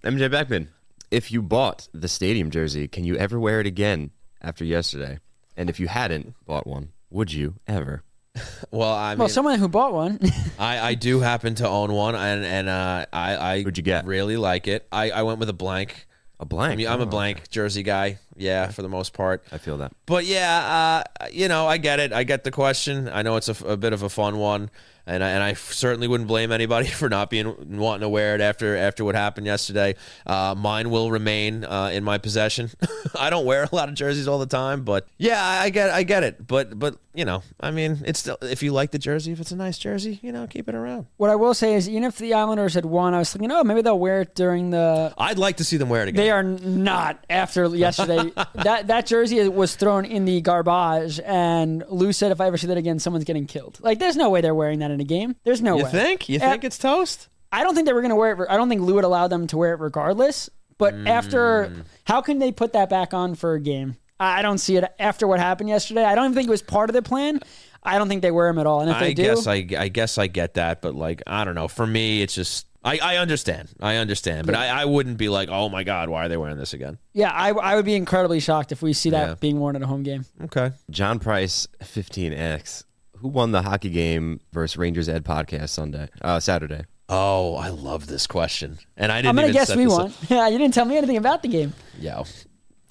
MJ 0.03 0.31
Beckman, 0.31 0.69
if 1.11 1.31
you 1.33 1.43
bought 1.43 1.89
the 1.93 2.09
stadium 2.09 2.51
jersey, 2.51 2.89
can 2.89 3.05
you 3.05 3.17
ever 3.17 3.39
wear 3.39 3.61
it 3.61 3.67
again 3.67 4.11
after 4.43 4.65
yesterday? 4.65 5.19
And 5.57 5.69
if 5.71 5.81
you 5.81 5.89
hadn't 5.89 6.35
bought 6.47 6.67
one, 6.67 6.91
would 7.11 7.33
you 7.33 7.55
ever? 7.67 8.03
Well, 8.71 8.93
I 8.93 9.11
mean, 9.13 9.19
Well, 9.21 9.29
someone 9.29 9.59
who 9.59 9.69
bought 9.69 9.93
one. 9.93 10.21
I, 10.61 10.79
I 10.91 10.95
do 10.95 11.19
happen 11.21 11.57
to 11.57 11.69
own 11.69 11.93
one, 11.93 12.15
and 12.15 12.45
and 12.45 12.69
uh, 12.69 13.07
I 13.13 13.37
I 13.37 13.63
Who'd 13.63 13.77
you 13.79 13.83
get? 13.83 14.05
really 14.07 14.37
like 14.37 14.69
it. 14.69 14.87
I, 14.93 15.11
I 15.11 15.23
went 15.23 15.41
with 15.41 15.49
a 15.49 15.53
blank. 15.55 16.07
A 16.39 16.45
blank. 16.45 16.75
I 16.75 16.77
mean, 16.77 16.87
I'm 16.87 17.01
a 17.01 17.03
Oh, 17.03 17.07
blank 17.07 17.49
jersey 17.51 17.83
guy. 17.83 18.19
Yeah, 18.37 18.69
for 18.69 18.83
the 18.83 18.89
most 18.89 19.13
part. 19.13 19.43
I 19.51 19.59
feel 19.59 19.79
that. 19.79 19.91
But 20.07 20.25
yeah, 20.25 21.03
uh, 21.21 21.27
you 21.33 21.49
know, 21.49 21.67
I 21.67 21.79
get 21.79 21.99
it. 21.99 22.13
I 22.13 22.23
get 22.23 22.45
the 22.45 22.53
question. 22.53 23.09
I 23.09 23.23
know 23.23 23.35
it's 23.37 23.49
a, 23.49 23.53
f- 23.59 23.65
a 23.65 23.77
bit 23.77 23.93
of 23.93 24.05
a 24.05 24.09
fun 24.09 24.37
one. 24.39 24.71
And 25.09 25.25
I, 25.25 25.31
and 25.31 25.43
I 25.43 25.55
certainly 25.55 26.07
wouldn't 26.07 26.29
blame 26.29 26.53
anybody 26.53 26.87
for 26.89 27.09
not 27.09 27.31
being 27.31 27.79
wanting 27.79 28.03
to 28.03 28.09
wear 28.09 28.35
it 28.35 28.41
after 28.41 28.77
after 28.77 29.05
what 29.05 29.15
happened 29.15 29.47
yesterday. 29.47 29.97
Uh, 30.27 30.55
mine 30.57 30.91
will 30.91 31.11
remain 31.11 31.65
uh, 31.65 31.91
in 31.93 32.05
my 32.05 32.19
possession. 32.19 32.71
I 33.19 33.31
don't 33.31 33.47
wear 33.47 33.65
a 33.71 33.75
lot 33.75 33.89
of 33.89 33.95
jerseys 33.95 34.29
all 34.29 34.39
the 34.39 34.47
time, 34.47 34.85
but 34.85 35.09
yeah, 35.17 35.43
I, 35.43 35.65
I 35.65 35.71
get 35.71 35.91
I 35.91 36.03
get 36.03 36.23
it. 36.23 36.47
But 36.47 36.79
but 36.79 36.99
you 37.15 37.25
know, 37.25 37.43
I 37.59 37.71
mean, 37.71 38.03
it's 38.05 38.21
still 38.21 38.39
if 38.43 38.63
you 38.63 38.73
like 38.73 38.91
the 38.91 38.99
jersey, 38.99 39.33
if 39.33 39.41
it's 39.41 39.51
a 39.51 39.57
nice 39.57 39.79
jersey, 39.79 40.21
you 40.23 40.31
know, 40.31 40.47
keep 40.47 40.69
it 40.69 40.75
around. 40.75 41.07
What 41.17 41.31
I 41.31 41.37
will 41.37 41.55
say 41.55 41.75
is, 41.75 41.89
even 41.89 42.05
if 42.05 42.19
the 42.19 42.35
Islanders 42.35 42.75
had 42.75 42.85
won, 42.85 43.15
I 43.15 43.19
was 43.19 43.33
thinking, 43.33 43.51
oh, 43.51 43.65
maybe 43.65 43.83
they'll 43.83 43.99
wear 43.99 44.21
it 44.21 44.35
during 44.35 44.71
the. 44.71 45.13
I'd 45.17 45.39
like 45.39 45.57
to 45.57 45.65
see 45.65 45.79
them 45.79 45.89
wear 45.89 46.03
it 46.03 46.09
again. 46.09 46.23
They 46.23 46.31
are 46.31 46.43
not 46.43 47.25
after 47.29 47.67
yesterday. 47.75 48.31
that 48.55 48.87
that 48.89 49.07
jersey 49.07 49.49
was 49.49 49.75
thrown 49.75 50.05
in 50.05 50.27
the 50.27 50.41
garbage, 50.41 51.21
and 51.25 51.83
Lou 51.89 52.13
said, 52.13 52.31
if 52.31 52.41
I 52.41 52.47
ever 52.47 52.57
see 52.57 52.67
that 52.69 52.77
again, 52.77 52.99
someone's 52.99 53.25
getting 53.25 53.47
killed. 53.47 53.79
Like, 53.81 53.99
there's 53.99 54.17
no 54.17 54.31
way 54.31 54.41
they're 54.41 54.55
wearing 54.55 54.81
that 54.81 54.91
in 54.99 55.03
a 55.03 55.05
game. 55.05 55.37
There's 55.45 55.62
no 55.62 55.79
you 55.79 55.85
way. 55.85 55.91
think? 55.91 56.29
You 56.29 56.39
think 56.39 56.65
it's 56.65 56.79
toast? 56.79 57.29
I 57.51 57.62
don't 57.62 57.75
think 57.75 57.87
they 57.87 57.93
were 57.93 58.03
going 58.03 58.11
to 58.11 58.16
wear 58.16 58.33
it. 58.33 58.47
I 58.51 58.57
don't 58.57 58.69
think 58.69 58.83
Lou 58.83 58.95
would 58.95 59.05
allow 59.05 59.29
them 59.29 59.47
to 59.49 59.57
wear 59.57 59.73
it 59.75 59.81
regardless. 59.81 60.51
But 60.77 60.95
Mm. 60.95 61.09
after, 61.09 61.73
how 62.05 62.20
can 62.20 62.39
they 62.39 62.53
put 62.53 62.73
that 62.75 62.89
back 62.89 63.12
on 63.15 63.35
for 63.35 63.55
a 63.55 63.61
game? 63.61 63.97
I 64.20 64.43
don't 64.43 64.59
see 64.59 64.77
it 64.77 64.85
after 64.99 65.27
what 65.27 65.41
happened 65.41 65.69
yesterday. 65.69 66.05
I 66.05 66.15
don't 66.15 66.27
even 66.27 66.35
think 66.35 66.49
it 66.49 66.51
was 66.51 66.62
part 66.62 66.91
of 66.91 66.95
the 66.95 67.03
plan. 67.03 67.41
I 67.83 67.99
don't 67.99 68.09
think 68.09 68.23
they 68.23 68.31
wear 68.33 68.49
them 68.49 68.59
at 68.59 68.66
all. 68.66 68.81
And 68.81 68.91
if 68.91 68.97
I 68.97 69.01
they 69.01 69.15
do, 69.15 69.23
guess 69.23 69.47
I, 69.47 69.66
I 69.79 69.89
guess 69.89 70.19
I 70.19 70.27
get 70.27 70.55
that, 70.55 70.83
but 70.83 70.95
like 70.95 71.23
I 71.27 71.45
don't 71.45 71.55
know. 71.55 71.69
For 71.69 71.87
me, 71.87 72.20
it's 72.23 72.35
just 72.35 72.66
I, 72.85 72.99
I 72.99 73.16
understand. 73.16 73.70
I 73.81 73.97
understand, 73.97 74.47
but 74.47 74.55
I, 74.57 74.83
I 74.83 74.85
wouldn't 74.85 75.16
be 75.19 75.29
like, 75.29 75.49
oh 75.51 75.69
my 75.69 75.85
god, 75.85 76.09
why 76.09 76.25
are 76.27 76.29
they 76.29 76.37
wearing 76.37 76.59
this 76.59 76.75
again? 76.75 76.99
yeah, 77.12 77.31
I, 77.33 77.51
I 77.51 77.75
would 77.77 77.85
be 77.85 77.95
incredibly 77.95 78.41
shocked 78.41 78.73
if 78.73 78.83
we 78.83 78.93
see 78.93 79.11
that 79.11 79.29
Yeah. 79.29 79.35
being 79.35 79.59
worn 79.59 79.75
at 79.77 79.83
a 79.83 79.87
home 79.87 80.03
game. 80.03 80.25
Okay. 80.45 80.70
John 80.91 81.19
Price, 81.19 81.66
15X. 81.83 82.85
Who 83.20 83.28
won 83.28 83.53
the 83.53 83.62
hockey 83.62 83.90
game 83.90 84.40
versus 84.53 84.77
Rangers 84.77 85.09
Ed 85.09 85.24
podcast 85.24 85.70
Sunday? 85.70 86.09
Uh, 86.23 86.39
Saturday. 86.40 86.85
Oh, 87.09 87.57
I 87.57 87.70
love 87.70 88.07
this 88.07 88.27
question, 88.27 88.78
and 88.97 89.11
I 89.11 89.23
didn't. 89.23 89.31
I'm 89.31 89.35
gonna 89.36 89.49
even 89.49 89.55
guess 89.55 89.69
set 89.69 89.77
we 89.78 89.86
won. 89.86 90.07
up. 90.09 90.12
Yeah, 90.28 90.49
you 90.49 90.59
didn't 90.59 90.74
tell 90.74 90.85
me 90.85 90.97
anything 90.97 91.16
about 91.16 91.43
the 91.43 91.49
game. 91.49 91.73
Yeah, 91.99 92.23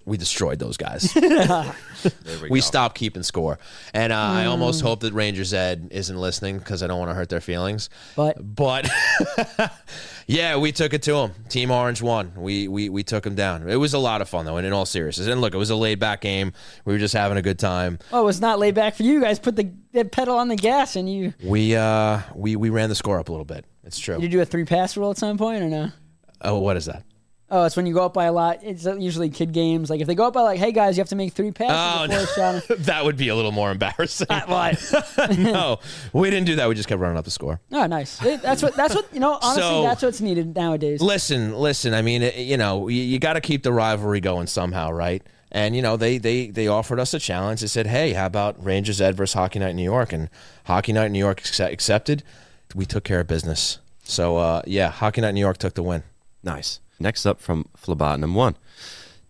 we 0.07 0.17
destroyed 0.17 0.57
those 0.57 0.77
guys. 0.77 1.13
We 2.49 2.59
go. 2.59 2.63
stopped 2.63 2.95
keeping 2.95 3.23
score, 3.23 3.57
and 3.93 4.13
uh, 4.13 4.17
I 4.17 4.43
Hmm. 4.43 4.49
almost 4.51 4.81
hope 4.81 4.99
that 5.01 5.13
Rangers 5.13 5.53
Ed 5.53 5.87
isn't 5.91 6.15
listening 6.17 6.59
because 6.59 6.81
I 6.83 6.87
don't 6.87 6.99
want 6.99 7.09
to 7.09 7.15
hurt 7.15 7.27
their 7.29 7.41
feelings. 7.41 7.89
But 8.15 8.37
But 8.55 8.87
yeah, 10.27 10.57
we 10.57 10.71
took 10.71 10.93
it 10.93 11.01
to 11.03 11.13
them. 11.13 11.31
Team 11.49 11.71
Orange 11.71 12.01
won. 12.01 12.33
We 12.35 12.67
we 12.67 12.89
we 12.89 13.03
took 13.03 13.23
them 13.23 13.35
down. 13.35 13.67
It 13.69 13.75
was 13.77 13.93
a 13.93 13.99
lot 13.99 14.21
of 14.21 14.29
fun 14.29 14.45
though, 14.45 14.57
and 14.57 14.65
in 14.67 14.73
all 14.73 14.85
seriousness. 14.85 15.27
And 15.27 15.41
look, 15.41 15.53
it 15.53 15.57
was 15.57 15.69
a 15.69 15.75
laid 15.75 15.99
back 15.99 16.21
game. 16.21 16.53
We 16.85 16.93
were 16.93 16.99
just 16.99 17.13
having 17.13 17.37
a 17.37 17.41
good 17.41 17.59
time. 17.59 17.99
oh, 18.13 18.27
it's 18.27 18.39
not 18.39 18.59
laid 18.59 18.75
back 18.75 18.95
for 18.95 19.03
you 19.03 19.13
You 19.13 19.21
guys. 19.21 19.39
Put 19.39 19.55
the, 19.55 19.71
the 19.93 20.05
pedal 20.05 20.37
on 20.37 20.47
the 20.47 20.55
gas, 20.55 20.95
and 20.95 21.09
you 21.11 21.33
We 21.43 21.75
uh 21.75 22.21
we 22.35 22.55
we 22.55 22.69
ran 22.69 22.89
the 22.89 22.95
score 22.95 23.19
up 23.19 23.29
a 23.29 23.31
little 23.31 23.45
bit. 23.45 23.65
It's 23.83 23.97
true. 23.99 24.15
did 24.15 24.23
you 24.23 24.29
do 24.29 24.41
a 24.41 24.45
three 24.45 24.65
pass 24.65 24.95
rule 24.97 25.11
at 25.11 25.17
some 25.17 25.37
point 25.37 25.63
or 25.63 25.67
no? 25.69 25.89
Oh, 26.41 26.59
what 26.59 26.77
is 26.77 26.85
that? 26.85 27.03
Oh, 27.49 27.63
it's 27.63 27.77
when 27.77 27.85
you 27.85 27.93
go 27.93 28.03
up 28.05 28.13
by 28.13 28.25
a 28.25 28.33
lot. 28.33 28.59
It's 28.61 28.83
usually 28.83 29.29
kid 29.29 29.53
games. 29.53 29.89
Like 29.89 30.01
if 30.01 30.07
they 30.07 30.15
go 30.15 30.27
up 30.27 30.33
by 30.33 30.41
like, 30.41 30.59
hey 30.59 30.73
guys, 30.73 30.97
you 30.97 31.01
have 31.01 31.07
to 31.09 31.15
make 31.15 31.31
three 31.31 31.51
passes 31.51 32.11
Oh, 32.11 32.13
no. 32.13 32.25
shot. 32.25 32.77
that 32.79 33.05
would 33.05 33.15
be 33.15 33.29
a 33.29 33.35
little 33.35 33.53
more 33.53 33.71
embarrassing. 33.71 34.27
what? 34.27 34.93
no, 35.37 35.79
we 36.13 36.29
didn't 36.29 36.45
do 36.47 36.57
that. 36.57 36.67
We 36.67 36.75
just 36.75 36.89
kept 36.89 36.99
running 36.99 37.17
up 37.17 37.23
the 37.23 37.31
score. 37.31 37.61
Oh, 37.71 37.85
nice. 37.87 38.21
It- 38.25 38.41
That's 38.41 38.61
what. 38.61 38.75
That's 38.75 38.93
what. 38.95 39.07
You 39.13 39.21
know, 39.21 39.39
honestly, 39.41 39.61
So- 39.61 39.81
that's 39.83 40.03
what's 40.03 40.19
needed 40.19 40.55
nowadays. 40.55 40.99
Listen, 41.01 41.53
listen. 41.55 41.93
I 41.93 42.01
mean, 42.01 42.29
you 42.35 42.57
know, 42.57 42.89
you, 42.89 43.01
you 43.01 43.17
got 43.19 43.33
to 43.33 43.41
keep 43.41 43.63
the 43.63 43.71
rivalry 43.71 44.19
going 44.19 44.47
somehow, 44.47 44.91
right? 44.91 45.23
And 45.49 45.73
you 45.73 45.81
know, 45.81 45.95
they 45.95 46.17
they 46.17 46.47
they 46.47 46.67
offered 46.67 46.99
us 46.99 47.13
a 47.13 47.19
challenge. 47.19 47.61
They 47.61 47.67
said, 47.67 47.87
"Hey, 47.87 48.11
how 48.11 48.25
about 48.25 48.61
Rangers 48.61 48.99
Ed 48.99 49.15
versus 49.15 49.33
Hockey 49.33 49.59
Night 49.59 49.69
in 49.69 49.77
New 49.77 49.83
York?" 49.83 50.11
And 50.11 50.29
Hockey 50.65 50.91
Night 50.91 51.05
in 51.05 51.11
New 51.13 51.19
York 51.19 51.41
accepted. 51.61 52.23
We 52.75 52.85
took 52.85 53.05
care 53.05 53.21
of 53.21 53.27
business. 53.27 53.79
So 54.03 54.35
uh, 54.35 54.61
yeah, 54.67 54.89
Hockey 54.89 55.21
Night 55.21 55.29
in 55.29 55.35
New 55.35 55.41
York 55.41 55.57
took 55.57 55.73
the 55.75 55.83
win. 55.83 56.03
Nice. 56.43 56.81
Next 56.99 57.25
up 57.25 57.39
from 57.39 57.69
Phlebotinum 57.77 58.33
1. 58.33 58.55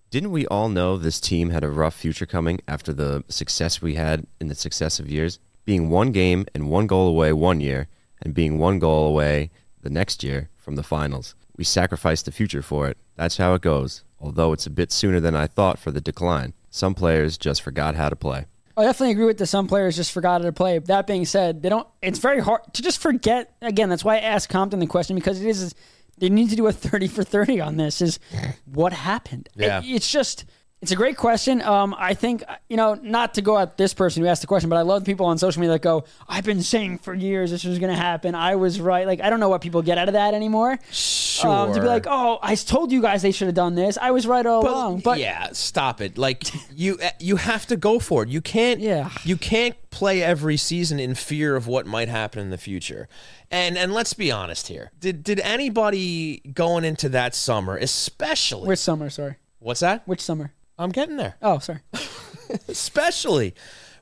Didn't 0.09 0.31
we 0.31 0.47
all 0.47 0.69
know 0.69 0.95
this 0.95 1.19
team 1.19 1.49
had 1.49 1.65
a 1.65 1.69
rough 1.69 1.93
future 1.93 2.25
coming 2.25 2.61
after 2.67 2.93
the 2.93 3.25
success 3.27 3.81
we 3.81 3.95
had 3.95 4.25
in 4.39 4.47
the 4.47 4.55
successive 4.55 5.09
years? 5.09 5.39
Being 5.65 5.89
one 5.89 6.11
game 6.13 6.45
and 6.55 6.69
one 6.69 6.87
goal 6.87 7.09
away 7.09 7.33
one 7.33 7.59
year, 7.59 7.89
and 8.21 8.33
being 8.33 8.57
one 8.57 8.79
goal 8.79 9.07
away 9.07 9.51
the 9.81 9.89
next 9.89 10.23
year 10.23 10.49
from 10.55 10.75
the 10.75 10.83
finals. 10.83 11.35
We 11.57 11.65
sacrificed 11.65 12.25
the 12.25 12.31
future 12.31 12.61
for 12.61 12.87
it. 12.87 12.97
That's 13.15 13.37
how 13.37 13.53
it 13.53 13.61
goes, 13.61 14.03
although 14.19 14.53
it's 14.53 14.65
a 14.65 14.69
bit 14.71 14.93
sooner 14.93 15.19
than 15.19 15.35
I 15.35 15.47
thought 15.47 15.77
for 15.77 15.91
the 15.91 15.99
decline. 15.99 16.53
Some 16.69 16.93
players 16.93 17.37
just 17.37 17.61
forgot 17.61 17.95
how 17.95 18.07
to 18.07 18.15
play. 18.15 18.45
I 18.77 18.83
definitely 18.83 19.11
agree 19.13 19.25
with 19.25 19.39
the 19.39 19.47
some 19.47 19.67
players 19.67 19.95
just 19.95 20.11
forgot 20.11 20.41
how 20.41 20.45
to 20.45 20.53
play. 20.53 20.77
That 20.77 21.07
being 21.07 21.25
said, 21.25 21.63
they 21.63 21.69
don't. 21.69 21.87
It's 22.01 22.19
very 22.19 22.39
hard 22.39 22.61
to 22.73 22.81
just 22.81 23.01
forget. 23.01 23.55
Again, 23.61 23.89
that's 23.89 24.05
why 24.05 24.17
I 24.17 24.19
asked 24.19 24.49
Compton 24.49 24.79
the 24.79 24.87
question 24.87 25.15
because 25.15 25.41
it 25.41 25.47
is. 25.47 25.75
They 26.17 26.29
need 26.29 26.49
to 26.49 26.55
do 26.55 26.67
a 26.67 26.71
thirty 26.71 27.07
for 27.07 27.23
thirty 27.23 27.61
on 27.61 27.77
this. 27.77 28.01
Is 28.01 28.19
what 28.65 28.93
happened? 28.93 29.49
Yeah. 29.55 29.79
It- 29.79 29.85
it's 29.95 30.11
just. 30.11 30.45
It's 30.79 30.91
a 30.91 30.95
great 30.95 31.17
question. 31.17 31.63
Um, 31.63 31.95
I 31.97 32.13
think 32.13 32.43
you 32.69 32.77
know 32.77 32.93
not 33.01 33.33
to 33.33 33.41
go 33.41 33.57
at 33.57 33.77
this 33.77 33.95
person 33.95 34.21
who 34.21 34.29
asked 34.29 34.41
the 34.41 34.47
question, 34.47 34.69
but 34.69 34.75
I 34.75 34.83
love 34.83 35.03
people 35.05 35.25
on 35.25 35.39
social 35.39 35.59
media 35.59 35.73
that 35.73 35.81
go, 35.81 36.03
"I've 36.29 36.43
been 36.45 36.61
saying 36.61 36.99
for 36.99 37.15
years 37.15 37.49
this 37.49 37.63
was 37.63 37.79
going 37.79 37.91
to 37.91 37.99
happen. 37.99 38.35
I 38.35 38.57
was 38.57 38.79
right." 38.79 39.07
Like 39.07 39.19
I 39.19 39.31
don't 39.31 39.39
know 39.39 39.49
what 39.49 39.61
people 39.61 39.81
get 39.81 39.97
out 39.97 40.07
of 40.07 40.13
that 40.13 40.35
anymore. 40.35 40.77
Sure. 40.91 41.49
Um, 41.49 41.73
to 41.73 41.81
be 41.81 41.87
like, 41.87 42.05
"Oh, 42.07 42.37
I 42.43 42.53
told 42.53 42.91
you 42.91 43.01
guys 43.01 43.23
they 43.23 43.31
should 43.31 43.47
have 43.47 43.55
done 43.55 43.73
this. 43.73 43.97
I 43.99 44.11
was 44.11 44.27
right 44.27 44.45
all 44.45 44.61
along." 44.69 44.99
But 44.99 45.17
yeah, 45.17 45.49
stop 45.53 45.99
it. 45.99 46.15
Like 46.15 46.43
you 46.75 46.99
you 47.19 47.37
have 47.37 47.65
to 47.67 47.75
go 47.75 47.97
for 47.97 48.21
it. 48.21 48.29
You 48.29 48.41
can't 48.41 48.79
Yeah. 48.79 49.09
you 49.23 49.35
can't 49.35 49.75
play 49.89 50.21
every 50.21 50.57
season 50.57 50.99
in 50.99 51.15
fear 51.15 51.55
of 51.55 51.65
what 51.65 51.87
might 51.87 52.07
happen 52.07 52.39
in 52.39 52.51
the 52.51 52.57
future. 52.57 53.09
And 53.49 53.79
and 53.79 53.93
let's 53.93 54.13
be 54.13 54.31
honest 54.31 54.67
here. 54.67 54.91
Did 54.99 55.23
did 55.23 55.39
anybody 55.39 56.39
going 56.53 56.83
into 56.83 57.09
that 57.09 57.33
summer, 57.33 57.77
especially 57.77 58.67
which 58.67 58.77
summer? 58.77 59.09
Sorry, 59.09 59.37
What's 59.57 59.79
that? 59.79 60.07
which 60.07 60.21
summer? 60.21 60.53
I'm 60.77 60.91
getting 60.91 61.17
there. 61.17 61.35
Oh, 61.41 61.59
sorry. 61.59 61.79
Especially 62.67 63.53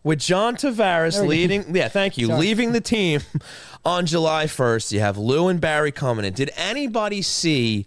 with 0.03 0.19
John 0.19 0.55
Tavares 0.55 1.25
leading 1.25 1.75
yeah, 1.75 1.87
thank 1.87 2.17
you. 2.17 2.27
Sorry. 2.27 2.39
Leaving 2.39 2.71
the 2.73 2.81
team 2.81 3.21
on 3.85 4.05
July 4.05 4.45
1st. 4.45 4.91
You 4.91 4.99
have 4.99 5.17
Lou 5.17 5.47
and 5.47 5.59
Barry 5.59 5.91
coming 5.91 6.25
in. 6.25 6.33
Did 6.33 6.51
anybody 6.55 7.21
see 7.21 7.85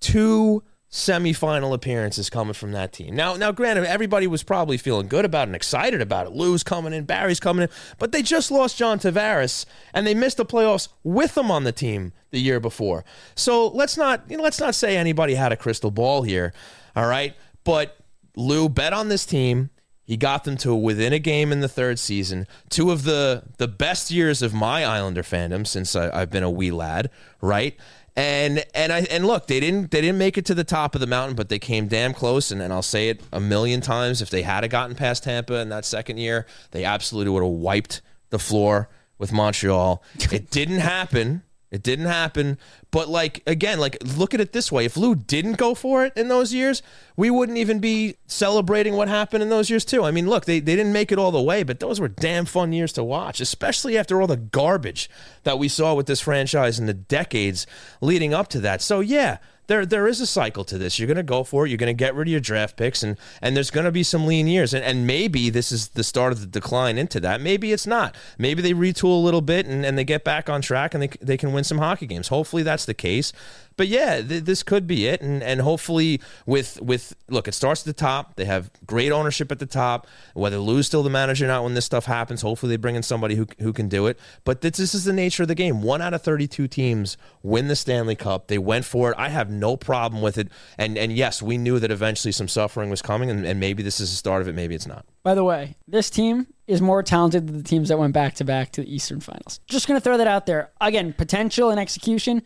two 0.00 0.64
semifinal 0.90 1.72
appearances 1.72 2.28
coming 2.28 2.54
from 2.54 2.72
that 2.72 2.92
team? 2.92 3.14
Now, 3.14 3.36
now 3.36 3.52
granted, 3.52 3.84
everybody 3.84 4.26
was 4.26 4.42
probably 4.42 4.78
feeling 4.78 5.06
good 5.06 5.24
about 5.24 5.42
it 5.42 5.50
and 5.50 5.56
excited 5.56 6.00
about 6.00 6.26
it. 6.26 6.32
Lou's 6.32 6.64
coming 6.64 6.92
in, 6.92 7.04
Barry's 7.04 7.38
coming 7.38 7.62
in, 7.62 7.68
but 7.98 8.10
they 8.10 8.22
just 8.22 8.50
lost 8.50 8.76
John 8.76 8.98
Tavares 8.98 9.64
and 9.94 10.04
they 10.04 10.14
missed 10.14 10.38
the 10.38 10.46
playoffs 10.46 10.88
with 11.04 11.36
him 11.36 11.52
on 11.52 11.62
the 11.62 11.72
team 11.72 12.12
the 12.30 12.40
year 12.40 12.58
before. 12.58 13.04
So 13.36 13.68
let's 13.68 13.96
not 13.96 14.24
you 14.28 14.38
know, 14.38 14.42
let's 14.42 14.58
not 14.58 14.74
say 14.74 14.96
anybody 14.96 15.34
had 15.34 15.52
a 15.52 15.56
crystal 15.56 15.92
ball 15.92 16.22
here. 16.22 16.52
All 16.96 17.06
right. 17.06 17.36
But 17.62 17.99
Lou 18.36 18.68
bet 18.68 18.92
on 18.92 19.08
this 19.08 19.26
team. 19.26 19.70
He 20.04 20.16
got 20.16 20.42
them 20.42 20.56
to 20.58 20.74
within 20.74 21.12
a 21.12 21.20
game 21.20 21.52
in 21.52 21.60
the 21.60 21.68
third 21.68 21.98
season. 21.98 22.48
Two 22.68 22.90
of 22.90 23.04
the 23.04 23.44
the 23.58 23.68
best 23.68 24.10
years 24.10 24.42
of 24.42 24.52
my 24.52 24.84
Islander 24.84 25.22
fandom 25.22 25.64
since 25.64 25.94
I, 25.94 26.10
I've 26.10 26.30
been 26.30 26.42
a 26.42 26.50
wee 26.50 26.72
lad, 26.72 27.10
right? 27.40 27.76
And 28.16 28.64
and 28.74 28.92
I 28.92 29.02
and 29.02 29.24
look, 29.24 29.46
they 29.46 29.60
didn't 29.60 29.92
they 29.92 30.00
didn't 30.00 30.18
make 30.18 30.36
it 30.36 30.44
to 30.46 30.54
the 30.54 30.64
top 30.64 30.96
of 30.96 31.00
the 31.00 31.06
mountain, 31.06 31.36
but 31.36 31.48
they 31.48 31.60
came 31.60 31.86
damn 31.86 32.12
close. 32.12 32.50
And, 32.50 32.60
and 32.60 32.72
I'll 32.72 32.82
say 32.82 33.08
it 33.08 33.20
a 33.32 33.38
million 33.38 33.80
times: 33.80 34.20
if 34.20 34.30
they 34.30 34.42
had 34.42 34.68
gotten 34.68 34.96
past 34.96 35.22
Tampa 35.22 35.60
in 35.60 35.68
that 35.68 35.84
second 35.84 36.18
year, 36.18 36.44
they 36.72 36.84
absolutely 36.84 37.30
would 37.30 37.44
have 37.44 37.52
wiped 37.52 38.02
the 38.30 38.40
floor 38.40 38.88
with 39.16 39.32
Montreal. 39.32 40.02
It 40.32 40.50
didn't 40.50 40.80
happen. 40.80 41.44
It 41.70 41.84
didn't 41.84 42.06
happen. 42.06 42.58
But 42.90 43.08
like 43.08 43.42
again, 43.46 43.78
like 43.78 43.98
look 44.16 44.34
at 44.34 44.40
it 44.40 44.52
this 44.52 44.72
way. 44.72 44.84
If 44.84 44.96
Lou 44.96 45.14
didn't 45.14 45.54
go 45.54 45.74
for 45.74 46.04
it 46.04 46.12
in 46.16 46.28
those 46.28 46.52
years, 46.52 46.82
we 47.16 47.30
wouldn't 47.30 47.58
even 47.58 47.78
be 47.78 48.16
celebrating 48.26 48.96
what 48.96 49.08
happened 49.08 49.42
in 49.42 49.48
those 49.48 49.70
years 49.70 49.84
too. 49.84 50.04
I 50.04 50.10
mean, 50.10 50.28
look, 50.28 50.44
they, 50.44 50.58
they 50.58 50.74
didn't 50.74 50.92
make 50.92 51.12
it 51.12 51.18
all 51.18 51.30
the 51.30 51.42
way, 51.42 51.62
but 51.62 51.80
those 51.80 52.00
were 52.00 52.08
damn 52.08 52.46
fun 52.46 52.72
years 52.72 52.92
to 52.94 53.04
watch, 53.04 53.40
especially 53.40 53.96
after 53.96 54.20
all 54.20 54.26
the 54.26 54.36
garbage 54.36 55.08
that 55.44 55.58
we 55.58 55.68
saw 55.68 55.94
with 55.94 56.06
this 56.06 56.20
franchise 56.20 56.78
in 56.78 56.86
the 56.86 56.94
decades 56.94 57.66
leading 58.00 58.34
up 58.34 58.48
to 58.48 58.60
that. 58.60 58.82
So 58.82 59.00
yeah, 59.00 59.38
there 59.70 59.86
there 59.86 60.08
is 60.08 60.20
a 60.20 60.26
cycle 60.26 60.64
to 60.64 60.76
this. 60.78 60.98
You're 60.98 61.06
going 61.06 61.16
to 61.16 61.22
go 61.22 61.44
for 61.44 61.64
it. 61.64 61.70
You're 61.70 61.78
going 61.78 61.96
to 61.96 61.98
get 61.98 62.16
rid 62.16 62.26
of 62.26 62.32
your 62.32 62.40
draft 62.40 62.76
picks, 62.76 63.04
and 63.04 63.16
and 63.40 63.56
there's 63.56 63.70
going 63.70 63.84
to 63.84 63.92
be 63.92 64.02
some 64.02 64.26
lean 64.26 64.48
years, 64.48 64.74
and 64.74 64.84
and 64.84 65.06
maybe 65.06 65.48
this 65.48 65.70
is 65.70 65.90
the 65.90 66.02
start 66.02 66.32
of 66.32 66.40
the 66.40 66.46
decline 66.46 66.98
into 66.98 67.20
that. 67.20 67.40
Maybe 67.40 67.72
it's 67.72 67.86
not. 67.86 68.16
Maybe 68.36 68.62
they 68.62 68.72
retool 68.72 69.12
a 69.12 69.24
little 69.24 69.40
bit 69.40 69.66
and, 69.66 69.86
and 69.86 69.96
they 69.96 70.02
get 70.02 70.24
back 70.24 70.50
on 70.50 70.60
track, 70.60 70.92
and 70.92 71.04
they 71.04 71.08
they 71.22 71.36
can 71.36 71.52
win 71.52 71.62
some 71.62 71.78
hockey 71.78 72.06
games. 72.06 72.28
Hopefully 72.28 72.64
that's 72.64 72.79
the 72.84 72.94
case. 72.94 73.32
But 73.76 73.88
yeah, 73.88 74.20
th- 74.20 74.44
this 74.44 74.62
could 74.62 74.86
be 74.86 75.06
it, 75.06 75.22
and 75.22 75.42
and 75.42 75.62
hopefully 75.62 76.20
with 76.44 76.82
with 76.82 77.14
look, 77.28 77.48
it 77.48 77.52
starts 77.52 77.80
at 77.80 77.86
the 77.86 77.98
top. 77.98 78.36
They 78.36 78.44
have 78.44 78.70
great 78.84 79.10
ownership 79.10 79.50
at 79.50 79.58
the 79.58 79.64
top. 79.64 80.06
Whether 80.34 80.58
Lou's 80.58 80.86
still 80.86 81.02
the 81.02 81.08
manager 81.08 81.46
or 81.46 81.48
not 81.48 81.64
when 81.64 81.72
this 81.72 81.86
stuff 81.86 82.04
happens, 82.04 82.42
hopefully 82.42 82.70
they 82.70 82.76
bring 82.76 82.94
in 82.94 83.02
somebody 83.02 83.36
who 83.36 83.46
who 83.60 83.72
can 83.72 83.88
do 83.88 84.06
it. 84.06 84.18
But 84.44 84.60
this, 84.60 84.76
this 84.76 84.94
is 84.94 85.04
the 85.04 85.14
nature 85.14 85.44
of 85.44 85.48
the 85.48 85.54
game. 85.54 85.80
One 85.80 86.02
out 86.02 86.12
of 86.12 86.20
thirty 86.20 86.46
two 86.46 86.68
teams 86.68 87.16
win 87.42 87.68
the 87.68 87.76
Stanley 87.76 88.16
Cup. 88.16 88.48
They 88.48 88.58
went 88.58 88.84
for 88.84 89.12
it. 89.12 89.14
I 89.16 89.30
have 89.30 89.50
no 89.50 89.78
problem 89.78 90.20
with 90.20 90.36
it. 90.36 90.48
And 90.76 90.98
and 90.98 91.10
yes, 91.10 91.40
we 91.40 91.56
knew 91.56 91.78
that 91.78 91.90
eventually 91.90 92.32
some 92.32 92.48
suffering 92.48 92.90
was 92.90 93.00
coming, 93.00 93.30
and, 93.30 93.46
and 93.46 93.58
maybe 93.58 93.82
this 93.82 93.98
is 93.98 94.10
the 94.10 94.16
start 94.16 94.42
of 94.42 94.48
it. 94.48 94.54
Maybe 94.54 94.74
it's 94.74 94.86
not. 94.86 95.06
By 95.22 95.34
the 95.34 95.44
way, 95.44 95.76
this 95.88 96.10
team 96.10 96.48
is 96.66 96.82
more 96.82 97.02
talented 97.02 97.46
than 97.46 97.56
the 97.56 97.64
teams 97.64 97.88
that 97.88 97.98
went 97.98 98.12
back 98.12 98.34
to 98.34 98.44
back 98.44 98.72
to 98.72 98.82
the 98.82 98.94
Eastern 98.94 99.20
Finals. 99.20 99.60
Just 99.66 99.88
going 99.88 99.98
to 99.98 100.04
throw 100.04 100.18
that 100.18 100.26
out 100.26 100.46
there. 100.46 100.70
Again, 100.80 101.12
potential 101.12 101.70
and 101.70 101.80
execution, 101.80 102.42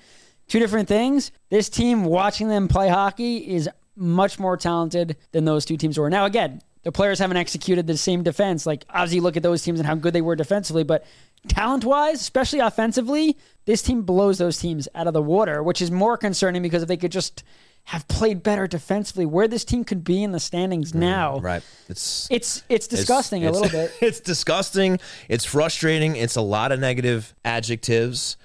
two 0.48 0.58
different 0.58 0.88
things. 0.88 1.32
This 1.50 1.68
team, 1.68 2.04
watching 2.04 2.48
them 2.48 2.68
play 2.68 2.88
hockey, 2.88 3.38
is 3.54 3.68
much 3.96 4.38
more 4.38 4.56
talented 4.56 5.16
than 5.32 5.44
those 5.44 5.64
two 5.64 5.76
teams 5.76 5.98
were. 5.98 6.10
Now, 6.10 6.24
again, 6.24 6.60
the 6.82 6.92
players 6.92 7.18
haven't 7.18 7.36
executed 7.36 7.86
the 7.86 7.96
same 7.96 8.22
defense. 8.22 8.66
Like, 8.66 8.84
obviously, 8.90 9.20
look 9.20 9.36
at 9.36 9.42
those 9.42 9.62
teams 9.62 9.80
and 9.80 9.86
how 9.86 9.94
good 9.94 10.12
they 10.12 10.20
were 10.20 10.36
defensively, 10.36 10.82
but 10.84 11.04
talent 11.48 11.84
wise, 11.84 12.20
especially 12.20 12.58
offensively, 12.60 13.36
this 13.64 13.82
team 13.82 14.02
blows 14.02 14.38
those 14.38 14.58
teams 14.58 14.88
out 14.94 15.06
of 15.06 15.14
the 15.14 15.22
water, 15.22 15.62
which 15.62 15.80
is 15.80 15.90
more 15.90 16.16
concerning 16.16 16.60
because 16.62 16.82
if 16.82 16.88
they 16.88 16.96
could 16.96 17.12
just 17.12 17.42
have 17.88 18.06
played 18.08 18.42
better 18.42 18.66
defensively, 18.66 19.26
where 19.26 19.46
this 19.46 19.64
team 19.64 19.84
could 19.84 20.04
be 20.04 20.22
in 20.22 20.32
the 20.32 20.40
standings 20.40 20.92
mm, 20.92 21.00
now, 21.00 21.38
Right. 21.40 21.62
It's 21.88 22.26
it's 22.30 22.62
it's 22.70 22.86
disgusting 22.86 23.42
it's- 23.42 23.56
a 23.56 23.62
little 23.62 23.78
bit. 23.78 23.92
It's 24.00 24.20
disgusting. 24.20 24.98
It's 25.28 25.44
frustrating. 25.44 26.16
It's 26.16 26.36
a 26.36 26.40
lot 26.40 26.72
of 26.72 26.80
negative 26.80 27.34
adjectives, 27.44 28.36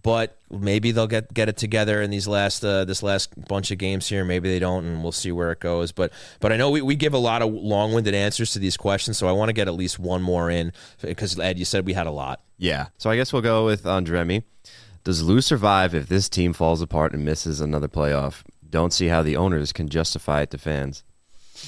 but 0.00 0.38
maybe 0.50 0.92
they'll 0.92 1.06
get 1.06 1.32
get 1.34 1.48
it 1.48 1.56
together 1.56 2.00
in 2.00 2.10
these 2.10 2.26
last 2.26 2.64
uh, 2.64 2.84
this 2.84 3.02
last 3.02 3.30
bunch 3.48 3.70
of 3.70 3.78
games 3.78 4.08
here. 4.08 4.24
Maybe 4.24 4.48
they 4.48 4.58
don't, 4.58 4.84
and 4.84 5.02
we'll 5.02 5.12
see 5.12 5.32
where 5.32 5.52
it 5.52 5.60
goes. 5.60 5.92
But 5.92 6.12
but 6.40 6.52
I 6.52 6.56
know 6.56 6.70
we, 6.70 6.82
we 6.82 6.94
give 6.94 7.14
a 7.14 7.18
lot 7.18 7.42
of 7.42 7.52
long 7.52 7.92
winded 7.92 8.14
answers 8.14 8.52
to 8.52 8.58
these 8.58 8.76
questions, 8.76 9.18
so 9.18 9.28
I 9.28 9.32
want 9.32 9.48
to 9.48 9.52
get 9.52 9.68
at 9.68 9.74
least 9.74 9.98
one 9.98 10.22
more 10.22 10.50
in 10.50 10.72
because 11.00 11.38
Ed, 11.38 11.58
you 11.58 11.64
said 11.64 11.86
we 11.86 11.92
had 11.92 12.06
a 12.06 12.10
lot. 12.10 12.40
Yeah. 12.58 12.88
So 12.98 13.10
I 13.10 13.16
guess 13.16 13.32
we'll 13.32 13.42
go 13.42 13.64
with 13.64 13.84
Andremi. 13.84 14.44
Does 15.04 15.22
Lou 15.22 15.40
survive 15.40 15.94
if 15.94 16.06
this 16.06 16.28
team 16.28 16.52
falls 16.52 16.80
apart 16.80 17.12
and 17.12 17.24
misses 17.24 17.60
another 17.60 17.88
playoff? 17.88 18.42
Don't 18.68 18.92
see 18.92 19.08
how 19.08 19.22
the 19.22 19.36
owners 19.36 19.72
can 19.72 19.88
justify 19.88 20.42
it 20.42 20.50
to 20.52 20.58
fans. 20.58 21.02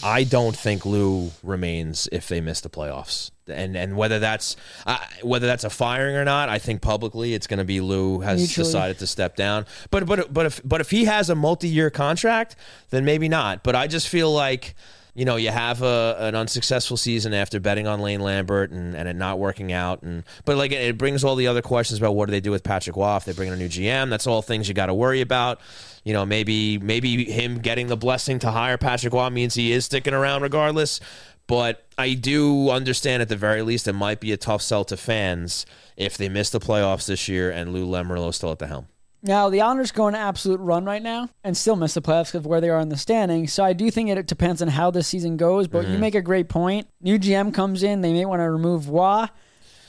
I 0.03 0.25
don't 0.25 0.57
think 0.57 0.85
Lou 0.85 1.31
remains 1.43 2.09
if 2.11 2.29
they 2.29 2.41
miss 2.41 2.61
the 2.61 2.69
playoffs, 2.69 3.31
and 3.47 3.77
and 3.77 3.97
whether 3.97 4.19
that's 4.19 4.57
uh, 4.87 4.99
whether 5.23 5.47
that's 5.47 5.65
a 5.65 5.71
firing 5.71 6.16
or 6.16 6.25
not, 6.25 6.49
I 6.49 6.59
think 6.59 6.83
publicly 6.83 7.35
it's 7.35 7.47
going 7.47 7.59
to 7.59 7.65
be 7.65 7.81
Lou 7.81 8.21
has 8.21 8.41
Mutually. 8.41 8.66
decided 8.66 8.99
to 8.99 9.07
step 9.07 9.37
down. 9.37 9.66
But 9.91 10.07
but 10.07 10.33
but 10.33 10.47
if 10.47 10.61
but 10.65 10.81
if 10.81 10.91
he 10.91 11.05
has 11.05 11.31
a 11.31 11.35
multi-year 11.35 11.91
contract, 11.91 12.57
then 12.91 13.05
maybe 13.05 13.29
not. 13.29 13.62
But 13.62 13.77
I 13.77 13.87
just 13.87 14.09
feel 14.09 14.33
like. 14.33 14.75
You 15.15 15.24
know, 15.24 15.36
you 15.36 15.51
have 15.51 15.82
a, 15.82 16.16
an 16.19 16.35
unsuccessful 16.35 16.97
season 16.97 17.32
after 17.32 17.61
betting 17.61 17.86
on 17.86 18.01
Lane 18.01 18.20
Lambert 18.20 18.73
and, 18.73 18.97
and 18.97 19.09
it 19.09 19.15
not 19.15 19.39
working 19.39 19.73
out, 19.73 20.03
and 20.03 20.24
but 20.45 20.57
like 20.57 20.73
it, 20.73 20.99
brings 20.99 21.23
all 21.23 21.36
the 21.36 21.47
other 21.47 21.62
questions 21.62 21.99
about 21.99 22.16
what 22.16 22.27
do 22.27 22.32
they 22.32 22.41
do 22.41 22.51
with 22.51 22.65
Patrick 22.65 22.97
Roy 22.97 23.19
they 23.24 23.32
bring 23.32 23.49
in 23.49 23.55
a 23.55 23.57
new 23.57 23.69
GM. 23.69 24.11
That's 24.11 24.27
all 24.27 24.43
things 24.43 24.66
you 24.69 24.74
got 24.74 24.86
to 24.86 24.95
worry 24.95 25.20
about. 25.20 25.61
You 26.03 26.12
know, 26.12 26.27
maybe 26.27 26.78
maybe 26.78 27.24
him 27.24 27.59
getting 27.59 27.86
the 27.86 27.97
blessing 27.97 28.41
to 28.41 28.51
hire 28.51 28.77
Patrick 28.77 29.12
Roy 29.12 29.31
means 29.31 29.55
he 29.55 29.73
is 29.73 29.85
sticking 29.85 30.15
around 30.15 30.43
regardless. 30.43 31.01
But 31.47 31.85
I 31.99 32.15
do 32.15 32.70
understand 32.70 33.23
at 33.23 33.28
the 33.28 33.36
very 33.36 33.62
least 33.62 33.86
it 33.86 33.93
might 33.93 34.20
be 34.20 34.32
a 34.32 34.36
tough 34.36 34.62
sell 34.62 34.85
to 34.86 34.97
fans 34.97 35.66
if 35.97 36.16
they 36.16 36.28
miss 36.28 36.51
the 36.51 36.61
playoffs 36.61 37.07
this 37.07 37.28
year 37.28 37.51
and 37.51 37.73
Lou 37.73 37.86
Lamoriello 37.86 38.32
still 38.32 38.51
at 38.51 38.59
the 38.59 38.66
helm. 38.66 38.89
Now 39.24 39.48
the 39.48 39.62
Islanders 39.62 39.90
go 39.90 40.05
on 40.05 40.14
an 40.14 40.20
absolute 40.20 40.60
run 40.60 40.84
right 40.84 41.02
now 41.02 41.30
and 41.42 41.56
still 41.56 41.76
miss 41.76 41.94
the 41.94 42.02
playoffs 42.02 42.26
because 42.26 42.40
of 42.40 42.46
where 42.46 42.60
they 42.60 42.68
are 42.68 42.78
in 42.78 42.90
the 42.90 42.96
standings. 42.98 43.55
So 43.55 43.64
I 43.64 43.72
do 43.72 43.90
think 43.90 44.10
it 44.10 44.26
depends 44.26 44.60
on 44.60 44.68
how 44.68 44.90
this 44.90 45.09
season 45.09 45.38
goes. 45.38 45.66
But 45.66 45.86
you 45.86 45.92
mm-hmm. 45.92 46.01
make 46.01 46.14
a 46.14 46.20
great 46.20 46.51
point. 46.51 46.86
New 47.01 47.18
GM 47.18 47.52
comes 47.55 47.82
in, 47.82 48.02
they 48.02 48.12
may 48.12 48.26
want 48.26 48.40
to 48.40 48.51
remove 48.51 48.90
Roy. 48.90 49.26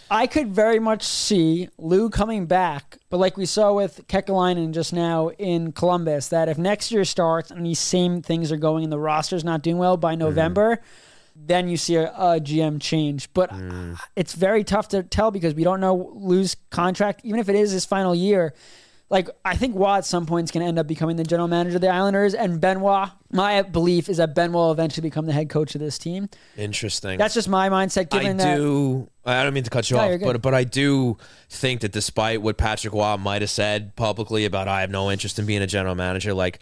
I 0.10 0.28
could 0.28 0.54
very 0.54 0.80
much 0.80 1.04
see 1.04 1.68
Lou 1.78 2.10
coming 2.10 2.46
back, 2.46 3.00
but 3.10 3.18
like 3.18 3.38
we 3.38 3.48
saw 3.48 3.74
with 3.74 4.08
Kekalainen 4.08 4.72
just 4.72 4.94
now 4.94 5.30
in 5.30 5.72
Columbus, 5.72 6.28
that 6.28 6.48
if 6.48 6.60
next 6.60 6.92
year 6.92 7.04
starts 7.04 7.50
and 7.50 7.66
these 7.66 7.80
same 7.80 8.22
things 8.22 8.52
are 8.52 8.58
going 8.58 8.84
and 8.84 8.94
the 8.94 9.00
roster's 9.00 9.44
not 9.44 9.64
doing 9.64 9.80
well 9.80 9.98
by 9.98 10.14
mm-hmm. 10.14 10.20
November, 10.20 10.80
then 11.36 11.68
you 11.68 11.76
see 11.76 11.96
a, 11.96 12.10
a 12.12 12.40
GM 12.40 12.80
change. 12.80 13.34
But 13.34 13.50
mm. 13.50 13.98
it's 14.16 14.34
very 14.34 14.64
tough 14.64 14.90
to 14.90 15.04
tell 15.04 15.32
because 15.32 15.54
we 15.54 15.64
don't 15.64 15.82
know 15.82 16.12
Lou's 16.16 16.56
contract, 16.70 17.22
even 17.24 17.40
if 17.40 17.50
it 17.50 17.56
is 17.56 17.72
his 17.72 17.84
final 17.84 18.16
year. 18.16 18.54
Like 19.10 19.30
I 19.44 19.56
think 19.56 19.76
Roy 19.76 19.98
at 19.98 20.06
some 20.06 20.26
point 20.26 20.46
is 20.46 20.52
going 20.52 20.64
to 20.64 20.68
end 20.68 20.80
up 20.80 20.88
becoming 20.88 21.16
the 21.16 21.24
general 21.24 21.48
manager 21.48 21.76
of 21.76 21.82
the 21.82 21.90
Islanders, 21.90 22.34
and 22.34 22.60
Benoit. 22.60 23.10
My 23.32 23.62
belief 23.62 24.10
is 24.10 24.18
that 24.18 24.34
Ben 24.34 24.52
will 24.52 24.72
eventually 24.72 25.08
become 25.08 25.26
the 25.26 25.34
head 25.34 25.50
coach 25.50 25.76
of 25.76 25.82
this 25.82 25.98
team. 25.98 26.30
Interesting. 26.58 27.18
That's 27.18 27.34
just 27.34 27.48
my 27.48 27.70
mindset. 27.70 28.08
I 28.14 28.34
that, 28.34 28.56
do. 28.56 29.10
I 29.24 29.44
don't 29.44 29.54
mean 29.54 29.64
to 29.64 29.70
cut 29.70 29.90
you 29.90 29.98
No, 29.98 30.14
off, 30.14 30.22
but 30.22 30.42
but 30.42 30.54
I 30.54 30.64
do 30.64 31.18
think 31.50 31.82
that 31.82 31.92
despite 31.92 32.42
what 32.42 32.58
Patrick 32.58 32.94
Roy 32.94 33.18
might 33.18 33.42
have 33.42 33.52
said 33.52 33.96
publicly 33.96 34.46
about 34.46 34.68
I 34.68 34.82
have 34.82 34.90
no 34.90 35.12
interest 35.12 35.38
in 35.38 35.46
being 35.46 35.62
a 35.62 35.68
general 35.68 35.96
manager, 35.96 36.34
like 36.34 36.60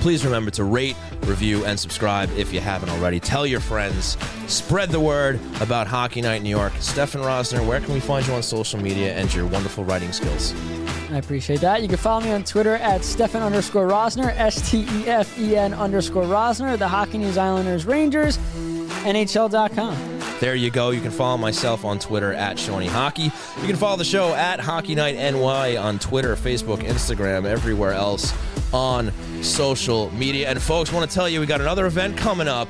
please 0.04 0.26
remember 0.26 0.52
to 0.52 0.66
rate, 0.66 0.98
review, 1.22 1.64
and 1.64 1.80
subscribe 1.80 2.30
if 2.38 2.52
you 2.52 2.60
haven't 2.60 2.90
already. 2.90 3.22
Tell 3.22 3.48
your 3.48 3.62
friends. 3.62 4.18
Spread 4.48 4.90
the 4.90 5.00
word 5.00 5.40
about 5.62 5.88
Hockey 5.88 6.22
Night 6.22 6.36
in 6.36 6.44
New 6.44 6.50
York. 6.50 6.74
Stefen 6.74 7.24
Rosner, 7.24 7.66
where 7.66 7.80
can 7.80 7.94
we 7.94 8.02
find 8.02 8.28
you 8.28 8.34
on 8.34 8.44
social 8.44 8.82
media 8.82 9.16
and 9.16 9.34
your 9.34 9.48
wonderful 9.48 9.86
writing 9.86 10.12
skills? 10.12 10.54
I 11.10 11.20
appreciate 11.20 11.62
that. 11.62 11.82
You 11.82 11.88
can 11.88 11.96
follow 11.96 12.20
me 12.20 12.32
on 12.32 12.44
Twitter 12.44 12.76
at 12.76 13.00
Stefen 13.00 13.42
underscore 13.42 13.88
Rosner, 13.88 14.38
S 14.38 14.70
T 14.70 14.82
E 14.82 15.08
F 15.08 15.40
E 15.40 15.56
N 15.56 15.74
underscore 15.74 16.24
Rosner, 16.24 16.78
the 16.78 16.90
Hockey 16.90 17.20
News 17.20 17.38
Islanders 17.38 17.86
Rangers, 17.86 18.38
NHL.com. 19.06 20.20
There 20.42 20.56
you 20.56 20.70
go. 20.70 20.90
You 20.90 21.00
can 21.00 21.12
follow 21.12 21.38
myself 21.38 21.86
on 21.86 21.98
Twitter 22.00 22.34
at 22.34 22.60
Shawnee 22.60 22.88
Hockey. 22.88 23.32
You 23.62 23.68
can 23.68 23.78
follow 23.78 23.96
the 23.96 24.04
show 24.04 24.34
at 24.34 24.60
Hockey 24.60 24.96
Night 24.96 25.16
NY 25.16 25.78
on 25.78 25.98
Twitter, 25.98 26.36
Facebook, 26.36 26.80
Instagram, 26.80 27.46
everywhere 27.46 27.94
else 27.94 28.34
on 28.74 29.14
social 29.44 30.12
media. 30.12 30.50
And 30.50 30.62
folks, 30.62 30.92
want 30.92 31.10
to 31.10 31.14
tell 31.14 31.28
you 31.28 31.40
we 31.40 31.46
got 31.46 31.62
another 31.62 31.86
event 31.86 32.18
coming 32.18 32.48
up. 32.48 32.68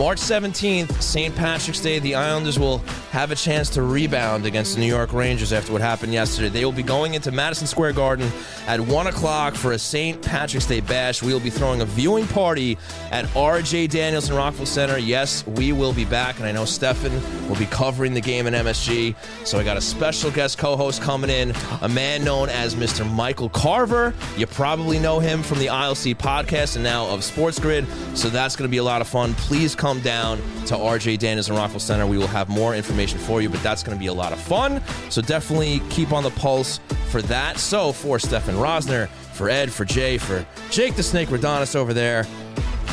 March 0.00 0.18
17th, 0.18 1.02
St. 1.02 1.36
Patrick's 1.36 1.78
Day. 1.78 1.98
The 1.98 2.14
Islanders 2.14 2.58
will 2.58 2.78
have 3.10 3.32
a 3.32 3.34
chance 3.34 3.68
to 3.70 3.82
rebound 3.82 4.46
against 4.46 4.74
the 4.74 4.80
New 4.80 4.86
York 4.86 5.12
Rangers 5.12 5.52
after 5.52 5.72
what 5.72 5.82
happened 5.82 6.14
yesterday. 6.14 6.48
They 6.48 6.64
will 6.64 6.72
be 6.72 6.82
going 6.82 7.12
into 7.12 7.30
Madison 7.30 7.66
Square 7.66 7.92
Garden 7.92 8.32
at 8.66 8.80
1 8.80 9.06
o'clock 9.08 9.54
for 9.54 9.72
a 9.72 9.78
St. 9.78 10.22
Patrick's 10.22 10.64
Day 10.64 10.80
bash. 10.80 11.22
We 11.22 11.34
will 11.34 11.40
be 11.40 11.50
throwing 11.50 11.82
a 11.82 11.84
viewing 11.84 12.26
party 12.28 12.78
at 13.10 13.26
RJ 13.34 13.90
Daniels 13.90 14.30
and 14.30 14.38
Rockville 14.38 14.64
Centre. 14.64 14.96
Yes, 14.96 15.46
we 15.46 15.72
will 15.72 15.92
be 15.92 16.06
back, 16.06 16.38
and 16.38 16.46
I 16.46 16.52
know 16.52 16.62
Stefen 16.62 17.12
will 17.46 17.56
be 17.56 17.66
covering 17.66 18.14
the 18.14 18.22
game 18.22 18.46
in 18.46 18.54
MSG. 18.54 19.14
So 19.44 19.58
I 19.58 19.64
got 19.64 19.76
a 19.76 19.82
special 19.82 20.30
guest 20.30 20.56
co 20.56 20.76
host 20.76 21.02
coming 21.02 21.28
in, 21.28 21.52
a 21.82 21.88
man 21.90 22.24
known 22.24 22.48
as 22.48 22.74
Mr. 22.74 23.06
Michael 23.14 23.50
Carver. 23.50 24.14
You 24.38 24.46
probably 24.46 24.98
know 24.98 25.18
him 25.18 25.42
from 25.42 25.58
the 25.58 25.66
ILC 25.66 26.16
podcast 26.16 26.76
and 26.76 26.84
now 26.84 27.06
of 27.08 27.22
Sports 27.22 27.58
Grid. 27.58 27.86
So 28.14 28.30
that's 28.30 28.56
going 28.56 28.66
to 28.66 28.70
be 28.70 28.78
a 28.78 28.82
lot 28.82 29.02
of 29.02 29.08
fun. 29.08 29.34
Please 29.34 29.74
come 29.74 29.89
down 29.98 30.38
to 30.66 30.74
RJ 30.76 31.18
Daniels 31.18 31.48
and 31.48 31.58
Rockville 31.58 31.80
Centre. 31.80 32.06
We 32.06 32.18
will 32.18 32.28
have 32.28 32.48
more 32.48 32.76
information 32.76 33.18
for 33.18 33.42
you, 33.42 33.48
but 33.48 33.60
that's 33.64 33.82
going 33.82 33.96
to 33.96 34.00
be 34.00 34.06
a 34.06 34.14
lot 34.14 34.32
of 34.32 34.40
fun. 34.40 34.80
So 35.08 35.20
definitely 35.20 35.80
keep 35.90 36.12
on 36.12 36.22
the 36.22 36.30
pulse 36.30 36.78
for 37.08 37.20
that. 37.22 37.58
So 37.58 37.90
for 37.90 38.18
Stefen 38.18 38.54
Rosner, 38.54 39.08
for 39.32 39.50
Ed, 39.50 39.72
for 39.72 39.84
Jay, 39.84 40.16
for 40.18 40.46
Jake 40.70 40.94
the 40.94 41.02
Snake 41.02 41.30
Radonis 41.30 41.74
over 41.74 41.92
there, 41.92 42.24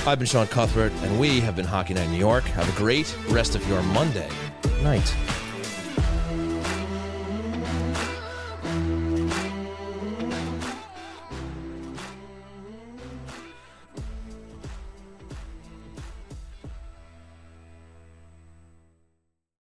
I've 0.07 0.17
been 0.17 0.27
Sean 0.27 0.47
Cuthbert, 0.47 0.91
and 1.03 1.19
we 1.19 1.39
have 1.41 1.55
been 1.55 1.65
Hockey 1.65 1.93
Night 1.93 2.05
in 2.05 2.13
New 2.13 2.17
York. 2.17 2.45
Have 2.45 2.73
a 2.73 2.77
great 2.77 3.15
rest 3.29 3.55
of 3.55 3.67
your 3.67 3.83
Monday 3.83 4.29
night. 4.81 5.13